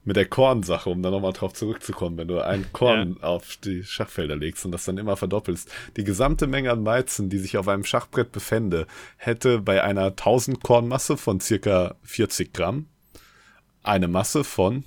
Mit 0.04 0.16
der 0.16 0.26
Kornsache, 0.26 0.90
um 0.90 1.02
da 1.02 1.10
nochmal 1.10 1.32
drauf 1.32 1.54
zurückzukommen, 1.54 2.18
wenn 2.18 2.28
du 2.28 2.38
ein 2.40 2.66
Korn 2.72 3.16
auf 3.22 3.56
die 3.64 3.82
Schachfelder 3.84 4.36
legst 4.36 4.64
und 4.66 4.72
das 4.72 4.84
dann 4.84 4.98
immer 4.98 5.16
verdoppelst. 5.16 5.70
Die 5.96 6.04
gesamte 6.04 6.46
Menge 6.46 6.70
an 6.70 6.84
Weizen, 6.84 7.30
die 7.30 7.38
sich 7.38 7.56
auf 7.56 7.68
einem 7.68 7.84
Schachbrett 7.84 8.30
befände, 8.30 8.86
hätte 9.16 9.60
bei 9.60 9.82
einer 9.82 10.08
1000 10.08 10.62
Kornmasse 10.62 11.16
von 11.16 11.40
circa 11.40 11.94
40 12.02 12.52
Gramm 12.52 12.86
eine 13.82 14.08
Masse 14.08 14.44
von 14.44 14.84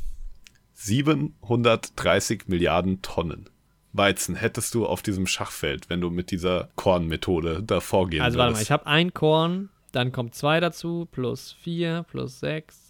730 0.75 2.47
Milliarden 2.47 3.01
Tonnen. 3.01 3.49
Weizen 3.93 4.35
hättest 4.35 4.75
du 4.75 4.85
auf 4.85 5.01
diesem 5.01 5.25
Schachfeld, 5.27 5.89
wenn 5.89 6.01
du 6.01 6.09
mit 6.09 6.31
dieser 6.31 6.69
Kornmethode 6.75 7.63
da 7.63 7.79
vorgehen 7.79 8.21
Also 8.21 8.37
warte 8.37 8.51
mal, 8.51 8.55
würdest. 8.55 8.63
ich 8.63 8.71
habe 8.71 8.85
ein 8.85 9.13
Korn, 9.13 9.69
dann 9.91 10.11
kommt 10.11 10.35
zwei 10.35 10.59
dazu, 10.59 11.07
plus 11.11 11.53
vier, 11.53 12.05
plus 12.09 12.39
sechs, 12.39 12.86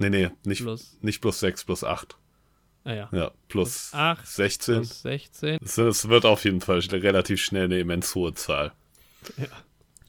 nee, 0.00 0.08
nee, 0.10 0.30
nicht, 0.44 0.62
plus, 0.62 0.98
nicht 1.00 1.20
plus 1.20 1.38
6, 1.40 1.64
plus 1.64 1.84
8. 1.84 2.16
ah 2.84 2.92
ja, 2.92 3.08
Ja, 3.12 3.30
plus 3.48 3.90
Plus 3.90 3.94
acht, 3.94 4.26
16. 4.26 4.74
plus 4.76 5.02
16. 5.02 5.58
Es 5.62 6.08
wird 6.08 6.24
auf 6.24 6.44
jeden 6.44 6.60
Fall 6.60 6.78
relativ 6.80 7.40
schnell 7.40 7.64
eine 7.64 7.78
immens 7.78 8.14
hohe 8.14 8.34
Zahl. 8.34 8.72
Ja. 9.36 9.46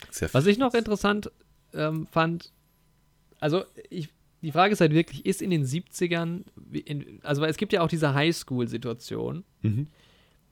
Sehr 0.10 0.34
Was 0.34 0.46
ich 0.48 0.58
noch 0.58 0.74
interessant 0.74 1.30
ähm, 1.74 2.08
fand, 2.12 2.52
also 3.40 3.64
ich, 3.90 4.10
die 4.42 4.52
Frage 4.52 4.74
ist 4.74 4.82
halt 4.82 4.94
wirklich, 4.94 5.26
ist 5.26 5.42
in 5.42 5.50
den 5.52 5.66
70ern, 5.66 6.44
wie 6.56 6.80
in, 6.80 7.20
also 7.24 7.44
es 7.46 7.58
gibt 7.58 7.72
ja 7.74 7.82
auch 7.82 7.88
diese 7.90 8.14
Highschool-Situation, 8.14 9.44
Mhm. 9.62 9.88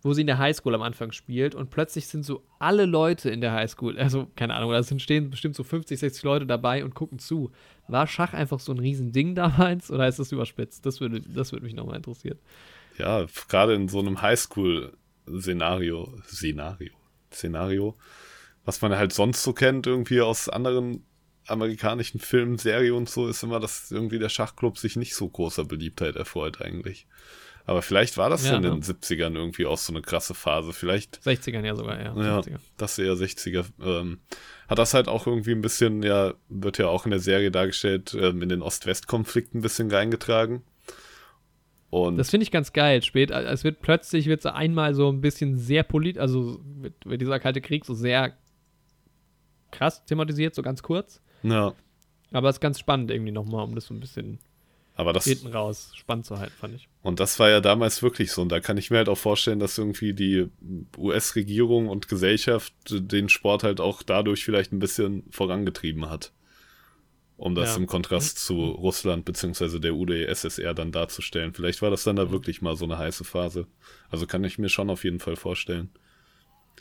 Wo 0.01 0.13
sie 0.13 0.21
in 0.21 0.27
der 0.27 0.37
Highschool 0.37 0.73
am 0.75 0.81
Anfang 0.81 1.11
spielt 1.11 1.55
und 1.55 1.69
plötzlich 1.69 2.07
sind 2.07 2.23
so 2.23 2.43
alle 2.57 2.85
Leute 2.85 3.29
in 3.29 3.41
der 3.41 3.51
Highschool, 3.51 3.99
also 3.99 4.27
keine 4.35 4.53
Ahnung, 4.55 4.71
da 4.71 4.81
sind 4.81 5.01
stehen 5.01 5.29
bestimmt 5.29 5.55
so 5.55 5.63
50, 5.63 5.99
60 5.99 6.23
Leute 6.23 6.45
dabei 6.45 6.83
und 6.83 6.95
gucken 6.95 7.19
zu. 7.19 7.51
War 7.87 8.07
Schach 8.07 8.33
einfach 8.33 8.59
so 8.59 8.71
ein 8.71 8.79
Riesending 8.79 9.35
damals 9.35 9.91
oder 9.91 10.07
ist 10.07 10.19
das 10.19 10.31
überspitzt? 10.31 10.85
Das 10.85 11.01
würde, 11.01 11.21
das 11.21 11.51
würde 11.51 11.65
mich 11.65 11.73
nochmal 11.73 11.97
interessieren. 11.97 12.39
Ja, 12.97 13.25
gerade 13.47 13.73
in 13.75 13.87
so 13.87 13.99
einem 13.99 14.21
Highschool-Szenario, 14.21 16.13
Szenario, 16.27 16.93
Szenario, 17.31 17.97
was 18.65 18.81
man 18.81 18.95
halt 18.95 19.13
sonst 19.13 19.43
so 19.43 19.53
kennt, 19.53 19.87
irgendwie 19.87 20.21
aus 20.21 20.49
anderen 20.49 21.05
amerikanischen 21.47 22.19
Filmen, 22.19 22.57
Serien 22.57 22.93
und 22.93 23.09
so, 23.09 23.27
ist 23.27 23.43
immer, 23.43 23.59
dass 23.59 23.91
irgendwie 23.91 24.19
der 24.19 24.29
Schachclub 24.29 24.77
sich 24.77 24.95
nicht 24.95 25.15
so 25.15 25.27
großer 25.27 25.65
Beliebtheit 25.65 26.15
erfreut 26.15 26.61
eigentlich. 26.61 27.07
Aber 27.69 27.83
vielleicht 27.83 28.17
war 28.17 28.31
das 28.31 28.47
Ja, 28.47 28.55
in 28.55 28.63
ne? 28.63 28.71
den 28.71 28.81
70ern 28.81 29.35
irgendwie 29.35 29.67
auch 29.67 29.77
so 29.77 29.93
eine 29.93 30.01
krasse 30.01 30.33
Phase. 30.33 30.73
Vielleicht 30.73 31.19
60ern 31.23 31.63
ja 31.63 31.75
sogar, 31.75 31.99
ja. 32.01 32.15
Ja, 32.15 32.39
60er. 32.39 32.57
das 32.77 32.97
eher 32.97 33.13
60er. 33.13 33.63
Ähm, 33.79 34.19
hat 34.67 34.79
das 34.79 34.95
halt 34.95 35.07
auch 35.07 35.27
irgendwie 35.27 35.51
ein 35.51 35.61
bisschen, 35.61 36.01
ja, 36.01 36.33
wird 36.49 36.79
ja 36.79 36.87
auch 36.87 37.05
in 37.05 37.11
der 37.11 37.19
Serie 37.19 37.51
dargestellt, 37.51 38.17
ähm, 38.19 38.41
in 38.41 38.49
den 38.49 38.63
Ost-West-Konflikt 38.63 39.53
ein 39.53 39.61
bisschen 39.61 39.91
reingetragen. 39.91 40.63
Und 41.91 42.17
Das 42.17 42.31
finde 42.31 42.43
ich 42.43 42.49
ganz 42.49 42.73
geil. 42.73 43.03
Spät, 43.03 43.29
es 43.29 43.63
wird 43.63 43.81
plötzlich 43.81 44.25
wird 44.25 44.41
so 44.41 44.49
einmal 44.49 44.95
so 44.95 45.11
ein 45.11 45.21
bisschen 45.21 45.55
sehr 45.55 45.83
polit, 45.83 46.17
also 46.17 46.59
wird, 46.63 46.93
wird 47.05 47.21
dieser 47.21 47.39
kalte 47.39 47.61
Krieg 47.61 47.85
so 47.85 47.93
sehr 47.93 48.35
krass 49.69 50.03
thematisiert, 50.05 50.55
so 50.55 50.63
ganz 50.63 50.81
kurz. 50.81 51.21
ja, 51.43 51.73
Aber 52.31 52.49
es 52.49 52.55
ist 52.55 52.61
ganz 52.61 52.79
spannend 52.79 53.11
irgendwie 53.11 53.31
nochmal, 53.31 53.63
um 53.63 53.75
das 53.75 53.85
so 53.85 53.93
ein 53.93 53.99
bisschen 53.99 54.39
aber 54.99 55.13
das, 55.13 55.23
hinten 55.25 55.47
raus 55.47 55.91
spannend 55.95 56.25
zu 56.25 56.37
halten, 56.39 56.53
fand 56.59 56.75
ich. 56.75 56.87
und 57.01 57.19
das 57.19 57.39
war 57.39 57.49
ja 57.49 57.61
damals 57.61 58.03
wirklich 58.03 58.31
so. 58.31 58.41
Und 58.41 58.49
da 58.49 58.59
kann 58.59 58.77
ich 58.77 58.91
mir 58.91 58.97
halt 58.97 59.09
auch 59.09 59.17
vorstellen, 59.17 59.59
dass 59.59 59.77
irgendwie 59.77 60.13
die 60.13 60.47
US-Regierung 60.97 61.87
und 61.87 62.07
Gesellschaft 62.07 62.73
den 62.89 63.29
Sport 63.29 63.63
halt 63.63 63.79
auch 63.79 64.03
dadurch 64.03 64.43
vielleicht 64.43 64.71
ein 64.73 64.79
bisschen 64.79 65.23
vorangetrieben 65.31 66.09
hat. 66.09 66.31
Um 67.37 67.55
das 67.55 67.69
Ja. 67.69 67.77
im 67.77 67.87
Kontrast 67.87 68.39
zu 68.39 68.61
Russland 68.71 69.23
beziehungsweise 69.23 69.79
der 69.79 69.93
UdSSR 69.93 70.73
dann 70.73 70.91
darzustellen. 70.91 71.53
Vielleicht 71.53 71.81
war 71.81 71.89
das 71.89 72.03
dann 72.03 72.17
da 72.17 72.31
wirklich 72.31 72.61
mal 72.61 72.75
so 72.75 72.83
eine 72.83 72.97
heiße 72.97 73.23
Phase. 73.23 73.65
Also 74.09 74.27
kann 74.27 74.43
ich 74.43 74.57
mir 74.59 74.67
schon 74.67 74.89
auf 74.89 75.05
jeden 75.05 75.21
Fall 75.21 75.37
vorstellen. 75.37 75.89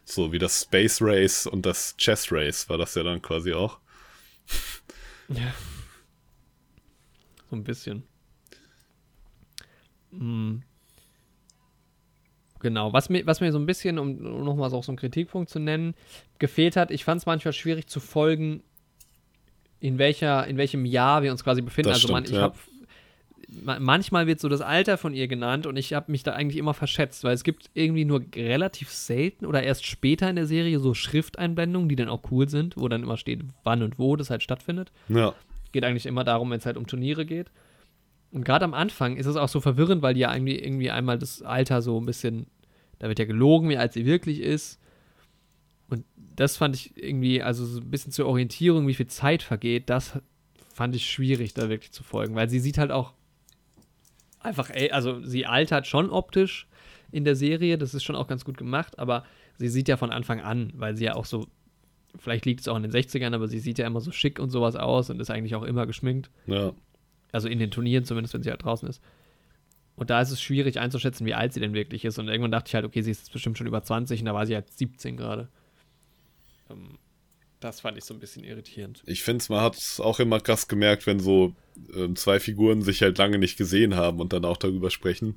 So 0.05 0.33
wie 0.33 0.39
das 0.41 0.63
Space 0.63 0.99
Race 1.01 1.47
und 1.47 1.65
das 1.65 1.97
Chess 1.97 2.33
Race 2.33 2.69
war 2.69 2.77
das 2.79 2.97
ja 2.97 3.05
dann 3.05 3.23
quasi 3.23 3.53
auch. 3.53 3.79
Ja. 5.29 5.55
So 7.51 7.57
ein 7.57 7.65
bisschen. 7.65 8.03
Mm. 10.11 10.59
Genau, 12.61 12.93
was 12.93 13.09
mir, 13.09 13.25
was 13.27 13.41
mir 13.41 13.53
so 13.53 13.59
ein 13.59 13.67
bisschen, 13.67 13.99
um, 13.99 14.19
um 14.19 14.45
nochmal 14.45 14.71
so 14.71 14.83
einen 14.89 14.97
Kritikpunkt 14.97 15.49
zu 15.49 15.61
nennen, 15.61 15.95
gefehlt 16.39 16.77
hat, 16.77 16.91
ich 16.91 17.05
fand 17.05 17.21
es 17.21 17.27
manchmal 17.27 17.53
schwierig 17.53 17.87
zu 17.87 18.01
folgen, 18.01 18.63
in 19.81 19.99
welcher, 19.99 20.47
in 20.47 20.57
welchem 20.57 20.85
Jahr 20.85 21.23
wir 21.23 21.31
uns 21.31 21.45
quasi 21.45 21.63
befinden. 21.63 21.91
Das 21.91 22.03
also 22.03 22.13
man, 22.13 22.25
stimmt, 22.25 22.35
ich 22.35 22.41
ja. 22.41 22.43
habe 22.43 22.59
ma- 23.49 23.79
manchmal 23.79 24.27
wird 24.27 24.41
so 24.41 24.49
das 24.49 24.61
Alter 24.61 24.99
von 24.99 25.15
ihr 25.15 25.29
genannt 25.29 25.67
und 25.67 25.77
ich 25.77 25.93
habe 25.95 26.11
mich 26.11 26.23
da 26.23 26.33
eigentlich 26.33 26.59
immer 26.59 26.75
verschätzt, 26.75 27.25
weil 27.25 27.35
es 27.35 27.45
gibt 27.45 27.71
irgendwie 27.75 28.05
nur 28.05 28.23
relativ 28.35 28.91
selten 28.91 29.47
oder 29.47 29.63
erst 29.63 29.87
später 29.87 30.29
in 30.29 30.37
der 30.37 30.47
Serie 30.47 30.81
so 30.81 30.95
Schrifteinblendungen, 30.95 31.89
die 31.89 31.97
dann 31.97 32.09
auch 32.09 32.23
cool 32.31 32.49
sind, 32.49 32.77
wo 32.77 32.89
dann 32.89 33.03
immer 33.03 33.17
steht, 33.17 33.41
wann 33.63 33.83
und 33.83 33.99
wo 33.99 34.17
das 34.17 34.31
halt 34.31 34.43
stattfindet 34.43 34.91
Ja, 35.09 35.35
geht 35.79 35.85
eigentlich 35.85 36.07
immer 36.07 36.25
darum, 36.25 36.51
wenn 36.51 36.59
es 36.59 36.67
halt 36.67 36.77
um 36.77 36.89
Turniere 36.89 37.25
geht. 37.25 37.53
Und 38.33 38.45
gerade 38.45 38.65
am 38.65 38.75
Anfang 38.75 39.17
ist 39.17 39.27
es 39.27 39.37
auch 39.37 39.49
so 39.49 39.61
verwirrend, 39.61 40.03
weil 40.03 40.15
die 40.15 40.21
ja 40.21 40.35
irgendwie, 40.35 40.59
irgendwie 40.59 40.91
einmal 40.91 41.19
das 41.19 41.41
Alter 41.41 41.83
so 41.83 42.01
ein 42.01 42.05
bisschen, 42.05 42.49
da 42.99 43.07
wird 43.09 43.21
ja 43.21 43.27
gelogen, 43.27 43.69
wie 43.69 43.77
alt 43.77 43.93
sie 43.93 44.07
wirklich 44.07 44.41
ist. 44.41 44.81
Und 45.89 46.05
das 46.35 46.57
fand 46.57 46.75
ich 46.75 47.01
irgendwie, 47.01 47.43
also 47.43 47.65
so 47.65 47.81
ein 47.81 47.91
bisschen 47.91 48.11
zur 48.11 48.27
Orientierung, 48.27 48.89
wie 48.89 48.95
viel 48.95 49.07
Zeit 49.07 49.43
vergeht, 49.43 49.89
das 49.89 50.19
fand 50.75 50.97
ich 50.97 51.09
schwierig, 51.09 51.55
da 51.55 51.69
wirklich 51.69 51.93
zu 51.93 52.03
folgen, 52.03 52.35
weil 52.35 52.51
sie 52.51 52.59
sieht 52.59 52.77
halt 52.77 52.91
auch 52.91 53.15
einfach, 54.41 54.71
also 54.91 55.25
sie 55.25 55.47
altert 55.47 55.87
schon 55.87 56.11
optisch 56.11 56.67
in 57.13 57.25
der 57.25 57.37
Serie, 57.37 57.79
das 57.79 57.95
ist 57.95 58.03
schon 58.03 58.17
auch 58.17 58.27
ganz 58.27 58.45
gut 58.45 58.59
gemacht, 58.59 58.99
aber 58.99 59.25
sie 59.57 59.69
sieht 59.69 59.89
ja 59.89 59.97
von 59.97 60.11
Anfang 60.11 60.41
an, 60.41 60.73
weil 60.75 60.97
sie 60.97 61.05
ja 61.05 61.15
auch 61.15 61.25
so, 61.25 61.47
vielleicht 62.19 62.47
liegt 62.47 62.61
es 62.61 62.69
auch 62.69 62.77
in 62.77 62.83
den 62.83 62.93
60ern, 62.93 63.35
aber 63.35 63.49
sie 63.49 63.59
sieht 63.59 63.79
ja 63.79 63.87
immer 63.87 64.01
so 64.01 64.13
schick 64.13 64.39
und 64.39 64.51
sowas 64.51 64.77
aus 64.77 65.11
und 65.11 65.21
ist 65.21 65.31
eigentlich 65.31 65.55
auch 65.55 65.63
immer 65.63 65.87
geschminkt. 65.87 66.31
ja. 66.47 66.73
Also 67.31 67.47
in 67.47 67.59
den 67.59 67.71
Turnieren 67.71 68.07
zumindest, 68.07 68.33
wenn 68.33 68.43
sie 68.43 68.49
halt 68.49 68.65
draußen 68.65 68.89
ist. 68.89 69.03
Und 69.97 70.09
da 70.09 70.23
ist 70.23 70.31
es 70.31 70.41
schwierig 70.41 70.81
einzuschätzen, 70.81 71.27
wie 71.27 71.35
alt 71.35 71.53
sie 71.53 71.61
denn 71.61 71.75
wirklich 71.75 72.07
ist. 72.07 72.19
Und 72.19 72.29
irgendwann 72.29 72.53
dachte 72.53 72.69
ich 72.69 72.75
halt, 72.75 72.87
okay, 72.87 73.03
sie 73.03 73.11
ist 73.11 73.19
jetzt 73.19 73.33
bestimmt 73.33 73.59
schon 73.59 73.67
über 73.67 73.83
20 73.83 74.21
und 74.21 74.27
da 74.27 74.33
war 74.33 74.47
sie 74.47 74.55
halt 74.55 74.73
17 74.73 75.19
gerade. 75.19 75.49
Ähm, 76.71 76.99
das 77.61 77.81
fand 77.81 77.99
ich 77.99 78.05
so 78.05 78.15
ein 78.15 78.21
bisschen 78.21 78.45
irritierend. 78.45 79.03
Ich 79.07 79.23
finde, 79.23 79.45
man 79.49 79.61
hat 79.61 79.77
es 79.77 80.01
auch 80.01 80.21
immer 80.21 80.41
krass 80.41 80.69
gemerkt, 80.69 81.07
wenn 81.07 81.19
so 81.19 81.55
ähm, 81.95 82.15
zwei 82.15 82.39
Figuren 82.39 82.83
sich 82.83 83.03
halt 83.03 83.19
lange 83.19 83.39
nicht 83.39 83.59
gesehen 83.59 83.97
haben 83.97 84.21
und 84.21 84.33
dann 84.33 84.45
auch 84.45 84.57
darüber 84.57 84.91
sprechen. 84.91 85.37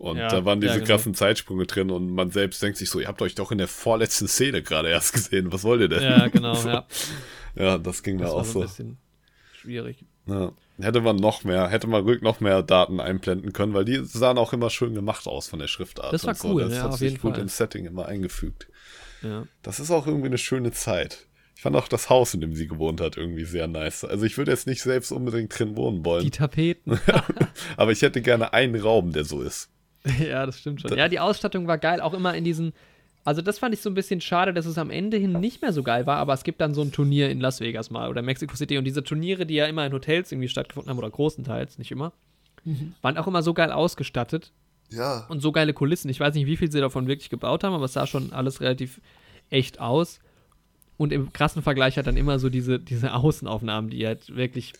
Und 0.00 0.16
Ja, 0.16 0.28
da 0.28 0.46
waren 0.46 0.62
diese 0.62 0.72
ja, 0.72 0.78
genau. 0.78 0.86
krassen 0.88 1.12
Zeitsprünge 1.12 1.66
drin 1.66 1.90
und 1.90 2.08
man 2.10 2.30
selbst 2.30 2.62
denkt 2.62 2.78
sich 2.78 2.88
so, 2.88 3.00
ihr 3.00 3.06
habt 3.06 3.20
euch 3.20 3.34
doch 3.34 3.52
in 3.52 3.58
der 3.58 3.68
vorletzten 3.68 4.28
Szene 4.28 4.62
gerade 4.62 4.88
erst 4.88 5.12
gesehen. 5.12 5.52
Was 5.52 5.62
wollt 5.62 5.82
ihr 5.82 5.88
denn? 5.90 6.02
Ja, 6.02 6.26
genau, 6.28 6.54
so. 6.54 6.70
ja. 6.70 6.86
Ja, 7.54 7.76
das 7.76 8.02
ging 8.02 8.16
Das 8.16 8.30
da 8.30 8.36
auch 8.36 8.44
so 8.46 8.60
ein 8.60 8.66
bisschen 8.66 8.96
schwierig. 9.52 10.06
Ja. 10.26 10.52
Hätte 10.80 11.02
man 11.02 11.16
noch 11.16 11.44
mehr, 11.44 11.68
hätte 11.68 11.86
man 11.86 12.02
ruhig 12.04 12.22
noch 12.22 12.40
mehr 12.40 12.62
Daten 12.62 12.98
einblenden 12.98 13.52
können, 13.52 13.74
weil 13.74 13.84
die 13.84 14.02
sahen 14.02 14.38
auch 14.38 14.54
immer 14.54 14.70
schön 14.70 14.94
gemacht 14.94 15.26
aus 15.26 15.48
von 15.48 15.58
der 15.58 15.68
Schriftart. 15.68 16.14
Das 16.14 16.24
war 16.24 16.34
so. 16.34 16.48
cool, 16.54 16.62
das 16.62 16.72
ja, 16.76 16.82
hat 16.84 16.92
auf 16.92 16.98
sich 16.98 17.10
jeden 17.10 17.20
gut 17.20 17.34
Fall. 17.34 17.42
ins 17.42 17.58
Setting 17.58 17.84
immer 17.84 18.06
eingefügt. 18.06 18.68
Ja. 19.22 19.46
Das 19.60 19.80
ist 19.80 19.90
auch 19.90 20.06
irgendwie 20.06 20.28
eine 20.28 20.38
schöne 20.38 20.70
Zeit. 20.72 21.26
Ich 21.56 21.60
fand 21.60 21.76
auch 21.76 21.88
das 21.88 22.08
Haus, 22.08 22.32
in 22.32 22.40
dem 22.40 22.54
sie 22.54 22.66
gewohnt 22.68 23.02
hat, 23.02 23.18
irgendwie 23.18 23.44
sehr 23.44 23.66
nice. 23.66 24.04
Also 24.04 24.24
ich 24.24 24.38
würde 24.38 24.50
jetzt 24.50 24.66
nicht 24.66 24.80
selbst 24.80 25.12
unbedingt 25.12 25.58
drin 25.58 25.76
wohnen 25.76 26.06
wollen, 26.06 26.24
Die 26.24 26.30
Tapeten. 26.30 26.98
aber 27.76 27.92
ich 27.92 28.00
hätte 28.00 28.22
gerne 28.22 28.54
einen 28.54 28.80
Raum, 28.80 29.12
der 29.12 29.24
so 29.26 29.42
ist. 29.42 29.68
ja, 30.20 30.46
das 30.46 30.58
stimmt 30.58 30.80
schon. 30.80 30.96
Ja, 30.96 31.08
die 31.08 31.20
Ausstattung 31.20 31.66
war 31.66 31.78
geil, 31.78 32.00
auch 32.00 32.14
immer 32.14 32.34
in 32.34 32.44
diesen. 32.44 32.72
Also, 33.22 33.42
das 33.42 33.58
fand 33.58 33.74
ich 33.74 33.82
so 33.82 33.90
ein 33.90 33.94
bisschen 33.94 34.22
schade, 34.22 34.54
dass 34.54 34.64
es 34.64 34.78
am 34.78 34.90
Ende 34.90 35.18
hin 35.18 35.32
nicht 35.40 35.60
mehr 35.60 35.74
so 35.74 35.82
geil 35.82 36.06
war, 36.06 36.16
aber 36.16 36.32
es 36.32 36.42
gibt 36.42 36.60
dann 36.62 36.72
so 36.72 36.80
ein 36.80 36.90
Turnier 36.90 37.28
in 37.30 37.38
Las 37.38 37.60
Vegas 37.60 37.90
mal 37.90 38.08
oder 38.08 38.22
Mexico 38.22 38.56
City 38.56 38.78
und 38.78 38.84
diese 38.84 39.04
Turniere, 39.04 39.44
die 39.44 39.54
ja 39.56 39.66
immer 39.66 39.84
in 39.84 39.92
Hotels 39.92 40.32
irgendwie 40.32 40.48
stattgefunden 40.48 40.88
haben 40.90 40.96
oder 40.98 41.10
großenteils, 41.10 41.76
nicht 41.78 41.90
immer, 41.92 42.12
waren 43.02 43.18
auch 43.18 43.26
immer 43.26 43.42
so 43.42 43.52
geil 43.52 43.72
ausgestattet 43.72 44.52
Ja. 44.88 45.26
und 45.28 45.40
so 45.40 45.52
geile 45.52 45.74
Kulissen. 45.74 46.08
Ich 46.08 46.18
weiß 46.18 46.34
nicht, 46.34 46.46
wie 46.46 46.56
viel 46.56 46.72
sie 46.72 46.80
davon 46.80 47.06
wirklich 47.08 47.28
gebaut 47.28 47.62
haben, 47.62 47.74
aber 47.74 47.84
es 47.84 47.92
sah 47.92 48.06
schon 48.06 48.32
alles 48.32 48.62
relativ 48.62 49.02
echt 49.50 49.80
aus. 49.80 50.20
Und 50.96 51.12
im 51.12 51.30
krassen 51.32 51.62
Vergleich 51.62 51.98
hat 51.98 52.06
dann 52.06 52.16
immer 52.16 52.38
so 52.38 52.48
diese, 52.48 52.78
diese 52.78 53.12
Außenaufnahmen, 53.14 53.90
die 53.90 54.06
halt 54.06 54.34
wirklich, 54.34 54.72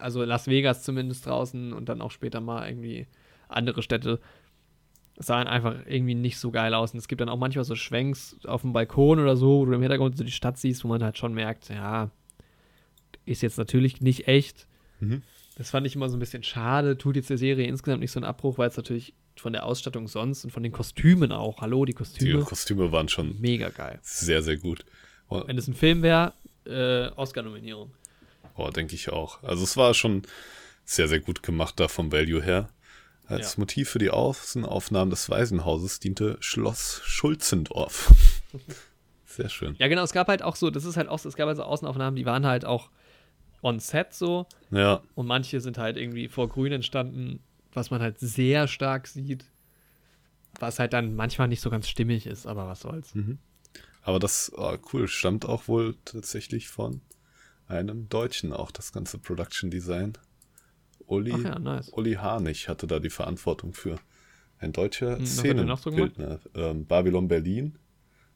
also 0.00 0.24
Las 0.24 0.48
Vegas 0.48 0.82
zumindest 0.82 1.24
draußen 1.26 1.72
und 1.72 1.88
dann 1.88 2.00
auch 2.00 2.10
später 2.10 2.40
mal 2.40 2.68
irgendwie 2.68 3.06
andere 3.56 3.82
Städte, 3.82 4.20
sahen 5.18 5.46
einfach 5.46 5.74
irgendwie 5.86 6.14
nicht 6.14 6.38
so 6.38 6.50
geil 6.50 6.74
aus. 6.74 6.92
Und 6.92 6.98
es 6.98 7.08
gibt 7.08 7.20
dann 7.20 7.28
auch 7.28 7.38
manchmal 7.38 7.64
so 7.64 7.74
Schwenks 7.74 8.36
auf 8.44 8.62
dem 8.62 8.72
Balkon 8.72 9.18
oder 9.20 9.36
so, 9.36 9.60
wo 9.60 9.64
du 9.66 9.72
im 9.74 9.80
Hintergrund 9.82 10.16
so 10.16 10.24
die 10.24 10.32
Stadt 10.32 10.58
siehst, 10.58 10.84
wo 10.84 10.88
man 10.88 11.02
halt 11.04 11.18
schon 11.18 11.34
merkt, 11.34 11.68
ja, 11.68 12.10
ist 13.24 13.42
jetzt 13.42 13.58
natürlich 13.58 14.00
nicht 14.00 14.26
echt. 14.26 14.66
Mhm. 15.00 15.22
Das 15.56 15.70
fand 15.70 15.86
ich 15.86 15.94
immer 15.94 16.08
so 16.08 16.16
ein 16.16 16.20
bisschen 16.20 16.42
schade. 16.42 16.96
Tut 16.96 17.16
jetzt 17.16 17.30
der 17.30 17.38
Serie 17.38 17.66
insgesamt 17.66 18.00
nicht 18.00 18.10
so 18.10 18.18
einen 18.18 18.24
Abbruch, 18.24 18.58
weil 18.58 18.68
es 18.68 18.76
natürlich 18.76 19.14
von 19.36 19.52
der 19.52 19.64
Ausstattung 19.66 20.08
sonst 20.08 20.44
und 20.44 20.50
von 20.50 20.62
den 20.62 20.72
Kostümen 20.72 21.30
auch, 21.30 21.60
hallo, 21.60 21.84
die 21.84 21.92
Die 21.92 21.96
Kostüme, 21.98 22.42
Kostüme 22.42 22.90
waren 22.92 23.08
schon 23.08 23.40
mega 23.40 23.68
geil. 23.68 23.98
sehr, 24.02 24.42
sehr 24.42 24.56
gut. 24.56 24.84
Oh, 25.28 25.42
Wenn 25.46 25.56
es 25.58 25.68
ein 25.68 25.74
Film 25.74 26.02
wäre, 26.02 26.32
äh, 26.66 27.08
Oscar-Nominierung. 27.16 27.92
oh 28.56 28.70
denke 28.70 28.94
ich 28.94 29.10
auch. 29.10 29.42
Also 29.42 29.64
es 29.64 29.76
war 29.76 29.94
schon 29.94 30.22
sehr, 30.84 31.08
sehr 31.08 31.20
gut 31.20 31.42
gemacht 31.42 31.78
da 31.80 31.88
vom 31.88 32.10
Value 32.12 32.42
her. 32.42 32.68
Als 33.32 33.54
Ja. 33.54 33.60
Motiv 33.60 33.88
für 33.90 33.98
die 33.98 34.10
Außenaufnahmen 34.10 35.10
des 35.10 35.30
Waisenhauses 35.30 36.00
diente 36.00 36.36
Schloss 36.40 37.00
Schulzendorf. 37.04 38.12
Sehr 39.26 39.48
schön. 39.48 39.74
Ja, 39.78 39.88
genau, 39.88 40.02
es 40.02 40.12
gab 40.12 40.28
halt 40.28 40.42
auch 40.42 40.56
so, 40.56 40.70
das 40.70 40.84
ist 40.84 40.96
halt 40.98 41.08
auch 41.08 41.18
so, 41.18 41.28
es 41.28 41.36
gab 41.36 41.48
also 41.48 41.62
Außenaufnahmen, 41.62 42.16
die 42.16 42.26
waren 42.26 42.46
halt 42.46 42.64
auch 42.66 42.90
on 43.62 43.78
set 43.80 44.12
so 44.12 44.46
Ja, 44.70 45.02
und 45.14 45.26
manche 45.26 45.60
sind 45.60 45.78
halt 45.78 45.96
irgendwie 45.96 46.28
vor 46.28 46.48
Grün 46.48 46.72
entstanden, 46.72 47.40
was 47.72 47.90
man 47.90 48.02
halt 48.02 48.18
sehr 48.20 48.68
stark 48.68 49.06
sieht, 49.06 49.46
was 50.60 50.78
halt 50.78 50.92
dann 50.92 51.14
manchmal 51.14 51.48
nicht 51.48 51.62
so 51.62 51.70
ganz 51.70 51.88
stimmig 51.88 52.26
ist, 52.26 52.46
aber 52.46 52.66
was 52.68 52.80
soll's. 52.80 53.14
aber 54.02 54.18
das, 54.18 54.52
oh, 54.54 54.76
cool, 54.92 55.08
stammt 55.08 55.46
auch 55.46 55.68
wohl 55.68 55.96
tatsächlich 56.04 56.68
von 56.68 57.00
einem 57.68 58.10
Deutschen 58.10 58.52
auch, 58.52 58.70
das 58.70 58.92
ganze 58.92 59.16
Production 59.16 59.70
Design. 59.70 60.12
Uli, 61.12 61.42
ja, 61.42 61.58
nice. 61.58 61.90
Uli 61.92 62.14
Harnig 62.14 62.68
hatte 62.68 62.86
da 62.86 62.98
die 62.98 63.10
Verantwortung 63.10 63.74
für. 63.74 63.96
Ein 64.58 64.72
deutscher 64.72 65.18
Hm? 65.18 65.26
Szenenbildner. 65.26 66.40
ähm, 66.54 66.86
Babylon 66.86 67.28
Berlin 67.28 67.78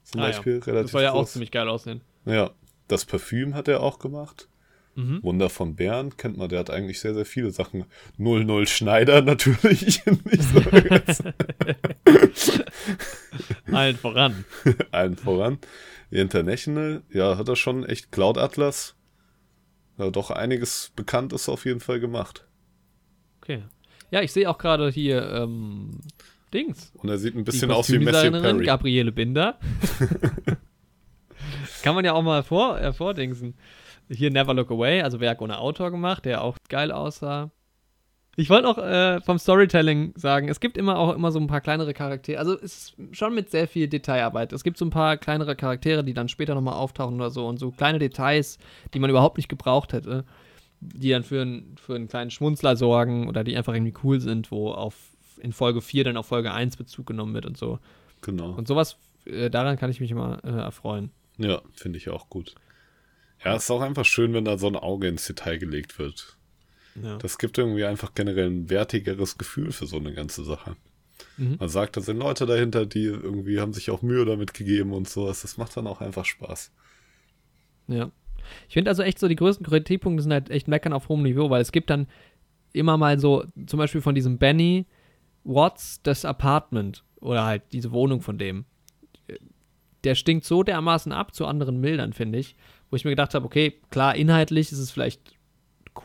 zum 0.03 0.21
Ah, 0.21 0.25
Beispiel 0.27 0.57
ja. 0.59 0.63
relativ 0.65 0.83
Das 0.83 0.91
soll 0.91 1.01
ja 1.03 1.11
auch 1.11 1.19
groß. 1.21 1.33
ziemlich 1.33 1.51
geil 1.51 1.67
aussehen. 1.69 2.01
Ja, 2.25 2.51
das 2.87 3.05
Parfüm 3.05 3.55
hat 3.55 3.67
er 3.67 3.81
auch 3.81 3.99
gemacht. 3.99 4.47
Mhm. 4.95 5.19
Wunder 5.23 5.49
von 5.49 5.75
Bern 5.75 6.17
kennt 6.17 6.37
man, 6.37 6.49
der 6.49 6.59
hat 6.59 6.69
eigentlich 6.69 6.99
sehr, 6.99 7.13
sehr 7.13 7.25
viele 7.25 7.51
Sachen. 7.51 7.85
00 8.17 8.67
Schneider 8.67 9.21
natürlich. 9.23 10.01
Allen 13.71 13.95
voran. 13.97 14.45
allen 14.91 15.15
voran. 15.17 15.59
International, 16.09 17.03
ja, 17.11 17.37
hat 17.37 17.47
er 17.47 17.55
schon 17.55 17.85
echt 17.85 18.11
Cloud 18.11 18.37
Atlas. 18.37 18.95
Ja, 19.97 20.09
doch 20.09 20.31
einiges 20.31 20.91
Bekanntes 20.95 21.49
auf 21.49 21.65
jeden 21.65 21.79
Fall 21.79 21.99
gemacht. 21.99 22.45
Okay. 23.47 23.63
Ja, 24.11 24.21
ich 24.21 24.33
sehe 24.33 24.49
auch 24.49 24.57
gerade 24.57 24.89
hier 24.89 25.31
ähm, 25.31 26.01
Dings. 26.53 26.91
Und 26.95 27.07
er 27.07 27.17
sieht 27.17 27.33
ein 27.33 27.45
bisschen 27.45 27.71
aus 27.71 27.89
wie 27.89 27.97
Matthew 27.97 28.31
Perry. 28.41 28.65
Gabriele 28.65 29.13
Binder. 29.13 29.57
Kann 31.81 31.95
man 31.95 32.03
ja 32.03 32.11
auch 32.11 32.23
mal 32.23 32.35
hervor, 32.35 32.77
hervordingsen. 32.77 33.53
Hier 34.09 34.31
Never 34.31 34.53
Look 34.53 34.69
Away, 34.69 35.01
also 35.01 35.21
Werk 35.21 35.41
ohne 35.41 35.59
Autor 35.59 35.91
gemacht, 35.91 36.25
der 36.25 36.43
auch 36.43 36.57
geil 36.67 36.91
aussah. 36.91 37.51
Ich 38.35 38.49
wollte 38.49 38.63
noch 38.67 38.79
äh, 38.79 39.21
vom 39.21 39.39
Storytelling 39.39 40.11
sagen, 40.17 40.49
es 40.49 40.59
gibt 40.59 40.77
immer 40.77 40.99
auch 40.99 41.15
immer 41.15 41.31
so 41.31 41.39
ein 41.39 41.47
paar 41.47 41.61
kleinere 41.61 41.93
Charaktere, 41.93 42.39
also 42.39 42.53
es 42.53 42.63
ist 42.63 42.97
schon 43.11 43.33
mit 43.33 43.49
sehr 43.49 43.67
viel 43.67 43.87
Detailarbeit. 43.87 44.51
Es 44.51 44.63
gibt 44.63 44.77
so 44.77 44.85
ein 44.85 44.89
paar 44.89 45.15
kleinere 45.15 45.55
Charaktere, 45.55 46.03
die 46.03 46.13
dann 46.13 46.27
später 46.27 46.53
nochmal 46.53 46.75
auftauchen 46.75 47.15
oder 47.15 47.29
so 47.29 47.47
und 47.47 47.59
so 47.59 47.71
kleine 47.71 47.97
Details, 47.97 48.57
die 48.93 48.99
man 48.99 49.09
überhaupt 49.09 49.37
nicht 49.37 49.49
gebraucht 49.49 49.93
hätte, 49.93 50.25
die 50.79 51.09
dann 51.09 51.23
für, 51.23 51.41
ein, 51.41 51.75
für 51.77 51.95
einen 51.95 52.07
kleinen 52.07 52.31
Schmunzler 52.31 52.75
sorgen 52.75 53.27
oder 53.27 53.43
die 53.43 53.57
einfach 53.57 53.73
irgendwie 53.73 53.93
cool 54.03 54.19
sind, 54.19 54.51
wo 54.51 54.71
auf 54.71 54.95
in 55.39 55.53
Folge 55.53 55.81
4 55.81 56.03
dann 56.03 56.17
auf 56.17 56.27
Folge 56.27 56.51
1 56.51 56.77
Bezug 56.77 57.05
genommen 57.05 57.33
wird 57.33 57.45
und 57.45 57.57
so. 57.57 57.79
Genau. 58.21 58.51
Und 58.51 58.67
sowas, 58.67 58.97
äh, 59.25 59.49
daran 59.49 59.77
kann 59.77 59.91
ich 59.91 59.99
mich 59.99 60.11
immer 60.11 60.43
äh, 60.43 60.49
erfreuen. 60.49 61.11
Ja, 61.37 61.61
finde 61.73 61.97
ich 61.97 62.09
auch 62.09 62.29
gut. 62.29 62.55
Ja, 63.43 63.55
es 63.55 63.63
ist 63.63 63.71
auch 63.71 63.81
einfach 63.81 64.05
schön, 64.05 64.33
wenn 64.33 64.45
da 64.45 64.57
so 64.57 64.67
ein 64.67 64.75
Auge 64.75 65.07
ins 65.07 65.27
Detail 65.27 65.57
gelegt 65.59 65.99
wird. 65.99 66.37
Ja. 67.01 67.17
Das 67.17 67.37
gibt 67.37 67.57
irgendwie 67.57 67.85
einfach 67.85 68.15
generell 68.15 68.49
ein 68.49 68.69
wertigeres 68.69 69.37
Gefühl 69.37 69.71
für 69.71 69.85
so 69.85 69.97
eine 69.97 70.13
ganze 70.13 70.43
Sache. 70.43 70.75
Mhm. 71.37 71.57
Man 71.59 71.69
sagt, 71.69 71.97
da 71.97 72.01
sind 72.01 72.17
Leute 72.17 72.47
dahinter, 72.47 72.85
die 72.85 73.03
irgendwie 73.03 73.59
haben 73.59 73.73
sich 73.73 73.91
auch 73.91 74.01
Mühe 74.01 74.25
damit 74.25 74.55
gegeben 74.55 74.93
und 74.93 75.07
sowas. 75.07 75.43
Das 75.43 75.57
macht 75.57 75.77
dann 75.77 75.87
auch 75.87 76.01
einfach 76.01 76.25
Spaß. 76.25 76.71
ja. 77.87 78.11
Ich 78.67 78.73
finde 78.73 78.91
also 78.91 79.03
echt 79.03 79.19
so, 79.19 79.27
die 79.27 79.35
größten 79.35 79.65
Kritikpunkte 79.65 80.23
sind 80.23 80.33
halt 80.33 80.49
echt 80.49 80.67
meckern 80.67 80.93
auf 80.93 81.09
hohem 81.09 81.23
Niveau, 81.23 81.49
weil 81.49 81.61
es 81.61 81.71
gibt 81.71 81.89
dann 81.89 82.07
immer 82.73 82.97
mal 82.97 83.19
so, 83.19 83.45
zum 83.65 83.77
Beispiel 83.77 84.01
von 84.01 84.15
diesem 84.15 84.37
Benny 84.37 84.85
Watts, 85.43 86.01
das 86.03 86.25
Apartment 86.25 87.03
oder 87.19 87.45
halt 87.45 87.63
diese 87.71 87.91
Wohnung 87.91 88.21
von 88.21 88.37
dem. 88.37 88.65
Der 90.03 90.15
stinkt 90.15 90.45
so 90.45 90.63
dermaßen 90.63 91.11
ab 91.11 91.33
zu 91.33 91.45
anderen 91.45 91.81
Bildern, 91.81 92.13
finde 92.13 92.39
ich, 92.39 92.55
wo 92.89 92.95
ich 92.95 93.05
mir 93.05 93.11
gedacht 93.11 93.33
habe, 93.33 93.45
okay, 93.45 93.79
klar, 93.89 94.15
inhaltlich 94.15 94.71
ist 94.71 94.79
es 94.79 94.91
vielleicht 94.91 95.37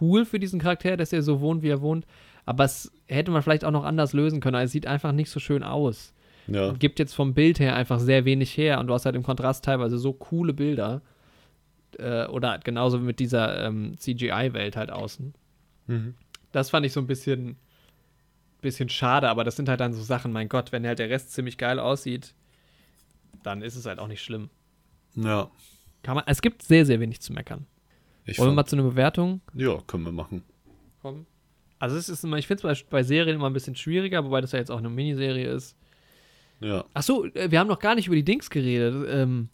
cool 0.01 0.25
für 0.25 0.39
diesen 0.39 0.61
Charakter, 0.61 0.97
dass 0.97 1.13
er 1.13 1.23
so 1.23 1.41
wohnt, 1.41 1.63
wie 1.63 1.69
er 1.69 1.83
wohnt, 1.83 2.07
aber 2.47 2.65
es 2.65 2.91
hätte 3.07 3.31
man 3.31 3.43
vielleicht 3.43 3.65
auch 3.65 3.71
noch 3.71 3.85
anders 3.85 4.13
lösen 4.13 4.41
können. 4.41 4.63
Es 4.63 4.73
sieht 4.73 4.87
einfach 4.87 5.13
nicht 5.13 5.31
so 5.31 5.39
schön 5.39 5.63
aus. 5.63 6.15
Ja, 6.49 6.73
gibt 6.73 6.99
jetzt 6.99 7.15
vom 7.15 7.35
Bild 7.35 7.61
her 7.61 7.77
einfach 7.77 8.01
sehr 8.01 8.25
wenig 8.25 8.57
her 8.57 8.81
und 8.81 8.89
du 8.89 8.95
hast 8.95 9.05
halt 9.05 9.15
im 9.15 9.23
Kontrast 9.23 9.65
teilweise 9.65 9.99
so 9.99 10.13
coole 10.13 10.53
Bilder 10.53 11.03
äh, 11.99 12.27
oder 12.27 12.59
genauso 12.59 12.99
mit 12.99 13.19
dieser 13.19 13.67
ähm, 13.67 13.97
CGI-Welt 13.99 14.77
halt 14.77 14.91
außen. 14.91 15.35
Mhm. 15.87 16.15
Das 16.53 16.71
fand 16.71 16.85
ich 16.87 16.93
so 16.93 17.01
ein 17.01 17.07
bisschen, 17.07 17.57
bisschen 18.61 18.89
schade, 18.89 19.29
aber 19.29 19.45
das 19.45 19.57
sind 19.57 19.69
halt 19.69 19.81
dann 19.81 19.93
so 19.93 20.03
Sachen, 20.03 20.33
mein 20.33 20.49
Gott, 20.49 20.73
wenn 20.73 20.87
halt 20.87 20.99
der 20.99 21.11
Rest 21.11 21.33
ziemlich 21.33 21.59
geil 21.59 21.79
aussieht, 21.79 22.35
dann 23.43 23.63
ist 23.63 23.77
es 23.77 23.87
halt 23.87 23.99
auch 23.99 24.09
nicht 24.09 24.23
schlimm. 24.23 24.51
ja. 25.15 25.51
Kann 26.05 26.17
man, 26.17 26.25
es 26.27 26.43
gibt 26.43 26.63
sehr, 26.63 26.85
sehr 26.85 26.99
wenig 26.99 27.21
zu 27.21 27.33
meckern. 27.33 27.65
Ich 28.25 28.37
Wollen 28.39 28.51
wir 28.51 28.55
mal 28.57 28.67
zu 28.67 28.75
einer 28.75 28.83
Bewertung 28.83 29.41
ja, 29.55 29.79
können 29.87 30.03
wir 30.03 30.11
machen. 30.11 30.43
kommen? 31.01 31.27
Also 31.79 31.97
es 31.97 32.09
ist 32.09 32.25
immer, 32.25 32.39
ich 32.39 32.49
finde 32.49 32.69
es 32.69 32.83
bei, 32.83 32.89
bei 32.91 33.03
Serien 33.05 33.37
immer 33.37 33.49
ein 33.49 33.53
bisschen 33.53 33.77
schwieriger, 33.77 34.25
wobei 34.25 34.41
das 34.41 34.51
ja 34.51 34.59
jetzt 34.59 34.71
auch 34.71 34.79
eine 34.79 34.89
Miniserie 34.91 35.49
ist. 35.49 35.77
Ja, 36.61 36.85
Achso, 36.95 37.25
wir 37.35 37.59
haben 37.59 37.69
noch 37.69 37.79
gar 37.79 37.95
nicht 37.95 38.07
über 38.07 38.17
die 38.17 38.25
Dings 38.25 38.51
geredet. 38.51 39.07
Ähm, 39.11 39.49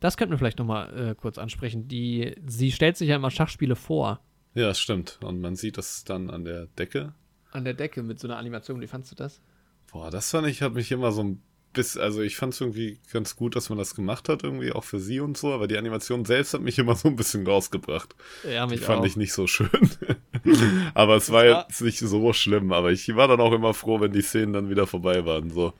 das 0.00 0.16
könnten 0.16 0.32
wir 0.32 0.38
vielleicht 0.38 0.58
noch 0.58 0.66
mal 0.66 1.10
äh, 1.10 1.14
kurz 1.14 1.38
ansprechen. 1.38 1.88
Die, 1.88 2.34
sie 2.46 2.72
stellt 2.72 2.96
sich 2.96 3.08
ja 3.08 3.16
immer 3.16 3.30
Schachspiele 3.30 3.76
vor. 3.76 4.20
ja, 4.54 4.66
das 4.68 4.78
stimmt. 4.80 5.18
Und 5.22 5.40
man 5.40 5.56
sieht 5.56 5.78
das 5.78 6.04
dann 6.04 6.30
an 6.30 6.44
der 6.44 6.66
Decke. 6.78 7.12
An 7.52 7.64
der 7.64 7.74
Decke 7.74 8.02
mit 8.02 8.18
so 8.20 8.28
einer 8.28 8.36
Animation. 8.38 8.80
Wie 8.80 8.86
fandst 8.86 9.10
du 9.12 9.16
das? 9.16 9.40
Boah, 9.90 10.10
das 10.10 10.30
fand 10.30 10.46
ich, 10.48 10.62
hat 10.62 10.74
mich 10.74 10.90
immer 10.92 11.12
so 11.12 11.22
ein 11.22 11.42
bisschen, 11.72 12.00
also 12.02 12.22
ich 12.22 12.36
fand 12.36 12.54
es 12.54 12.60
irgendwie 12.60 12.98
ganz 13.12 13.36
gut, 13.36 13.54
dass 13.54 13.68
man 13.68 13.78
das 13.78 13.94
gemacht 13.94 14.28
hat, 14.28 14.42
irgendwie 14.42 14.72
auch 14.72 14.82
für 14.84 14.98
sie 14.98 15.20
und 15.20 15.36
so, 15.36 15.52
aber 15.52 15.68
die 15.68 15.76
Animation 15.78 16.24
selbst 16.24 16.54
hat 16.54 16.62
mich 16.62 16.78
immer 16.78 16.96
so 16.96 17.08
ein 17.08 17.16
bisschen 17.16 17.46
rausgebracht. 17.46 18.14
Ja, 18.50 18.66
Die 18.66 18.74
mich 18.76 18.80
fand 18.84 19.00
auch. 19.00 19.04
ich 19.06 19.16
nicht 19.16 19.32
so 19.34 19.46
schön. 19.46 19.68
aber 20.94 21.16
es 21.16 21.30
war 21.30 21.44
war- 21.46 21.66
jetzt 21.68 21.80
nicht 21.82 21.98
so 21.98 22.32
schlimm, 22.32 22.72
aber 22.72 22.92
ich 22.92 23.14
war 23.14 23.28
dann 23.28 23.40
auch 23.40 23.52
immer 23.52 23.74
froh, 23.74 24.00
wenn 24.00 24.12
die 24.12 24.22
Szenen 24.22 24.52
dann 24.52 24.70
wieder 24.70 24.86
vorbei 24.86 25.24
waren. 25.24 25.50
So. 25.50 25.72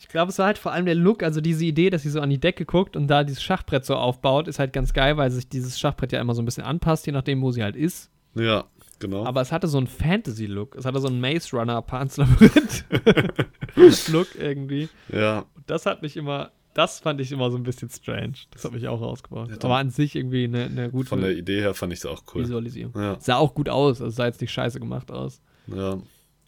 Ich 0.00 0.08
glaube, 0.08 0.30
es 0.30 0.38
war 0.38 0.46
halt 0.46 0.56
vor 0.58 0.72
allem 0.72 0.86
der 0.86 0.94
Look, 0.94 1.22
also 1.22 1.42
diese 1.42 1.64
Idee, 1.66 1.90
dass 1.90 2.02
sie 2.02 2.08
so 2.10 2.20
an 2.20 2.30
die 2.30 2.40
Decke 2.40 2.64
guckt 2.64 2.96
und 2.96 3.06
da 3.06 3.22
dieses 3.22 3.42
Schachbrett 3.42 3.84
so 3.84 3.96
aufbaut, 3.96 4.48
ist 4.48 4.58
halt 4.58 4.72
ganz 4.72 4.94
geil, 4.94 5.18
weil 5.18 5.30
sich 5.30 5.46
dieses 5.48 5.78
Schachbrett 5.78 6.12
ja 6.12 6.20
immer 6.22 6.34
so 6.34 6.40
ein 6.40 6.46
bisschen 6.46 6.64
anpasst, 6.64 7.04
je 7.06 7.12
nachdem, 7.12 7.42
wo 7.42 7.50
sie 7.50 7.62
halt 7.62 7.76
ist. 7.76 8.10
Ja, 8.34 8.64
genau. 8.98 9.26
Aber 9.26 9.42
es 9.42 9.52
hatte 9.52 9.68
so 9.68 9.76
einen 9.76 9.88
Fantasy-Look. 9.88 10.74
Es 10.76 10.86
hatte 10.86 11.00
so 11.00 11.08
einen 11.08 11.20
Maze 11.20 11.54
Runner 11.54 11.82
Pan's 11.82 12.16
Labyrinth-Look 12.16 14.28
irgendwie. 14.38 14.88
ja, 15.12 15.40
Und 15.54 15.68
das 15.68 15.84
hat 15.84 16.00
mich 16.00 16.16
immer, 16.16 16.50
das 16.74 17.00
fand 17.00 17.20
ich 17.20 17.30
immer 17.32 17.50
so 17.50 17.58
ein 17.58 17.62
bisschen 17.62 17.90
strange. 17.90 18.34
Das 18.52 18.64
hat 18.64 18.72
mich 18.72 18.88
auch 18.88 19.02
rausgebracht. 19.02 19.50
Ja, 19.50 19.56
Aber 19.62 19.76
an 19.76 19.90
sich 19.90 20.16
irgendwie 20.16 20.44
eine, 20.44 20.64
eine 20.64 20.90
gute 20.90 21.08
von 21.10 21.20
der 21.20 21.36
Idee 21.36 21.60
her 21.60 21.74
fand 21.74 21.92
ich 21.92 21.98
es 21.98 22.06
auch 22.06 22.22
cool. 22.34 22.44
Visualisierung. 22.44 22.94
Ja, 22.96 23.18
Sah 23.20 23.36
auch 23.36 23.54
gut 23.54 23.68
aus, 23.68 24.00
also 24.00 24.14
sah 24.16 24.24
jetzt 24.26 24.40
nicht 24.40 24.52
scheiße 24.52 24.80
gemacht 24.80 25.10
aus. 25.10 25.42
ja, 25.66 25.98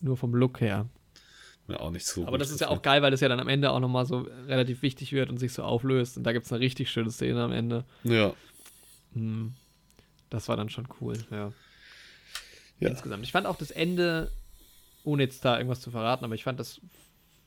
Nur 0.01 0.17
vom 0.17 0.35
Look 0.35 0.61
her. 0.61 0.87
Mir 1.69 1.81
auch 1.81 1.91
nicht 1.91 2.07
so 2.07 2.27
Aber 2.27 2.39
das 2.39 2.51
ist 2.51 2.61
ja 2.61 2.69
auch 2.69 2.83
geil, 2.83 3.03
weil 3.03 3.11
das 3.11 3.21
ja 3.21 3.29
dann 3.29 3.41
am 3.41 3.49
Ende 3.49 3.71
auch 3.71 3.81
nochmal 3.81 4.05
so 4.07 4.27
relativ 4.47 4.83
wichtig 4.83 5.13
wird 5.13 5.31
und 5.31 5.39
sich 5.39 5.53
so 5.53 5.63
auflöst. 5.63 6.17
Und 6.17 6.25
da 6.25 6.33
gibt 6.33 6.47
es 6.47 6.53
eine 6.53 6.61
richtig 6.61 6.91
schöne 6.91 7.11
Szene 7.11 7.43
am 7.43 7.53
Ende. 7.53 7.85
Ja, 8.05 8.35
Hm. 9.15 9.55
Das 10.31 10.49
war 10.49 10.57
dann 10.57 10.71
schon 10.71 10.89
cool, 11.01 11.19
ja. 11.31 11.53
ja. 12.81 12.89
Insgesamt. 12.89 13.23
Ich 13.25 13.33
fand 13.33 13.47
auch 13.47 13.57
das 13.57 13.71
Ende, 13.71 14.31
ohne 15.05 15.25
jetzt 15.25 15.45
da 15.45 15.59
irgendwas 15.59 15.83
zu 15.83 15.91
verraten, 15.91 16.25
aber 16.25 16.35
ich 16.35 16.45
fand 16.45 16.59
das 16.59 16.81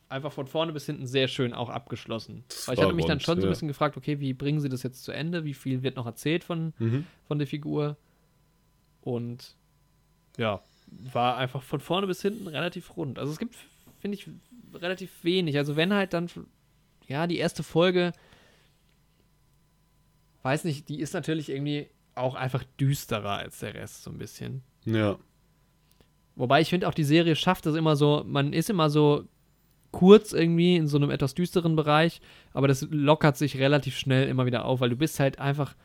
einfach 0.08 0.32
von 0.32 0.46
vorne 0.46 0.72
bis 0.72 0.86
hinten 0.86 1.08
sehr 1.08 1.28
schön 1.28 1.54
auch 1.56 1.70
abgeschlossen. 1.70 2.44
Das 2.48 2.68
Weil 2.68 2.76
ich 2.76 2.82
hatte 2.84 2.94
mich 2.94 3.06
dann 3.06 3.20
schon 3.20 3.38
so 3.38 3.42
ein 3.42 3.46
ja. 3.46 3.50
bisschen 3.50 3.68
gefragt, 3.68 3.98
okay, 3.98 4.20
wie 4.20 4.34
bringen 4.34 4.60
sie 4.62 4.70
das 4.70 4.84
jetzt 4.84 5.04
zu 5.04 5.12
Ende? 5.12 5.44
Wie 5.46 5.56
viel 5.56 5.82
wird 5.82 5.96
noch 5.96 6.06
erzählt 6.06 6.44
von, 6.44 6.74
Mhm. 6.78 7.08
von 7.28 7.40
der 7.40 7.48
Figur? 7.48 7.98
Und 9.02 9.56
ja, 10.38 10.62
war 11.12 11.38
einfach 11.38 11.64
von 11.64 11.80
vorne 11.80 12.06
bis 12.06 12.22
hinten 12.22 12.48
relativ 12.48 12.96
rund. 12.96 13.18
Also 13.18 13.32
es 13.32 13.40
gibt, 13.40 13.56
finde 14.06 14.18
ich, 14.18 14.30
relativ 14.80 15.23
wenig. 15.23 15.57
Also 15.57 15.76
wenn 15.76 15.94
halt 15.94 16.14
dann, 16.14 16.30
ja, 17.07 17.27
die 17.27 17.38
erste 17.38 17.64
Folge, 17.64 18.11
weiß 20.44 20.64
nicht, 20.64 20.90
die 20.90 20.99
ist 20.99 21.14
natürlich 21.14 21.49
irgendwie 21.49 21.88
auch 22.14 22.36
einfach 22.36 22.64
düsterer 22.80 23.38
als 23.38 23.60
der 23.60 23.73
Rest 23.73 24.03
so 24.03 24.11
ein 24.11 24.18
bisschen. 24.18 24.61
Ja, 24.86 25.18
Wobei 26.36 26.61
ich 26.61 26.69
finde 26.69 26.88
auch, 26.88 26.94
die 26.94 27.03
Serie 27.03 27.36
schafft 27.36 27.65
es 27.65 27.76
immer 27.76 27.95
so, 27.95 28.23
man 28.26 28.52
ist 28.52 28.69
immer 28.69 28.90
so 28.90 29.26
kurz 29.91 30.34
irgendwie 30.34 30.76
in 30.76 30.88
so 30.88 30.98
einem 30.98 31.10
etwas 31.10 31.34
düsteren 31.34 31.77
Bereich, 31.77 32.19
aber 32.53 32.68
das 32.68 32.86
lockert 32.91 33.38
sich 33.38 33.57
relativ 33.57 33.98
schnell 33.98 34.27
immer 34.27 34.45
wieder 34.45 34.65
auf, 34.65 34.82
weil 34.82 34.90
du 34.90 34.98
bist 34.98 35.19
halt 35.19 35.40
einfach, 35.40 35.76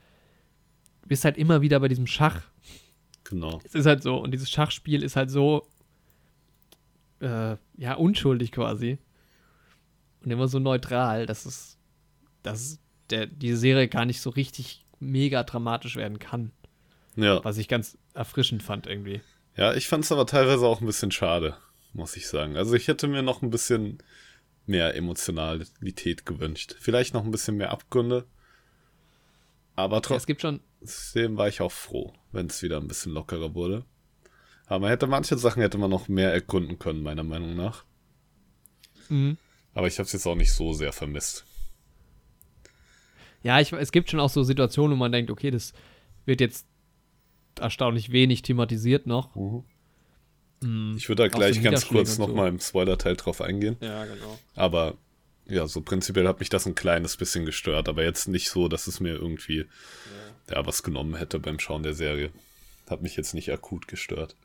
bist 1.07 1.25
halt 1.25 1.39
immer 1.39 1.63
wieder 1.63 1.79
bei 1.79 1.87
diesem 1.87 2.09
Schach. 2.09 2.43
genau. 3.23 3.61
Es 3.65 3.77
ist 3.77 3.87
halt 3.87 4.03
so, 4.03 4.17
und 4.17 4.33
dieses 4.33 4.51
Schachspiel 4.51 5.05
ist 5.05 5.15
halt 5.15 5.31
so, 5.31 5.67
äh, 7.21 7.57
ja, 7.77 7.95
unschuldig 7.95 8.53
quasi. 8.53 8.99
Und 10.25 10.31
immer 10.31 10.49
so 10.49 10.59
neutral, 10.59 11.27
dass 11.27 11.47
es, 11.47 11.79
dass 12.43 12.79
der, 13.11 13.27
die 13.27 13.55
Serie 13.55 13.89
gar 13.89 14.05
nicht 14.05 14.21
so 14.21 14.31
richtig 14.31 14.85
mega 14.99 15.43
dramatisch 15.45 15.97
werden 15.97 16.19
kann. 16.19 16.53
Ja, 17.17 17.43
Was 17.45 17.59
ich 17.59 17.69
ganz 17.69 17.99
erfrischend 18.15 18.63
fand 18.63 18.87
irgendwie. 18.87 19.21
ja 19.57 19.75
ich 19.75 19.89
fand 19.89 20.05
es 20.05 20.13
aber 20.13 20.27
teilweise 20.27 20.67
auch 20.67 20.81
ein 20.81 20.87
bisschen 20.87 21.11
schade, 21.11 21.57
muss 21.93 22.17
ich 22.17 22.29
sagen. 22.29 22.57
Also 22.57 22.75
ich 22.75 22.87
hätte 22.89 23.09
mir 23.09 23.23
noch 23.23 23.43
ein 23.43 23.51
bisschen 23.51 23.99
mehr 24.67 24.95
Emotionalität 24.95 26.25
gewünscht. 26.27 26.77
Vielleicht 26.79 27.15
noch 27.15 27.25
ein 27.25 27.31
bisschen 27.31 27.57
mehr 27.57 27.71
Abgründe. 27.73 28.27
Aber 29.75 29.97
Ja, 29.97 30.01
es 30.01 30.07
trotzdem 30.07 30.27
gibt 30.27 30.43
schon, 30.43 31.37
war 31.37 31.49
ich 31.49 31.61
auch 31.61 31.73
froh, 31.73 32.13
wenn 32.33 32.47
es 32.47 32.63
wieder 32.63 32.77
ein 32.79 32.89
bisschen 32.89 33.13
lockerer 33.13 33.55
wurde. 33.55 33.85
Aber 34.71 34.83
man 34.83 34.91
hätte 34.91 35.09
manche 35.09 35.37
Sachen 35.37 35.63
hätte 35.63 35.79
man 35.79 35.91
noch 35.91 36.07
mehr 36.07 36.33
ergründen 36.33 36.79
können, 36.79 37.03
meiner 37.03 37.25
Meinung 37.25 37.57
nach. 37.57 37.85
Mhm. 39.09 39.37
Aber 39.75 39.89
ich 39.89 39.99
habe 39.99 40.07
es 40.07 40.13
jetzt 40.13 40.25
auch 40.27 40.37
nicht 40.37 40.53
so 40.53 40.73
sehr 40.73 40.93
vermisst. 40.93 41.45
Ja, 43.43 43.59
ich, 43.59 43.73
es 43.73 43.91
gibt 43.91 44.11
schon 44.11 44.21
auch 44.21 44.31
so 44.31 44.45
Situationen, 44.45 44.97
wo 44.97 45.01
man 45.01 45.11
denkt, 45.11 45.33
okay, 45.33 45.51
das 45.51 45.73
wird 46.25 46.41
jetzt 46.41 46.67
erstaunlich 47.59 48.13
wenig 48.13 48.43
thematisiert 48.43 49.09
noch. 49.09 49.35
Mhm. 50.61 50.95
Ich 50.97 51.09
würde 51.09 51.25
da 51.25 51.29
gleich 51.29 51.57
so 51.57 51.63
ganz 51.63 51.89
kurz 51.89 52.15
so. 52.15 52.25
nochmal 52.25 52.49
im 52.49 52.61
Spoiler-Teil 52.61 53.17
drauf 53.17 53.41
eingehen. 53.41 53.77
Ja, 53.81 54.05
genau. 54.05 54.39
Aber 54.55 54.95
ja, 55.47 55.67
so 55.67 55.81
prinzipiell 55.81 56.29
hat 56.29 56.39
mich 56.39 56.49
das 56.49 56.67
ein 56.67 56.77
kleines 56.77 57.17
bisschen 57.17 57.45
gestört, 57.45 57.89
aber 57.89 58.05
jetzt 58.05 58.29
nicht 58.29 58.51
so, 58.51 58.69
dass 58.69 58.87
es 58.87 59.01
mir 59.01 59.15
irgendwie 59.15 59.67
ja. 60.49 60.65
was 60.65 60.85
genommen 60.85 61.17
hätte 61.17 61.41
beim 61.41 61.59
Schauen 61.59 61.83
der 61.83 61.95
Serie. 61.95 62.31
Hat 62.89 63.03
mich 63.03 63.17
jetzt 63.17 63.35
nicht 63.35 63.51
akut 63.51 63.89
gestört. 63.89 64.37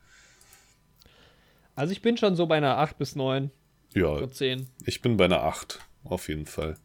Also 1.75 1.91
ich 1.91 2.01
bin 2.01 2.17
schon 2.17 2.35
so 2.35 2.45
bei 2.47 2.57
einer 2.57 2.77
8 2.77 2.97
bis 2.97 3.15
9, 3.15 3.51
Ja, 3.93 4.17
so 4.17 4.27
10. 4.27 4.67
ich 4.85 5.01
bin 5.01 5.17
bei 5.17 5.25
einer 5.25 5.43
8, 5.43 5.79
auf 6.03 6.29
jeden 6.29 6.45
Fall. 6.45 6.77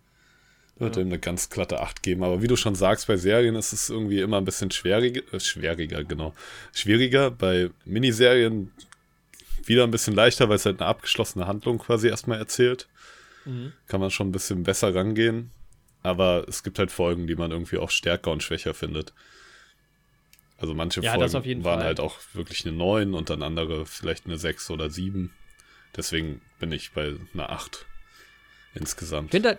Ich 0.75 0.81
würde 0.81 1.03
ihm 1.03 1.09
eine 1.09 1.19
ganz 1.19 1.51
glatte 1.51 1.81
8 1.81 2.03
geben, 2.03 2.25
aber 2.25 2.41
wie 2.43 2.47
du 2.49 2.57
schon 2.57 2.75
sagst, 2.75 3.07
bei 3.07 3.17
Serien 3.19 3.55
ist 3.55 3.73
es 3.75 3.91
irgendwie 3.91 4.21
immer 4.21 4.39
ein 4.39 4.45
bisschen 4.47 4.71
schwieriger, 4.71 5.21
äh, 5.33 5.39
schwieriger, 5.39 6.03
genau. 6.05 6.33
Schwieriger, 6.73 7.31
bei 7.31 7.71
Miniserien 7.85 8.73
wieder 9.67 9.85
ein 9.85 9.91
bisschen 9.91 10.15
leichter, 10.15 10.49
weil 10.49 10.57
es 10.57 10.65
halt 10.65 10.81
eine 10.81 10.89
abgeschlossene 10.89 11.47
Handlung 11.47 11.79
quasi 11.79 12.09
erstmal 12.09 12.39
erzählt. 12.39 12.89
Mhm. 13.47 13.73
kann 13.87 14.01
man 14.01 14.11
schon 14.11 14.29
ein 14.29 14.33
bisschen 14.33 14.63
besser 14.65 14.95
rangehen. 14.95 15.51
Aber 16.03 16.45
es 16.49 16.63
gibt 16.63 16.79
halt 16.79 16.91
Folgen, 16.91 17.27
die 17.27 17.37
man 17.37 17.51
irgendwie 17.51 17.79
auch 17.79 17.91
stärker 17.91 18.31
und 18.33 18.43
schwächer 18.43 18.75
findet. 18.75 19.13
Also 20.61 20.75
manche 20.75 21.01
Ja, 21.01 21.15
Folgen 21.15 21.65
waren 21.65 21.79
Fall. 21.79 21.85
halt 21.85 22.01
auch 22.01 22.19
wirklich 22.35 22.67
eine 22.67 22.77
9 22.77 23.15
und 23.15 23.31
dann 23.31 23.43
andere 23.43 23.87
vielleicht 23.87 24.27
eine 24.27 24.37
6 24.39 24.71
oder 24.71 24.91
7. 24.91 25.33
Deswegen 25.97 26.41
bin 26.59 26.71
ich 26.71 26.93
bei 26.93 27.15
einer 27.35 27.51
8 27.51 27.87
insgesamt. 28.75 29.27
Ich 29.29 29.33
finde 29.33 29.49
halt, 29.51 29.59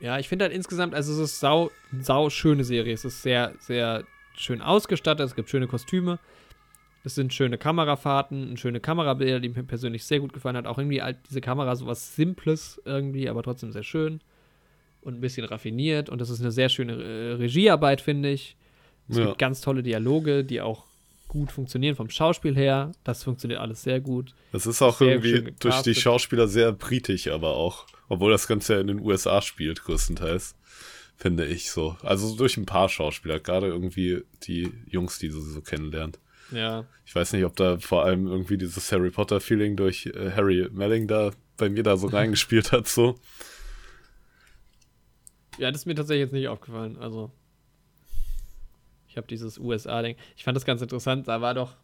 ja, 0.00 0.18
ich 0.18 0.28
finde 0.28 0.44
halt 0.44 0.54
insgesamt, 0.54 0.94
also 0.94 1.12
es 1.12 1.18
ist 1.18 1.40
sau, 1.40 1.70
sau 2.00 2.30
schöne 2.30 2.62
Serie. 2.64 2.92
Es 2.92 3.04
ist 3.04 3.22
sehr, 3.22 3.54
sehr 3.58 4.04
schön 4.36 4.60
ausgestattet. 4.60 5.26
Es 5.26 5.34
gibt 5.34 5.48
schöne 5.48 5.66
Kostüme. 5.66 6.18
Es 7.04 7.14
sind 7.14 7.34
schöne 7.34 7.58
Kamerafahrten, 7.58 8.56
schöne 8.56 8.80
Kamerabilder, 8.80 9.40
die 9.40 9.50
mir 9.50 9.62
persönlich 9.64 10.04
sehr 10.04 10.20
gut 10.20 10.32
gefallen 10.32 10.56
hat. 10.56 10.66
Auch 10.66 10.78
irgendwie 10.78 11.02
halt 11.02 11.18
diese 11.28 11.40
Kamera 11.40 11.76
sowas 11.76 12.16
Simples 12.16 12.80
irgendwie, 12.84 13.28
aber 13.28 13.42
trotzdem 13.42 13.72
sehr 13.72 13.82
schön 13.82 14.20
und 15.02 15.14
ein 15.14 15.20
bisschen 15.20 15.44
raffiniert. 15.44 16.08
Und 16.08 16.20
das 16.20 16.30
ist 16.30 16.40
eine 16.40 16.50
sehr 16.50 16.68
schöne 16.70 16.94
äh, 17.02 17.32
Regiearbeit, 17.34 18.00
finde 18.00 18.30
ich. 18.30 18.56
Es 19.08 19.16
Ja. 19.18 19.26
gibt 19.26 19.38
ganz 19.38 19.60
tolle 19.60 19.82
Dialoge, 19.82 20.44
die 20.44 20.60
auch 20.60 20.84
gut 21.28 21.50
funktionieren 21.52 21.96
vom 21.96 22.08
Schauspiel 22.10 22.54
her. 22.56 22.92
Das 23.02 23.24
funktioniert 23.24 23.60
alles 23.60 23.82
sehr 23.82 24.00
gut. 24.00 24.34
Das 24.52 24.66
ist 24.66 24.80
auch 24.82 24.98
sehr 24.98 25.14
irgendwie 25.20 25.52
durch 25.58 25.82
die. 25.82 25.94
Schauspieler 25.94 26.46
sehr 26.48 26.72
britisch, 26.72 27.28
aber 27.28 27.56
auch. 27.56 27.86
Obwohl 28.08 28.30
das 28.30 28.46
Ganze 28.46 28.74
ja 28.74 28.80
in 28.80 28.86
den 28.86 29.00
USA 29.00 29.42
spielt, 29.42 29.82
größtenteils. 29.82 30.54
Finde 31.16 31.46
ich 31.46 31.70
so. 31.70 31.96
Also 32.02 32.36
durch 32.36 32.56
ein 32.56 32.66
paar 32.66 32.88
Schauspieler, 32.88 33.40
gerade 33.40 33.68
irgendwie 33.68 34.22
die 34.44 34.72
Jungs, 34.86 35.18
die 35.18 35.28
du 35.28 35.40
so 35.40 35.60
kennenlernt. 35.60 36.18
Ja. 36.50 36.84
Ich 37.06 37.14
weiß 37.14 37.32
nicht, 37.32 37.44
ob 37.44 37.56
da 37.56 37.78
vor 37.78 38.04
allem 38.04 38.26
irgendwie 38.26 38.58
dieses 38.58 38.90
Harry 38.92 39.10
Potter-Feeling 39.10 39.76
durch 39.76 40.06
äh, 40.06 40.32
Harry 40.32 40.68
Melling 40.72 41.08
da 41.08 41.30
bei 41.56 41.68
mir 41.68 41.82
da 41.82 41.96
so 41.96 42.06
reingespielt 42.08 42.72
hat, 42.72 42.86
so. 42.88 43.16
Ja, 45.58 45.70
das 45.70 45.82
ist 45.82 45.86
mir 45.86 45.94
tatsächlich 45.94 46.22
jetzt 46.26 46.32
nicht 46.32 46.48
aufgefallen. 46.48 46.96
Also, 46.98 47.30
ich 49.14 49.16
habe 49.16 49.28
dieses 49.28 49.58
USA-Ding. 49.58 50.16
Ich 50.34 50.42
fand 50.42 50.56
das 50.56 50.64
ganz 50.64 50.82
interessant. 50.82 51.28
Da 51.28 51.40
war 51.40 51.54
doch. 51.54 51.76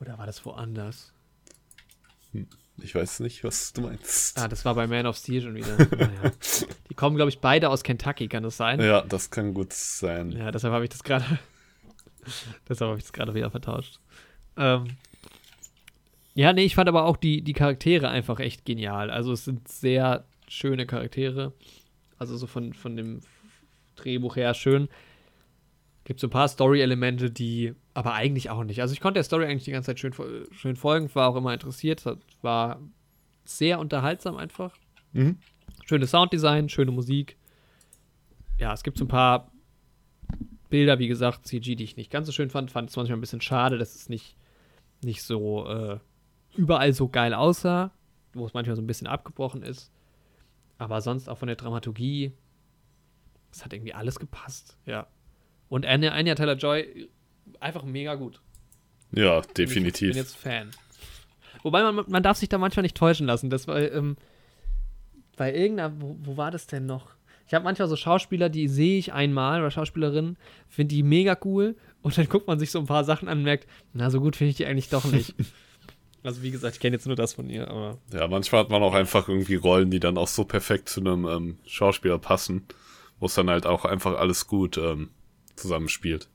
Oder 0.00 0.16
war 0.16 0.26
das 0.26 0.46
woanders? 0.46 1.12
Ich 2.76 2.94
weiß 2.94 3.18
nicht, 3.18 3.42
was 3.42 3.72
du 3.72 3.80
meinst. 3.80 4.38
Ah, 4.38 4.46
das 4.46 4.64
war 4.64 4.76
bei 4.76 4.86
Man 4.86 5.06
of 5.06 5.16
Steel 5.16 5.42
schon 5.42 5.56
wieder. 5.56 5.76
naja. 5.76 6.30
Die 6.88 6.94
kommen, 6.94 7.16
glaube 7.16 7.30
ich, 7.30 7.40
beide 7.40 7.68
aus 7.68 7.82
Kentucky, 7.82 8.28
kann 8.28 8.44
das 8.44 8.56
sein? 8.56 8.80
Ja, 8.80 9.00
das 9.00 9.32
kann 9.32 9.54
gut 9.54 9.72
sein. 9.72 10.30
Ja, 10.30 10.52
deshalb 10.52 10.72
habe 10.72 10.84
ich 10.84 10.90
das 10.90 11.02
gerade. 11.02 11.24
deshalb 12.68 12.90
habe 12.90 12.98
ich 12.98 13.04
das 13.04 13.12
gerade 13.12 13.34
wieder 13.34 13.50
vertauscht. 13.50 13.98
Ähm, 14.56 14.86
ja, 16.34 16.52
nee, 16.52 16.62
ich 16.64 16.76
fand 16.76 16.88
aber 16.88 17.06
auch 17.06 17.16
die, 17.16 17.42
die 17.42 17.54
Charaktere 17.54 18.08
einfach 18.08 18.38
echt 18.38 18.64
genial. 18.64 19.10
Also 19.10 19.32
es 19.32 19.44
sind 19.44 19.66
sehr 19.66 20.26
schöne 20.46 20.86
Charaktere. 20.86 21.54
Also 22.18 22.36
so 22.36 22.46
von, 22.46 22.72
von 22.72 22.94
dem 22.94 23.22
Drehbuch 23.96 24.36
her 24.36 24.54
schön. 24.54 24.88
Gibt 26.08 26.20
so 26.20 26.28
ein 26.28 26.30
paar 26.30 26.48
Story-Elemente, 26.48 27.30
die 27.30 27.74
aber 27.92 28.14
eigentlich 28.14 28.48
auch 28.48 28.64
nicht. 28.64 28.80
Also 28.80 28.94
ich 28.94 29.00
konnte 29.00 29.18
der 29.18 29.24
Story 29.24 29.44
eigentlich 29.44 29.64
die 29.64 29.72
ganze 29.72 29.88
Zeit 29.88 30.00
schön, 30.00 30.14
schön 30.52 30.74
folgen, 30.74 31.14
war 31.14 31.28
auch 31.28 31.36
immer 31.36 31.52
interessiert, 31.52 32.02
war 32.40 32.80
sehr 33.44 33.78
unterhaltsam 33.78 34.38
einfach. 34.38 34.74
Mhm. 35.12 35.36
Schönes 35.84 36.10
Sounddesign, 36.10 36.70
schöne 36.70 36.92
Musik. 36.92 37.36
Ja, 38.56 38.72
es 38.72 38.84
gibt 38.84 38.96
so 38.96 39.04
ein 39.04 39.08
paar 39.08 39.52
Bilder, 40.70 40.98
wie 40.98 41.08
gesagt, 41.08 41.46
CG, 41.46 41.74
die 41.74 41.84
ich 41.84 41.98
nicht 41.98 42.10
ganz 42.10 42.24
so 42.24 42.32
schön 42.32 42.48
fand. 42.48 42.70
Fand 42.70 42.88
es 42.88 42.96
manchmal 42.96 43.18
ein 43.18 43.20
bisschen 43.20 43.42
schade, 43.42 43.76
dass 43.76 43.94
es 43.94 44.08
nicht, 44.08 44.34
nicht 45.02 45.22
so 45.22 45.68
äh, 45.68 45.98
überall 46.56 46.94
so 46.94 47.10
geil 47.10 47.34
aussah, 47.34 47.92
wo 48.32 48.46
es 48.46 48.54
manchmal 48.54 48.76
so 48.76 48.82
ein 48.82 48.86
bisschen 48.86 49.08
abgebrochen 49.08 49.62
ist. 49.62 49.92
Aber 50.78 51.02
sonst 51.02 51.28
auch 51.28 51.36
von 51.36 51.48
der 51.48 51.56
Dramaturgie, 51.56 52.32
es 53.52 53.62
hat 53.62 53.74
irgendwie 53.74 53.92
alles 53.92 54.18
gepasst, 54.18 54.78
ja. 54.86 55.06
Und 55.68 55.86
Anya, 55.86 56.12
Anya 56.12 56.34
Taylor-Joy, 56.34 57.08
einfach 57.60 57.84
mega 57.84 58.14
gut. 58.14 58.40
Ja, 59.12 59.40
Ich 59.40 59.46
bin 59.46 59.54
definitiv. 59.54 60.16
jetzt 60.16 60.36
Fan. 60.36 60.70
Wobei 61.62 61.82
man, 61.82 62.04
man 62.08 62.22
darf 62.22 62.36
sich 62.36 62.48
da 62.48 62.58
manchmal 62.58 62.82
nicht 62.82 62.96
täuschen 62.96 63.26
lassen. 63.26 63.50
Das 63.50 63.66
war, 63.66 63.78
ähm, 63.80 64.16
bei 65.36 65.54
irgendeiner, 65.54 66.00
wo, 66.00 66.16
wo 66.20 66.36
war 66.36 66.50
das 66.50 66.66
denn 66.66 66.86
noch? 66.86 67.14
Ich 67.46 67.54
habe 67.54 67.64
manchmal 67.64 67.88
so 67.88 67.96
Schauspieler, 67.96 68.50
die 68.50 68.68
sehe 68.68 68.98
ich 68.98 69.14
einmal 69.14 69.60
oder 69.60 69.70
Schauspielerinnen, 69.70 70.36
finde 70.68 70.94
die 70.94 71.02
mega 71.02 71.38
cool 71.44 71.76
und 72.02 72.18
dann 72.18 72.28
guckt 72.28 72.46
man 72.46 72.58
sich 72.58 72.70
so 72.70 72.78
ein 72.78 72.86
paar 72.86 73.04
Sachen 73.04 73.26
an 73.28 73.38
und 73.38 73.44
merkt, 73.44 73.66
na, 73.94 74.10
so 74.10 74.20
gut 74.20 74.36
finde 74.36 74.50
ich 74.50 74.56
die 74.56 74.66
eigentlich 74.66 74.90
doch 74.90 75.04
nicht. 75.06 75.34
also, 76.22 76.42
wie 76.42 76.50
gesagt, 76.50 76.74
ich 76.74 76.80
kenne 76.80 76.96
jetzt 76.96 77.06
nur 77.06 77.16
das 77.16 77.32
von 77.32 77.48
ihr, 77.48 77.68
aber. 77.68 77.96
Ja, 78.12 78.28
manchmal 78.28 78.60
hat 78.62 78.70
man 78.70 78.82
auch 78.82 78.92
einfach 78.92 79.28
irgendwie 79.28 79.54
Rollen, 79.54 79.90
die 79.90 80.00
dann 80.00 80.18
auch 80.18 80.28
so 80.28 80.44
perfekt 80.44 80.90
zu 80.90 81.00
einem 81.00 81.24
ähm, 81.26 81.58
Schauspieler 81.66 82.18
passen, 82.18 82.66
wo 83.18 83.26
es 83.26 83.34
dann 83.34 83.48
halt 83.48 83.64
auch 83.64 83.86
einfach 83.86 84.18
alles 84.18 84.46
gut 84.46 84.76
ähm, 84.76 85.08
zusammenspielt. 85.58 86.28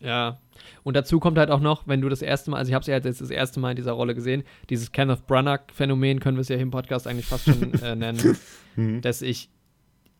Ja. 0.00 0.38
Und 0.82 0.94
dazu 0.94 1.20
kommt 1.20 1.38
halt 1.38 1.50
auch 1.50 1.60
noch, 1.60 1.86
wenn 1.86 2.00
du 2.00 2.08
das 2.08 2.22
erste 2.22 2.50
Mal, 2.50 2.58
also 2.58 2.68
ich 2.68 2.74
habe 2.74 2.84
sie 2.84 2.90
ja 2.90 2.98
jetzt 2.98 3.20
das 3.20 3.30
erste 3.30 3.60
Mal 3.60 3.70
in 3.70 3.76
dieser 3.76 3.92
Rolle 3.92 4.14
gesehen, 4.14 4.44
dieses 4.68 4.92
Kenneth 4.92 5.26
Branagh-Phänomen 5.26 6.20
können 6.20 6.36
wir 6.36 6.42
es 6.42 6.48
ja 6.48 6.56
hier 6.56 6.62
im 6.62 6.70
Podcast 6.70 7.06
eigentlich 7.06 7.26
fast 7.26 7.44
schon 7.44 7.74
äh, 7.82 7.96
nennen, 7.96 8.36
hm. 8.74 9.00
dass 9.00 9.22
ich 9.22 9.50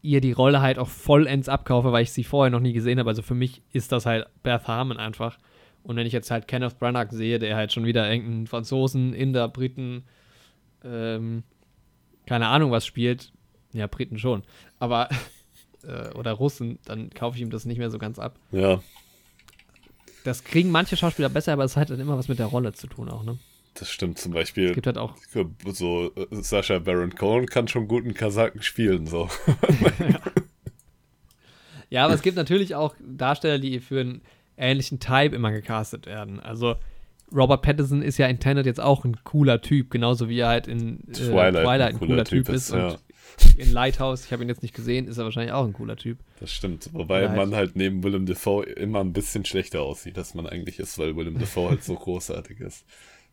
ihr 0.03 0.21
die 0.21 0.33
Rolle 0.33 0.61
halt 0.61 0.79
auch 0.79 0.89
vollends 0.89 1.49
abkaufe, 1.49 1.93
weil 1.93 2.05
ich 2.05 2.13
sie 2.13 2.25
vorher 2.25 2.51
noch 2.51 2.61
nie 2.61 2.73
gesehen 2.73 2.99
habe. 2.99 3.11
Also 3.11 3.23
für 3.23 3.35
mich 3.35 3.63
ist 3.73 3.93
das 3.93 4.07
halt 4.07 4.27
Beth 4.43 4.69
Harmon 4.69 4.99
einfach. 4.99 5.39
Und 5.83 5.97
wenn 5.97 6.07
ich 6.07 6.13
jetzt 6.13 6.31
halt 6.31 6.49
Kenneth 6.49 6.79
Branagh 6.79 7.15
sehe, 7.15 7.39
der 7.39 7.57
halt 7.57 7.73
schon 7.73 7.85
wieder 7.85 8.11
irgendeinen 8.11 8.47
Franzosen, 8.47 9.15
Inder, 9.15 9.49
Briten, 9.49 10.05
ähm, 10.85 11.43
keine 12.27 12.49
Ahnung 12.49 12.71
was 12.71 12.87
spielt, 12.87 13.33
ja, 13.73 13.87
Briten 13.87 14.19
schon, 14.19 14.43
aber 14.79 15.09
äh, 15.87 16.11
oder 16.15 16.33
Russen, 16.33 16.79
dann 16.85 17.11
kaufe 17.11 17.37
ich 17.37 17.43
ihm 17.43 17.51
das 17.51 17.65
nicht 17.65 17.79
mehr 17.79 17.91
so 17.91 17.99
ganz 17.99 18.19
ab. 18.19 18.39
Ja. 18.53 18.83
Das 20.25 20.45
kriegen 20.45 20.71
manche 20.71 20.97
Schauspieler 20.97 21.29
besser, 21.29 21.53
aber 21.53 21.65
es 21.65 21.77
hat 21.77 21.91
dann 21.91 22.01
immer 22.01 22.19
was 22.19 22.29
mit 22.29 22.39
der 22.39 22.47
Rolle 22.47 22.73
zu 22.73 22.87
tun 22.89 23.09
auch, 23.09 23.23
ne? 23.23 23.39
Das 23.75 23.91
stimmt 23.91 24.19
zum 24.19 24.33
Beispiel. 24.33 24.69
Es 24.69 24.75
gibt 24.75 24.87
halt 24.87 24.99
auch. 24.99 25.15
So, 25.73 26.13
äh, 26.17 26.27
Sascha 26.31 26.79
Baron 26.79 27.15
Cohen 27.15 27.47
kann 27.47 27.69
schon 27.69 27.89
guten 27.89 28.15
Kasaken 28.15 28.63
spielen, 28.63 29.07
so. 29.07 29.29
ja. 30.01 30.21
ja, 31.91 32.05
aber 32.05 32.15
es 32.15 32.23
gibt 32.23 32.37
natürlich 32.37 32.75
auch 32.75 32.95
Darsteller, 33.01 33.59
die 33.59 33.81
für 33.81 34.01
einen 34.01 34.23
ähnlichen 34.57 34.99
Type 34.99 35.37
immer 35.37 35.53
gecastet 35.53 36.07
werden. 36.07 36.41
Also 36.41 36.77
Robert 37.35 37.63
Pattinson 37.63 38.03
ist 38.03 38.19
ja 38.19 38.27
in 38.27 38.39
Tenet 38.39 38.67
jetzt 38.67 38.81
auch 38.81 39.05
ein 39.05 39.23
cooler 39.25 39.61
Typ, 39.61 39.91
genauso 39.91 40.29
wie 40.29 40.41
er 40.41 40.49
halt 40.49 40.69
in 40.69 41.01
äh, 41.09 41.13
Twilight, 41.13 41.65
Twilight, 41.65 41.95
ein 41.95 41.99
cooler, 41.99 42.09
cooler 42.09 42.25
Typ, 42.25 42.49
ist. 42.49 42.73
Ja. 42.73 42.97
In 43.57 43.73
Lighthouse, 43.73 44.25
ich 44.25 44.33
habe 44.33 44.43
ihn 44.43 44.49
jetzt 44.49 44.63
nicht 44.63 44.75
gesehen, 44.75 45.09
ist 45.09 45.19
er 45.19 45.25
wahrscheinlich 45.25 45.53
auch 45.53 45.65
ein 45.65 45.73
cooler 45.73 45.97
Typ. 45.97 46.19
Das 46.41 46.53
stimmt, 46.53 46.91
wobei 46.93 47.29
halt 47.29 47.37
man 47.37 47.55
halt 47.55 47.77
neben 47.77 48.03
Willem 48.03 48.27
Dafoe 48.27 48.65
immer 48.65 49.01
ein 49.01 49.13
bisschen 49.13 49.45
schlechter 49.45 49.83
aussieht, 49.83 50.19
als 50.19 50.35
man 50.35 50.47
eigentlich 50.47 50.79
ist, 50.79 50.99
weil 50.99 51.17
Willem 51.17 51.39
Dafoe 51.39 51.71
halt 51.71 51.85
so 51.85 51.95
großartig 51.95 52.61
ist. 52.61 52.85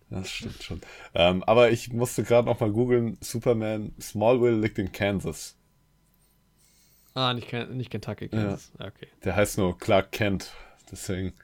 Das 0.10 0.30
stimmt 0.30 0.62
schon. 0.62 0.82
Ähm, 1.16 1.44
aber 1.44 1.72
ich 1.72 1.92
musste 1.92 2.24
gerade 2.24 2.48
noch 2.48 2.60
mal 2.60 2.72
googeln, 2.72 3.18
Superman 3.20 3.94
Smallville 4.00 4.60
liegt 4.60 4.78
in 4.78 4.92
Kansas. 4.92 5.58
Ah, 7.16 7.34
nicht, 7.34 7.52
nicht 7.72 7.90
Kentucky, 7.90 8.30
Kansas. 8.30 8.72
Ja. 8.80 8.88
Okay. 8.88 9.08
Der 9.24 9.36
heißt 9.36 9.58
nur 9.58 9.78
Clark 9.78 10.12
Kent, 10.12 10.52
deswegen. 10.92 11.34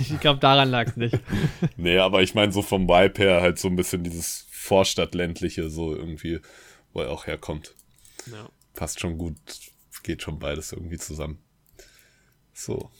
Ich 0.00 0.18
glaube, 0.20 0.40
daran 0.40 0.70
lag 0.70 0.88
es 0.88 0.96
nicht. 0.96 1.18
nee, 1.76 1.98
aber 1.98 2.22
ich 2.22 2.34
meine 2.34 2.50
so 2.52 2.62
vom 2.62 2.88
Vibe 2.88 3.22
her 3.22 3.42
halt 3.42 3.58
so 3.58 3.68
ein 3.68 3.76
bisschen 3.76 4.02
dieses 4.02 4.46
Vorstadtländliche 4.50 5.68
so 5.68 5.94
irgendwie, 5.94 6.40
wo 6.98 7.02
er 7.02 7.10
auch 7.10 7.26
herkommt. 7.26 7.74
Ja. 8.26 8.48
Passt 8.74 9.00
schon 9.00 9.18
gut, 9.18 9.36
geht 10.02 10.22
schon 10.22 10.38
beides 10.38 10.72
irgendwie 10.72 10.98
zusammen. 10.98 11.38
So, 12.52 12.90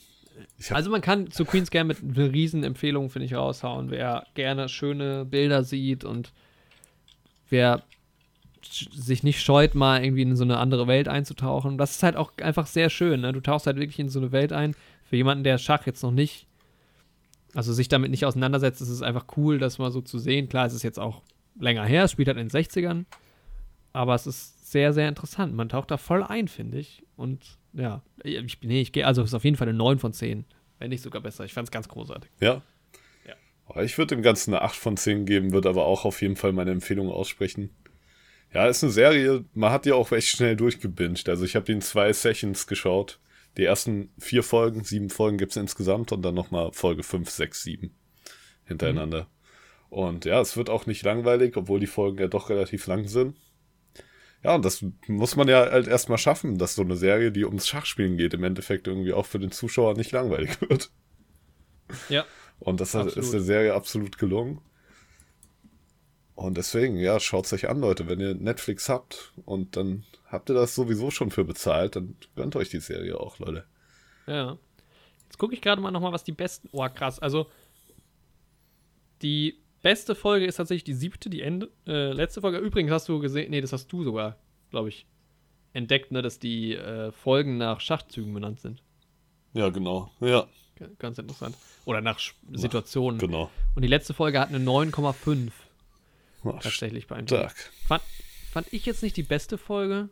also 0.71 0.91
man 0.91 1.01
kann 1.01 1.31
zu 1.31 1.45
Queen's 1.45 1.71
Gambit 1.71 1.99
eine 2.03 2.33
Riesenempfehlung, 2.33 3.11
finde 3.11 3.27
ich, 3.27 3.35
raushauen. 3.35 3.91
Wer 3.91 4.27
gerne 4.35 4.69
schöne 4.69 5.25
Bilder 5.25 5.65
sieht 5.65 6.05
und 6.05 6.33
wer 7.49 7.83
sich 8.63 9.23
nicht 9.23 9.41
scheut, 9.41 9.75
mal 9.75 10.05
irgendwie 10.05 10.23
in 10.23 10.37
so 10.37 10.45
eine 10.45 10.59
andere 10.59 10.87
Welt 10.87 11.09
einzutauchen. 11.09 11.79
Das 11.79 11.93
ist 11.93 12.03
halt 12.03 12.17
auch 12.17 12.33
einfach 12.43 12.67
sehr 12.67 12.91
schön. 12.91 13.21
Ne? 13.21 13.33
Du 13.33 13.41
tauchst 13.41 13.67
halt 13.67 13.79
wirklich 13.79 13.99
in 13.99 14.09
so 14.09 14.19
eine 14.19 14.33
Welt 14.33 14.53
ein. 14.53 14.75
Für 15.05 15.17
jemanden, 15.17 15.45
der 15.45 15.59
Schach 15.59 15.87
jetzt 15.87 16.03
noch 16.03 16.11
nicht, 16.11 16.47
also 17.55 17.73
sich 17.73 17.89
damit 17.89 18.11
nicht 18.11 18.27
auseinandersetzt, 18.27 18.81
ist 18.81 18.91
es 18.91 19.03
einfach 19.03 19.27
cool, 19.37 19.59
das 19.59 19.79
mal 19.79 19.91
so 19.91 20.03
zu 20.03 20.19
sehen. 20.19 20.49
Klar, 20.49 20.67
es 20.67 20.75
ist 20.75 20.83
jetzt 20.83 20.99
auch 20.99 21.23
länger 21.59 21.85
her, 21.85 22.05
es 22.05 22.13
spielt 22.13 22.29
halt 22.29 22.39
in 22.39 22.49
den 22.49 22.57
60ern. 22.57 23.05
Aber 23.93 24.15
es 24.15 24.27
ist 24.27 24.71
sehr, 24.71 24.93
sehr 24.93 25.09
interessant. 25.09 25.55
Man 25.55 25.69
taucht 25.69 25.91
da 25.91 25.97
voll 25.97 26.23
ein, 26.23 26.49
finde 26.49 26.79
ich. 26.79 27.03
Und 27.17 27.59
ja, 27.73 28.03
ich, 28.23 28.59
nee, 28.63 28.81
ich 28.81 28.93
gehe, 28.93 29.07
also 29.07 29.23
es 29.23 29.29
ist 29.29 29.35
auf 29.35 29.45
jeden 29.45 29.57
Fall 29.57 29.69
eine 29.69 29.77
9 29.77 29.99
von 29.99 30.13
10. 30.13 30.45
Wenn 30.79 30.91
nicht 30.91 31.03
sogar 31.03 31.23
besser. 31.23 31.45
Ich 31.45 31.53
fand 31.53 31.69
es 31.69 31.73
ganz 31.73 31.89
großartig. 31.89 32.31
Ja. 32.41 32.63
ja. 33.27 33.83
Ich 33.83 33.99
würde 33.99 34.15
dem 34.15 34.23
Ganzen 34.23 34.55
eine 34.55 34.63
8 34.63 34.77
von 34.77 34.97
10 34.97 35.27
geben, 35.27 35.53
würde 35.53 35.69
aber 35.69 35.87
auch 35.87 36.05
auf 36.05 36.23
jeden 36.23 36.37
Fall 36.37 36.53
meine 36.53 36.71
Empfehlung 36.71 37.11
aussprechen. 37.11 37.71
Ja, 38.53 38.67
ist 38.67 38.83
eine 38.83 38.93
Serie, 38.93 39.45
man 39.53 39.73
hat 39.73 39.85
die 39.85 39.93
auch 39.93 40.11
echt 40.13 40.29
schnell 40.29 40.57
durchgebinged. 40.57 41.29
Also 41.29 41.45
ich 41.45 41.55
habe 41.55 41.67
die 41.67 41.73
in 41.73 41.83
zwei 41.83 42.13
Sessions 42.13 42.67
geschaut. 42.67 43.21
Die 43.57 43.65
ersten 43.65 44.11
vier 44.19 44.43
Folgen, 44.43 44.85
sieben 44.85 45.11
Folgen 45.11 45.37
gibt 45.37 45.53
es 45.53 45.57
insgesamt 45.57 46.13
und 46.13 46.23
dann 46.23 46.35
nochmal 46.35 46.71
Folge 46.73 47.03
5, 47.03 47.29
6, 47.29 47.63
7 47.63 47.91
hintereinander. 48.65 49.23
Mhm. 49.23 49.27
Und 49.91 50.25
ja, 50.27 50.41
es 50.41 50.57
wird 50.57 50.71
auch 50.71 50.87
nicht 50.87 51.03
langweilig, 51.03 51.57
obwohl 51.57 51.81
die 51.81 51.87
Folgen 51.87 52.19
ja 52.19 52.29
doch 52.29 52.51
relativ 52.51 52.87
lang 52.87 53.09
sind. 53.09 53.37
Ja, 54.45 54.55
und 54.55 54.65
das 54.65 54.85
muss 55.09 55.35
man 55.37 55.49
ja 55.49 55.71
halt 55.71 55.89
erstmal 55.89 56.19
schaffen, 56.19 56.59
dass 56.59 56.77
so 56.77 56.83
eine 56.83 56.97
Serie, 56.97 57.33
die 57.33 57.45
ums 57.45 57.67
Schachspielen 57.67 58.17
geht, 58.17 58.35
im 58.35 58.45
Endeffekt 58.45 58.87
irgendwie 58.87 59.13
auch 59.13 59.27
für 59.27 59.41
den 59.41 59.51
Zuschauer 59.51 59.95
nicht 59.95 60.13
langweilig 60.13 60.61
wird. 60.69 60.91
Ja. 62.09 62.25
Und 62.61 62.81
das 62.81 62.95
absolut. 62.95 63.17
ist 63.17 63.33
der 63.33 63.41
Serie 63.41 63.75
absolut 63.75 64.19
gelungen. 64.19 64.61
Und 66.35 66.57
deswegen, 66.57 66.99
ja, 66.99 67.19
schaut 67.19 67.47
es 67.47 67.53
euch 67.53 67.69
an, 67.69 67.81
Leute. 67.81 68.07
Wenn 68.09 68.21
ihr 68.21 68.35
Netflix 68.35 68.89
habt 68.89 69.33
und 69.45 69.77
dann 69.77 70.05
habt 70.27 70.49
ihr 70.51 70.55
das 70.55 70.75
sowieso 70.75 71.11
schon 71.11 71.31
für 71.31 71.45
bezahlt, 71.45 71.97
dann 71.97 72.17
gönnt 72.37 72.55
euch 72.55 72.69
die 72.69 72.79
Serie 72.79 73.19
auch, 73.19 73.41
Leute. 73.41 73.65
Ja. 74.29 74.57
Jetzt 75.25 75.39
gucke 75.39 75.55
ich 75.55 75.61
gerade 75.61 75.83
mal 75.83 75.91
nochmal, 75.91 76.13
was 76.13 76.23
die 76.23 76.33
besten. 76.33 76.69
Oh, 76.71 76.87
krass. 76.89 77.19
Also, 77.19 77.51
die 79.21 79.59
beste 79.83 80.15
Folge 80.15 80.47
ist 80.47 80.57
tatsächlich 80.57 80.85
die 80.85 80.95
siebte, 80.95 81.31
die 81.31 81.43
Ende, 81.43 81.71
äh, 81.87 82.13
letzte 82.13 82.41
Folge. 82.41 82.59
Übrigens 82.59 82.91
hast 82.91 83.09
du 83.09 83.19
gesehen, 83.19 83.51
nee, 83.51 83.61
das 83.61 83.73
hast 83.73 83.89
du 83.89 84.05
sogar, 84.05 84.37
glaube 84.71 84.89
ich, 84.89 85.07
entdeckt, 85.73 86.13
ne, 86.13 86.23
dass 86.23 86.39
die 86.39 86.75
äh, 86.75 87.13
Folgen 87.13 87.59
nach 87.59 87.81
Schachzügen 87.81 88.33
benannt 88.33 88.61
sind. 88.61 88.83
Ja, 89.53 89.69
genau. 89.71 90.11
Ja. 90.21 90.47
Ganz 90.99 91.19
interessant. 91.19 91.57
Oder 91.87 92.01
nach 92.01 92.21
Situationen. 92.53 93.19
Genau. 93.19 93.51
Und 93.75 93.83
die 93.83 93.89
letzte 93.89 94.15
Folge 94.15 94.39
hat 94.39 94.51
eine 94.51 94.65
9,5. 94.65 95.51
Tatsächlich 96.61 97.09
beeindruckend. 97.09 97.53
Fand, 97.85 98.03
fand 98.53 98.73
ich 98.73 98.87
jetzt 98.87 99.03
nicht 99.03 99.17
die 99.17 99.25
beste 99.25 99.59
Folge. 99.59 100.09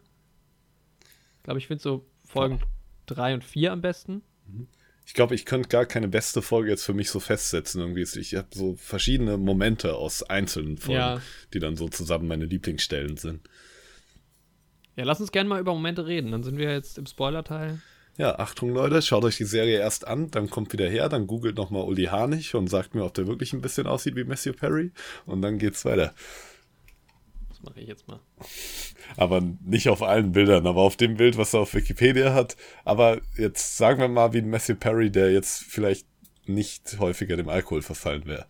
Ich 1.37 1.43
glaube, 1.45 1.59
ich 1.61 1.69
finde 1.69 1.83
so 1.85 2.05
Folgen 2.25 2.61
3 3.07 3.35
und 3.35 3.45
4 3.45 3.73
am 3.73 3.81
besten. 3.81 4.23
Mhm 4.49 4.67
ich 5.07 5.15
glaube, 5.15 5.37
ich 5.37 5.47
könnte 5.47 5.69
gar 5.69 5.87
keine 5.87 6.09
beste 6.09 6.43
Folge 6.43 6.69
jetzt 6.71 6.85
für 6.85 6.93
mich 6.93 7.11
so 7.11 7.21
festsetzen. 7.21 7.81
Irgendwie. 7.81 8.03
Ich 8.03 8.35
habe 8.35 8.49
so 8.53 8.75
verschiedene 8.75 9.39
Momente 9.39 9.95
aus 9.95 10.25
einzelnen 10.25 10.79
Folgen, 10.79 11.01
ja. 11.01 11.23
die 11.55 11.61
dann 11.61 11.77
so 11.77 11.89
zusammen 11.89 12.27
meine 12.27 12.45
Lieblingsstellen 12.45 13.17
sind. 13.17 13.49
Ja, 14.97 15.05
lass 15.05 15.21
uns 15.21 15.31
gerne 15.31 15.49
mal 15.49 15.61
über 15.61 15.73
Momente 15.73 16.07
reden. 16.07 16.33
Dann 16.33 16.43
sind 16.43 16.59
wir 16.59 16.73
jetzt 16.73 16.99
im 16.99 17.07
Spoiler-Teil. 17.07 17.81
Ja, 18.19 18.39
Achtung 18.39 18.75
Leute, 18.75 19.01
schaut 19.01 19.25
euch 19.25 19.37
die 19.37 19.45
Serie 19.45 19.79
erst 19.79 20.07
an, 20.07 20.31
dann 20.31 20.49
kommt 20.49 20.73
wieder 20.73 20.89
her, 20.89 21.11
dann 21.11 21.27
googelt 21.27 21.57
nochmal 21.57 21.83
Uli 21.85 22.05
Harnig 22.05 22.55
und 22.55 22.67
sagt 22.67 22.95
mir, 22.95 23.05
ob 23.05 23.13
der 23.13 23.27
wirklich 23.27 23.53
ein 23.53 23.61
bisschen 23.61 23.87
aussieht 23.87 24.17
wie 24.17 24.25
Matthew 24.25 24.55
Perry 24.55 24.91
und 25.27 25.43
dann 25.43 25.59
geht's 25.59 25.85
weiter. 25.85 26.15
Mache 27.67 27.81
ich 27.81 27.89
jetzt 27.89 28.07
mal. 28.07 28.21
Aber 29.17 29.41
nicht 29.41 29.89
auf 29.89 30.03
allen 30.03 30.33
Bildern, 30.33 30.67
aber 30.67 30.83
auf 30.83 30.97
dem 30.97 31.17
Bild, 31.17 31.37
was 31.37 31.53
er 31.53 31.61
auf 31.61 31.75
Wikipedia 31.75 32.33
hat. 32.33 32.57
Aber 32.85 33.21
jetzt 33.37 33.77
sagen 33.77 34.01
wir 34.01 34.09
mal 34.09 34.33
wie 34.33 34.39
ein 34.39 34.51
Matthew 34.51 34.77
Perry, 34.77 35.11
der 35.11 35.33
jetzt 35.33 35.65
vielleicht 35.65 36.07
nicht 36.47 36.99
häufiger 37.01 37.37
dem 37.37 37.49
Alkohol 37.49 37.83
verfallen 37.83 38.25
wäre. 38.27 38.47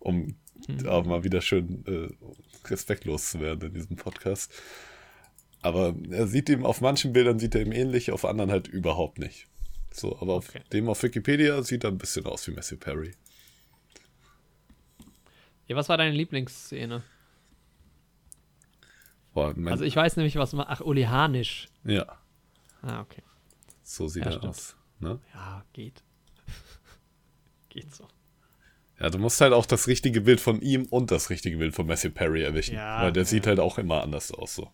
Um 0.00 0.36
mhm. 0.66 0.88
auch 0.88 1.04
mal 1.04 1.22
wieder 1.22 1.40
schön 1.40 1.84
äh, 1.86 2.68
respektlos 2.68 3.30
zu 3.30 3.40
werden 3.40 3.68
in 3.68 3.74
diesem 3.74 3.96
Podcast. 3.96 4.52
Aber 5.62 5.94
er 6.10 6.26
sieht 6.26 6.48
ihm, 6.48 6.64
auf 6.64 6.80
manchen 6.80 7.12
Bildern 7.12 7.38
sieht 7.38 7.54
er 7.54 7.62
ihm 7.62 7.72
ähnlich, 7.72 8.10
auf 8.10 8.24
anderen 8.24 8.50
halt 8.50 8.68
überhaupt 8.68 9.18
nicht. 9.18 9.46
So, 9.92 10.16
aber 10.20 10.36
okay. 10.36 10.58
auf 10.58 10.68
dem 10.70 10.88
auf 10.88 11.02
Wikipedia 11.02 11.62
sieht 11.62 11.84
er 11.84 11.90
ein 11.90 11.98
bisschen 11.98 12.26
aus 12.26 12.46
wie 12.46 12.52
Matthew 12.52 12.76
Perry. 12.76 13.12
Ja, 15.66 15.76
was 15.76 15.88
war 15.88 15.98
deine 15.98 16.16
Lieblingsszene? 16.16 17.02
Boah, 19.38 19.54
also 19.70 19.84
ich 19.84 19.94
weiß 19.94 20.16
nämlich, 20.16 20.34
was 20.36 20.52
man. 20.52 20.66
Ach, 20.68 20.80
Uli 20.80 21.02
Hanisch. 21.02 21.68
Ja. 21.84 22.06
Ah, 22.82 23.00
okay. 23.00 23.22
So 23.84 24.08
sieht 24.08 24.24
ja, 24.24 24.30
er 24.30 24.32
stimmt. 24.32 24.50
aus. 24.50 24.76
Ne? 24.98 25.20
Ja, 25.32 25.64
geht. 25.72 26.02
geht 27.68 27.94
so. 27.94 28.04
Ja, 28.98 29.10
du 29.10 29.18
musst 29.18 29.40
halt 29.40 29.52
auch 29.52 29.66
das 29.66 29.86
richtige 29.86 30.22
Bild 30.22 30.40
von 30.40 30.60
ihm 30.60 30.86
und 30.86 31.12
das 31.12 31.30
richtige 31.30 31.58
Bild 31.58 31.74
von 31.74 31.86
Matthew 31.86 32.10
Perry 32.10 32.42
erwischen. 32.42 32.74
Ja, 32.74 33.02
weil 33.02 33.12
der 33.12 33.22
ja. 33.22 33.28
sieht 33.28 33.46
halt 33.46 33.60
auch 33.60 33.78
immer 33.78 34.02
anders 34.02 34.32
aus 34.32 34.56
so. 34.56 34.72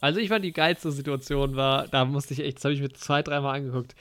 Also 0.00 0.20
ich 0.20 0.28
fand 0.28 0.44
die 0.44 0.52
geilste 0.52 0.92
Situation 0.92 1.56
war, 1.56 1.88
da 1.88 2.04
musste 2.04 2.34
ich 2.34 2.40
echt, 2.40 2.58
das 2.58 2.64
habe 2.64 2.74
ich 2.74 2.80
mir 2.80 2.92
zwei, 2.92 3.22
dreimal 3.22 3.56
angeguckt. 3.56 3.96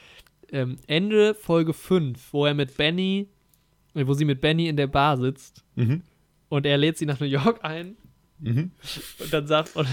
Ähm, 0.52 0.78
Ende 0.86 1.34
Folge 1.34 1.74
5, 1.74 2.34
wo 2.34 2.46
er 2.46 2.54
mit 2.54 2.78
Benny, 2.78 3.30
wo 3.96 4.14
sie 4.14 4.26
mit 4.26 4.42
Benny 4.42 4.68
in 4.68 4.78
der 4.78 4.88
Bar 4.88 5.18
sitzt. 5.18 5.64
Mhm. 5.76 6.04
Und 6.54 6.66
er 6.66 6.78
lädt 6.78 6.98
sie 6.98 7.06
nach 7.06 7.20
New 7.20 7.26
York 7.26 7.64
ein 7.64 7.98
Mhm. 8.44 8.72
Und 9.20 9.34
dann 9.34 9.48
sagt, 9.48 9.76
und, 9.78 9.88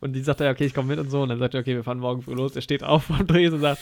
und 0.00 0.12
die 0.12 0.22
sagt 0.22 0.40
er, 0.40 0.50
okay, 0.50 0.66
ich 0.66 0.74
komme 0.74 0.88
mit 0.88 0.98
und 0.98 1.08
so. 1.08 1.22
Und 1.22 1.28
dann 1.28 1.38
sagt 1.38 1.54
er, 1.54 1.60
okay, 1.60 1.76
wir 1.76 1.84
fahren 1.84 2.00
morgen 2.00 2.20
früh 2.20 2.34
los. 2.34 2.56
Er 2.56 2.62
steht 2.62 2.82
auf 2.82 3.04
vom 3.04 3.24
Dreh 3.26 3.48
und 3.48 3.60
sagt, 3.60 3.80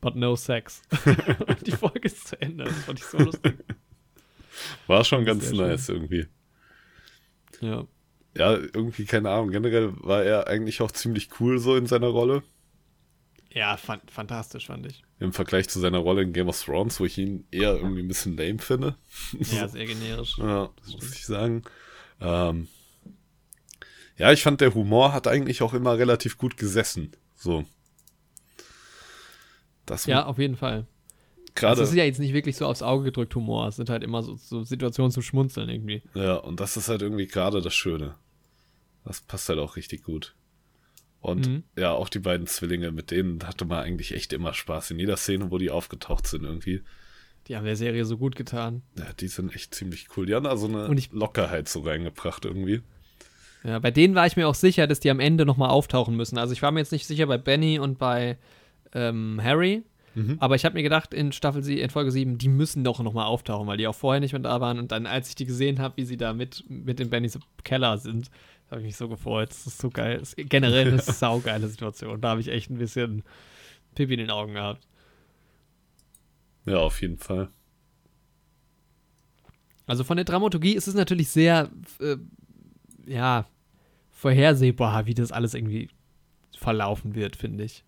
but 0.00 0.14
no 0.14 0.36
sex. 0.36 0.80
und 1.46 1.66
die 1.66 1.72
Folge 1.72 2.00
ist 2.02 2.28
zu 2.28 2.40
Ende. 2.40 2.64
Das 2.64 2.84
fand 2.84 3.00
ich 3.00 3.04
so 3.04 3.18
lustig. 3.18 3.54
War 4.86 5.04
schon 5.04 5.24
ganz 5.24 5.48
Sehr 5.48 5.58
nice 5.58 5.88
irgendwie. 5.88 6.26
Ja. 7.60 7.84
Ja, 8.36 8.52
irgendwie, 8.52 9.06
keine 9.06 9.30
Ahnung. 9.30 9.50
Generell 9.50 9.92
war 9.96 10.22
er 10.22 10.46
eigentlich 10.46 10.80
auch 10.82 10.92
ziemlich 10.92 11.30
cool 11.40 11.58
so 11.58 11.74
in 11.74 11.86
seiner 11.86 12.06
Rolle. 12.06 12.44
Ja, 13.54 13.76
fan 13.76 14.00
fantastisch, 14.06 14.66
fand 14.66 14.86
ich. 14.86 15.02
Im 15.18 15.32
Vergleich 15.32 15.68
zu 15.68 15.78
seiner 15.78 15.98
Rolle 15.98 16.22
in 16.22 16.32
Game 16.32 16.48
of 16.48 16.62
Thrones, 16.62 16.98
wo 17.00 17.04
ich 17.04 17.18
ihn 17.18 17.46
eher 17.50 17.74
irgendwie 17.74 18.02
ein 18.02 18.08
bisschen 18.08 18.36
lame 18.36 18.58
finde. 18.58 18.96
Ja, 19.52 19.68
sehr 19.68 19.86
generisch. 19.86 20.38
Ja, 20.38 20.70
das 20.80 20.94
muss 20.94 21.14
ich 21.14 21.26
sagen. 21.26 21.62
Ähm, 22.20 22.68
ja, 24.16 24.32
ich 24.32 24.42
fand, 24.42 24.60
der 24.60 24.74
Humor 24.74 25.12
hat 25.12 25.26
eigentlich 25.26 25.62
auch 25.62 25.74
immer 25.74 25.98
relativ 25.98 26.38
gut 26.38 26.56
gesessen. 26.56 27.12
So. 27.36 27.64
Das 29.84 30.06
Ja, 30.06 30.26
auf 30.26 30.38
jeden 30.38 30.56
Fall. 30.56 30.86
gerade. 31.54 31.80
Das 31.80 31.90
ist 31.90 31.96
ja 31.96 32.04
jetzt 32.04 32.20
nicht 32.20 32.32
wirklich 32.32 32.56
so 32.56 32.66
aufs 32.66 32.82
Auge 32.82 33.04
gedrückt 33.04 33.34
Humor. 33.34 33.68
Es 33.68 33.76
sind 33.76 33.90
halt 33.90 34.02
immer 34.02 34.22
so, 34.22 34.36
so 34.36 34.62
Situationen 34.62 35.10
zum 35.10 35.22
Schmunzeln 35.22 35.68
irgendwie. 35.68 36.02
Ja, 36.14 36.36
und 36.36 36.60
das 36.60 36.76
ist 36.76 36.88
halt 36.88 37.02
irgendwie 37.02 37.26
gerade 37.26 37.60
das 37.60 37.74
Schöne. 37.74 38.14
Das 39.04 39.20
passt 39.20 39.48
halt 39.48 39.58
auch 39.58 39.76
richtig 39.76 40.04
gut. 40.04 40.34
Und 41.22 41.46
Mhm. 41.48 41.62
ja, 41.78 41.92
auch 41.92 42.08
die 42.10 42.18
beiden 42.18 42.46
Zwillinge, 42.46 42.90
mit 42.92 43.10
denen 43.10 43.38
hatte 43.46 43.64
man 43.64 43.78
eigentlich 43.84 44.12
echt 44.12 44.32
immer 44.34 44.52
Spaß. 44.52 44.90
In 44.90 44.98
jeder 44.98 45.16
Szene, 45.16 45.50
wo 45.50 45.56
die 45.58 45.70
aufgetaucht 45.70 46.26
sind, 46.26 46.42
irgendwie. 46.44 46.82
Die 47.48 47.56
haben 47.56 47.64
der 47.64 47.76
Serie 47.76 48.04
so 48.04 48.18
gut 48.18 48.36
getan. 48.36 48.82
Ja, 48.98 49.06
die 49.18 49.28
sind 49.28 49.54
echt 49.54 49.74
ziemlich 49.74 50.08
cool. 50.16 50.26
Die 50.26 50.34
haben 50.34 50.44
da 50.44 50.56
so 50.56 50.66
eine 50.68 50.88
Und 50.88 50.98
ich- 50.98 51.12
Lockerheit 51.12 51.68
so 51.68 51.80
reingebracht, 51.80 52.44
irgendwie. 52.44 52.82
Ja, 53.64 53.78
bei 53.78 53.92
denen 53.92 54.14
war 54.16 54.26
ich 54.26 54.36
mir 54.36 54.48
auch 54.48 54.54
sicher, 54.56 54.86
dass 54.88 54.98
die 55.00 55.10
am 55.10 55.20
Ende 55.20 55.46
nochmal 55.46 55.70
auftauchen 55.70 56.16
müssen. 56.16 56.36
Also 56.38 56.52
ich 56.52 56.62
war 56.62 56.72
mir 56.72 56.80
jetzt 56.80 56.90
nicht 56.92 57.06
sicher 57.06 57.26
bei 57.26 57.38
Benny 57.38 57.78
und 57.78 57.98
bei 57.98 58.36
ähm, 58.92 59.40
Harry. 59.42 59.84
Mhm. 60.14 60.36
Aber 60.40 60.56
ich 60.56 60.64
habe 60.66 60.74
mir 60.74 60.82
gedacht, 60.82 61.14
in 61.14 61.32
Staffel 61.32 61.62
sie 61.62 61.80
in 61.80 61.88
Folge 61.88 62.10
7, 62.10 62.36
die 62.36 62.48
müssen 62.48 62.84
doch 62.84 63.00
nochmal 63.00 63.24
auftauchen, 63.26 63.66
weil 63.66 63.78
die 63.78 63.86
auch 63.86 63.94
vorher 63.94 64.20
nicht 64.20 64.32
mehr 64.32 64.42
da 64.42 64.60
waren. 64.60 64.78
Und 64.78 64.92
dann, 64.92 65.06
als 65.06 65.28
ich 65.30 65.34
die 65.36 65.46
gesehen 65.46 65.78
habe, 65.78 65.96
wie 65.96 66.04
sie 66.04 66.16
da 66.18 66.34
mit, 66.34 66.64
mit 66.68 67.00
in 67.00 67.08
Bennys 67.08 67.38
Keller 67.64 67.96
sind, 67.96 68.30
habe 68.72 68.80
ich 68.80 68.86
mich 68.86 68.96
so 68.96 69.08
gefreut. 69.08 69.50
Das 69.50 69.66
ist 69.66 69.78
so 69.78 69.90
geil. 69.90 70.18
Das 70.18 70.32
ist 70.32 70.48
generell 70.48 70.88
eine 70.88 70.98
saugeile 71.02 71.68
Situation. 71.68 72.20
Da 72.20 72.30
habe 72.30 72.40
ich 72.40 72.48
echt 72.48 72.70
ein 72.70 72.78
bisschen 72.78 73.22
Pipi 73.94 74.14
in 74.14 74.20
den 74.20 74.30
Augen 74.30 74.54
gehabt. 74.54 74.86
Ja, 76.64 76.78
auf 76.78 77.00
jeden 77.02 77.18
Fall. 77.18 77.50
Also 79.86 80.04
von 80.04 80.16
der 80.16 80.24
Dramaturgie 80.24 80.74
ist 80.74 80.88
es 80.88 80.94
natürlich 80.94 81.28
sehr, 81.28 81.70
äh, 82.00 82.16
ja, 83.04 83.46
vorhersehbar, 84.10 85.06
wie 85.06 85.14
das 85.14 85.32
alles 85.32 85.54
irgendwie 85.54 85.90
verlaufen 86.56 87.14
wird, 87.14 87.36
finde 87.36 87.64
ich. 87.64 87.84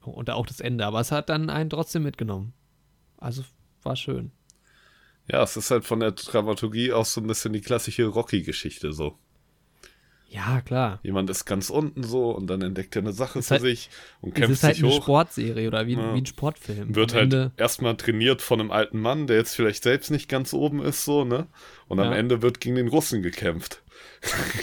Und 0.00 0.30
auch 0.30 0.46
das 0.46 0.60
Ende. 0.60 0.86
Aber 0.86 1.00
es 1.00 1.12
hat 1.12 1.28
dann 1.28 1.50
einen 1.50 1.68
trotzdem 1.68 2.04
mitgenommen. 2.04 2.54
Also 3.18 3.44
war 3.82 3.96
schön. 3.96 4.30
Ja, 5.30 5.42
es 5.42 5.56
ist 5.56 5.70
halt 5.70 5.84
von 5.84 6.00
der 6.00 6.12
Dramaturgie 6.12 6.92
auch 6.92 7.04
so 7.04 7.20
ein 7.20 7.26
bisschen 7.26 7.52
die 7.52 7.60
klassische 7.60 8.06
Rocky-Geschichte 8.06 8.92
so. 8.92 9.18
Ja, 10.28 10.60
klar. 10.60 10.98
Jemand 11.02 11.30
ist 11.30 11.44
ganz 11.44 11.70
unten 11.70 12.02
so 12.02 12.30
und 12.32 12.48
dann 12.48 12.60
entdeckt 12.60 12.94
er 12.96 13.02
eine 13.02 13.12
Sache 13.12 13.38
Ist 13.38 13.48
für 13.48 13.52
halt- 13.54 13.62
sich 13.62 13.90
und 14.20 14.30
Es 14.30 14.34
kämpft 14.34 14.52
ist 14.52 14.62
halt 14.64 14.74
sich 14.76 14.84
eine 14.84 14.92
hoch. 14.92 15.02
Sportserie 15.02 15.68
oder 15.68 15.86
wie, 15.86 15.94
Ja. 15.94 16.14
wie 16.14 16.18
ein 16.18 16.26
Sportfilm. 16.26 16.94
Wird 16.94 17.12
Am 17.12 17.16
halt 17.16 17.24
Ende, 17.32 17.52
erstmal 17.56 17.96
trainiert 17.96 18.42
von 18.42 18.60
einem 18.60 18.70
alten 18.70 19.00
Mann, 19.00 19.26
der 19.28 19.36
jetzt 19.36 19.54
vielleicht 19.54 19.82
selbst 19.84 20.10
nicht 20.10 20.28
ganz 20.28 20.52
oben 20.52 20.82
ist, 20.82 21.04
so, 21.04 21.24
ne? 21.24 21.46
Und 21.88 22.00
am 22.00 22.10
Ja. 22.12 22.18
Ende 22.18 22.42
wird 22.42 22.60
gegen 22.60 22.74
den 22.76 22.88
Russen 22.88 23.22
gekämpft. 23.22 23.82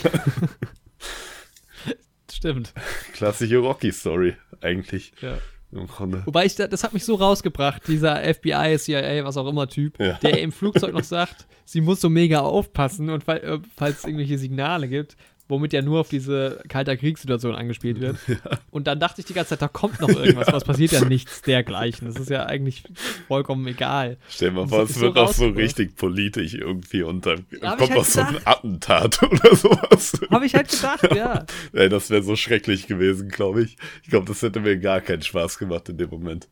stimmt. 2.30 2.72
Klassische 3.12 3.58
Rocky-Story, 3.58 4.36
eigentlich. 4.60 5.12
Ja. 5.20 5.38
Im 5.72 5.88
Grunde. 5.88 6.22
Wobei 6.24 6.44
ich, 6.44 6.54
da- 6.54 6.68
das 6.68 6.84
hat 6.84 6.92
mich 6.92 7.04
so 7.04 7.16
rausgebracht, 7.16 7.82
dieser 7.88 8.22
FBI, 8.22 8.78
CIA, 8.78 9.24
was 9.24 9.36
auch 9.36 9.48
immer 9.48 9.68
Typ, 9.68 9.98
Ja. 9.98 10.12
der 10.22 10.40
im 10.40 10.52
Flugzeug 10.52 10.92
noch 10.92 11.02
sagt, 11.02 11.46
sie 11.64 11.80
muss 11.80 12.00
so 12.00 12.08
mega 12.08 12.40
aufpassen 12.40 13.10
und 13.10 13.26
äh, 13.26 13.58
falls 13.74 13.98
es 13.98 14.04
irgendwelche 14.04 14.38
Signale 14.38 14.88
gibt, 14.88 15.16
womit 15.48 15.72
ja 15.72 15.82
nur 15.82 16.00
auf 16.00 16.08
diese 16.08 16.62
kalter 16.68 16.96
Kriegssituation 16.96 17.54
angespielt 17.54 18.00
wird. 18.00 18.16
Und 18.70 18.86
dann 18.86 18.98
dachte 18.98 19.20
ich 19.20 19.26
die 19.26 19.34
ganze 19.34 19.50
Zeit, 19.50 19.62
da 19.62 19.68
kommt 19.68 20.00
noch 20.00 20.08
irgendwas, 20.08 20.52
was 20.52 20.64
passiert 20.64 20.92
ja 20.92 21.04
nichts 21.04 21.42
dergleichen. 21.42 22.06
Das 22.08 22.18
ist 22.18 22.30
ja 22.30 22.46
eigentlich 22.46 22.84
vollkommen 23.28 23.66
egal. 23.66 24.16
Stell 24.28 24.50
dir 24.50 24.56
mal 24.56 24.68
vor, 24.68 24.82
es 24.84 24.94
so 24.94 25.02
wird 25.02 25.18
auch 25.18 25.32
so 25.32 25.48
richtig 25.48 25.96
politisch 25.96 26.54
irgendwie 26.54 27.02
und 27.02 27.26
dann 27.26 27.44
Ja, 27.60 27.70
hab 27.70 27.78
kommt 27.78 27.90
ich 27.90 27.96
noch 27.96 28.04
halt 28.04 28.12
so 28.12 28.20
ein. 28.20 28.46
Attentat 28.46 29.22
oder 29.22 29.54
sowas. 29.56 30.20
Habe 30.30 30.46
ich 30.46 30.54
halt 30.54 30.70
gedacht, 30.70 31.08
ja. 31.14 31.44
Ey, 31.72 31.88
das 31.88 32.10
wäre 32.10 32.22
so 32.22 32.36
schrecklich 32.36 32.86
gewesen, 32.86 33.28
glaube 33.28 33.62
ich. 33.62 33.76
Ich 34.02 34.10
glaube, 34.10 34.26
das 34.26 34.40
hätte 34.42 34.60
mir 34.60 34.78
gar 34.78 35.00
keinen 35.00 35.22
Spaß 35.22 35.58
gemacht 35.58 35.88
in 35.88 35.98
dem 35.98 36.10
Moment. 36.10 36.48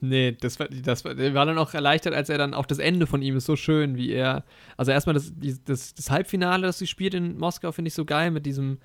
Nee, 0.00 0.32
das 0.32 0.58
war, 0.58 0.68
das 0.68 1.04
war, 1.04 1.16
war 1.16 1.46
dann 1.46 1.58
auch 1.58 1.74
erleichtert, 1.74 2.14
als 2.14 2.28
er 2.28 2.38
dann 2.38 2.54
auch 2.54 2.66
das 2.66 2.78
Ende 2.78 3.06
von 3.06 3.20
ihm 3.22 3.36
ist 3.36 3.44
so 3.46 3.56
schön, 3.56 3.96
wie 3.96 4.10
er. 4.10 4.44
Also 4.76 4.92
erstmal 4.92 5.14
das, 5.14 5.32
das, 5.64 5.94
das 5.94 6.10
Halbfinale, 6.10 6.66
das 6.66 6.78
sie 6.78 6.86
spielt 6.86 7.14
in 7.14 7.38
Moskau, 7.38 7.70
finde 7.72 7.88
ich 7.88 7.94
so 7.94 8.04
geil 8.04 8.30
mit 8.30 8.46
diesem 8.46 8.78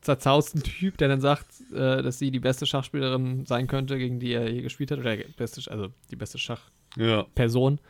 zerzausten 0.00 0.62
Typ, 0.62 0.98
der 0.98 1.08
dann 1.08 1.20
sagt, 1.20 1.46
äh, 1.72 2.02
dass 2.02 2.18
sie 2.18 2.30
die 2.30 2.40
beste 2.40 2.66
Schachspielerin 2.66 3.46
sein 3.46 3.66
könnte, 3.66 3.98
gegen 3.98 4.18
die 4.20 4.32
er 4.32 4.50
je 4.50 4.62
gespielt 4.62 4.90
hat. 4.90 4.98
Oder 4.98 5.16
beste, 5.36 5.70
also 5.70 5.88
die 6.10 6.16
beste 6.16 6.38
Schachperson. 6.38 7.74
Ja, 7.74 7.82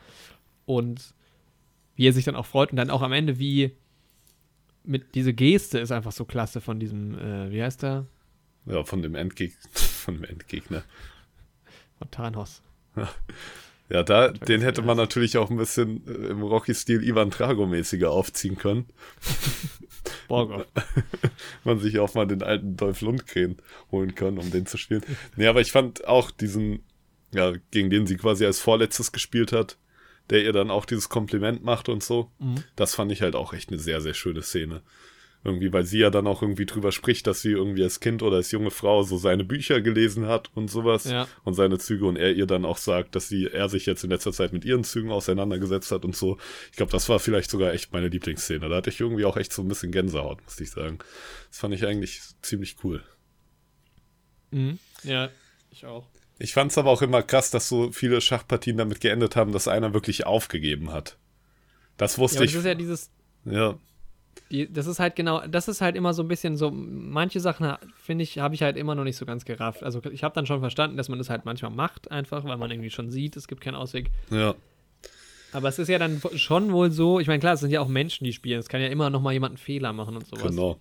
Und 0.65 1.13
wie 1.95 2.07
er 2.07 2.13
sich 2.13 2.25
dann 2.25 2.35
auch 2.35 2.45
freut 2.45 2.71
und 2.71 2.77
dann 2.77 2.89
auch 2.89 3.01
am 3.01 3.11
Ende, 3.11 3.39
wie 3.39 3.71
mit 4.83 5.15
diese 5.15 5.33
Geste 5.33 5.79
ist 5.79 5.91
einfach 5.91 6.11
so 6.11 6.25
klasse 6.25 6.61
von 6.61 6.79
diesem, 6.79 7.17
äh, 7.17 7.51
wie 7.51 7.61
heißt 7.61 7.83
der? 7.83 8.05
ja 8.65 8.83
von 8.83 9.01
dem 9.01 9.15
Endgegner. 9.15 9.57
Von 10.07 10.15
dem 10.15 10.23
Endgegner. 10.23 10.83
Von 11.97 12.09
Thanos. 12.11 12.61
Ja, 13.89 14.03
da, 14.03 14.27
den 14.29 14.61
hätte 14.61 14.81
man 14.81 14.97
natürlich 14.97 15.37
auch 15.37 15.49
ein 15.49 15.55
bisschen 15.55 16.05
äh, 16.07 16.31
im 16.31 16.43
Rocky-Stil 16.43 17.03
Ivan 17.03 17.29
Drago-mäßiger 17.29 18.09
aufziehen 18.09 18.57
können. 18.57 18.85
Borgov. 20.27 20.65
Man 21.63 21.79
sich 21.79 21.99
auch 21.99 22.13
mal 22.13 22.27
den 22.27 22.43
alten 22.43 22.75
Dolph 22.75 23.01
Lundgren 23.01 23.57
holen 23.91 24.13
können, 24.15 24.39
um 24.39 24.51
den 24.51 24.65
zu 24.65 24.77
spielen. 24.77 25.03
Nee, 25.37 25.47
aber 25.47 25.61
ich 25.61 25.71
fand 25.71 26.05
auch 26.05 26.31
diesen, 26.31 26.83
ja, 27.33 27.53
gegen 27.71 27.89
den 27.89 28.07
sie 28.07 28.17
quasi 28.17 28.45
als 28.45 28.59
Vorletztes 28.59 29.13
gespielt 29.13 29.53
hat, 29.53 29.77
der 30.29 30.43
ihr 30.43 30.51
dann 30.53 30.69
auch 30.69 30.85
dieses 30.85 31.07
Kompliment 31.07 31.63
macht 31.63 31.87
und 31.87 32.03
so. 32.03 32.29
Mhm. 32.39 32.63
Das 32.75 32.93
fand 32.93 33.11
ich 33.13 33.21
halt 33.21 33.35
auch 33.35 33.53
echt 33.53 33.69
eine 33.69 33.79
sehr, 33.79 34.01
sehr 34.01 34.13
schöne 34.13 34.41
Szene. 34.41 34.81
Irgendwie, 35.43 35.71
weil 35.71 35.85
sie 35.85 35.99
ja 35.99 36.09
dann 36.09 36.27
auch 36.27 36.41
irgendwie 36.41 36.65
drüber 36.65 36.91
spricht, 36.91 37.25
dass 37.27 37.41
sie 37.41 37.51
irgendwie 37.51 37.83
als 37.83 37.99
Kind 37.99 38.21
oder 38.23 38.37
als 38.37 38.51
junge 38.51 38.71
Frau 38.71 39.03
so 39.03 39.17
seine 39.17 39.43
Bücher 39.45 39.79
gelesen 39.81 40.27
hat 40.27 40.49
und 40.55 40.69
sowas 40.69 41.05
Ja. 41.05 41.27
und 41.43 41.53
seine 41.53 41.77
Züge 41.77 42.05
und 42.05 42.17
er 42.17 42.33
ihr 42.33 42.47
dann 42.47 42.65
auch 42.65 42.77
sagt, 42.77 43.15
dass 43.15 43.29
sie, 43.29 43.45
er 43.47 43.69
sich 43.69 43.85
jetzt 43.85 44.03
in 44.03 44.09
letzter 44.09 44.33
Zeit 44.33 44.51
mit 44.51 44.65
ihren 44.65 44.83
Zügen 44.83 45.11
auseinandergesetzt 45.11 45.91
hat 45.91 46.03
und 46.05 46.15
so. 46.15 46.37
Ich 46.71 46.75
glaube, 46.77 46.91
das 46.91 47.07
war 47.07 47.19
vielleicht 47.19 47.49
sogar 47.49 47.71
echt 47.71 47.93
meine 47.93 48.09
Lieblingsszene. 48.09 48.67
Da 48.67 48.75
hatte 48.77 48.89
ich 48.89 48.99
irgendwie 48.99 49.23
auch 49.25 49.37
echt 49.37 49.53
so 49.53 49.61
ein 49.61 49.67
bisschen 49.69 49.91
Gänsehaut, 49.91 50.43
muss 50.43 50.59
ich 50.59 50.71
sagen. 50.71 50.97
Das 51.49 51.59
fand 51.59 51.73
ich 51.73 51.85
eigentlich 51.85 52.19
ziemlich 52.41 52.75
cool. 52.83 53.01
Mhm. 54.51 54.79
Ja, 55.03 55.29
ich 55.71 55.85
auch. 55.85 56.07
Ich 56.39 56.53
fand 56.53 56.71
es 56.71 56.77
aber 56.77 56.91
auch 56.91 57.01
immer 57.01 57.23
krass, 57.23 57.51
dass 57.51 57.67
so 57.69 57.91
viele 57.91 58.21
Schachpartien 58.21 58.77
damit 58.77 59.01
geendet 59.01 59.35
haben, 59.35 59.51
dass 59.51 59.67
einer 59.67 59.93
wirklich 59.93 60.25
aufgegeben 60.25 60.91
hat. 60.91 61.17
Das 61.97 62.17
Ja, 62.17 62.21
wusste 62.23 62.39
das 62.39 62.49
ich. 62.49 62.55
ist 62.55 62.65
ja 62.65 62.75
dieses, 62.75 63.09
Ja, 63.45 63.77
die, 64.51 64.71
das 64.71 64.87
ist 64.87 64.99
halt 64.99 65.15
genau, 65.15 65.45
das 65.47 65.67
ist 65.67 65.81
halt 65.81 65.95
immer 65.95 66.13
so 66.13 66.23
ein 66.23 66.27
bisschen 66.27 66.57
so, 66.57 66.71
manche 66.71 67.39
Sachen, 67.39 67.75
finde 67.95 68.23
ich, 68.23 68.39
habe 68.39 68.55
ich 68.55 68.63
halt 68.63 68.77
immer 68.77 68.95
noch 68.95 69.03
nicht 69.03 69.17
so 69.17 69.25
ganz 69.25 69.45
gerafft. 69.45 69.83
Also 69.83 70.01
ich 70.11 70.23
habe 70.23 70.35
dann 70.35 70.45
schon 70.45 70.59
verstanden, 70.59 70.97
dass 70.97 71.09
man 71.09 71.17
das 71.17 71.29
halt 71.29 71.45
manchmal 71.45 71.71
macht, 71.71 72.11
einfach, 72.11 72.43
weil 72.45 72.57
man 72.57 72.71
irgendwie 72.71 72.89
schon 72.89 73.09
sieht, 73.09 73.35
es 73.37 73.47
gibt 73.47 73.61
keinen 73.61 73.75
Ausweg. 73.75 74.11
ja. 74.29 74.55
Aber 75.53 75.69
es 75.69 75.79
ist 75.79 75.87
ja 75.87 75.97
dann 75.97 76.21
schon 76.35 76.73
wohl 76.73 76.91
so, 76.91 77.21
ich 77.21 77.27
meine, 77.27 77.39
klar, 77.39 77.53
es 77.53 77.61
sind 77.61 77.71
ja 77.71 77.79
auch 77.79 77.87
Menschen, 77.87 78.25
die 78.25 78.33
spielen. 78.33 78.59
Es 78.59 78.67
kann 78.67 78.81
ja 78.81 78.87
immer 78.87 79.09
noch 79.09 79.21
mal 79.21 79.31
jemand 79.31 79.51
einen 79.51 79.57
Fehler 79.57 79.93
machen 79.93 80.17
und 80.17 80.27
sowas. 80.27 80.49
Genau. 80.51 80.77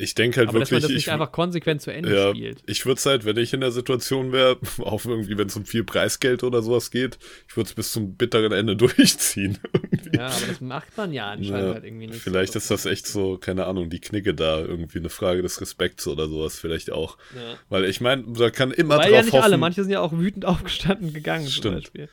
Ich 0.00 0.14
denke 0.14 0.38
halt 0.38 0.48
Aber 0.48 0.58
dass 0.60 0.70
man 0.70 0.80
wirklich, 0.80 0.82
das 0.82 0.90
nicht 0.96 1.06
ich, 1.08 1.12
einfach 1.12 1.30
konsequent 1.32 1.82
zu 1.82 1.92
Ende 1.92 2.14
ja, 2.14 2.30
spielt. 2.30 2.62
ich 2.66 2.86
würde 2.86 2.98
es 2.98 3.06
halt, 3.06 3.24
wenn 3.24 3.36
ich 3.36 3.52
in 3.52 3.60
der 3.60 3.70
Situation 3.70 4.32
wäre, 4.32 4.58
auch 4.78 5.04
irgendwie, 5.04 5.36
wenn 5.36 5.48
es 5.48 5.56
um 5.56 5.66
viel 5.66 5.84
Preisgeld 5.84 6.42
oder 6.42 6.62
sowas 6.62 6.90
geht, 6.90 7.18
ich 7.48 7.56
würde 7.56 7.68
es 7.68 7.74
bis 7.74 7.92
zum 7.92 8.14
bitteren 8.14 8.52
Ende 8.52 8.76
durchziehen. 8.76 9.58
irgendwie. 9.72 10.16
Ja, 10.16 10.26
aber 10.28 10.46
das 10.48 10.60
macht 10.60 10.96
man 10.96 11.12
ja 11.12 11.30
anscheinend 11.30 11.68
Ja, 11.68 11.74
halt 11.74 11.84
irgendwie 11.84 12.06
nicht. 12.06 12.20
vielleicht 12.20 12.54
so. 12.54 12.58
ist 12.58 12.70
das 12.70 12.86
echt 12.86 13.06
so, 13.06 13.36
keine 13.38 13.66
Ahnung, 13.66 13.90
die 13.90 14.00
Knicke 14.00 14.34
da, 14.34 14.58
irgendwie 14.60 14.98
eine 14.98 15.10
Frage 15.10 15.42
des 15.42 15.60
Respekts 15.60 16.06
oder 16.06 16.28
sowas, 16.28 16.58
vielleicht 16.58 16.90
auch. 16.90 17.18
Ja. 17.34 17.56
Weil 17.68 17.84
ich 17.84 18.00
meine, 18.00 18.24
da 18.32 18.50
kann 18.50 18.70
immer 18.70 18.96
Weil 18.96 19.04
drauf 19.04 19.12
ja 19.12 19.22
nicht 19.22 19.32
hoffen, 19.32 19.44
alle, 19.44 19.58
manche 19.58 19.82
sind 19.82 19.92
ja 19.92 20.00
auch 20.00 20.12
wütend 20.12 20.44
aufgestanden 20.46 21.12
gegangen 21.12 21.44
zum 21.44 21.52
Stimmt. 21.52 21.74
Beispiel. 21.76 22.08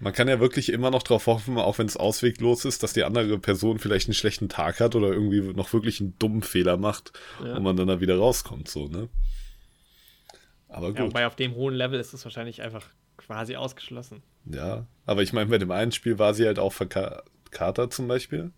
Man 0.00 0.12
kann 0.12 0.28
ja 0.28 0.38
wirklich 0.40 0.70
immer 0.72 0.90
noch 0.90 1.02
drauf 1.02 1.26
hoffen, 1.26 1.56
auch 1.58 1.78
wenn 1.78 1.86
es 1.86 1.96
ausweglos 1.96 2.64
ist, 2.64 2.82
dass 2.82 2.92
die 2.92 3.04
andere 3.04 3.38
Person 3.38 3.78
vielleicht 3.78 4.06
einen 4.08 4.14
schlechten 4.14 4.48
Tag 4.48 4.80
hat 4.80 4.94
oder 4.94 5.08
irgendwie 5.08 5.40
noch 5.54 5.72
wirklich 5.72 6.00
einen 6.00 6.18
dummen 6.18 6.42
Fehler 6.42 6.76
macht 6.76 7.12
Ja. 7.44 7.56
und 7.56 7.62
man 7.62 7.76
dann 7.76 7.88
da 7.88 8.00
wieder 8.00 8.16
rauskommt, 8.18 8.68
so, 8.68 8.86
ne? 8.88 9.08
Aber 10.68 10.88
Ja, 10.88 10.92
gut. 10.92 11.00
wobei 11.10 11.26
auf 11.26 11.36
dem 11.36 11.54
hohen 11.54 11.74
Level 11.74 11.98
ist 11.98 12.12
es 12.12 12.24
wahrscheinlich 12.24 12.62
einfach 12.62 12.86
quasi 13.16 13.56
ausgeschlossen. 13.56 14.22
Ja, 14.44 14.86
aber 15.06 15.22
ich 15.22 15.32
meine, 15.32 15.50
bei 15.50 15.58
dem 15.58 15.70
einen 15.70 15.92
Spiel 15.92 16.18
war 16.18 16.34
sie 16.34 16.46
halt 16.46 16.58
auch 16.58 16.72
verkatert 16.72 17.92
zum 17.92 18.06
Beispiel. 18.08 18.52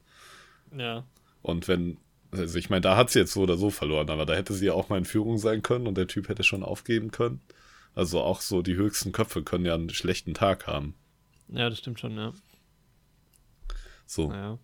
Ja. 0.77 1.05
Und 1.43 1.69
wenn 1.69 1.99
Also 2.33 2.59
ich 2.61 2.71
meine, 2.71 2.83
da 2.83 2.97
hat 2.97 3.11
sie 3.11 3.19
jetzt 3.19 3.33
so 3.33 3.41
oder 3.43 3.57
so 3.57 3.71
verloren, 3.71 4.09
aber 4.09 4.25
da 4.25 4.35
hätte 4.35 4.53
sie 4.55 4.67
ja 4.67 4.73
auch 4.75 4.89
mal 4.89 4.99
in 4.99 5.05
Führung 5.05 5.37
sein 5.39 5.63
können 5.63 5.89
und 5.89 5.97
der 5.99 6.07
Typ 6.07 6.29
hätte 6.29 6.45
schon 6.45 6.63
aufgeben 6.63 7.11
können. 7.11 7.41
Also 7.97 8.21
auch 8.21 8.41
so 8.41 8.63
die 8.63 8.77
höchsten 8.77 9.11
Köpfe 9.11 9.43
können 9.43 9.65
ja 9.65 9.75
einen 9.75 9.91
schlechten 9.91 10.33
Tag 10.33 10.69
haben. 10.69 10.95
Ja, 11.53 11.69
das 11.69 11.79
stimmt 11.79 12.01
schon, 12.01 12.17
ja. 12.17 12.33
So. 14.07 14.29
Naja. 14.29 14.59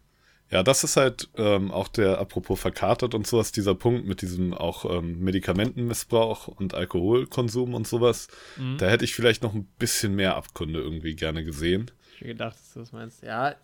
Ja, 0.49 0.63
das 0.63 0.85
ist 0.85 0.97
halt 0.97 1.29
ähm, 1.37 1.73
auch 1.73 1.89
der, 1.89 2.19
apropos 2.19 2.61
verkatert 2.61 3.15
und 3.15 3.27
sowas, 3.27 3.51
dieser 3.51 3.75
Punkt 3.75 4.07
mit 4.07 4.23
diesem 4.23 4.55
auch 4.55 4.85
ähm, 4.85 5.19
Medikamentenmissbrauch 5.21 6.47
und 6.47 6.73
Alkoholkonsum 6.75 7.75
und 7.75 7.89
sowas. 7.89 8.29
Mhm. 8.57 8.79
Da 8.79 8.87
hätte 8.87 9.05
ich 9.05 9.15
vielleicht 9.15 9.43
noch 9.43 9.55
ein 9.55 9.67
bisschen 9.79 10.15
mehr 10.15 10.37
Abkunde 10.37 10.81
irgendwie 10.81 11.17
gerne 11.17 11.43
gesehen. 11.43 11.91
Ich 12.13 12.21
hätte 12.21 12.29
gedacht, 12.29 12.55
dass 12.55 12.73
du 12.75 12.79
das 12.79 12.93
meinst. 12.93 13.23
Ja. 13.25 13.57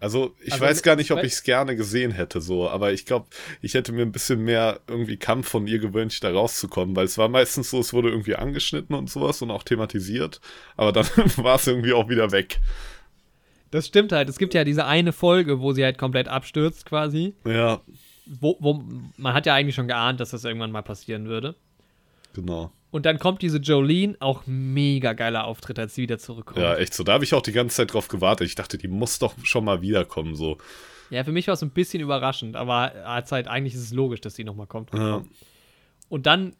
Also, 0.00 0.34
ich 0.40 0.52
also, 0.52 0.64
weiß 0.64 0.82
gar 0.82 0.96
nicht, 0.96 1.10
ob 1.10 1.22
ich 1.22 1.32
es 1.32 1.42
gerne 1.42 1.76
gesehen 1.76 2.10
hätte, 2.10 2.40
so, 2.40 2.68
aber 2.68 2.92
ich 2.92 3.06
glaube, 3.06 3.26
ich 3.62 3.74
hätte 3.74 3.92
mir 3.92 4.02
ein 4.02 4.12
bisschen 4.12 4.42
mehr 4.42 4.80
irgendwie 4.86 5.16
Kampf 5.16 5.48
von 5.48 5.66
ihr 5.66 5.78
gewünscht, 5.78 6.24
da 6.24 6.30
rauszukommen, 6.30 6.94
weil 6.96 7.06
es 7.06 7.18
war 7.18 7.28
meistens 7.28 7.70
so, 7.70 7.80
es 7.80 7.92
wurde 7.92 8.10
irgendwie 8.10 8.36
angeschnitten 8.36 8.94
und 8.94 9.10
sowas 9.10 9.42
und 9.42 9.50
auch 9.50 9.62
thematisiert, 9.62 10.40
aber 10.76 10.92
dann 10.92 11.06
war 11.36 11.56
es 11.56 11.66
irgendwie 11.66 11.92
auch 11.92 12.08
wieder 12.08 12.32
weg. 12.32 12.60
Das 13.70 13.88
stimmt 13.88 14.12
halt. 14.12 14.28
Es 14.28 14.38
gibt 14.38 14.54
ja 14.54 14.62
diese 14.62 14.86
eine 14.86 15.12
Folge, 15.12 15.60
wo 15.60 15.72
sie 15.72 15.82
halt 15.82 15.98
komplett 15.98 16.28
abstürzt 16.28 16.86
quasi. 16.86 17.34
Ja. 17.44 17.80
Wo, 18.24 18.56
wo 18.60 18.84
man 19.16 19.34
hat 19.34 19.46
ja 19.46 19.54
eigentlich 19.54 19.74
schon 19.74 19.88
geahnt, 19.88 20.20
dass 20.20 20.30
das 20.30 20.44
irgendwann 20.44 20.70
mal 20.70 20.82
passieren 20.82 21.26
würde. 21.26 21.56
Genau. 22.34 22.72
Und 22.90 23.06
dann 23.06 23.18
kommt 23.18 23.42
diese 23.42 23.58
Jolene, 23.58 24.16
auch 24.20 24.42
mega 24.46 25.14
geiler 25.14 25.46
Auftritt, 25.46 25.78
als 25.78 25.94
sie 25.96 26.02
wieder 26.02 26.18
zurückkommt. 26.18 26.58
Ja, 26.58 26.76
echt 26.76 26.94
so. 26.94 27.02
Da 27.02 27.14
habe 27.14 27.24
ich 27.24 27.34
auch 27.34 27.42
die 27.42 27.52
ganze 27.52 27.76
Zeit 27.76 27.92
drauf 27.92 28.06
gewartet. 28.06 28.46
Ich 28.46 28.54
dachte, 28.54 28.78
die 28.78 28.86
muss 28.86 29.18
doch 29.18 29.34
schon 29.42 29.64
mal 29.64 29.82
wiederkommen, 29.82 30.36
so. 30.36 30.58
Ja, 31.10 31.24
für 31.24 31.32
mich 31.32 31.48
war 31.48 31.54
es 31.54 31.62
ein 31.62 31.70
bisschen 31.70 32.00
überraschend, 32.00 32.54
aber 32.56 32.94
als 33.04 33.32
halt, 33.32 33.48
eigentlich 33.48 33.74
ist 33.74 33.82
es 33.82 33.92
logisch, 33.92 34.20
dass 34.20 34.36
sie 34.36 34.44
nochmal 34.44 34.66
kommt. 34.66 34.94
Ja. 34.94 35.24
Und 36.08 36.26
dann 36.26 36.54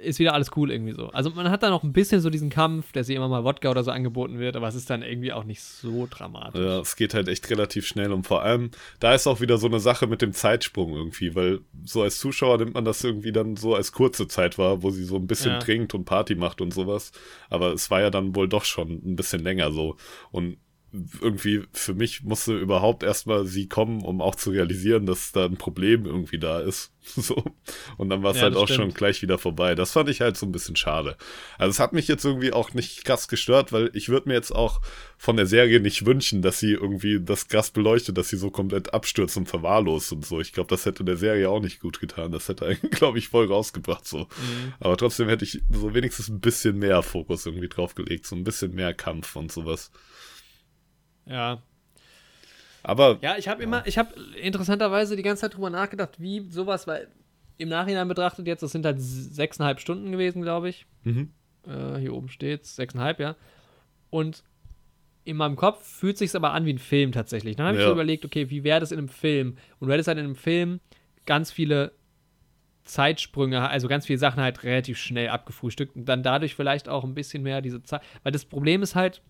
ist 0.00 0.18
wieder 0.18 0.34
alles 0.34 0.50
cool 0.56 0.70
irgendwie 0.70 0.92
so. 0.92 1.08
Also 1.08 1.30
man 1.30 1.50
hat 1.50 1.62
da 1.62 1.70
noch 1.70 1.82
ein 1.82 1.92
bisschen 1.92 2.20
so 2.20 2.30
diesen 2.30 2.50
Kampf, 2.50 2.92
dass 2.92 3.06
sie 3.06 3.14
immer 3.14 3.28
mal 3.28 3.44
Wodka 3.44 3.70
oder 3.70 3.82
so 3.84 3.90
angeboten 3.90 4.38
wird, 4.38 4.56
aber 4.56 4.68
es 4.68 4.74
ist 4.74 4.90
dann 4.90 5.02
irgendwie 5.02 5.32
auch 5.32 5.44
nicht 5.44 5.62
so 5.62 6.06
dramatisch. 6.08 6.60
Ja, 6.60 6.80
es 6.80 6.96
geht 6.96 7.14
halt 7.14 7.28
echt 7.28 7.48
relativ 7.50 7.86
schnell 7.86 8.12
und 8.12 8.26
vor 8.26 8.42
allem, 8.42 8.70
da 9.00 9.14
ist 9.14 9.26
auch 9.26 9.40
wieder 9.40 9.58
so 9.58 9.66
eine 9.66 9.80
Sache 9.80 10.06
mit 10.06 10.22
dem 10.22 10.32
Zeitsprung 10.32 10.94
irgendwie, 10.94 11.34
weil 11.34 11.60
so 11.84 12.02
als 12.02 12.18
Zuschauer 12.18 12.58
nimmt 12.58 12.74
man 12.74 12.84
das 12.84 13.02
irgendwie 13.02 13.32
dann 13.32 13.56
so 13.56 13.74
als 13.74 13.92
kurze 13.92 14.28
Zeit 14.28 14.58
wahr, 14.58 14.82
wo 14.82 14.90
sie 14.90 15.04
so 15.04 15.16
ein 15.16 15.26
bisschen 15.26 15.52
ja. 15.52 15.58
trinkt 15.58 15.94
und 15.94 16.04
Party 16.04 16.34
macht 16.34 16.60
und 16.60 16.72
sowas. 16.72 17.12
Aber 17.50 17.72
es 17.72 17.90
war 17.90 18.00
ja 18.00 18.10
dann 18.10 18.34
wohl 18.34 18.48
doch 18.48 18.64
schon 18.64 18.90
ein 19.04 19.16
bisschen 19.16 19.42
länger 19.42 19.72
so. 19.72 19.96
Und 20.30 20.58
irgendwie 20.92 21.64
für 21.72 21.92
mich 21.92 22.22
musste 22.22 22.56
überhaupt 22.56 23.02
erstmal 23.02 23.44
sie 23.46 23.68
kommen, 23.68 24.02
um 24.02 24.22
auch 24.22 24.34
zu 24.34 24.50
realisieren, 24.50 25.04
dass 25.04 25.32
da 25.32 25.44
ein 25.44 25.58
Problem 25.58 26.06
irgendwie 26.06 26.38
da 26.38 26.60
ist. 26.60 26.92
So. 27.16 27.42
Und 27.96 28.10
dann 28.10 28.22
war 28.22 28.32
es 28.32 28.36
ja, 28.36 28.44
halt 28.44 28.56
auch 28.56 28.66
stimmt. 28.66 28.80
schon 28.80 28.94
gleich 28.94 29.22
wieder 29.22 29.38
vorbei. 29.38 29.74
Das 29.74 29.92
fand 29.92 30.10
ich 30.10 30.20
halt 30.20 30.36
so 30.36 30.44
ein 30.44 30.52
bisschen 30.52 30.76
schade. 30.76 31.16
Also 31.56 31.70
es 31.70 31.80
hat 31.80 31.94
mich 31.94 32.06
jetzt 32.06 32.24
irgendwie 32.24 32.52
auch 32.52 32.74
nicht 32.74 33.04
krass 33.04 33.28
gestört, 33.28 33.72
weil 33.72 33.90
ich 33.94 34.10
würde 34.10 34.28
mir 34.28 34.34
jetzt 34.34 34.52
auch 34.54 34.82
von 35.16 35.36
der 35.36 35.46
Serie 35.46 35.80
nicht 35.80 36.04
wünschen, 36.04 36.42
dass 36.42 36.60
sie 36.60 36.72
irgendwie 36.72 37.18
das 37.18 37.48
krass 37.48 37.70
beleuchtet, 37.70 38.18
dass 38.18 38.28
sie 38.28 38.36
so 38.36 38.50
komplett 38.50 38.92
abstürzt 38.92 39.38
und 39.38 39.48
verwahrlost 39.48 40.12
und 40.12 40.26
so. 40.26 40.38
Ich 40.40 40.52
glaube, 40.52 40.68
das 40.68 40.84
hätte 40.84 41.02
der 41.02 41.16
Serie 41.16 41.48
auch 41.48 41.60
nicht 41.60 41.80
gut 41.80 41.98
getan. 41.98 42.30
Das 42.30 42.48
hätte 42.48 42.66
eigentlich, 42.66 42.90
glaube 42.98 43.18
ich, 43.18 43.28
voll 43.28 43.46
rausgebracht 43.46 44.06
so. 44.06 44.18
Mhm. 44.18 44.74
Aber 44.78 44.96
trotzdem 44.98 45.28
hätte 45.28 45.44
ich 45.44 45.62
so 45.70 45.94
wenigstens 45.94 46.28
ein 46.28 46.40
bisschen 46.40 46.78
mehr 46.78 47.02
Fokus 47.02 47.46
irgendwie 47.46 47.68
draufgelegt, 47.68 48.26
so 48.26 48.36
ein 48.36 48.44
bisschen 48.44 48.74
mehr 48.74 48.92
Kampf 48.92 49.34
und 49.34 49.50
sowas. 49.50 49.90
Ja. 51.28 51.62
Aber. 52.82 53.18
Ja, 53.20 53.36
ich 53.36 53.48
habe 53.48 53.62
immer, 53.62 53.86
ich 53.86 53.98
habe 53.98 54.14
interessanterweise 54.40 55.16
die 55.16 55.22
ganze 55.22 55.42
Zeit 55.42 55.54
drüber 55.54 55.70
nachgedacht, 55.70 56.20
wie 56.20 56.48
sowas, 56.50 56.86
weil 56.86 57.08
im 57.58 57.68
Nachhinein 57.68 58.08
betrachtet 58.08 58.46
jetzt, 58.46 58.62
das 58.62 58.72
sind 58.72 58.84
halt 58.86 58.96
sechseinhalb 59.00 59.80
Stunden 59.80 60.12
gewesen, 60.12 60.42
glaube 60.42 60.68
ich. 60.68 60.86
Mhm. 61.02 61.32
Äh, 61.66 61.98
hier 61.98 62.14
oben 62.14 62.28
steht's, 62.28 62.76
sechseinhalb, 62.76 63.20
ja. 63.20 63.36
Und 64.10 64.44
in 65.24 65.36
meinem 65.36 65.56
Kopf 65.56 65.84
fühlt 65.86 66.16
sich 66.16 66.34
aber 66.34 66.52
an 66.52 66.64
wie 66.64 66.72
ein 66.72 66.78
Film 66.78 67.12
tatsächlich. 67.12 67.56
Dann 67.56 67.66
habe 67.66 67.76
ich 67.76 67.82
ja. 67.82 67.88
so 67.88 67.92
überlegt, 67.92 68.24
okay, 68.24 68.48
wie 68.48 68.64
wäre 68.64 68.80
das 68.80 68.92
in 68.92 68.98
einem 68.98 69.08
Film? 69.08 69.58
Und 69.78 69.88
du 69.88 69.92
hättest 69.92 70.08
halt 70.08 70.18
in 70.18 70.24
einem 70.24 70.36
Film 70.36 70.80
ganz 71.26 71.50
viele 71.50 71.92
Zeitsprünge, 72.84 73.68
also 73.68 73.86
ganz 73.88 74.06
viele 74.06 74.18
Sachen 74.18 74.42
halt 74.42 74.62
relativ 74.62 74.96
schnell 74.96 75.28
abgefrühstückt 75.28 75.94
und 75.94 76.06
dann 76.06 76.22
dadurch 76.22 76.54
vielleicht 76.54 76.88
auch 76.88 77.04
ein 77.04 77.14
bisschen 77.14 77.42
mehr 77.42 77.60
diese 77.60 77.82
Zeit. 77.82 78.00
Weil 78.22 78.32
das 78.32 78.46
Problem 78.46 78.82
ist 78.82 78.94
halt, 78.94 79.20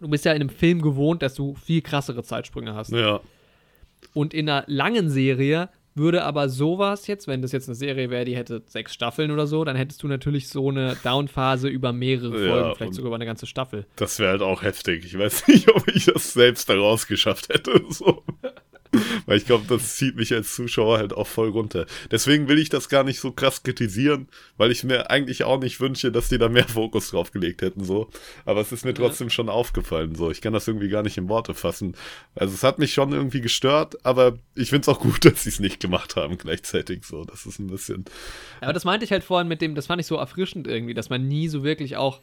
Du 0.00 0.08
bist 0.08 0.24
ja 0.24 0.32
in 0.32 0.40
einem 0.40 0.50
Film 0.50 0.82
gewohnt, 0.82 1.22
dass 1.22 1.34
du 1.34 1.54
viel 1.54 1.82
krassere 1.82 2.22
Zeitsprünge 2.22 2.74
hast. 2.74 2.92
Ja. 2.92 3.20
Und 4.14 4.32
in 4.34 4.48
einer 4.48 4.64
langen 4.66 5.10
Serie 5.10 5.68
würde 5.98 6.24
aber 6.24 6.48
sowas 6.48 7.06
jetzt, 7.08 7.26
wenn 7.26 7.42
das 7.42 7.52
jetzt 7.52 7.68
eine 7.68 7.74
Serie 7.74 8.08
wäre, 8.08 8.24
die 8.24 8.36
hätte 8.36 8.62
sechs 8.66 8.94
Staffeln 8.94 9.30
oder 9.30 9.46
so, 9.46 9.64
dann 9.64 9.76
hättest 9.76 10.02
du 10.02 10.08
natürlich 10.08 10.48
so 10.48 10.70
eine 10.70 10.96
Downphase 11.02 11.68
über 11.68 11.92
mehrere 11.92 12.30
Folgen, 12.30 12.68
ja, 12.68 12.74
vielleicht 12.74 12.94
sogar 12.94 13.08
über 13.08 13.16
eine 13.16 13.26
ganze 13.26 13.46
Staffel. 13.46 13.84
Das 13.96 14.18
wäre 14.18 14.30
halt 14.30 14.42
auch 14.42 14.62
heftig. 14.62 15.04
Ich 15.04 15.18
weiß 15.18 15.46
nicht, 15.48 15.68
ob 15.74 15.88
ich 15.88 16.06
das 16.06 16.32
selbst 16.32 16.68
daraus 16.68 17.06
geschafft 17.06 17.48
hätte. 17.48 17.82
So. 17.90 18.22
Weil 19.26 19.36
ich 19.36 19.46
glaube, 19.46 19.64
das 19.68 19.96
zieht 19.96 20.16
mich 20.16 20.32
als 20.32 20.54
Zuschauer 20.54 20.98
halt 20.98 21.12
auch 21.12 21.26
voll 21.26 21.48
runter. 21.48 21.86
Deswegen 22.10 22.48
will 22.48 22.58
ich 22.58 22.68
das 22.68 22.88
gar 22.88 23.04
nicht 23.04 23.20
so 23.20 23.32
krass 23.32 23.62
kritisieren, 23.62 24.28
weil 24.56 24.70
ich 24.70 24.84
mir 24.84 25.10
eigentlich 25.10 25.44
auch 25.44 25.60
nicht 25.60 25.80
wünsche, 25.80 26.10
dass 26.10 26.28
die 26.28 26.38
da 26.38 26.48
mehr 26.48 26.66
Fokus 26.66 27.10
drauf 27.10 27.30
gelegt 27.30 27.62
hätten, 27.62 27.84
so. 27.84 28.08
Aber 28.44 28.60
es 28.60 28.72
ist 28.72 28.84
mir 28.84 28.94
trotzdem 28.94 29.30
schon 29.30 29.48
aufgefallen, 29.48 30.14
so. 30.14 30.30
Ich 30.30 30.40
kann 30.40 30.52
das 30.52 30.66
irgendwie 30.66 30.88
gar 30.88 31.02
nicht 31.02 31.18
in 31.18 31.28
Worte 31.28 31.54
fassen. 31.54 31.94
Also 32.34 32.54
es 32.54 32.62
hat 32.62 32.78
mich 32.78 32.94
schon 32.94 33.12
irgendwie 33.12 33.40
gestört, 33.40 34.04
aber 34.04 34.38
ich 34.54 34.70
finde 34.70 34.82
es 34.82 34.88
auch 34.88 35.00
gut, 35.00 35.24
dass 35.24 35.44
sie 35.44 35.50
es 35.50 35.60
nicht 35.60 35.80
gemacht 35.80 36.16
haben 36.16 36.38
gleichzeitig, 36.38 37.04
so. 37.04 37.24
Das 37.24 37.46
ist 37.46 37.58
ein 37.58 37.66
bisschen. 37.66 38.04
Aber 38.60 38.72
das 38.72 38.84
meinte 38.84 39.04
ich 39.04 39.12
halt 39.12 39.24
vorhin 39.24 39.48
mit 39.48 39.60
dem, 39.60 39.74
das 39.74 39.86
fand 39.86 40.00
ich 40.00 40.06
so 40.06 40.16
erfrischend 40.16 40.66
irgendwie, 40.66 40.94
dass 40.94 41.10
man 41.10 41.26
nie 41.26 41.48
so 41.48 41.62
wirklich 41.62 41.96
auch. 41.96 42.20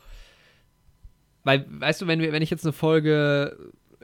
Weil, 1.43 1.65
weißt 1.69 2.01
du, 2.01 2.07
wenn, 2.07 2.19
wenn 2.19 2.41
ich 2.41 2.49
jetzt 2.49 2.65
eine 2.65 2.73
Folge 2.73 3.55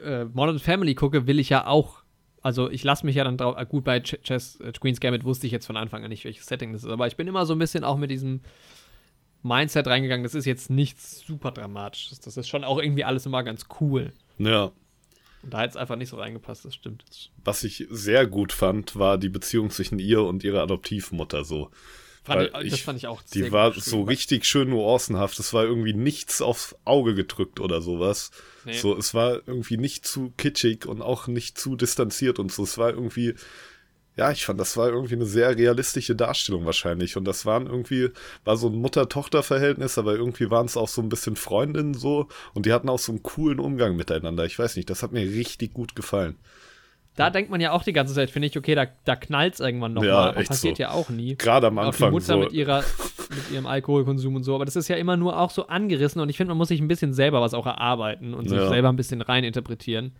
äh, 0.01 0.25
Modern 0.25 0.59
Family 0.59 0.95
gucke, 0.95 1.27
will 1.27 1.39
ich 1.39 1.49
ja 1.49 1.65
auch 1.65 2.00
also 2.41 2.69
ich 2.69 2.83
lasse 2.83 3.05
mich 3.05 3.15
ja 3.15 3.23
dann 3.23 3.37
drauf, 3.37 3.55
äh, 3.57 3.65
gut, 3.65 3.83
bei 3.83 3.99
Ch 3.99 4.21
Chess, 4.23 4.59
äh, 4.59 4.71
Queen's 4.71 4.99
Gambit 4.99 5.23
wusste 5.23 5.45
ich 5.45 5.53
jetzt 5.53 5.65
von 5.65 5.77
Anfang 5.77 6.03
an 6.03 6.09
nicht, 6.09 6.25
welches 6.25 6.45
Setting 6.45 6.73
das 6.73 6.83
ist, 6.83 6.89
aber 6.89 7.07
ich 7.07 7.15
bin 7.15 7.27
immer 7.27 7.45
so 7.45 7.53
ein 7.53 7.59
bisschen 7.59 7.83
auch 7.83 7.97
mit 7.97 8.11
diesem 8.11 8.41
Mindset 9.43 9.87
reingegangen, 9.87 10.23
das 10.23 10.35
ist 10.35 10.45
jetzt 10.45 10.69
nichts 10.69 11.25
super 11.25 11.51
dramatisches, 11.51 12.19
das 12.19 12.37
ist 12.37 12.47
schon 12.47 12.63
auch 12.63 12.79
irgendwie 12.79 13.03
alles 13.03 13.25
immer 13.25 13.43
ganz 13.43 13.65
cool. 13.79 14.13
Ja. 14.37 14.71
Und 15.43 15.53
da 15.53 15.59
hat 15.59 15.71
es 15.71 15.77
einfach 15.77 15.95
nicht 15.95 16.09
so 16.09 16.17
reingepasst, 16.17 16.65
das 16.65 16.75
stimmt. 16.75 17.31
Was 17.43 17.63
ich 17.63 17.87
sehr 17.89 18.27
gut 18.27 18.53
fand, 18.53 18.95
war 18.95 19.17
die 19.17 19.29
Beziehung 19.29 19.71
zwischen 19.71 19.97
ihr 19.97 20.21
und 20.23 20.43
ihrer 20.43 20.61
Adoptivmutter 20.61 21.43
so. 21.43 21.71
Fand 22.23 22.51
ich, 22.63 22.71
das 22.71 22.81
fand 22.81 22.99
ich 22.99 23.07
auch 23.07 23.23
Die 23.33 23.51
war 23.51 23.73
so 23.73 24.03
richtig 24.03 24.45
schön 24.45 24.69
nuancenhaft. 24.69 25.39
Es 25.39 25.53
war 25.53 25.63
irgendwie 25.63 25.93
nichts 25.93 26.41
aufs 26.41 26.75
Auge 26.85 27.15
gedrückt 27.15 27.59
oder 27.59 27.81
sowas. 27.81 28.29
Nee. 28.63 28.77
So, 28.77 28.95
es 28.95 29.15
war 29.15 29.41
irgendwie 29.47 29.77
nicht 29.77 30.05
zu 30.05 30.31
kitschig 30.37 30.85
und 30.85 31.01
auch 31.01 31.25
nicht 31.25 31.57
zu 31.57 31.75
distanziert 31.75 32.37
und 32.37 32.51
so. 32.51 32.63
Es 32.63 32.77
war 32.77 32.91
irgendwie, 32.91 33.33
ja, 34.15 34.31
ich 34.31 34.45
fand, 34.45 34.59
das 34.59 34.77
war 34.77 34.89
irgendwie 34.89 35.15
eine 35.15 35.25
sehr 35.25 35.57
realistische 35.57 36.15
Darstellung 36.15 36.65
wahrscheinlich. 36.65 37.17
Und 37.17 37.25
das 37.25 37.47
waren 37.47 37.65
irgendwie, 37.65 38.09
war 38.43 38.55
so 38.55 38.67
ein 38.67 38.75
Mutter-Tochter-Verhältnis, 38.75 39.97
aber 39.97 40.13
irgendwie 40.13 40.51
waren 40.51 40.67
es 40.67 40.77
auch 40.77 40.89
so 40.89 41.01
ein 41.01 41.09
bisschen 41.09 41.35
Freundinnen 41.35 41.95
so. 41.95 42.27
Und 42.53 42.67
die 42.67 42.73
hatten 42.73 42.89
auch 42.89 42.99
so 42.99 43.13
einen 43.13 43.23
coolen 43.23 43.59
Umgang 43.59 43.95
miteinander. 43.95 44.45
Ich 44.45 44.59
weiß 44.59 44.75
nicht, 44.75 44.91
das 44.91 45.01
hat 45.01 45.11
mir 45.11 45.25
richtig 45.25 45.73
gut 45.73 45.95
gefallen. 45.95 46.37
Da 47.15 47.29
denkt 47.29 47.51
man 47.51 47.59
ja 47.59 47.71
auch 47.73 47.83
die 47.83 47.91
ganze 47.91 48.13
Zeit, 48.13 48.29
finde 48.29 48.47
ich, 48.47 48.57
okay, 48.57 48.73
da, 48.73 48.87
da 49.03 49.15
knallt 49.17 49.55
es 49.55 49.59
irgendwann 49.59 49.93
nochmal. 49.93 50.09
Ja, 50.09 50.31
mal. 50.33 50.43
passiert 50.45 50.77
so. 50.77 50.83
ja 50.83 50.91
auch 50.91 51.09
nie. 51.09 51.35
Gerade 51.35 51.67
am 51.67 51.77
Anfang. 51.77 52.07
Auch 52.07 52.09
die 52.09 52.13
Mutter 52.13 52.25
so. 52.33 52.39
mit, 52.39 52.53
ihrer, 52.53 52.83
mit 53.29 53.51
ihrem 53.51 53.65
Alkoholkonsum 53.65 54.35
und 54.35 54.43
so. 54.43 54.55
Aber 54.55 54.63
das 54.63 54.77
ist 54.77 54.87
ja 54.87 54.95
immer 54.95 55.17
nur 55.17 55.37
auch 55.37 55.51
so 55.51 55.67
angerissen 55.67 56.21
und 56.21 56.29
ich 56.29 56.37
finde, 56.37 56.51
man 56.51 56.57
muss 56.57 56.69
sich 56.69 56.79
ein 56.79 56.87
bisschen 56.87 57.13
selber 57.13 57.41
was 57.41 57.53
auch 57.53 57.65
erarbeiten 57.65 58.33
und 58.33 58.47
sich 58.47 58.57
ja. 58.57 58.69
selber 58.69 58.89
ein 58.89 58.95
bisschen 58.95 59.21
reininterpretieren. 59.21 60.13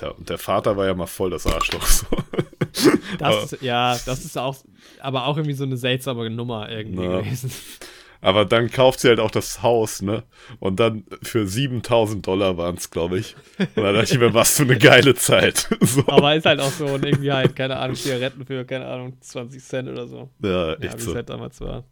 Der, 0.00 0.14
der 0.18 0.38
Vater 0.38 0.76
war 0.76 0.86
ja 0.86 0.94
mal 0.94 1.06
voll 1.06 1.30
das 1.30 1.46
Arschloch. 1.46 1.86
So. 1.86 2.06
Das, 3.18 3.56
ja, 3.60 3.96
das 4.04 4.24
ist 4.24 4.36
auch, 4.36 4.56
aber 4.98 5.26
auch 5.26 5.36
irgendwie 5.36 5.54
so 5.54 5.62
eine 5.62 5.76
seltsame 5.76 6.28
Nummer 6.28 6.68
irgendwie 6.68 7.04
ja. 7.04 7.20
gewesen. 7.20 7.52
Aber 8.24 8.46
dann 8.46 8.70
kauft 8.70 9.00
sie 9.00 9.08
halt 9.08 9.20
auch 9.20 9.30
das 9.30 9.62
Haus, 9.62 10.00
ne? 10.00 10.22
Und 10.58 10.80
dann 10.80 11.04
für 11.22 11.46
7000 11.46 12.26
Dollar 12.26 12.56
waren 12.56 12.76
es, 12.76 12.88
glaube 12.90 13.18
ich. 13.18 13.36
Und 13.58 13.76
dann 13.76 13.94
dachte 13.94 14.14
ich 14.14 14.18
mir, 14.18 14.32
was 14.32 14.56
für 14.56 14.62
eine 14.62 14.78
geile 14.78 15.14
Zeit. 15.14 15.68
so. 15.82 16.04
Aber 16.06 16.34
ist 16.34 16.46
halt 16.46 16.58
auch 16.58 16.70
so 16.70 16.86
und 16.86 17.04
irgendwie 17.04 17.30
halt, 17.30 17.54
keine 17.54 17.76
Ahnung, 17.76 17.96
Zigaretten 17.96 18.46
für, 18.46 18.64
keine 18.64 18.86
Ahnung, 18.86 19.18
20 19.20 19.62
Cent 19.62 19.88
oder 19.90 20.08
so. 20.08 20.30
Ja, 20.42 20.72
echt 20.72 20.84
ja, 20.84 20.94
wie 20.96 21.02
so. 21.02 21.14
halt 21.14 21.28
damals 21.28 21.60
war. 21.60 21.84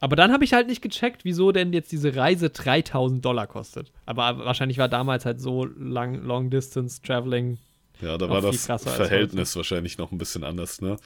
Aber 0.00 0.16
dann 0.16 0.32
habe 0.32 0.44
ich 0.44 0.54
halt 0.54 0.66
nicht 0.66 0.80
gecheckt, 0.80 1.26
wieso 1.26 1.52
denn 1.52 1.74
jetzt 1.74 1.92
diese 1.92 2.16
Reise 2.16 2.48
3000 2.48 3.22
Dollar 3.22 3.46
kostet. 3.46 3.92
Aber 4.06 4.46
wahrscheinlich 4.46 4.78
war 4.78 4.88
damals 4.88 5.26
halt 5.26 5.42
so 5.42 5.66
lang, 5.66 6.24
Long 6.24 6.48
Distance 6.48 7.02
Traveling. 7.02 7.58
Ja, 8.00 8.16
da 8.16 8.30
war 8.30 8.40
das 8.40 8.64
Verhältnis 8.64 9.54
wahrscheinlich 9.56 9.98
noch 9.98 10.10
ein 10.10 10.16
bisschen 10.16 10.42
anders, 10.42 10.80
ne? 10.80 10.96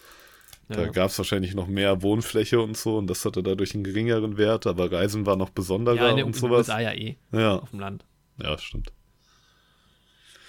Da 0.68 0.82
ja. 0.82 0.88
gab 0.88 1.08
es 1.08 1.16
wahrscheinlich 1.16 1.54
noch 1.54 1.66
mehr 1.66 2.02
Wohnfläche 2.02 2.60
und 2.60 2.76
so 2.76 2.98
und 2.98 3.06
das 3.06 3.24
hatte 3.24 3.42
dadurch 3.42 3.74
einen 3.74 3.84
geringeren 3.84 4.36
Wert, 4.36 4.66
aber 4.66 4.92
Reisen 4.92 5.24
war 5.24 5.36
noch 5.36 5.48
besonderer 5.48 6.18
ja, 6.18 6.24
und 6.24 6.36
sowas. 6.36 6.68
USA 6.68 6.80
ja 6.80 6.92
eh. 6.92 7.16
Ja. 7.32 7.56
Auf 7.56 7.70
dem 7.70 7.80
Land. 7.80 8.04
Ja, 8.42 8.58
stimmt. 8.58 8.92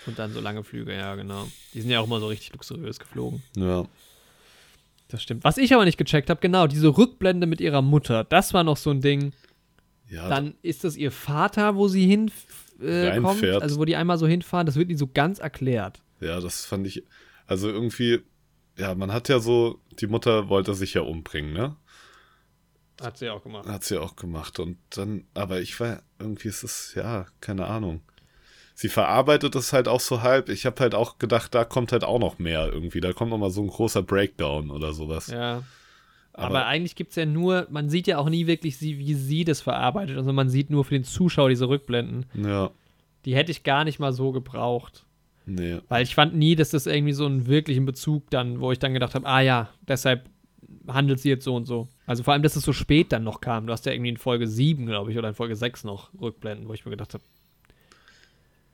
Und 0.06 0.20
dann 0.20 0.34
so 0.34 0.42
lange 0.42 0.64
Flüge, 0.64 0.94
ja, 0.94 1.16
genau. 1.16 1.48
Die 1.74 1.82
sind 1.82 1.90
ja 1.90 2.02
auch 2.02 2.06
immer 2.06 2.20
so 2.20 2.28
richtig 2.28 2.52
luxuriös 2.52 3.00
geflogen. 3.00 3.44
Ja. 3.56 3.86
Das 5.08 5.24
stimmt. 5.24 5.44
Was 5.44 5.58
ich 5.58 5.74
aber 5.74 5.86
nicht 5.86 5.98
gecheckt 5.98 6.30
habe, 6.30 6.42
genau, 6.42 6.68
diese 6.68 6.90
Rückblende 6.90 7.48
mit 7.48 7.62
ihrer 7.62 7.82
Mutter, 7.82 8.24
das 8.24 8.54
war 8.54 8.64
noch 8.64 8.78
so 8.78 8.92
ein 8.92 9.02
Ding. 9.02 9.34
Ja, 10.10 10.28
Dann 10.28 10.56
ist 10.62 10.84
das 10.84 10.98
ihr 10.98 11.12
Vater, 11.12 11.76
wo 11.76 11.88
sie 11.88 12.06
hin 12.06 12.32
äh, 12.82 13.20
kommt, 13.22 13.44
also 13.44 13.80
wo 13.80 13.86
die 13.86 13.96
einmal 13.96 14.18
so 14.18 14.28
hinfahren, 14.28 14.66
das 14.66 14.76
wird 14.76 14.90
nie 14.90 14.96
so 14.96 15.08
ganz 15.08 15.40
erklärt. 15.40 16.02
ja, 16.20 16.40
das 16.40 16.66
fand 16.66 16.88
ich. 16.88 17.04
Also 17.46 17.70
irgendwie, 17.70 18.20
ja, 18.80 18.96
man 18.96 19.12
hat 19.12 19.30
ja 19.30 19.40
so, 19.40 19.80
die 20.00 20.08
Mutter 20.08 20.50
wollte 20.50 20.74
sich 20.74 20.94
ja 20.94 21.02
umbringen, 21.02 21.54
ne? 21.54 21.76
Hat 23.02 23.18
sie 23.18 23.30
auch 23.30 23.44
gemacht. 23.44 23.68
Hat 23.68 23.84
sie 23.84 23.98
auch 23.98 24.16
gemacht. 24.16 24.60
Und 24.60 24.78
dann, 24.90 25.24
aber 25.34 25.62
ich 25.62 25.80
war, 25.80 26.02
irgendwie 26.20 26.50
ist 26.50 26.64
es, 26.64 26.94
ja, 26.96 27.26
keine 27.40 27.66
Ahnung. 27.68 28.02
Sie 28.76 28.90
verarbeitet 28.90 29.56
es 29.56 29.74
halt 29.74 29.88
auch 29.88 30.00
so 30.00 30.22
halb. 30.22 30.50
Ich 30.50 30.66
habe 30.66 30.80
halt 30.82 30.96
auch 30.96 31.18
gedacht, 31.18 31.54
da 31.56 31.66
kommt 31.66 31.92
halt 31.92 32.04
auch 32.04 32.20
noch 32.20 32.40
mehr 32.40 32.68
irgendwie. 32.72 33.00
Da 33.02 33.14
kommt 33.14 33.32
noch 33.32 33.38
mal 33.38 33.52
so 33.52 33.62
ein 33.62 33.68
großer 33.68 34.04
Breakdown 34.04 34.70
oder 34.72 34.94
sowas. 34.94 35.28
Ja. 35.28 35.64
Aber, 36.34 36.46
Aber- 36.60 36.66
eigentlich 36.68 36.96
gibt 36.96 37.10
es 37.12 37.16
ja 37.18 37.26
nur, 37.26 37.68
man 37.70 37.90
sieht 37.90 38.08
ja 38.08 38.18
auch 38.18 38.30
nie 38.30 38.48
wirklich, 38.48 38.78
sie, 38.78 38.98
wie 38.98 39.14
sie 39.14 39.44
das 39.44 39.62
verarbeitet. 39.62 40.18
Also 40.18 40.32
man 40.34 40.50
sieht 40.50 40.70
nur 40.70 40.86
für 40.86 40.94
den 40.94 41.04
Zuschauer 41.04 41.50
diese 41.50 41.68
Rückblenden. 41.68 42.26
Ja, 42.42 42.72
Die 43.26 43.36
hätte 43.36 43.52
ich 43.52 43.64
gar 43.64 43.84
nicht 43.84 44.00
mal 44.00 44.14
so 44.14 44.32
gebraucht. 44.32 45.06
Nee. 45.46 45.80
Weil 45.88 46.04
ich 46.04 46.16
fand 46.16 46.36
nie, 46.36 46.56
dass 46.56 46.70
das 46.72 46.86
irgendwie 46.86 47.14
so 47.14 47.26
einen 47.26 47.48
wirklichen 47.48 47.86
Bezug 47.86 48.30
dann, 48.30 48.60
wo 48.60 48.72
ich 48.72 48.80
dann 48.80 48.94
gedacht 48.94 49.16
habe, 49.16 49.28
ah 49.28 49.42
ja, 49.42 49.70
deshalb 49.88 50.30
handelt 50.88 51.20
sie 51.20 51.30
jetzt 51.30 51.44
so 51.46 51.56
und 51.56 51.66
so. 51.66 51.88
Also 52.06 52.24
vor 52.24 52.34
allem, 52.34 52.44
dass 52.44 52.56
es 52.56 52.64
so 52.64 52.74
spät 52.74 53.12
dann 53.12 53.24
noch 53.24 53.42
kam. 53.42 53.68
Du 53.68 53.74
hast 53.74 53.86
ja 53.86 53.92
irgendwie 53.92 54.10
in 54.10 54.18
Folge 54.18 54.48
7, 54.48 54.86
glaube 54.86 55.12
ich, 55.12 55.18
oder 55.18 55.30
in 55.30 55.36
Folge 55.36 55.56
6 55.56 55.84
noch 55.84 56.10
Rückblenden, 56.20 56.68
wo 56.68 56.74
ich 56.74 56.86
mir 56.86 56.92
gedacht 56.92 57.14
habe, 57.14 57.24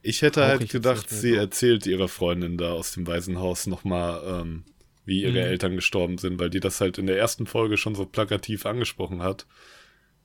Ich 0.02 0.22
hätte 0.22 0.44
halt 0.44 0.62
ich 0.62 0.70
gedacht, 0.70 1.10
sie 1.10 1.30
so. 1.32 1.36
erzählt 1.36 1.86
ihrer 1.86 2.08
Freundin 2.08 2.56
da 2.58 2.72
aus 2.72 2.92
dem 2.92 3.06
Waisenhaus 3.06 3.66
nochmal, 3.66 4.22
ähm, 4.42 4.64
wie 5.04 5.22
ihre 5.22 5.32
Mhm. 5.32 5.36
Eltern 5.38 5.74
gestorben 5.76 6.18
sind, 6.18 6.38
weil 6.38 6.50
die 6.50 6.60
das 6.60 6.80
halt 6.80 6.98
in 6.98 7.06
der 7.06 7.18
ersten 7.18 7.46
Folge 7.46 7.76
schon 7.76 7.94
so 7.94 8.06
plakativ 8.06 8.66
angesprochen 8.66 9.22
hat, 9.22 9.46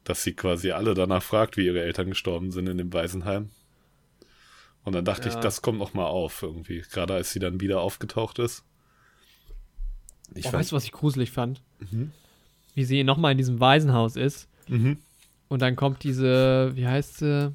dass 0.03 0.23
sie 0.23 0.33
quasi 0.33 0.71
alle 0.71 0.93
danach 0.93 1.23
fragt, 1.23 1.57
wie 1.57 1.65
ihre 1.65 1.81
Eltern 1.83 2.09
gestorben 2.09 2.51
sind 2.51 2.67
in 2.69 2.77
dem 2.77 2.93
Waisenheim. 2.93 3.49
Und 4.83 4.93
dann 4.93 5.05
dachte 5.05 5.29
Ja. 5.29 5.35
ich, 5.35 5.41
das 5.41 5.61
kommt 5.61 5.79
noch 5.79 5.93
mal 5.93 6.05
auf 6.05 6.41
irgendwie, 6.41 6.83
gerade 6.91 7.13
als 7.13 7.31
sie 7.31 7.39
dann 7.39 7.59
wieder 7.59 7.81
aufgetaucht 7.81 8.39
ist. 8.39 8.63
Ich 10.33 10.47
oh, 10.47 10.53
weißt 10.53 10.71
du, 10.71 10.75
was 10.75 10.85
ich 10.85 10.91
gruselig 10.91 11.31
fand? 11.31 11.61
Mhm. 11.91 12.11
Wie 12.73 12.83
sie 12.83 13.03
nochmal 13.03 13.33
in 13.33 13.37
diesem 13.37 13.59
Waisenhaus 13.59 14.15
ist 14.15 14.47
mhm. 14.67 14.97
und 15.49 15.61
dann 15.61 15.75
kommt 15.75 16.03
diese, 16.03 16.71
wie 16.75 16.87
heißt 16.87 17.17
sie? 17.17 17.53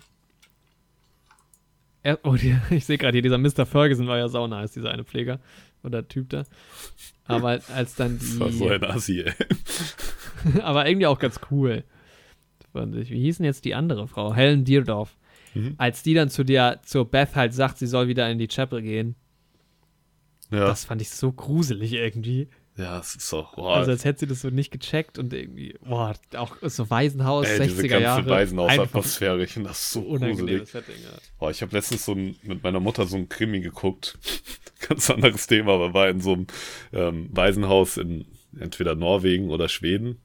Er, 2.03 2.21
oh, 2.23 2.35
die, 2.35 2.57
ich 2.71 2.85
sehe 2.85 2.99
gerade 2.99 3.17
hier, 3.17 3.23
dieser 3.23 3.39
Mr. 3.39 3.67
Ferguson 3.67 4.07
war 4.07 4.19
ja 4.19 4.29
sauna, 4.29 4.63
ist 4.63 4.77
dieser 4.77 4.91
eine 4.91 5.05
Pfleger 5.05 5.41
oder 5.83 6.07
Typ 6.07 6.31
da. 6.31 6.45
Aber 7.25 7.61
als 7.75 7.95
dann 7.97 8.19
das 8.21 8.39
war 8.39 8.49
die, 8.49 8.59
so 8.59 8.69
ein 8.69 8.85
Assi, 8.85 9.23
ey. 9.23 9.33
aber 10.63 10.87
irgendwie 10.87 11.07
auch 11.07 11.19
ganz 11.19 11.41
cool. 11.51 11.83
Fand 12.73 12.95
ich. 12.97 13.11
Wie 13.11 13.23
hieß 13.23 13.39
denn 13.39 13.47
jetzt 13.47 13.65
die 13.65 13.75
andere 13.75 14.07
Frau? 14.07 14.35
Helen 14.35 14.65
Deerdorf. 14.65 15.17
Mhm. 15.57 15.75
Als 15.79 16.03
die 16.03 16.15
dann 16.15 16.29
zu 16.31 16.45
der, 16.45 16.81
zur 16.85 17.11
Beth 17.11 17.35
halt 17.35 17.55
sagt, 17.55 17.79
sie 17.79 17.87
soll 17.87 18.09
wieder 18.09 18.31
in 18.31 18.39
die 18.39 18.49
Chapel 18.49 18.83
gehen. 18.83 19.15
Ja, 20.51 20.67
Das 20.67 20.85
fand 20.85 21.01
ich 21.03 21.11
so 21.11 21.33
gruselig 21.33 21.93
irgendwie. 21.93 22.49
ja, 22.77 22.99
es 23.01 23.17
ist 23.17 23.29
so, 23.29 23.47
boah, 23.57 23.77
Also 23.77 23.91
als 23.91 24.05
hätte 24.05 24.21
sie 24.21 24.27
das 24.27 24.43
so 24.43 24.51
nicht 24.51 24.71
gecheckt 24.71 25.19
und 25.19 25.33
irgendwie, 25.33 25.75
boah, 25.83 26.15
auch 26.37 26.57
so 26.63 26.89
Waisenhaus, 26.91 27.47
ey, 27.47 27.61
60er 27.61 27.67
diese 27.69 27.89
ganze 27.89 28.03
Jahre. 28.05 28.31
Waisenhaus-Atmosphäre, 28.31 29.43
ich 29.43 29.53
finde 29.53 29.71
das 29.71 29.93
so 29.93 30.03
gruselig. 30.03 30.69
Setting, 30.69 30.95
ja. 31.03 31.19
Boah, 31.39 31.51
ich 31.51 31.63
habe 31.63 31.75
letztens 31.75 32.05
so 32.05 32.13
ein, 32.13 32.37
mit 32.43 32.63
meiner 32.63 32.81
Mutter 32.81 33.07
so 33.07 33.17
ein 33.17 33.29
Krimi 33.29 33.61
geguckt. 33.61 34.19
Ganz 34.89 35.11
anderes 35.11 35.47
Thema, 35.47 35.73
aber 35.73 35.95
war 35.95 36.09
in 36.11 36.21
so 36.21 36.35
einem 36.35 36.47
ähm, 36.93 37.29
Waisenhaus 37.33 37.97
in 37.97 38.27
entweder 38.61 38.95
Norwegen 38.95 39.51
oder 39.51 39.69
Schweden. 39.69 40.19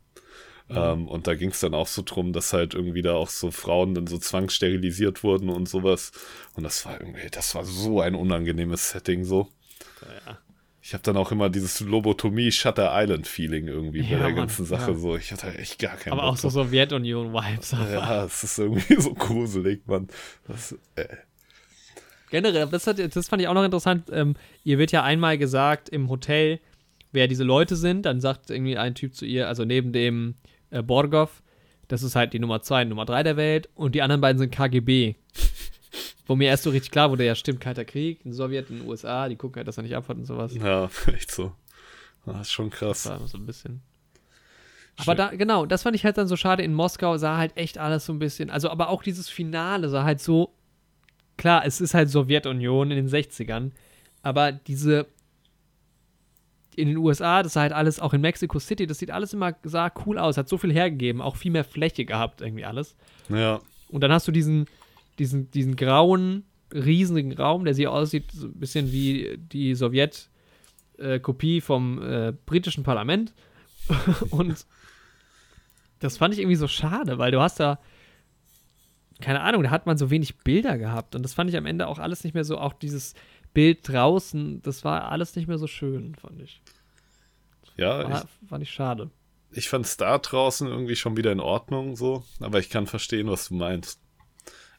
Ähm, 0.76 1.08
und 1.08 1.28
da 1.28 1.36
ging 1.36 1.50
es 1.50 1.60
dann 1.60 1.74
auch 1.74 1.88
so 1.88 2.02
drum, 2.06 2.34
dass 2.34 2.54
halt 2.54 2.74
irgendwie 2.74 3.02
da 3.02 3.14
auch 3.14 3.30
so 3.30 3.52
Frauen 3.52 3.94
dann 3.94 4.08
so 4.08 4.18
zwangssterilisiert 4.18 5.24
wurden 5.24 5.50
und 5.50 5.68
sowas. 5.68 6.12
Und 6.56 6.64
das 6.64 6.86
war 6.86 7.00
irgendwie, 7.00 7.30
das 7.30 7.56
war 7.56 7.66
so 7.66 8.02
ein 8.02 8.16
unangenehmes 8.16 8.90
Setting 8.92 9.24
so. 9.24 9.50
Ja. 10.02 10.38
Ich 10.84 10.94
habe 10.94 11.04
dann 11.04 11.16
auch 11.16 11.32
immer 11.32 11.50
dieses 11.50 11.80
Lobotomie 11.80 12.52
Shutter 12.52 12.90
Island 12.92 13.28
Feeling 13.28 13.68
irgendwie 13.68 14.02
bei 14.02 14.10
Ja, 14.10 14.18
der 14.18 14.28
Mann, 14.28 14.36
ganzen 14.36 14.66
Sache 14.66 14.92
ja. 14.92 14.98
so. 14.98 15.16
Ich 15.16 15.32
hatte 15.32 15.56
echt 15.56 15.78
gar 15.78 15.96
keinen 15.96 16.14
Aber 16.14 16.24
Bock 16.24 16.32
auch 16.32 16.38
so 16.38 16.50
drauf. 16.50 16.68
Sowjetunion-Vibes. 16.68 17.72
Ja, 17.72 18.26
es 18.26 18.44
ist 18.44 18.58
irgendwie 18.58 18.96
so 19.00 19.14
gruselig, 19.14 19.82
Mann. 19.86 20.08
Das, 20.48 20.76
äh, 20.96 21.06
Generell, 22.32 22.66
das, 22.68 22.88
hat, 22.88 22.98
das 22.98 23.28
fand 23.28 23.42
ich 23.42 23.48
auch 23.48 23.54
noch 23.54 23.64
interessant. 23.64 24.10
Ähm, 24.12 24.36
ihr 24.64 24.80
wird 24.80 24.92
ja 24.92 25.04
einmal 25.04 25.38
gesagt 25.38 25.90
im 25.90 26.10
Hotel, 26.10 26.60
wer 27.12 27.28
diese 27.28 27.44
Leute 27.44 27.76
sind. 27.76 28.04
Dann 28.06 28.22
sagt 28.22 28.50
irgendwie 28.50 28.78
ein 28.78 28.96
Typ 28.96 29.14
zu 29.14 29.26
ihr, 29.26 29.48
also 29.50 29.66
neben 29.66 29.92
dem 29.92 30.36
äh, 30.72 30.82
Borgov, 30.82 31.44
das 31.88 32.04
ist 32.04 32.16
halt 32.16 32.34
die 32.34 32.40
Nummer 32.40 32.62
2 32.62 32.84
und 32.84 32.90
Nummer 32.90 33.06
3 33.06 33.24
der 33.24 33.38
Welt. 33.38 33.70
Und 33.76 33.96
die 33.96 34.02
anderen 34.02 34.22
beiden 34.22 34.40
sind 34.40 34.52
KGB. 34.52 35.16
Wo 36.26 36.36
mir 36.36 36.48
erst 36.48 36.64
so 36.64 36.70
richtig 36.70 36.92
klar 36.92 37.12
wurde, 37.12 37.26
ja, 37.26 37.36
stimmt, 37.36 37.60
Kalter 37.60 37.84
Krieg, 37.84 38.26
in 38.26 38.32
Sowjet, 38.32 38.70
in 38.70 38.80
den 38.80 38.88
USA, 38.88 39.28
die 39.28 39.36
gucken 39.36 39.58
halt, 39.58 39.68
dass 39.68 39.78
er 39.78 39.84
nicht 39.84 39.96
abfährt 39.96 40.18
und 40.18 40.26
sowas. 40.26 40.56
Ja, 40.56 40.90
echt 41.14 41.32
so. 41.32 41.52
Das 42.26 42.42
ist 42.42 42.52
schon 42.52 42.70
krass. 42.70 43.04
Das 43.04 43.20
war 43.20 43.28
so 43.28 43.38
ein 43.38 43.46
bisschen. 43.46 43.82
Aber 44.98 45.16
da, 45.16 45.30
genau, 45.30 45.66
das 45.66 45.84
fand 45.84 45.96
ich 45.96 46.06
halt 46.06 46.18
dann 46.18 46.28
so 46.28 46.36
schade. 46.36 46.64
In 46.64 46.74
Moskau 46.74 47.18
sah 47.18 47.38
halt 47.38 47.58
echt 47.58 47.78
alles 47.78 48.06
so 48.06 48.14
ein 48.14 48.20
bisschen, 48.20 48.50
also 48.50 48.70
aber 48.70 48.90
auch 48.90 49.04
dieses 49.04 49.30
Finale 49.30 49.90
sah 49.90 50.04
halt 50.04 50.22
so, 50.22 50.54
klar, 51.38 51.66
es 51.66 51.82
ist 51.82 51.94
halt 51.94 52.10
Sowjetunion 52.10 52.92
in 52.92 52.98
den 52.98 53.10
60ern, 53.10 53.72
aber 54.22 54.52
diese 54.52 55.08
in 56.76 56.88
den 56.88 56.98
USA, 56.98 57.44
das 57.44 57.54
sah 57.54 57.62
halt 57.62 57.74
alles, 57.74 58.00
auch 58.00 58.14
in 58.14 58.22
Mexico 58.22 58.60
City, 58.60 58.88
das 58.88 59.00
sieht 59.00 59.12
alles 59.12 59.34
immer, 59.34 59.56
sah 59.64 59.92
cool 60.06 60.18
aus, 60.18 60.38
hat 60.38 60.48
so 60.48 60.58
viel 60.58 60.74
hergegeben, 60.74 61.22
auch 61.22 61.36
viel 61.36 61.52
mehr 61.52 61.64
Fläche 61.64 62.06
gehabt, 62.06 62.42
irgendwie 62.42 62.66
alles. 62.66 62.96
Ja, 63.30 63.60
Und 63.90 64.02
dann 64.02 64.12
hast 64.12 64.28
du 64.28 64.32
diesen, 64.32 64.68
diesen, 65.20 65.52
diesen 65.52 65.76
grauen, 65.76 66.46
riesigen 66.74 67.34
Raum, 67.34 67.66
der 67.66 67.74
sieht 67.74 67.88
aussieht 67.88 68.32
so 68.32 68.48
ein 68.48 68.54
bisschen 68.54 68.92
wie 68.92 69.38
die 69.38 69.76
Sowjet-Kopie 69.76 71.62
vom 71.62 72.02
äh, 72.02 72.34
britischen 72.46 72.84
Parlament. 72.84 73.34
Und 74.30 74.66
das 76.00 76.18
fand 76.18 76.34
ich 76.34 76.40
irgendwie 76.40 76.56
so 76.56 76.68
schade, 76.68 77.18
weil 77.18 77.32
du 77.32 77.42
hast 77.42 77.60
da, 77.60 77.80
keine 79.20 79.42
Ahnung, 79.42 79.64
da 79.64 79.70
hat 79.70 79.86
man 79.86 79.98
so 79.98 80.10
wenig 80.10 80.38
Bilder 80.40 80.78
gehabt. 80.78 81.16
Und 81.16 81.24
das 81.24 81.34
fand 81.34 81.50
ich 81.50 81.58
am 81.58 81.66
Ende 81.66 81.88
auch 81.88 82.00
alles 82.00 82.24
nicht 82.24 82.34
mehr 82.34 82.44
so, 82.44 82.58
auch 82.58 82.74
dieses 82.74 83.14
Bild 83.54 83.88
draußen, 83.88 84.62
das 84.62 84.84
war 84.84 85.12
alles 85.12 85.36
nicht 85.36 85.48
mehr 85.48 85.58
so 85.58 85.68
schön, 85.68 86.16
fand 86.16 86.42
ich. 86.42 86.62
ja, 87.78 88.10
War, 88.10 88.28
fand 88.48 88.64
ich 88.64 88.72
schade. 88.72 89.10
ich, 89.52 89.60
ich 89.60 89.70
fand 89.70 90.00
da 90.00 90.18
draußen 90.18 90.68
irgendwie 90.68 90.96
schon 90.96 91.18
wieder 91.18 91.32
in 91.32 91.40
Ordnung 91.40 91.96
so, 91.96 92.24
aber 92.40 92.60
ich 92.60 92.70
kann 92.70 92.88
verstehen, 92.88 93.28
was 93.28 93.50
du 93.50 93.56
meinst. 93.56 94.00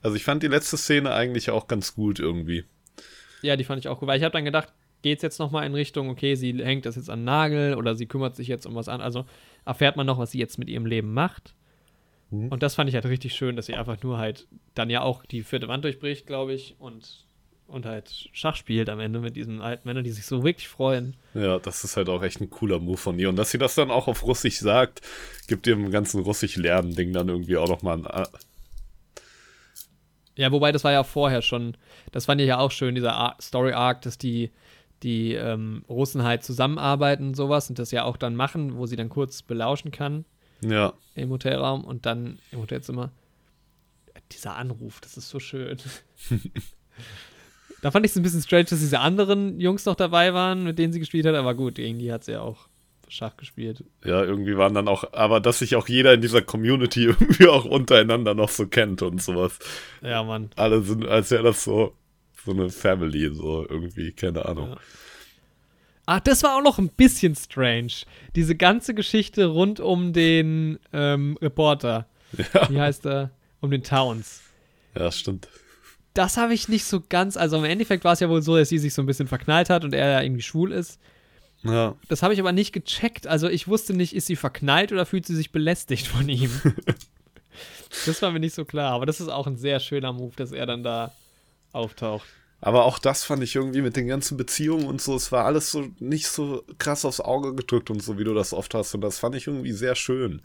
Also 0.01 0.17
ich 0.17 0.25
fand 0.25 0.43
die 0.43 0.49
letzte 0.49 0.77
Szene 0.77 1.13
eigentlich 1.15 1.51
auch 1.51 1.69
ganz 1.69 1.95
gut 1.95 2.19
irgendwie. 2.19 2.65
Ja, 3.43 3.57
die 3.57 3.65
fand 3.65 3.81
ich 3.81 3.89
auch 3.89 4.01
gut, 4.01 4.09
weil 4.09 4.19
ich 4.19 4.25
habe 4.25 4.33
dann 4.33 4.45
gedacht, 4.45 4.73
geht 5.03 5.19
es 5.19 5.23
jetzt 5.23 5.39
nochmal 5.39 5.67
in 5.67 5.75
Richtung, 5.75 6.09
okay, 6.11 6.35
sie 6.35 6.65
hängt 6.65 6.87
das 6.87 6.97
jetzt 6.97 7.11
an 7.11 7.21
den 7.21 7.25
Nagel 7.25 7.75
oder 7.75 7.95
sie 7.95 8.07
kümmert 8.07 8.37
sich 8.37 8.49
jetzt 8.49 8.67
um 8.67 8.75
was 8.75 8.89
an. 8.89 9.01
Also 9.01 9.27
erfährt 9.65 9.97
man 9.97 10.07
noch, 10.07 10.19
was 10.19 10.31
sie 10.31 10.39
jetzt 10.39 10.59
mit 10.59 10.69
ihrem 10.71 10.87
Leben 10.87 11.13
macht. 11.13 11.55
Mhm. 12.31 12.49
Und 12.49 12.63
das 12.63 12.75
fand 12.77 12.89
ich 12.89 12.95
halt 12.95 13.07
richtig 13.07 13.35
schön, 13.35 13.57
dass 13.57 13.67
sie 13.67 13.75
einfach 13.75 14.01
nur 14.03 14.19
halt 14.19 14.47
dann 14.75 14.91
ja 14.91 15.03
auch 15.03 15.25
die 15.25 15.43
vierte 15.43 15.69
Wand 15.69 15.85
durchbricht, 15.85 16.27
glaube 16.27 16.55
ich, 16.55 16.77
und, 16.79 17.27
und 17.67 17.87
halt 17.87 18.29
Schach 18.33 18.57
spielt 18.57 18.89
am 18.91 19.01
Ende 19.01 19.19
mit 19.21 19.35
diesen 19.37 19.61
alten 19.61 19.89
Männern, 19.89 20.05
die 20.05 20.11
sich 20.13 20.27
so 20.27 20.43
wirklich 20.45 20.69
freuen. 20.69 21.17
Ja, 21.35 21.59
das 21.59 21.85
ist 21.85 21.97
halt 21.97 22.09
auch 22.09 22.23
echt 22.23 22.41
ein 22.41 22.51
cooler 22.51 22.79
Move 22.79 22.97
von 22.99 23.19
ihr. 23.19 23.29
Und 23.29 23.37
dass 23.37 23.51
sie 23.51 23.59
das 23.59 23.75
dann 23.75 23.91
auch 23.91 24.09
auf 24.09 24.23
Russisch 24.25 24.59
sagt, 24.59 25.01
gibt 25.49 25.67
dem 25.67 25.91
ganzen 25.91 26.21
Russisch-Lernen-Ding 26.21 27.13
dann 27.13 27.29
irgendwie 27.29 27.57
auch 27.57 27.69
nochmal 27.69 27.99
ein. 27.99 28.07
A- 28.07 28.29
Ja, 30.37 30.51
wobei 30.53 30.73
das 30.73 30.85
war 30.85 30.93
ja 30.93 31.05
vorher 31.05 31.43
schon, 31.43 31.77
das 32.11 32.25
fand 32.27 32.41
ich 32.41 32.47
ja 32.49 32.59
auch 32.59 32.71
schön, 32.71 32.95
dieser 32.95 33.15
Ar 33.15 33.37
Story-Arc, 33.41 34.03
dass 34.03 34.17
die, 34.19 34.51
die 35.03 35.35
ähm, 35.35 35.85
Russen 35.89 36.23
halt 36.23 36.43
zusammenarbeiten 36.45 37.29
und 37.29 37.35
sowas 37.37 37.69
und 37.69 37.79
das 37.79 37.91
ja 37.91 38.05
auch 38.05 38.17
dann 38.17 38.35
machen, 38.37 38.77
wo 38.77 38.87
sie 38.87 38.97
dann 38.97 39.09
kurz 39.09 39.43
belauschen 39.43 39.91
kann. 39.91 40.25
Ja, 40.65 40.93
im 41.15 41.31
Hotelraum 41.31 41.85
und 41.85 42.07
dann 42.07 42.39
im 42.51 42.61
Hotelzimmer. 42.61 43.11
Dieser 44.31 44.57
Anruf, 44.57 45.01
das 45.01 45.17
ist 45.17 45.29
so 45.29 45.39
schön. 45.41 45.77
da 47.83 47.91
fand 47.91 48.07
ich 48.07 48.13
es 48.13 48.17
ein 48.17 48.23
bisschen 48.23 48.41
strange, 48.43 48.65
dass 48.65 48.79
diese 48.79 49.01
anderen 49.01 49.61
Jungs 49.61 49.85
noch 49.85 49.97
dabei 49.97 50.33
waren, 50.33 50.65
mit 50.65 50.79
denen 50.79 50.93
sie 50.93 51.01
gespielt 51.01 51.27
hat, 51.27 51.35
aber 51.35 51.55
gut, 51.55 51.75
gegen 51.75 51.99
die 51.99 52.11
hat 52.13 52.25
sie 52.25 52.33
ja 52.33 52.41
auch 52.41 52.69
Schach 53.09 53.37
gespielt. 53.37 53.85
ja, 54.05 54.25
irgendwie 54.25 54.57
waren 54.57 54.73
dann 54.73 54.89
auch, 54.89 55.13
aber 55.13 55.41
dass 55.41 55.59
sich 55.59 55.77
auch 55.77 55.87
jeder 55.87 56.15
in 56.15 56.23
dieser 56.23 56.41
Community 56.41 57.05
irgendwie 57.07 57.47
auch 57.47 57.67
untereinander 57.67 58.33
noch 58.35 58.49
so 58.49 58.67
kennt 58.67 59.03
und 59.03 59.21
sowas. 59.21 59.59
Ja, 60.01 60.23
Mann. 60.23 60.51
Alle 60.57 60.81
sind, 60.81 61.07
als 61.07 61.31
wäre 61.31 61.43
das 61.43 61.63
so, 61.63 61.95
so 62.47 62.53
eine 62.53 62.71
Family, 62.71 63.35
so 63.35 63.67
irgendwie, 63.69 64.13
keine 64.13 64.47
Ahnung. 64.47 64.71
Ja. 64.71 64.77
Ach, 66.07 66.21
das 66.21 66.43
war 66.43 66.57
auch 66.57 66.63
noch 66.63 66.79
ein 66.79 66.89
bisschen 66.89 67.35
strange. 67.37 67.93
Diese 68.35 68.57
ganze 68.57 68.95
Geschichte 68.95 69.47
rund 69.47 69.79
um 69.79 70.13
den 70.13 70.79
ähm, 70.93 71.37
Reporter. 71.43 72.07
Ja, 72.55 72.71
Wie 72.71 72.81
heißt 72.81 73.05
er? 73.07 73.31
Um 73.61 73.71
den 73.71 73.83
Towns. 73.83 74.41
ja 74.97 75.13
stimmt. 75.13 75.49
Das 76.15 76.37
habe 76.37 76.55
ich 76.55 76.69
nicht 76.69 76.85
so 76.85 77.03
ganz. 77.09 77.37
Also 77.37 77.57
im 77.57 77.65
Endeffekt 77.65 78.05
war 78.05 78.13
es 78.13 78.21
ja 78.21 78.29
wohl 78.29 78.43
so, 78.43 78.57
dass 78.57 78.69
sie 78.69 78.79
sich 78.79 78.95
so 78.95 79.03
ein 79.03 79.07
bisschen 79.07 79.29
verknallt 79.29 79.71
hat 79.71 79.85
und 79.85 79.95
er 79.95 80.11
ja 80.11 80.21
irgendwie 80.23 80.43
schwul 80.43 80.73
ist. 80.73 80.99
Ja. 81.63 81.95
Das 82.09 82.23
habe 82.23 82.35
ich 82.35 82.41
aber 82.41 82.53
nicht 82.53 82.73
gecheckt. 82.73 83.27
Also 83.27 83.49
ich 83.49 83.69
wusste 83.69 83.95
nicht, 83.95 84.15
ist 84.15 84.27
sie 84.27 84.37
verknallt 84.37 84.93
oder 84.93 85.07
fühlt 85.07 85.27
sie 85.27 85.37
sich 85.37 85.53
belästigt 85.53 86.07
von 86.09 86.29
ihm? 86.29 86.51
das 88.07 88.21
war 88.21 88.31
mir 88.31 88.41
nicht 88.41 88.55
so 88.55 88.65
klar. 88.65 88.93
Aber 88.93 89.07
das 89.07 89.21
ist 89.21 89.29
auch 89.29 89.47
ein 89.47 89.57
sehr 89.57 89.81
schöner 89.81 90.13
Move, 90.13 90.35
dass 90.37 90.53
er 90.53 90.67
dann 90.67 90.83
da 90.83 91.13
auftaucht. 91.73 92.27
Aber 92.61 92.85
auch 92.85 92.99
das 92.99 93.25
fand 93.25 93.43
ich 93.43 93.57
irgendwie 93.57 93.83
mit 93.83 93.97
den 93.97 94.07
ganzen 94.07 94.37
Beziehungen 94.37 94.87
und 94.87 95.03
so, 95.03 95.17
es 95.17 95.33
war 95.33 95.47
alles 95.47 95.73
so 95.73 95.89
nicht 95.99 96.29
so 96.29 96.65
krass 96.79 97.05
aufs 97.05 97.21
Auge 97.21 97.57
gedrückt 97.57 97.91
und 97.91 98.01
so, 98.01 98.19
wie 98.19 98.25
du 98.25 98.35
das 98.35 98.53
oft 98.53 98.75
hast. 98.75 98.95
Und 98.95 99.01
das 99.01 99.19
fand 99.19 99.35
ich 99.35 99.49
irgendwie 99.49 99.73
sehr 99.73 99.97
schön. 99.97 100.43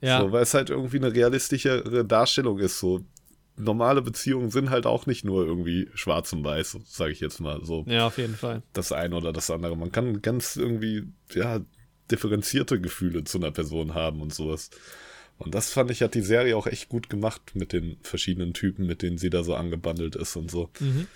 Ja. 0.00 0.20
So, 0.20 0.30
weil 0.30 0.42
es 0.42 0.54
halt 0.54 0.70
irgendwie 0.70 0.98
eine 0.98 1.12
realistischere 1.12 2.04
Darstellung 2.04 2.60
ist. 2.60 2.78
So 2.78 3.04
normale 3.56 4.02
Beziehungen 4.02 4.50
sind 4.50 4.70
halt 4.70 4.86
auch 4.86 5.06
nicht 5.06 5.24
nur 5.24 5.46
irgendwie 5.46 5.88
schwarz 5.94 6.32
und 6.32 6.44
weiß, 6.44 6.78
sage 6.84 7.12
ich 7.12 7.20
jetzt 7.20 7.40
mal 7.40 7.64
so. 7.64 7.84
Ja, 7.88 8.06
auf 8.06 8.18
jeden 8.18 8.36
Fall. 8.36 8.62
Das 8.72 8.92
eine 8.92 9.16
oder 9.16 9.32
das 9.32 9.50
andere. 9.50 9.76
Man 9.76 9.92
kann 9.92 10.22
ganz 10.22 10.56
irgendwie, 10.56 11.04
ja, 11.34 11.60
differenzierte 12.10 12.80
Gefühle 12.80 13.24
zu 13.24 13.38
einer 13.38 13.50
Person 13.50 13.94
haben 13.94 14.20
und 14.20 14.32
sowas. 14.34 14.70
Und 15.38 15.54
das 15.54 15.70
fand 15.72 15.90
ich, 15.90 16.02
hat 16.02 16.14
die 16.14 16.22
Serie 16.22 16.56
auch 16.56 16.66
echt 16.66 16.88
gut 16.88 17.10
gemacht 17.10 17.52
mit 17.54 17.72
den 17.72 17.96
verschiedenen 18.02 18.54
Typen, 18.54 18.86
mit 18.86 19.02
denen 19.02 19.18
sie 19.18 19.30
da 19.30 19.42
so 19.44 19.54
angebandelt 19.54 20.16
ist 20.16 20.36
und 20.36 20.50
so. 20.50 20.70
Mhm. 20.80 21.06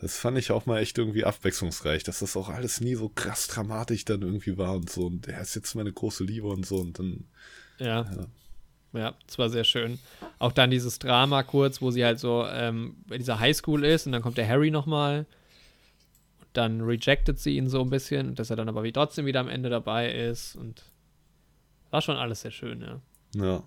Das 0.00 0.16
fand 0.18 0.36
ich 0.36 0.50
auch 0.50 0.66
mal 0.66 0.80
echt 0.80 0.98
irgendwie 0.98 1.24
abwechslungsreich, 1.24 2.02
dass 2.02 2.18
das 2.18 2.36
auch 2.36 2.48
alles 2.48 2.80
nie 2.80 2.96
so 2.96 3.08
krass 3.08 3.46
dramatisch 3.46 4.04
dann 4.04 4.22
irgendwie 4.22 4.58
war 4.58 4.74
und 4.74 4.90
so. 4.90 5.06
Und 5.06 5.28
er 5.28 5.42
ist 5.42 5.54
jetzt 5.54 5.76
meine 5.76 5.92
große 5.92 6.24
Liebe 6.24 6.48
und 6.48 6.66
so. 6.66 6.76
Und 6.78 6.98
dann, 6.98 7.24
Ja. 7.78 8.02
ja. 8.02 8.26
Ja, 8.94 9.14
es 9.26 9.38
war 9.38 9.48
sehr 9.48 9.64
schön. 9.64 9.98
Auch 10.38 10.52
dann 10.52 10.70
dieses 10.70 10.98
Drama 10.98 11.42
kurz, 11.42 11.80
wo 11.80 11.90
sie 11.90 12.04
halt 12.04 12.18
so 12.20 12.46
ähm, 12.46 12.96
bei 13.06 13.16
dieser 13.18 13.40
Highschool 13.40 13.84
ist 13.84 14.06
und 14.06 14.12
dann 14.12 14.20
kommt 14.22 14.36
der 14.36 14.46
Harry 14.48 14.70
nochmal. 14.70 15.26
Und 16.40 16.48
dann 16.52 16.80
rejectet 16.82 17.38
sie 17.38 17.56
ihn 17.56 17.68
so 17.68 17.80
ein 17.80 17.88
bisschen, 17.90 18.34
dass 18.34 18.50
er 18.50 18.56
dann 18.56 18.68
aber 18.68 18.82
wie 18.82 18.92
trotzdem 18.92 19.24
wieder 19.24 19.40
am 19.40 19.48
Ende 19.48 19.70
dabei 19.70 20.12
ist. 20.12 20.56
Und 20.56 20.82
war 21.90 22.02
schon 22.02 22.16
alles 22.16 22.42
sehr 22.42 22.50
schön, 22.50 22.82
ja. 22.82 23.00
ja. 23.42 23.62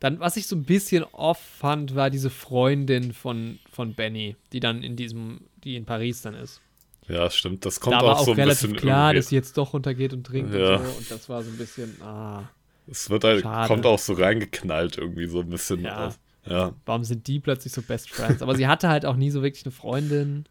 Dann, 0.00 0.20
was 0.20 0.36
ich 0.36 0.46
so 0.46 0.56
ein 0.56 0.64
bisschen 0.64 1.04
off 1.04 1.38
fand, 1.38 1.94
war 1.94 2.10
diese 2.10 2.28
Freundin 2.28 3.12
von, 3.12 3.58
von 3.70 3.94
Benny, 3.94 4.36
die 4.52 4.60
dann 4.60 4.82
in 4.82 4.94
diesem, 4.96 5.42
die 5.64 5.76
in 5.76 5.86
Paris 5.86 6.22
dann 6.22 6.34
ist. 6.34 6.60
Ja, 7.08 7.30
stimmt. 7.30 7.64
Das 7.64 7.78
kommt 7.80 7.94
da 7.94 8.00
auch 8.00 8.18
auch 8.18 8.24
so 8.24 8.32
ein 8.32 8.36
relativ 8.36 8.62
bisschen 8.62 8.76
klar, 8.76 9.10
irgendwie- 9.10 9.16
dass 9.20 9.28
sie 9.28 9.36
jetzt 9.36 9.56
doch 9.56 9.72
runtergeht 9.72 10.12
und 10.12 10.24
trinkt 10.24 10.52
Ja. 10.52 10.76
und 10.76 10.84
so. 10.86 10.90
Und 10.98 11.10
das 11.10 11.28
war 11.28 11.42
so 11.44 11.50
ein 11.50 11.56
bisschen, 11.56 12.02
ah, 12.02 12.42
Es 12.88 13.10
wird 13.10 13.24
halt, 13.24 13.42
Schade. 13.42 13.68
kommt 13.68 13.86
auch 13.86 13.98
so 13.98 14.12
reingeknallt 14.14 14.98
irgendwie 14.98 15.26
so 15.26 15.40
ein 15.40 15.48
bisschen. 15.50 15.80
Ja. 15.80 16.14
Ja. 16.48 16.74
warum 16.84 17.02
sind 17.02 17.26
die 17.26 17.40
plötzlich 17.40 17.72
so 17.72 17.82
Best 17.82 18.08
Friends? 18.10 18.40
Aber 18.40 18.54
sie 18.54 18.68
hatte 18.68 18.88
halt 18.88 19.04
auch 19.04 19.16
nie 19.16 19.30
so 19.30 19.42
wirklich 19.42 19.64
eine 19.64 19.72
Freundin. 19.72 20.44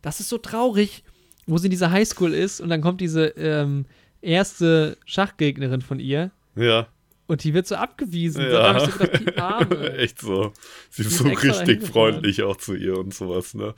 Das 0.00 0.20
ist 0.20 0.28
so 0.28 0.38
traurig, 0.38 1.02
wo 1.46 1.58
sie 1.58 1.66
in 1.66 1.70
dieser 1.72 1.90
Highschool 1.90 2.32
ist 2.32 2.60
und 2.60 2.68
dann 2.68 2.80
kommt 2.80 3.00
diese 3.00 3.26
ähm, 3.30 3.86
erste 4.22 4.96
Schachgegnerin 5.06 5.80
von 5.80 5.98
ihr 5.98 6.30
Ja. 6.54 6.86
und 7.26 7.42
die 7.42 7.52
wird 7.52 7.66
so 7.66 7.74
abgewiesen. 7.74 8.42
Ja. 8.42 8.50
Dann 8.50 8.76
hab 8.76 8.88
ich 8.88 8.94
so 8.94 8.98
gedacht, 9.00 9.22
die 9.26 9.36
Arme. 9.38 9.92
Echt 9.96 10.20
so. 10.20 10.52
Sie 10.90 11.02
ist 11.02 11.18
so 11.18 11.24
richtig 11.24 11.82
freundlich 11.82 12.44
auch 12.44 12.56
zu 12.56 12.76
ihr 12.76 12.96
und 12.96 13.12
sowas, 13.12 13.54
ne? 13.54 13.74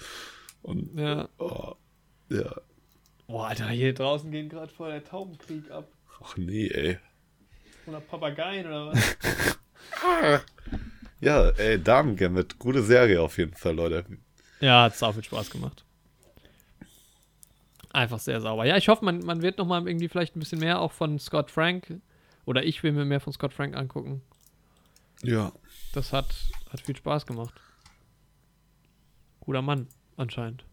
Und, 0.61 0.98
ja. 0.98 1.31
oh, 1.39 1.73
ja. 2.28 2.55
Boah, 3.27 3.47
Alter, 3.48 3.69
hier 3.69 3.94
draußen 3.94 4.31
geht 4.31 4.51
gerade 4.51 4.70
voll 4.70 4.90
der 4.90 5.05
Taubenkrieg 5.05 5.70
ab. 5.70 5.89
Ach 6.23 6.36
nee, 6.36 6.66
ey. 6.69 6.98
Oder 7.91 8.01
Papageien 8.01 8.67
oder 8.67 8.93
was? 8.93 9.17
Ja, 11.21 11.51
ey, 11.51 11.79
Damen 11.83 12.17
Gambit. 12.17 12.59
Gute 12.59 12.83
Serie 12.83 13.21
auf 13.21 13.37
jeden 13.37 13.55
Fall, 13.55 13.75
Leute. 13.75 14.07
Ja, 14.61 14.85
hat 14.85 15.03
auch 15.03 15.12
viel 15.12 15.23
Spaß 15.23 15.51
gemacht. 15.51 15.85
Einfach 17.93 18.19
sehr 18.19 18.41
sauber. 18.41 18.65
Ja, 18.65 18.79
ich 18.79 18.89
hoffe, 18.89 19.05
man, 19.05 19.19
man 19.19 19.43
wird 19.43 19.59
noch 19.59 19.67
mal 19.67 19.87
irgendwie 19.87 20.09
vielleicht 20.09 20.35
ein 20.35 20.39
bisschen 20.41 20.61
mehr 20.61 20.81
auch 20.81 20.93
von 20.93 21.19
Scott 21.19 21.51
Frank 21.51 22.01
oder 22.47 22.65
ich 22.65 22.83
will 22.83 22.93
mir 22.93 23.05
mehr 23.05 23.21
von 23.21 23.35
Scott 23.35 23.53
Frank 23.53 23.77
angucken. 23.77 24.23
Ja. 25.23 25.53
Das 25.93 26.15
hat, 26.15 26.35
hat 26.71 26.81
viel 26.81 26.97
Spaß 26.97 27.27
gemacht. 27.27 27.53
Guter 29.41 29.61
Mann, 29.61 29.89
anscheinend. 30.17 30.65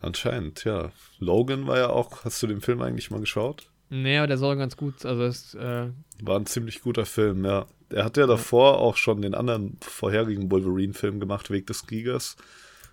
Anscheinend, 0.00 0.64
ja. 0.64 0.90
Logan 1.20 1.66
war 1.66 1.78
ja 1.78 1.88
auch, 1.88 2.26
hast 2.26 2.42
du 2.42 2.48
den 2.48 2.60
Film 2.60 2.82
eigentlich 2.82 3.10
mal 3.10 3.20
geschaut? 3.20 3.71
Nee, 3.94 4.16
aber 4.16 4.26
der 4.26 4.38
soll 4.38 4.56
ganz 4.56 4.76
gut, 4.78 5.04
also 5.04 5.22
es, 5.24 5.52
äh, 5.54 5.90
War 6.22 6.38
ein 6.38 6.46
ziemlich 6.46 6.80
guter 6.80 7.04
Film, 7.04 7.44
ja. 7.44 7.66
Er 7.90 8.04
hat 8.06 8.16
ja 8.16 8.26
davor 8.26 8.78
auch 8.78 8.96
schon 8.96 9.20
den 9.20 9.34
anderen 9.34 9.76
vorherigen 9.82 10.50
Wolverine-Film 10.50 11.20
gemacht, 11.20 11.50
Weg 11.50 11.66
des 11.66 11.86
Kriegers. 11.86 12.36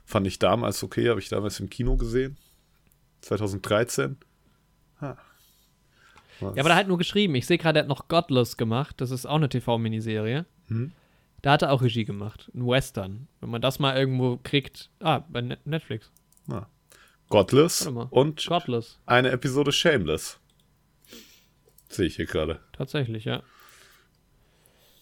Fand 0.03 0.27
ich 0.27 0.39
damals 0.39 0.83
okay, 0.83 1.07
habe 1.09 1.21
ich 1.21 1.29
damals 1.29 1.59
im 1.61 1.69
Kino 1.69 1.95
gesehen. 1.95 2.37
2013. 3.21 4.17
Ha. 4.99 5.17
ja, 6.41 6.47
aber 6.49 6.67
da 6.69 6.75
hat 6.75 6.87
nur 6.89 6.97
geschrieben. 6.97 7.35
Ich 7.35 7.45
sehe 7.47 7.57
gerade, 7.57 7.79
er 7.79 7.83
hat 7.83 7.87
noch 7.89 8.09
Godless 8.09 8.57
gemacht. 8.57 8.99
Das 8.99 9.11
ist 9.11 9.25
auch 9.25 9.35
eine 9.35 9.47
TV-Miniserie. 9.47 10.45
Hm? 10.67 10.91
Da 11.41 11.51
hat 11.53 11.61
er 11.61 11.71
auch 11.71 11.81
Regie 11.81 12.03
gemacht. 12.03 12.51
Ein 12.53 12.67
Western. 12.67 13.29
Wenn 13.39 13.49
man 13.51 13.61
das 13.61 13.79
mal 13.79 13.95
irgendwo 13.97 14.37
kriegt. 14.43 14.89
Ah, 14.99 15.19
bei 15.29 15.39
Net- 15.41 15.65
Netflix. 15.65 16.11
Godless 17.29 17.85
Warte 17.85 17.93
mal. 17.95 18.07
und 18.09 18.45
Godless. 18.47 18.99
eine 19.05 19.29
Episode 19.31 19.71
Shameless. 19.71 20.39
Sehe 21.89 22.05
ich 22.05 22.15
hier 22.15 22.25
gerade. 22.27 22.59
Tatsächlich, 22.73 23.25
ja. 23.25 23.43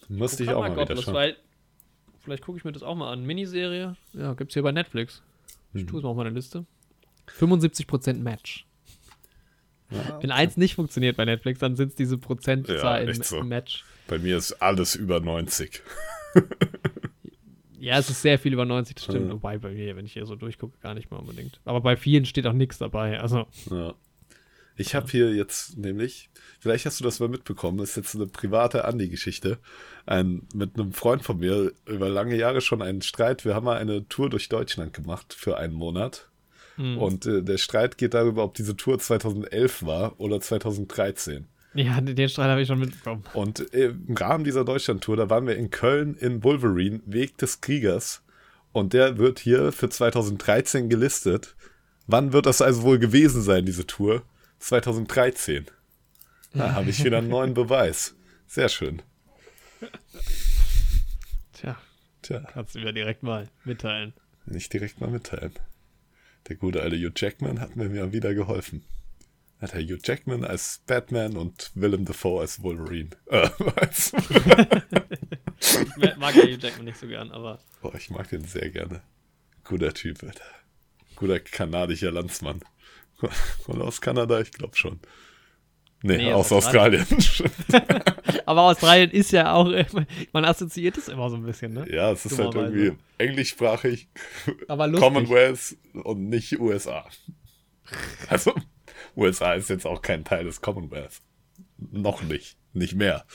Müsste 0.10 0.44
ich 0.44 0.50
auch 0.50 0.62
mal 0.62 0.70
mal 0.70 0.76
wieder 0.76 0.86
Godless, 0.88 1.04
schauen. 1.06 1.14
weil 1.14 1.36
vielleicht 2.24 2.44
gucke 2.44 2.58
ich 2.58 2.64
mir 2.64 2.72
das 2.72 2.82
auch 2.84 2.96
mal 2.96 3.12
an. 3.12 3.26
Miniserie. 3.26 3.96
Ja, 4.14 4.34
gibt's 4.34 4.54
hier 4.54 4.64
bei 4.64 4.72
Netflix. 4.72 5.22
Ich 5.74 5.82
Hm. 5.82 5.88
tue 5.88 6.00
es 6.00 6.04
mal 6.04 6.10
auf 6.12 6.18
meine 6.18 6.30
Liste. 6.30 6.66
75% 7.38 8.14
Match. 8.22 8.66
Ja, 9.92 10.20
Wenn 10.22 10.32
eins 10.32 10.58
nicht 10.58 10.76
funktioniert 10.76 11.16
bei 11.18 11.26
Netflix, 11.26 11.60
dann 11.60 11.76
sind 11.76 11.90
es 11.90 11.96
diese 11.96 12.18
Prozentzahl 12.18 13.04
Ja, 13.06 13.12
im, 13.12 13.24
so. 13.24 13.44
Match. 13.44 13.84
bei 14.08 14.18
mir 14.20 14.38
ist 14.38 14.54
alles 14.62 14.96
über 14.96 15.20
90. 15.20 15.82
Ja, 17.80 17.98
es 18.00 18.10
ist 18.10 18.22
sehr 18.22 18.40
viel 18.40 18.54
über 18.54 18.66
90, 18.66 18.96
das 18.96 19.04
stimmt. 19.06 19.28
Ja. 19.28 19.34
Wobei 19.34 19.58
bei 19.60 19.72
mir, 19.72 19.96
wenn 19.96 20.06
ich 20.06 20.14
hier 20.14 20.26
so 20.26 20.36
durchgucke, 20.36 20.78
gar 20.80 20.94
nicht 20.94 21.12
mal 21.12 21.18
unbedingt. 21.18 21.60
Aber 21.64 21.80
bei 21.80 21.96
vielen 21.96 22.26
steht 22.26 22.48
auch 22.48 22.54
nichts 22.54 22.80
dabei. 22.80 23.20
Also, 23.20 23.46
Ja. 23.70 23.94
Ich 24.78 24.94
habe 24.94 25.08
hier 25.10 25.34
jetzt 25.34 25.78
nämlich, 25.78 26.30
vielleicht 26.60 26.86
hast 26.86 27.00
du 27.00 27.04
das 27.04 27.20
mal 27.20 27.30
mitbekommen, 27.30 27.80
ist 27.80 27.98
jetzt 27.98 28.16
eine 28.16 28.28
private 28.28 28.86
Andi-Geschichte. 28.86 29.58
Ein, 30.06 30.44
mit 30.54 30.76
einem 30.76 30.94
Freund 30.94 31.24
von 31.24 31.40
mir 31.40 31.72
über 31.86 32.10
lange 32.10 32.36
Jahre 32.36 32.62
schon 32.62 32.84
einen 32.84 33.02
Streit. 33.02 33.44
Wir 33.44 33.56
haben 33.56 33.66
mal 33.66 33.78
eine 33.78 34.08
Tour 34.08 34.30
durch 34.30 34.50
Deutschland 34.50 34.94
gemacht 34.94 35.34
für 35.34 35.58
einen 35.58 35.74
Monat. 35.74 36.30
hm. 36.76 36.98
Und 37.00 37.26
äh, 37.26 37.42
der 37.42 37.58
Streit 37.58 37.98
geht 37.98 38.14
darüber, 38.14 38.44
ob 38.44 38.54
diese 38.54 38.78
Tour 38.78 39.00
2011 39.00 39.84
war 39.84 40.20
oder 40.20 40.40
2013. 40.40 41.48
ja, 41.74 42.00
den 42.00 42.30
Streit 42.30 42.50
habe 42.50 42.62
ich 42.62 42.68
schon 42.68 42.80
mitbekommen. 42.80 43.24
Und 43.34 43.74
äh, 43.74 43.88
im 43.88 44.16
Rahmen 44.16 44.44
dieser 44.44 44.64
Deutschland-Tour, 44.64 45.18
da 45.18 45.30
waren 45.30 45.48
wir 45.48 45.58
in 45.58 45.72
Köln 45.72 46.16
in 46.16 46.44
Wolverine, 46.44 47.02
Weg 47.06 47.38
des 47.40 47.62
Kriegers. 47.62 48.22
Und 48.74 48.94
der 48.94 49.18
wird 49.18 49.40
hier 49.40 49.72
für 49.72 49.90
2013 49.90 50.88
gelistet. 50.88 51.56
Wann 52.06 52.32
wird 52.32 52.46
das 52.46 52.62
also 52.62 52.84
wohl 52.84 53.00
gewesen 53.00 53.42
sein, 53.42 53.66
diese 53.66 53.88
Tour? 53.88 54.22
2013. 54.60 55.66
Da 56.54 56.74
habe 56.74 56.90
ich 56.90 57.04
wieder 57.04 57.20
einen 57.20 57.30
neuen 57.30 57.54
Beweis. 57.56 58.16
Sehr 58.48 58.70
schön. 58.70 59.02
Tja, 61.54 61.78
Tja, 62.22 62.40
kannst 62.54 62.76
du 62.76 62.80
mir 62.80 62.94
direkt 62.94 63.24
mal 63.24 63.50
mitteilen. 63.64 64.14
nicht 64.46 64.72
direkt 64.74 65.00
mal 65.02 65.10
mitteilen. 65.10 65.54
Der 66.48 66.56
gute 66.56 66.82
alte 66.82 66.96
Hugh 66.98 67.12
Jackman 67.16 67.60
hat 67.60 67.76
mir 67.76 67.94
ja 67.94 68.12
wieder 68.14 68.34
geholfen. 68.34 68.84
Hat 69.60 69.74
er 69.74 69.82
Hugh 69.82 70.00
Jackman 70.04 70.44
als 70.46 70.82
Batman 70.88 71.36
und 71.36 71.72
Willem 71.76 72.06
Dafoe 72.06 72.42
als 72.42 72.62
Wolverine. 72.64 73.10
Äh, 73.28 73.50
als, 73.76 74.14
Ich 75.60 76.18
mag 76.18 76.36
ja 76.36 76.44
Hugh 76.44 76.58
Jackman 76.62 76.86
nicht 76.86 76.98
so 77.00 77.08
gern, 77.08 77.32
aber 77.32 77.60
Boah, 77.82 77.96
ich 77.96 78.10
mag 78.10 78.30
den 78.30 78.46
sehr 78.46 78.70
gerne. 78.70 79.02
Guter 79.64 79.94
Typ, 79.94 80.24
Alter. 80.24 80.46
Guter 81.16 81.40
kanadischer 81.40 82.12
Landsmann. 82.12 82.62
Und 83.68 83.82
aus 83.82 84.02
Kanada, 84.02 84.40
ich 84.40 84.52
glaube 84.52 84.76
schon. 84.76 85.00
Nee, 86.04 86.18
Nee, 86.18 86.34
aus 86.34 86.52
aus 86.52 86.66
Australien. 86.66 87.06
Aber 88.46 88.62
Australien 88.64 89.10
ist 89.10 89.32
ja 89.32 89.54
auch, 89.54 89.68
man 90.32 90.46
assoziiert 90.46 90.98
es 90.98 91.08
immer 91.08 91.30
so 91.30 91.38
ein 91.38 91.44
bisschen, 91.44 91.74
ne? 91.74 91.88
ja, 91.92 92.12
es 92.12 92.26
ist 92.26 92.38
halt 92.38 92.54
irgendwie 92.54 92.94
englischsprachig, 93.18 94.08
Aber 94.68 94.88
lustig. 94.88 95.04
Commonwealth 95.04 95.76
und 95.94 96.30
nicht 96.30 96.60
USA. 96.60 97.08
Also, 98.28 98.54
USA 99.16 99.54
ist 99.54 99.70
jetzt 99.70 99.88
auch 99.88 100.02
kein 100.02 100.24
Teil 100.24 100.44
des 100.44 100.62
Commonwealth. 100.62 101.22
Noch 101.78 102.22
nicht. 102.22 102.58
Nicht 102.74 102.96
mehr. 102.96 103.26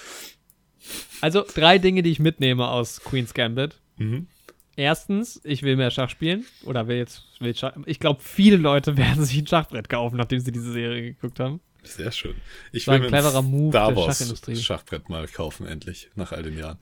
Also 1.21 1.45
drei 1.55 1.79
Dinge, 1.79 2.03
die 2.03 2.11
ich 2.11 2.19
mitnehme 2.21 2.69
aus 2.69 3.01
Queen's 3.03 3.35
Gambit. 3.35 3.81
Mhm. 3.97 4.29
Erstens, 4.77 5.41
ich 5.45 5.63
will 5.63 5.77
mehr 5.77 5.91
Schach 5.91 6.09
spielen. 6.11 6.47
Oder 6.65 6.89
will 6.89 6.97
jetzt, 6.97 7.25
will 7.41 7.55
Schach, 7.55 7.75
ich 7.87 8.01
glaube, 8.01 8.21
viele 8.23 8.57
Leute 8.57 8.97
werden 8.97 9.25
sich 9.25 9.39
ein 9.39 9.47
Schachbrett 9.47 9.89
kaufen, 9.89 10.17
nachdem 10.17 10.41
sie 10.41 10.53
diese 10.53 10.73
Serie 10.73 11.03
geguckt 11.03 11.41
haben. 11.41 11.61
Sehr 11.85 12.13
schön. 12.13 12.37
Ich 12.71 12.87
will 12.87 12.95
ein 12.95 13.07
cleverer 13.09 13.43
Move 13.43 13.71
Star 13.73 13.89
der 13.89 13.97
Wars 13.97 14.19
Schachindustrie. 14.19 14.57
Schachbrett 14.57 15.09
mal 15.09 15.27
kaufen, 15.27 15.67
endlich, 15.67 16.11
nach 16.15 16.33
all 16.33 16.43
den 16.45 16.57
Jahren. 16.57 16.79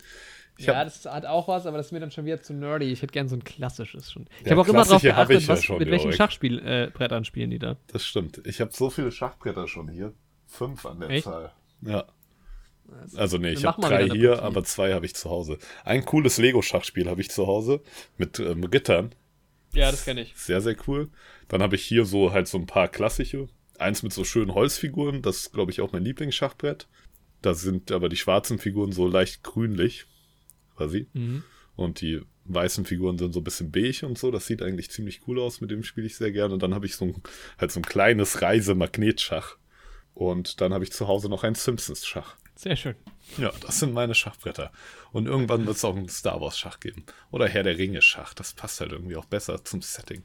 Ich 0.59 0.67
ja, 0.67 0.77
hab- 0.77 0.85
das 0.85 1.07
hat 1.07 1.25
auch 1.25 1.49
was, 1.49 1.65
aber 1.65 1.79
das 1.79 1.87
ist 1.87 1.93
mir 1.93 2.01
dann 2.01 2.11
schon 2.11 2.27
wieder 2.27 2.43
zu 2.43 2.53
nerdy. 2.53 2.85
Ich 2.93 3.01
hätte 3.01 3.12
gern 3.12 3.29
so 3.29 3.35
ein 3.35 3.43
klassisches 3.43 4.12
schon. 4.12 4.27
Ich 4.41 4.45
Ja, 4.47 4.51
habe 4.51 4.61
auch 4.61 4.69
immer 4.69 4.87
hab 4.87 5.01
geachtet, 5.01 5.39
ich 5.39 5.47
ja 5.47 5.55
was, 5.55 5.65
schon 5.65 5.79
mit 5.79 5.91
welchen. 5.91 6.12
Schachspielbrettern 6.12 7.25
spielen 7.25 7.51
die 7.51 7.59
da. 7.59 7.77
Das 7.87 8.05
stimmt. 8.05 8.43
Ich 8.45 8.61
habe 8.61 8.71
so 8.75 8.91
viele 8.91 9.11
Schachbretter 9.11 9.67
schon 9.69 9.89
hier. 9.89 10.12
Fünf 10.47 10.85
an 10.85 11.01
der 11.01 11.09
Echt? 11.09 11.25
Zahl. 11.25 11.53
Ja. 11.81 12.05
Also 13.15 13.39
nee, 13.39 13.53
ich 13.53 13.65
habe 13.65 13.81
drei 13.81 14.09
hier, 14.09 14.33
Partie. 14.33 14.43
aber 14.43 14.65
zwei 14.65 14.93
habe 14.93 15.07
ich 15.07 15.15
zu 15.15 15.31
Hause. 15.31 15.59
Ein 15.85 16.05
cooles 16.05 16.39
Lego-Schachspiel 16.39 17.09
habe 17.09 17.21
ich 17.21 17.31
zu 17.31 17.47
Hause 17.47 17.83
mit 18.17 18.39
ähm, 18.39 18.65
Rittern. 18.65 19.15
Ja, 19.73 19.91
das 19.91 20.05
kenne 20.05 20.23
ich. 20.23 20.35
Sehr, 20.37 20.61
sehr 20.61 20.77
cool. 20.87 21.09
Dann 21.49 21.62
habe 21.62 21.77
ich 21.77 21.85
hier 21.85 22.05
so 22.05 22.33
halt 22.33 22.49
so 22.49 22.59
ein 22.59 22.67
paar 22.67 22.89
klassische. 22.89 23.49
Eins 23.79 24.03
mit 24.03 24.12
so 24.12 24.25
schönen 24.25 24.55
Holzfiguren. 24.55 25.23
Das 25.23 25.39
ist, 25.39 25.53
glaube 25.53 25.71
ich, 25.71 25.81
auch 25.81 25.93
mein 25.93 26.05
Lieblingsschachbrett. 26.05 26.89
Da 27.43 27.55
sind 27.55 27.91
aber 27.93 28.09
die 28.09 28.17
schwarzen 28.17 28.59
Figuren 28.59 28.93
so 28.93 29.07
leicht 29.07 29.43
grünlich. 29.43 30.07
Quasi. 30.77 31.09
Mhm. 31.12 31.45
Und 31.77 32.01
die 32.01 32.21
weißen 32.45 32.85
Figuren 32.85 33.17
sind 33.17 33.33
so 33.33 33.41
ein 33.41 33.45
bisschen 33.45 33.71
beige 33.71 34.07
und 34.07 34.19
so. 34.19 34.31
Das 34.31 34.47
sieht 34.47 34.62
eigentlich 34.62 34.91
ziemlich 34.91 35.23
cool 35.27 35.41
aus. 35.41 35.61
Mit 35.61 35.71
dem 35.71 35.83
spiele 35.83 36.07
ich 36.07 36.17
sehr 36.17 36.33
gerne. 36.33 36.53
Und 36.53 36.62
dann 36.62 36.75
habe 36.75 36.87
ich 36.87 36.97
so 36.97 37.07
ein, 37.07 37.23
halt 37.59 37.71
so 37.71 37.81
ein 37.81 37.85
kleines 37.85 38.43
Reisemagnetschach. 38.43 39.57
Und 40.15 40.61
dann 40.61 40.75
habe 40.75 40.85
ich 40.85 40.93
zu 40.93 41.09
Hause 41.09 41.29
noch 41.29 41.45
ein 41.45 41.55
Simpsons-Schach. 41.55 42.37
Sehr 42.61 42.77
schön. 42.77 42.95
Ja, 43.39 43.51
das 43.62 43.78
sind 43.78 43.95
meine 43.95 44.15
Schachbretter. 44.15 44.70
Und 45.12 45.24
irgendwann 45.24 45.65
wird 45.65 45.78
es 45.78 45.85
auch 45.85 45.97
ein 45.97 46.11
Star 46.11 46.43
Wars 46.43 46.59
Schach 46.59 46.78
geben. 46.78 47.07
Oder 47.31 47.49
Herr 47.49 47.62
der 47.62 47.78
Ringe 47.78 48.03
Schach. 48.03 48.35
Das 48.35 48.53
passt 48.53 48.82
halt 48.82 48.93
irgendwie 48.93 49.16
auch 49.16 49.24
besser 49.24 49.65
zum 49.65 49.81
Setting. 49.81 50.23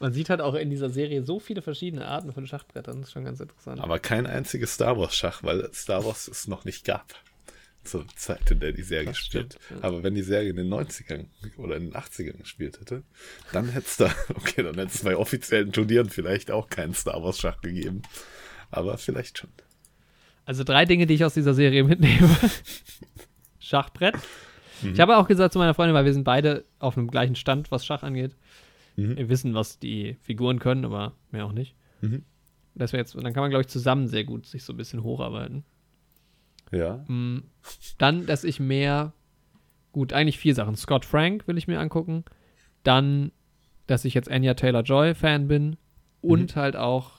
Man 0.00 0.12
sieht 0.12 0.30
halt 0.30 0.40
auch 0.40 0.54
in 0.56 0.68
dieser 0.68 0.90
Serie 0.90 1.22
so 1.22 1.38
viele 1.38 1.62
verschiedene 1.62 2.08
Arten 2.08 2.32
von 2.32 2.44
Schachbrettern. 2.48 2.96
Das 2.98 3.10
ist 3.10 3.12
schon 3.12 3.24
ganz 3.24 3.38
interessant. 3.38 3.80
Aber 3.80 4.00
kein 4.00 4.26
einziges 4.26 4.74
Star 4.74 4.98
Wars 4.98 5.14
Schach, 5.14 5.44
weil 5.44 5.72
Star 5.72 6.04
Wars 6.04 6.26
es 6.26 6.48
noch 6.48 6.64
nicht 6.64 6.84
gab. 6.84 7.14
Zur 7.84 8.04
Zeit, 8.16 8.50
in 8.50 8.58
der 8.58 8.72
die 8.72 8.82
Serie 8.82 9.06
Das 9.06 9.18
spielt. 9.18 9.54
stimmt, 9.62 9.80
ja. 9.80 9.88
Aber 9.88 10.02
wenn 10.02 10.16
die 10.16 10.22
Serie 10.22 10.50
in 10.50 10.56
den 10.56 10.68
90ern 10.68 11.26
oder 11.56 11.76
in 11.76 11.84
den 11.84 11.94
80ern 11.94 12.38
gespielt 12.38 12.80
hätte, 12.80 13.04
dann 13.52 13.68
hätte 13.68 13.86
es 13.86 13.96
da, 13.96 14.12
okay, 14.34 14.64
dann 14.64 14.74
hätte 14.74 14.90
es 14.92 15.04
bei 15.04 15.16
offiziellen 15.16 15.70
Turnieren 15.70 16.10
vielleicht 16.10 16.50
auch 16.50 16.68
keinen 16.68 16.94
Star 16.94 17.22
Wars 17.22 17.38
Schach 17.38 17.60
gegeben. 17.60 18.02
Aber 18.72 18.98
vielleicht 18.98 19.38
schon. 19.38 19.52
Also 20.46 20.64
drei 20.64 20.84
Dinge, 20.86 21.06
die 21.06 21.14
ich 21.14 21.24
aus 21.24 21.34
dieser 21.34 21.52
Serie 21.54 21.84
mitnehme. 21.84 22.30
Schachbrett. 23.58 24.14
Mhm. 24.82 24.92
Ich 24.92 25.00
habe 25.00 25.16
auch 25.16 25.26
gesagt 25.28 25.52
zu 25.52 25.58
meiner 25.58 25.74
Freundin, 25.74 25.94
weil 25.94 26.04
wir 26.04 26.12
sind 26.12 26.24
beide 26.24 26.64
auf 26.78 26.96
einem 26.96 27.08
gleichen 27.10 27.34
Stand, 27.34 27.70
was 27.70 27.84
Schach 27.84 28.02
angeht. 28.02 28.36
Mhm. 28.96 29.16
Wir 29.16 29.28
wissen, 29.28 29.54
was 29.54 29.78
die 29.78 30.16
Figuren 30.22 30.58
können, 30.58 30.84
aber 30.84 31.12
mehr 31.30 31.44
auch 31.46 31.52
nicht. 31.52 31.74
Mhm. 32.00 32.22
Dass 32.74 32.92
wir 32.92 33.00
jetzt, 33.00 33.14
dann 33.14 33.32
kann 33.32 33.42
man, 33.42 33.50
glaube 33.50 33.62
ich, 33.62 33.68
zusammen 33.68 34.06
sehr 34.06 34.24
gut 34.24 34.46
sich 34.46 34.62
so 34.64 34.72
ein 34.72 34.76
bisschen 34.76 35.02
hocharbeiten. 35.02 35.64
Ja. 36.72 37.04
Mm, 37.08 37.44
Dann, 37.98 38.26
dass 38.26 38.44
ich 38.44 38.60
mehr, 38.60 39.12
gut, 39.92 40.12
eigentlich 40.12 40.38
vier 40.38 40.54
Sachen. 40.54 40.76
Scott 40.76 41.04
Frank 41.04 41.46
will 41.48 41.56
ich 41.58 41.68
mir 41.68 41.80
angucken. 41.80 42.24
Dann, 42.82 43.32
dass 43.86 44.04
ich 44.04 44.14
jetzt 44.14 44.30
Anya 44.30 44.54
Taylor-Joy-Fan 44.54 45.48
bin. 45.48 45.76
Und 46.20 46.54
Mhm. 46.54 46.60
halt 46.60 46.76
auch 46.76 47.15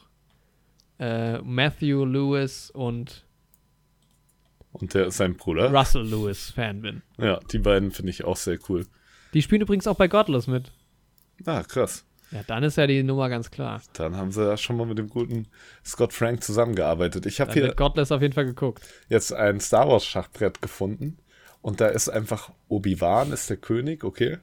äh, 0.99 1.40
Matthew 1.40 2.06
Lewis 2.06 2.72
und 2.72 3.26
Und 4.72 4.94
der 4.94 5.07
ist 5.07 5.18
sein 5.18 5.36
Bruder. 5.36 5.72
Russell 5.72 6.03
Lewis-Fan 6.03 6.82
bin. 6.82 7.02
Ja, 7.18 7.40
die 7.52 7.60
beiden 7.60 7.91
finde 7.91 8.11
ich 8.11 8.26
auch 8.26 8.38
sehr 8.38 8.60
cool. 8.69 8.86
Die 9.34 9.41
spielen 9.41 9.61
übrigens 9.61 9.88
auch 9.88 9.98
bei 9.98 10.07
Godless 10.07 10.48
mit. 10.48 10.72
Ah, 11.45 11.64
krass. 11.64 12.06
Ja, 12.32 12.41
dann 12.45 12.64
ist 12.64 12.78
ja 12.78 12.88
die 12.88 13.03
Nummer 13.03 13.30
ganz 13.30 13.52
klar. 13.52 13.82
Dann 13.94 14.18
haben 14.18 14.32
sie 14.32 14.45
ja 14.45 14.57
schon 14.57 14.76
mal 14.76 14.86
mit 14.86 14.98
dem 14.98 15.07
guten 15.10 15.48
Scott 15.86 16.11
Frank 16.11 16.44
zusammengearbeitet. 16.44 17.26
Ich 17.26 17.40
habe 17.40 17.53
hier 17.53 17.64
wird 17.64 17.78
Godless 17.78 18.11
auf 18.11 18.22
jeden 18.22 18.34
Fall 18.34 18.45
geguckt. 18.45 18.82
jetzt 19.07 19.32
ein 19.34 19.60
Star 19.61 19.88
Wars 19.88 20.06
Schachbrett 20.06 20.61
gefunden 20.61 21.18
und 21.61 21.80
da 21.80 21.88
ist 21.88 22.10
einfach 22.10 22.52
Obi-Wan 22.68 23.32
ist 23.32 23.49
der 23.49 23.57
König, 23.57 24.03
okay. 24.03 24.40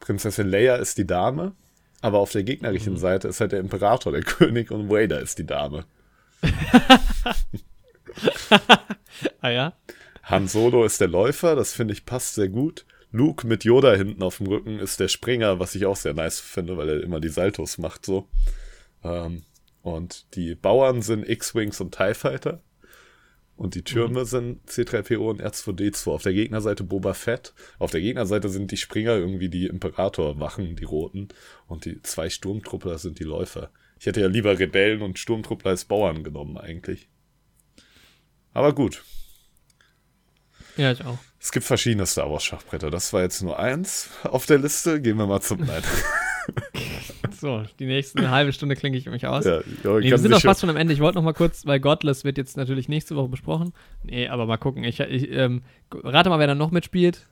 Prinzessin 0.00 0.48
Leia 0.48 0.76
ist 0.76 0.96
die 0.96 1.06
Dame, 1.06 1.52
aber 2.00 2.18
auf 2.18 2.32
der 2.32 2.44
gegnerischen 2.44 2.96
Seite 2.96 3.28
ist 3.28 3.40
halt 3.40 3.52
der 3.52 3.60
Imperator 3.60 4.12
der 4.12 4.22
König 4.24 4.70
und 4.70 4.90
Vader 4.90 5.20
ist 5.20 5.38
die 5.38 5.46
Dame. 5.46 5.84
Ah 9.40 9.50
ja? 9.50 9.72
Han 10.22 10.48
Solo 10.48 10.84
ist 10.84 11.00
der 11.00 11.08
Läufer, 11.08 11.56
das 11.56 11.72
finde 11.72 11.94
ich 11.94 12.04
passt 12.04 12.34
sehr 12.34 12.48
gut. 12.48 12.84
Luke 13.10 13.46
mit 13.46 13.64
Yoda 13.64 13.94
hinten 13.94 14.22
auf 14.22 14.38
dem 14.38 14.48
Rücken 14.48 14.78
ist 14.78 15.00
der 15.00 15.08
Springer, 15.08 15.58
was 15.58 15.74
ich 15.74 15.86
auch 15.86 15.96
sehr 15.96 16.14
nice 16.14 16.40
finde, 16.40 16.76
weil 16.76 16.88
er 16.88 17.02
immer 17.02 17.20
die 17.20 17.30
Saltos 17.30 17.78
macht 17.78 18.04
so. 18.04 18.28
Ähm, 19.02 19.44
und 19.82 20.26
die 20.34 20.54
Bauern 20.54 21.00
sind 21.00 21.28
X-Wings 21.28 21.80
und 21.80 21.96
TIE 21.96 22.14
Fighter. 22.14 22.60
Und 23.58 23.74
die 23.74 23.82
Türme 23.82 24.24
sind 24.24 24.64
C3PO 24.70 25.28
und 25.30 25.42
R2D2. 25.42 26.10
Auf 26.12 26.22
der 26.22 26.32
Gegnerseite 26.32 26.84
Boba 26.84 27.12
Fett. 27.12 27.54
Auf 27.80 27.90
der 27.90 28.00
Gegnerseite 28.00 28.48
sind 28.48 28.70
die 28.70 28.76
Springer 28.76 29.16
irgendwie 29.16 29.48
die 29.48 29.66
Imperatorwachen, 29.66 30.76
die 30.76 30.84
Roten. 30.84 31.26
Und 31.66 31.84
die 31.84 32.00
zwei 32.02 32.30
Sturmtruppler 32.30 32.98
sind 32.98 33.18
die 33.18 33.24
Läufer. 33.24 33.70
Ich 33.98 34.06
hätte 34.06 34.20
ja 34.20 34.28
lieber 34.28 34.56
Rebellen 34.60 35.02
und 35.02 35.18
Sturmtruppler 35.18 35.72
als 35.72 35.84
Bauern 35.86 36.22
genommen 36.22 36.56
eigentlich. 36.56 37.08
Aber 38.52 38.72
gut, 38.74 39.02
Ja, 40.76 40.92
ich 40.92 41.04
auch. 41.04 41.18
es 41.40 41.50
gibt 41.50 41.66
verschiedene 41.66 42.06
Star 42.06 42.30
Wars 42.30 42.44
Schachbretter. 42.44 42.90
Das 42.90 43.12
war 43.12 43.22
jetzt 43.22 43.42
nur 43.42 43.58
eins 43.58 44.08
auf 44.22 44.46
der 44.46 44.58
Liste. 44.58 45.02
Gehen 45.02 45.16
wir 45.18 45.26
mal 45.26 45.40
zum 45.40 45.60
Nein. 45.66 45.82
So, 47.38 47.62
die 47.78 47.86
nächste 47.86 48.30
halbe 48.30 48.52
Stunde 48.52 48.74
klinge 48.74 48.96
ich 48.96 49.06
mich 49.06 49.26
aus. 49.26 49.44
ja, 49.44 49.60
ja, 49.84 49.98
Nee, 50.00 50.10
wir 50.10 50.18
sind 50.18 50.32
doch 50.32 50.38
sich 50.38 50.44
fast 50.44 50.60
schon 50.60 50.70
am 50.70 50.76
Ende. 50.76 50.92
Ich 50.92 51.00
wollte 51.00 51.18
noch 51.18 51.24
mal 51.24 51.34
kurz, 51.34 51.66
weil 51.66 51.78
Godless 51.78 52.24
wird 52.24 52.36
jetzt 52.36 52.56
natürlich 52.56 52.88
nächste 52.88 53.14
Woche 53.14 53.28
besprochen. 53.28 53.72
Nee, 54.02 54.28
aber 54.28 54.46
mal 54.46 54.56
gucken. 54.56 54.82
Ich, 54.82 54.98
ich 54.98 55.30
ähm, 55.30 55.62
rate 55.92 56.30
mal, 56.30 56.38
wer 56.38 56.48
da 56.48 56.54
noch 56.54 56.72
mitspielt. 56.72 57.28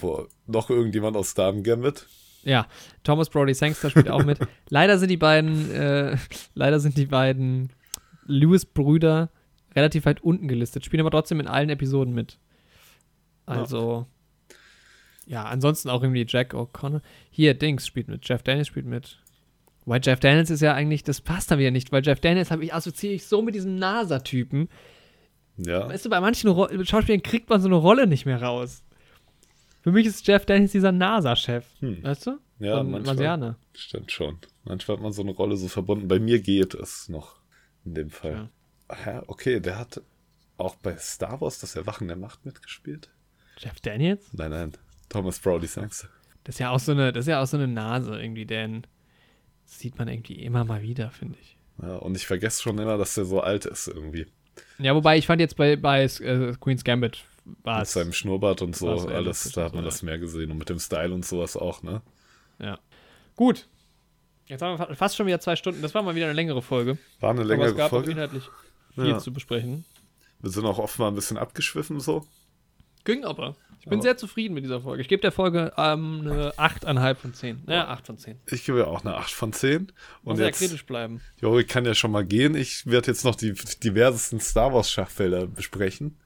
Boah, 0.00 0.26
noch 0.46 0.70
irgendjemand 0.70 1.16
aus 1.16 1.34
Darm 1.34 1.62
Gambit? 1.62 2.06
Ja, 2.44 2.66
Thomas 3.02 3.28
Brody 3.28 3.52
Sangster 3.52 3.90
spielt 3.90 4.08
auch 4.08 4.24
mit. 4.24 4.38
Leider 4.70 4.98
sind 4.98 5.10
die 5.10 5.16
beiden, 5.16 5.70
äh, 5.70 6.16
leider 6.54 6.80
sind 6.80 6.96
die 6.96 7.06
beiden 7.06 7.70
Lewis-Brüder 8.26 9.30
relativ 9.74 10.06
weit 10.06 10.22
unten 10.22 10.48
gelistet, 10.48 10.84
spielen 10.84 11.00
aber 11.00 11.10
trotzdem 11.10 11.40
in 11.40 11.46
allen 11.46 11.68
Episoden 11.68 12.14
mit. 12.14 12.38
Also, 13.44 14.06
ja, 14.08 14.17
ansonsten 15.36 15.90
auch 15.90 16.02
irgendwie 16.02 16.24
Jack 16.26 16.54
O'Connor. 16.54 17.02
Hier, 17.30 17.54
Dings 17.54 17.86
spielt 17.86 18.08
mit, 18.08 18.26
Jeff 18.28 18.42
Daniels 18.42 18.68
spielt 18.68 18.86
mit. 18.86 19.18
Weil 19.84 20.00
Jeff 20.02 20.20
Daniels 20.20 20.50
ist 20.50 20.60
ja 20.60 20.74
eigentlich, 20.74 21.02
das 21.02 21.20
passt 21.20 21.50
da 21.50 21.58
wieder 21.58 21.70
nicht, 21.70 21.92
weil 21.92 22.04
Jeff 22.04 22.20
Daniels 22.20 22.50
habe 22.50 22.64
ich 22.64 22.74
assoziiere 22.74 23.14
ich 23.14 23.26
so 23.26 23.40
mit 23.40 23.54
diesem 23.54 23.76
NASA-Typen. 23.76 24.68
Ja. 25.56 25.88
Weißt 25.88 26.04
du, 26.04 26.10
bei 26.10 26.20
manchen 26.20 26.50
Ro 26.50 26.68
Schauspielern 26.84 27.22
kriegt 27.22 27.48
man 27.48 27.60
so 27.60 27.68
eine 27.68 27.76
Rolle 27.76 28.06
nicht 28.06 28.26
mehr 28.26 28.42
raus. 28.42 28.82
Für 29.82 29.92
mich 29.92 30.06
ist 30.06 30.26
Jeff 30.26 30.44
Daniels 30.44 30.72
dieser 30.72 30.92
NASA-Chef. 30.92 31.64
Hm. 31.80 32.02
Weißt 32.02 32.26
du? 32.26 32.38
Ja, 32.58 32.78
Von 32.78 32.90
manchmal. 32.90 33.14
Marsianer. 33.14 33.56
Stimmt 33.72 34.12
schon. 34.12 34.38
Manchmal 34.64 34.96
hat 34.96 35.02
man 35.02 35.12
so 35.12 35.22
eine 35.22 35.30
Rolle 35.30 35.56
so 35.56 35.68
verbunden. 35.68 36.08
Bei 36.08 36.18
mir 36.18 36.40
geht 36.40 36.74
es 36.74 37.08
noch 37.08 37.36
in 37.84 37.94
dem 37.94 38.10
Fall. 38.10 38.50
Ja. 39.04 39.22
Okay, 39.26 39.60
der 39.60 39.78
hat 39.78 40.02
auch 40.56 40.74
bei 40.76 40.96
Star 40.96 41.40
Wars 41.40 41.60
das 41.60 41.76
Erwachen 41.76 42.08
der 42.08 42.16
Macht 42.16 42.44
mitgespielt? 42.44 43.08
Jeff 43.58 43.80
Daniels? 43.80 44.26
Nein, 44.32 44.50
nein. 44.50 44.72
Thomas 45.08 45.38
Brody 45.38 45.66
sagst 45.66 46.04
du. 46.04 46.06
Das 46.44 46.54
ist 46.56 46.58
ja 46.60 46.70
auch 46.70 46.78
so 46.80 46.92
eine, 46.92 47.12
das 47.12 47.24
ist 47.26 47.28
ja 47.30 47.42
auch 47.42 47.46
so 47.46 47.56
eine 47.56 47.68
Nase 47.68 48.20
irgendwie, 48.20 48.46
denn 48.46 48.82
das 49.64 49.78
sieht 49.78 49.98
man 49.98 50.08
irgendwie 50.08 50.34
immer 50.42 50.64
mal 50.64 50.82
wieder, 50.82 51.10
finde 51.10 51.38
ich. 51.40 51.56
Ja, 51.82 51.96
und 51.96 52.16
ich 52.16 52.26
vergesse 52.26 52.62
schon 52.62 52.78
immer, 52.78 52.96
dass 52.98 53.14
der 53.14 53.24
so 53.24 53.40
alt 53.40 53.64
ist 53.66 53.86
irgendwie. 53.88 54.26
Ja, 54.78 54.94
wobei 54.94 55.16
ich 55.18 55.26
fand 55.26 55.40
jetzt 55.40 55.56
bei, 55.56 55.76
bei 55.76 56.02
äh, 56.04 56.54
Queen's 56.60 56.84
Gambit 56.84 57.24
war 57.62 57.78
Mit 57.78 57.86
es. 57.86 57.92
seinem 57.92 58.12
Schnurrbart 58.12 58.62
und 58.62 58.74
so, 58.76 58.88
alles, 59.08 59.52
da 59.52 59.64
hat 59.64 59.74
man 59.74 59.84
so, 59.84 59.88
das 59.90 60.02
mehr 60.02 60.18
gesehen. 60.18 60.50
Und 60.50 60.58
mit 60.58 60.68
dem 60.68 60.78
Style 60.78 61.14
und 61.14 61.24
sowas 61.24 61.56
auch, 61.56 61.82
ne? 61.82 62.02
Ja. 62.58 62.78
Gut. 63.36 63.68
Jetzt 64.46 64.62
haben 64.62 64.78
wir 64.78 64.86
fa- 64.86 64.94
fast 64.94 65.16
schon 65.16 65.26
wieder 65.26 65.40
zwei 65.40 65.54
Stunden. 65.56 65.80
Das 65.82 65.94
war 65.94 66.02
mal 66.02 66.14
wieder 66.14 66.24
eine 66.26 66.34
längere 66.34 66.62
Folge. 66.62 66.98
War 67.20 67.30
eine 67.30 67.40
aber 67.40 67.48
längere 67.48 67.68
es 67.68 67.76
gab 67.76 67.86
auch 67.86 67.90
Folge. 67.98 68.10
inhaltlich 68.12 68.44
viel 68.94 69.08
Ja. 69.08 69.18
zu 69.18 69.32
besprechen. 69.32 69.84
Wir 70.40 70.50
sind 70.50 70.64
auch 70.66 70.78
oft 70.78 70.98
mal 70.98 71.08
ein 71.08 71.14
bisschen 71.14 71.36
abgeschwiffen 71.36 72.00
so. 72.00 72.26
Ging 73.04 73.24
aber. 73.24 73.56
Ich 73.80 73.84
bin 73.84 73.94
Aber- 73.94 74.02
sehr 74.02 74.16
zufrieden 74.16 74.54
mit 74.54 74.64
dieser 74.64 74.80
Folge. 74.80 75.02
Ich 75.02 75.08
gebe 75.08 75.20
der 75.22 75.32
Folge 75.32 75.72
ähm, 75.76 76.20
eine 76.24 76.52
8,5 76.58 77.14
von 77.14 77.34
10. 77.34 77.62
Ja, 77.68 77.88
8 77.88 78.06
von 78.06 78.18
10. 78.18 78.40
Ich 78.50 78.64
gebe 78.64 78.78
ja 78.78 78.86
auch 78.86 79.04
eine 79.04 79.14
8 79.16 79.30
von 79.30 79.52
10. 79.52 79.76
Und 79.82 79.92
Muss 80.24 80.38
ja 80.40 80.46
jetzt, 80.46 80.58
kritisch 80.58 80.84
bleiben. 80.84 81.20
Jori 81.40 81.64
kann 81.64 81.84
ja 81.84 81.94
schon 81.94 82.10
mal 82.10 82.24
gehen. 82.24 82.54
Ich 82.54 82.86
werde 82.86 83.06
jetzt 83.08 83.24
noch 83.24 83.34
die 83.36 83.52
diversesten 83.82 84.40
Star 84.40 84.72
Wars 84.74 84.90
Schachfelder 84.90 85.46
besprechen. 85.46 86.18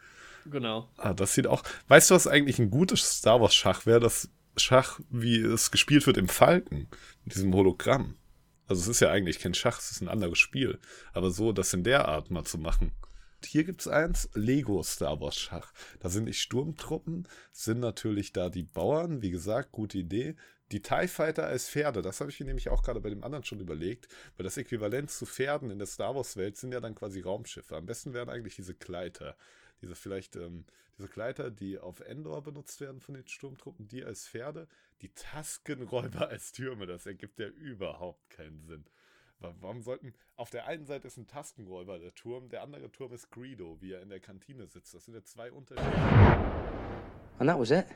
Genau. 0.46 0.88
Ah, 0.96 1.12
das 1.14 1.34
sieht 1.34 1.46
auch. 1.46 1.62
Weißt 1.88 2.10
du, 2.10 2.14
was 2.14 2.26
eigentlich 2.26 2.58
ein 2.58 2.70
gutes 2.70 3.18
Star 3.18 3.40
Wars 3.40 3.54
Schach 3.54 3.86
wäre? 3.86 4.00
Das 4.00 4.28
Schach, 4.56 4.98
wie 5.10 5.36
es 5.40 5.70
gespielt 5.70 6.06
wird 6.06 6.16
im 6.16 6.28
Falken, 6.28 6.88
mit 7.24 7.34
diesem 7.34 7.54
Hologramm. 7.54 8.16
Also 8.66 8.82
es 8.82 8.88
ist 8.88 9.00
ja 9.00 9.10
eigentlich 9.10 9.38
kein 9.38 9.54
Schach, 9.54 9.78
es 9.78 9.90
ist 9.92 10.00
ein 10.00 10.08
anderes 10.08 10.38
Spiel. 10.38 10.78
Aber 11.12 11.30
so, 11.30 11.52
das 11.52 11.72
in 11.74 11.84
der 11.84 12.08
Art 12.08 12.30
mal 12.30 12.44
zu 12.44 12.58
machen. 12.58 12.92
Hier 13.46 13.64
gibt's 13.64 13.88
eins, 13.88 14.28
Lego 14.34 14.82
Star 14.82 15.20
Wars 15.20 15.36
Schach. 15.36 15.72
Da 16.00 16.08
sind 16.08 16.26
die 16.26 16.34
Sturmtruppen, 16.34 17.28
sind 17.52 17.80
natürlich 17.80 18.32
da 18.32 18.48
die 18.50 18.62
Bauern, 18.62 19.22
wie 19.22 19.30
gesagt, 19.30 19.72
gute 19.72 19.98
Idee. 19.98 20.36
die 20.70 20.80
TIE 20.80 21.06
Fighter 21.06 21.46
als 21.46 21.68
Pferde, 21.68 22.00
das 22.00 22.20
habe 22.20 22.30
ich 22.30 22.40
mir 22.40 22.46
nämlich 22.46 22.70
auch 22.70 22.82
gerade 22.82 23.00
bei 23.00 23.10
dem 23.10 23.22
anderen 23.22 23.44
schon 23.44 23.60
überlegt, 23.60 24.08
weil 24.36 24.44
das 24.44 24.56
Äquivalent 24.56 25.10
zu 25.10 25.26
Pferden 25.26 25.70
in 25.70 25.78
der 25.78 25.86
Star 25.86 26.14
Wars-Welt 26.14 26.56
sind 26.56 26.72
ja 26.72 26.80
dann 26.80 26.94
quasi 26.94 27.20
Raumschiffe. 27.20 27.76
Am 27.76 27.84
besten 27.84 28.14
wären 28.14 28.30
eigentlich 28.30 28.56
diese 28.56 28.74
Gleiter. 28.74 29.36
Diese 29.82 29.94
vielleicht, 29.94 30.36
ähm, 30.36 30.64
diese 30.96 31.08
Gleiter, 31.08 31.50
die 31.50 31.78
auf 31.78 32.00
Endor 32.00 32.42
benutzt 32.42 32.80
werden 32.80 33.00
von 33.00 33.14
den 33.14 33.26
Sturmtruppen, 33.28 33.86
die 33.88 34.04
als 34.04 34.26
Pferde, 34.26 34.66
die 35.02 35.10
Taskenräuber 35.10 36.28
als 36.30 36.52
Türme. 36.52 36.86
Das 36.86 37.04
ergibt 37.04 37.38
ja 37.38 37.48
überhaupt 37.48 38.30
keinen 38.30 38.62
Sinn. 38.62 38.84
Warum 39.60 39.82
sollten. 39.82 40.14
Auf 40.36 40.50
der 40.50 40.66
einen 40.66 40.84
Seite 40.86 41.06
ist 41.06 41.16
ein 41.16 41.26
Taskenräuber 41.26 41.98
der 41.98 42.14
Turm, 42.14 42.48
der 42.48 42.62
andere 42.62 42.90
Turm 42.90 43.12
ist 43.12 43.30
Greedo, 43.30 43.78
wie 43.80 43.92
er 43.92 44.02
in 44.02 44.08
der 44.08 44.20
Kantine 44.20 44.66
sitzt. 44.66 44.94
Das 44.94 45.04
sind 45.04 45.14
ja 45.14 45.22
zwei 45.24 45.50
Unterschiede. 45.52 45.92
And 47.38 47.48
that 47.48 47.58
was 47.58 47.70
it. 47.70 47.86